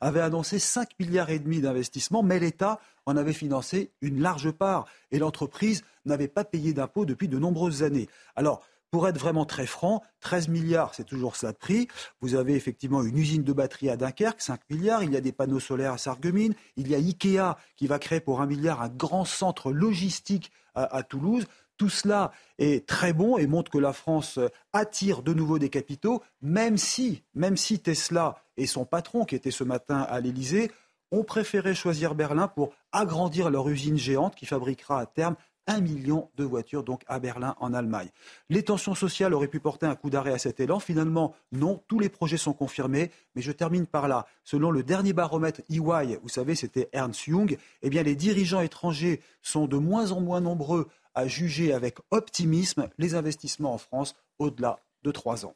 avait 0.00 0.20
annoncé 0.20 0.58
5 0.58 0.88
milliards 0.98 1.30
et 1.30 1.38
demi 1.38 1.60
d'investissements, 1.60 2.22
mais 2.22 2.38
l'État 2.38 2.80
en 3.06 3.16
avait 3.16 3.32
financé 3.32 3.90
une 4.00 4.20
large 4.20 4.50
part 4.50 4.86
et 5.10 5.18
l'entreprise 5.18 5.82
n'avait 6.04 6.28
pas 6.28 6.44
payé 6.44 6.72
d'impôts 6.72 7.04
depuis 7.04 7.28
de 7.28 7.38
nombreuses 7.38 7.82
années. 7.82 8.08
Alors, 8.36 8.62
pour 8.90 9.06
être 9.06 9.18
vraiment 9.18 9.44
très 9.44 9.66
franc, 9.66 10.02
13 10.20 10.48
milliards, 10.48 10.94
c'est 10.94 11.04
toujours 11.04 11.36
cela 11.36 11.52
de 11.52 11.58
prix. 11.58 11.88
Vous 12.22 12.34
avez 12.34 12.54
effectivement 12.54 13.02
une 13.02 13.18
usine 13.18 13.44
de 13.44 13.52
batterie 13.52 13.90
à 13.90 13.98
Dunkerque, 13.98 14.40
5 14.40 14.60
milliards. 14.70 15.02
Il 15.02 15.12
y 15.12 15.16
a 15.16 15.20
des 15.20 15.32
panneaux 15.32 15.60
solaires 15.60 15.92
à 15.92 15.98
Sarreguemines. 15.98 16.54
Il 16.76 16.88
y 16.88 16.94
a 16.94 16.98
Ikea 16.98 17.58
qui 17.76 17.86
va 17.86 17.98
créer 17.98 18.20
pour 18.20 18.40
un 18.40 18.46
milliard 18.46 18.80
un 18.80 18.88
grand 18.88 19.26
centre 19.26 19.72
logistique 19.72 20.50
à 20.74 21.02
Toulouse. 21.02 21.44
Tout 21.76 21.90
cela 21.90 22.32
est 22.58 22.86
très 22.86 23.12
bon 23.12 23.36
et 23.36 23.46
montre 23.46 23.70
que 23.70 23.78
la 23.78 23.92
France 23.92 24.38
attire 24.72 25.22
de 25.22 25.34
nouveau 25.34 25.58
des 25.58 25.68
capitaux, 25.68 26.22
même 26.40 26.78
si, 26.78 27.22
même 27.34 27.56
si 27.56 27.80
Tesla 27.80 28.36
et 28.58 28.66
son 28.66 28.84
patron, 28.84 29.24
qui 29.24 29.34
était 29.34 29.50
ce 29.50 29.64
matin 29.64 30.00
à 30.00 30.20
l'Elysée, 30.20 30.70
ont 31.10 31.24
préféré 31.24 31.74
choisir 31.74 32.14
Berlin 32.14 32.48
pour 32.48 32.74
agrandir 32.92 33.48
leur 33.48 33.68
usine 33.68 33.96
géante 33.96 34.34
qui 34.34 34.44
fabriquera 34.44 35.00
à 35.00 35.06
terme 35.06 35.36
un 35.68 35.80
million 35.80 36.30
de 36.36 36.44
voitures 36.44 36.82
donc 36.82 37.02
à 37.08 37.18
Berlin 37.20 37.54
en 37.60 37.74
Allemagne. 37.74 38.08
Les 38.48 38.62
tensions 38.62 38.94
sociales 38.94 39.34
auraient 39.34 39.48
pu 39.48 39.60
porter 39.60 39.86
un 39.86 39.94
coup 39.94 40.08
d'arrêt 40.08 40.32
à 40.32 40.38
cet 40.38 40.60
élan. 40.60 40.80
Finalement, 40.80 41.34
non, 41.52 41.82
tous 41.88 42.00
les 42.00 42.08
projets 42.08 42.38
sont 42.38 42.54
confirmés. 42.54 43.10
Mais 43.34 43.42
je 43.42 43.52
termine 43.52 43.86
par 43.86 44.08
là. 44.08 44.26
Selon 44.44 44.70
le 44.70 44.82
dernier 44.82 45.12
baromètre 45.12 45.60
EY, 45.70 46.18
vous 46.22 46.28
savez, 46.28 46.54
c'était 46.54 46.88
Ernst 46.92 47.26
Young, 47.26 47.58
eh 47.82 47.90
bien 47.90 48.02
les 48.02 48.16
dirigeants 48.16 48.62
étrangers 48.62 49.20
sont 49.42 49.66
de 49.66 49.76
moins 49.76 50.10
en 50.10 50.22
moins 50.22 50.40
nombreux 50.40 50.88
à 51.14 51.26
juger 51.26 51.74
avec 51.74 51.98
optimisme 52.10 52.88
les 52.96 53.14
investissements 53.14 53.74
en 53.74 53.78
France 53.78 54.16
au-delà 54.38 54.80
de 55.02 55.10
trois 55.10 55.44
ans. 55.44 55.54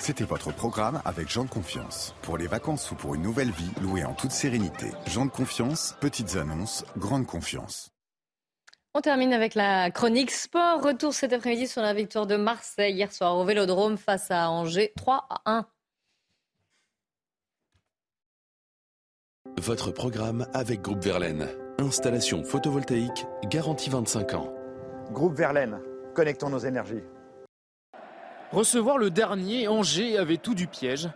C'était 0.00 0.24
votre 0.24 0.50
programme 0.50 1.02
avec 1.04 1.28
Jean 1.28 1.44
de 1.44 1.50
Confiance. 1.50 2.14
Pour 2.22 2.38
les 2.38 2.46
vacances 2.46 2.90
ou 2.90 2.94
pour 2.94 3.14
une 3.14 3.20
nouvelle 3.20 3.50
vie, 3.50 3.70
louée 3.82 4.02
en 4.02 4.14
toute 4.14 4.30
sérénité. 4.30 4.86
Jean 5.06 5.26
de 5.26 5.30
Confiance, 5.30 5.94
petites 6.00 6.36
annonces, 6.36 6.86
grande 6.96 7.26
confiance. 7.26 7.90
On 8.94 9.02
termine 9.02 9.34
avec 9.34 9.54
la 9.54 9.90
chronique 9.90 10.30
sport. 10.30 10.82
Retour 10.82 11.12
cet 11.12 11.34
après-midi 11.34 11.68
sur 11.68 11.82
la 11.82 11.92
victoire 11.92 12.26
de 12.26 12.36
Marseille 12.36 12.94
hier 12.94 13.12
soir 13.12 13.36
au 13.36 13.44
Vélodrome 13.44 13.98
face 13.98 14.30
à 14.30 14.50
Angers 14.50 14.94
3 14.96 15.26
à 15.28 15.42
1. 15.44 15.66
Votre 19.58 19.90
programme 19.90 20.46
avec 20.54 20.80
Groupe 20.80 21.04
Verlaine. 21.04 21.46
Installation 21.78 22.42
photovoltaïque, 22.42 23.26
garantie 23.50 23.90
25 23.90 24.32
ans. 24.32 24.54
Groupe 25.12 25.34
Verlaine, 25.34 25.78
connectons 26.14 26.48
nos 26.48 26.58
énergies. 26.58 27.02
Recevoir 28.52 28.98
le 28.98 29.10
dernier, 29.10 29.68
Angers 29.68 30.18
avait 30.18 30.38
tout 30.38 30.54
du 30.54 30.66
piège. 30.66 31.08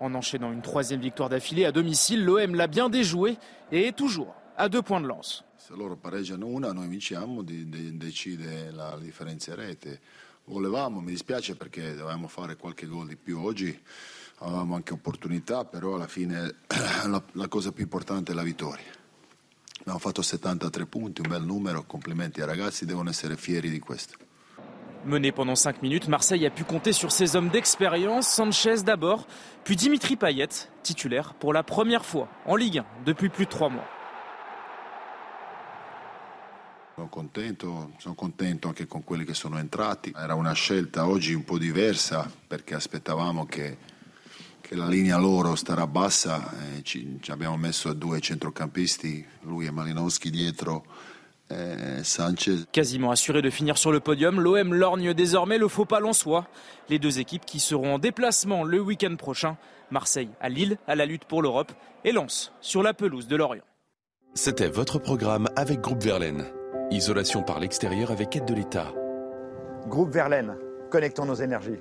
En 0.00 0.12
enchaînant 0.14 0.50
une 0.50 0.62
troisième 0.62 1.00
victoire 1.00 1.28
d'affilée 1.28 1.64
à 1.64 1.70
domicile, 1.70 2.24
l'OM 2.24 2.56
l'a 2.56 2.66
bien 2.66 2.88
déjoué 2.88 3.36
et 3.70 3.86
est 3.86 3.96
toujours 3.96 4.34
à 4.56 4.68
deux 4.68 4.82
points 4.82 5.00
de 5.00 5.06
lance. 5.06 5.44
Se 5.56 5.72
loro 5.76 5.94
pareggiano 5.94 6.48
una, 6.48 6.72
noi 6.72 6.88
vinciamo, 6.88 7.44
decide 7.44 8.72
la 8.72 8.98
differenza 8.98 9.54
rete. 9.54 10.00
Volevamo, 10.46 11.00
mi 11.00 11.12
dispiace 11.12 11.54
perché 11.54 11.94
dovevamo 11.94 12.26
fare 12.26 12.56
qualche 12.56 12.88
gol 12.88 13.06
di 13.06 13.14
più 13.14 13.38
oggi, 13.38 13.78
avevamo 14.38 14.74
anche 14.74 14.92
opportunità, 14.92 15.64
però 15.64 15.94
alla 15.94 16.08
fine 16.08 16.56
la, 17.06 17.22
la 17.32 17.48
cosa 17.48 17.70
più 17.70 17.84
importante 17.84 18.32
è 18.32 18.34
la 18.34 18.42
vittoria. 18.42 18.90
Abbiamo 19.78 20.00
fatto 20.00 20.22
73 20.22 20.86
punti, 20.86 21.20
un 21.20 21.28
bel 21.28 21.44
numero, 21.44 21.84
complimenti 21.84 22.40
ai 22.40 22.46
ragazzi, 22.46 22.84
devono 22.84 23.10
essere 23.10 23.36
fieri 23.36 23.70
di 23.70 23.78
questo. 23.78 24.16
Mené 25.04 25.32
pendant 25.32 25.54
5 25.54 25.82
minutes, 25.82 26.08
Marseille 26.08 26.44
a 26.46 26.50
pu 26.50 26.64
compter 26.64 26.92
sur 26.92 27.10
ses 27.10 27.34
hommes 27.34 27.48
d'expérience, 27.48 28.28
Sanchez 28.28 28.82
d'abord, 28.84 29.26
puis 29.64 29.74
Dimitri 29.74 30.16
Payet, 30.16 30.48
titulaire 30.82 31.32
pour 31.34 31.54
la 31.54 31.62
première 31.62 32.04
fois 32.04 32.28
en 32.44 32.54
Ligue 32.54 32.78
1 32.78 32.84
depuis 33.06 33.30
plus 33.30 33.46
de 33.46 33.50
3 33.50 33.70
mois. 33.70 33.88
Sono 36.96 37.08
contento, 37.08 37.92
sono 37.96 38.14
contento 38.14 38.68
anche 38.68 38.86
con 38.86 39.02
quelli 39.02 39.24
che 39.24 39.32
sono 39.32 39.58
entrati. 39.58 40.12
Era 40.14 40.34
una 40.34 40.52
scelta 40.52 41.08
oggi 41.08 41.32
un 41.32 41.44
po' 41.44 41.56
diversa 41.56 42.30
perché 42.46 42.74
aspettavamo 42.74 43.46
che 43.46 43.78
che 44.70 44.76
la 44.76 44.86
linea 44.86 45.16
loro 45.16 45.56
starà 45.56 45.88
bassa, 45.88 46.76
eh, 46.76 46.84
ci, 46.84 47.18
ci, 47.20 47.32
abbiamo 47.32 47.56
messo 47.56 47.92
due 47.92 48.20
centrocampisti, 48.20 49.26
lui 49.40 49.66
e 49.66 49.72
Malinowski 49.72 50.30
dietro. 50.30 50.84
Eh, 51.50 52.04
Sanchez. 52.04 52.66
Quasiment 52.72 53.10
assuré 53.10 53.42
de 53.42 53.50
finir 53.50 53.76
sur 53.76 53.90
le 53.90 54.00
podium, 54.00 54.40
l'OM 54.40 54.72
lorgne 54.72 55.14
désormais 55.14 55.58
le 55.58 55.68
faux 55.68 55.84
pas 55.84 56.00
soi. 56.12 56.46
Les 56.88 56.98
deux 56.98 57.18
équipes 57.18 57.44
qui 57.44 57.60
seront 57.60 57.94
en 57.94 57.98
déplacement 57.98 58.62
le 58.62 58.80
week-end 58.80 59.16
prochain. 59.16 59.56
Marseille 59.90 60.30
à 60.40 60.48
Lille 60.48 60.78
à 60.86 60.94
la 60.94 61.06
lutte 61.06 61.24
pour 61.24 61.42
l'Europe 61.42 61.72
et 62.04 62.12
Lens 62.12 62.52
sur 62.60 62.82
la 62.82 62.94
pelouse 62.94 63.26
de 63.26 63.36
Lorient. 63.36 63.64
C'était 64.34 64.68
votre 64.68 64.98
programme 65.00 65.48
avec 65.56 65.80
Groupe 65.80 66.02
Verlaine. 66.02 66.46
Isolation 66.92 67.42
par 67.42 67.58
l'extérieur 67.58 68.12
avec 68.12 68.36
aide 68.36 68.44
de 68.44 68.54
l'État. 68.54 68.92
Groupe 69.88 70.12
Verlaine, 70.12 70.56
connectons 70.90 71.24
nos 71.24 71.34
énergies. 71.34 71.78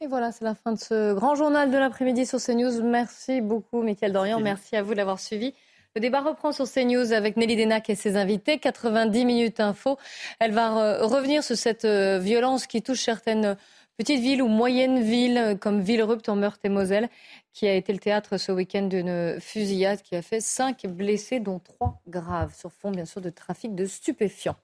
Et 0.00 0.08
voilà, 0.08 0.32
c'est 0.32 0.44
la 0.44 0.56
fin 0.56 0.72
de 0.72 0.78
ce 0.78 1.14
grand 1.14 1.36
journal 1.36 1.70
de 1.70 1.78
l'après-midi 1.78 2.26
sur 2.26 2.40
CNews. 2.40 2.82
Merci 2.82 3.40
beaucoup, 3.40 3.82
Mickaël 3.82 4.12
Dorian. 4.12 4.40
Merci 4.40 4.74
à 4.74 4.82
vous 4.82 4.92
de 4.92 4.96
l'avoir 4.96 5.20
suivi. 5.20 5.54
Le 5.94 6.00
débat 6.00 6.22
reprend 6.22 6.52
sur 6.52 6.64
CNews 6.70 7.12
avec 7.12 7.36
Nelly 7.36 7.54
Denac 7.54 7.90
et 7.90 7.94
ses 7.94 8.16
invités. 8.16 8.58
90 8.58 9.26
minutes 9.26 9.60
info. 9.60 9.98
Elle 10.40 10.52
va 10.52 11.04
revenir 11.04 11.44
sur 11.44 11.56
cette 11.56 11.84
euh, 11.84 12.18
violence 12.18 12.66
qui 12.66 12.80
touche 12.80 13.02
certaines 13.02 13.58
petites 13.98 14.20
villes 14.20 14.40
ou 14.40 14.48
moyennes 14.48 15.02
villes 15.02 15.58
comme 15.60 15.82
Villerupt 15.82 16.26
en 16.30 16.36
Meurthe-et-Moselle, 16.36 17.10
qui 17.52 17.68
a 17.68 17.74
été 17.74 17.92
le 17.92 17.98
théâtre 17.98 18.38
ce 18.38 18.52
week-end 18.52 18.84
d'une 18.84 19.38
fusillade 19.38 20.00
qui 20.00 20.16
a 20.16 20.22
fait 20.22 20.40
cinq 20.40 20.86
blessés, 20.86 21.40
dont 21.40 21.58
trois 21.58 22.00
graves, 22.08 22.54
sur 22.56 22.72
fond 22.72 22.90
bien 22.90 23.04
sûr 23.04 23.20
de 23.20 23.28
trafic 23.28 23.74
de 23.74 23.84
stupéfiants. 23.84 24.56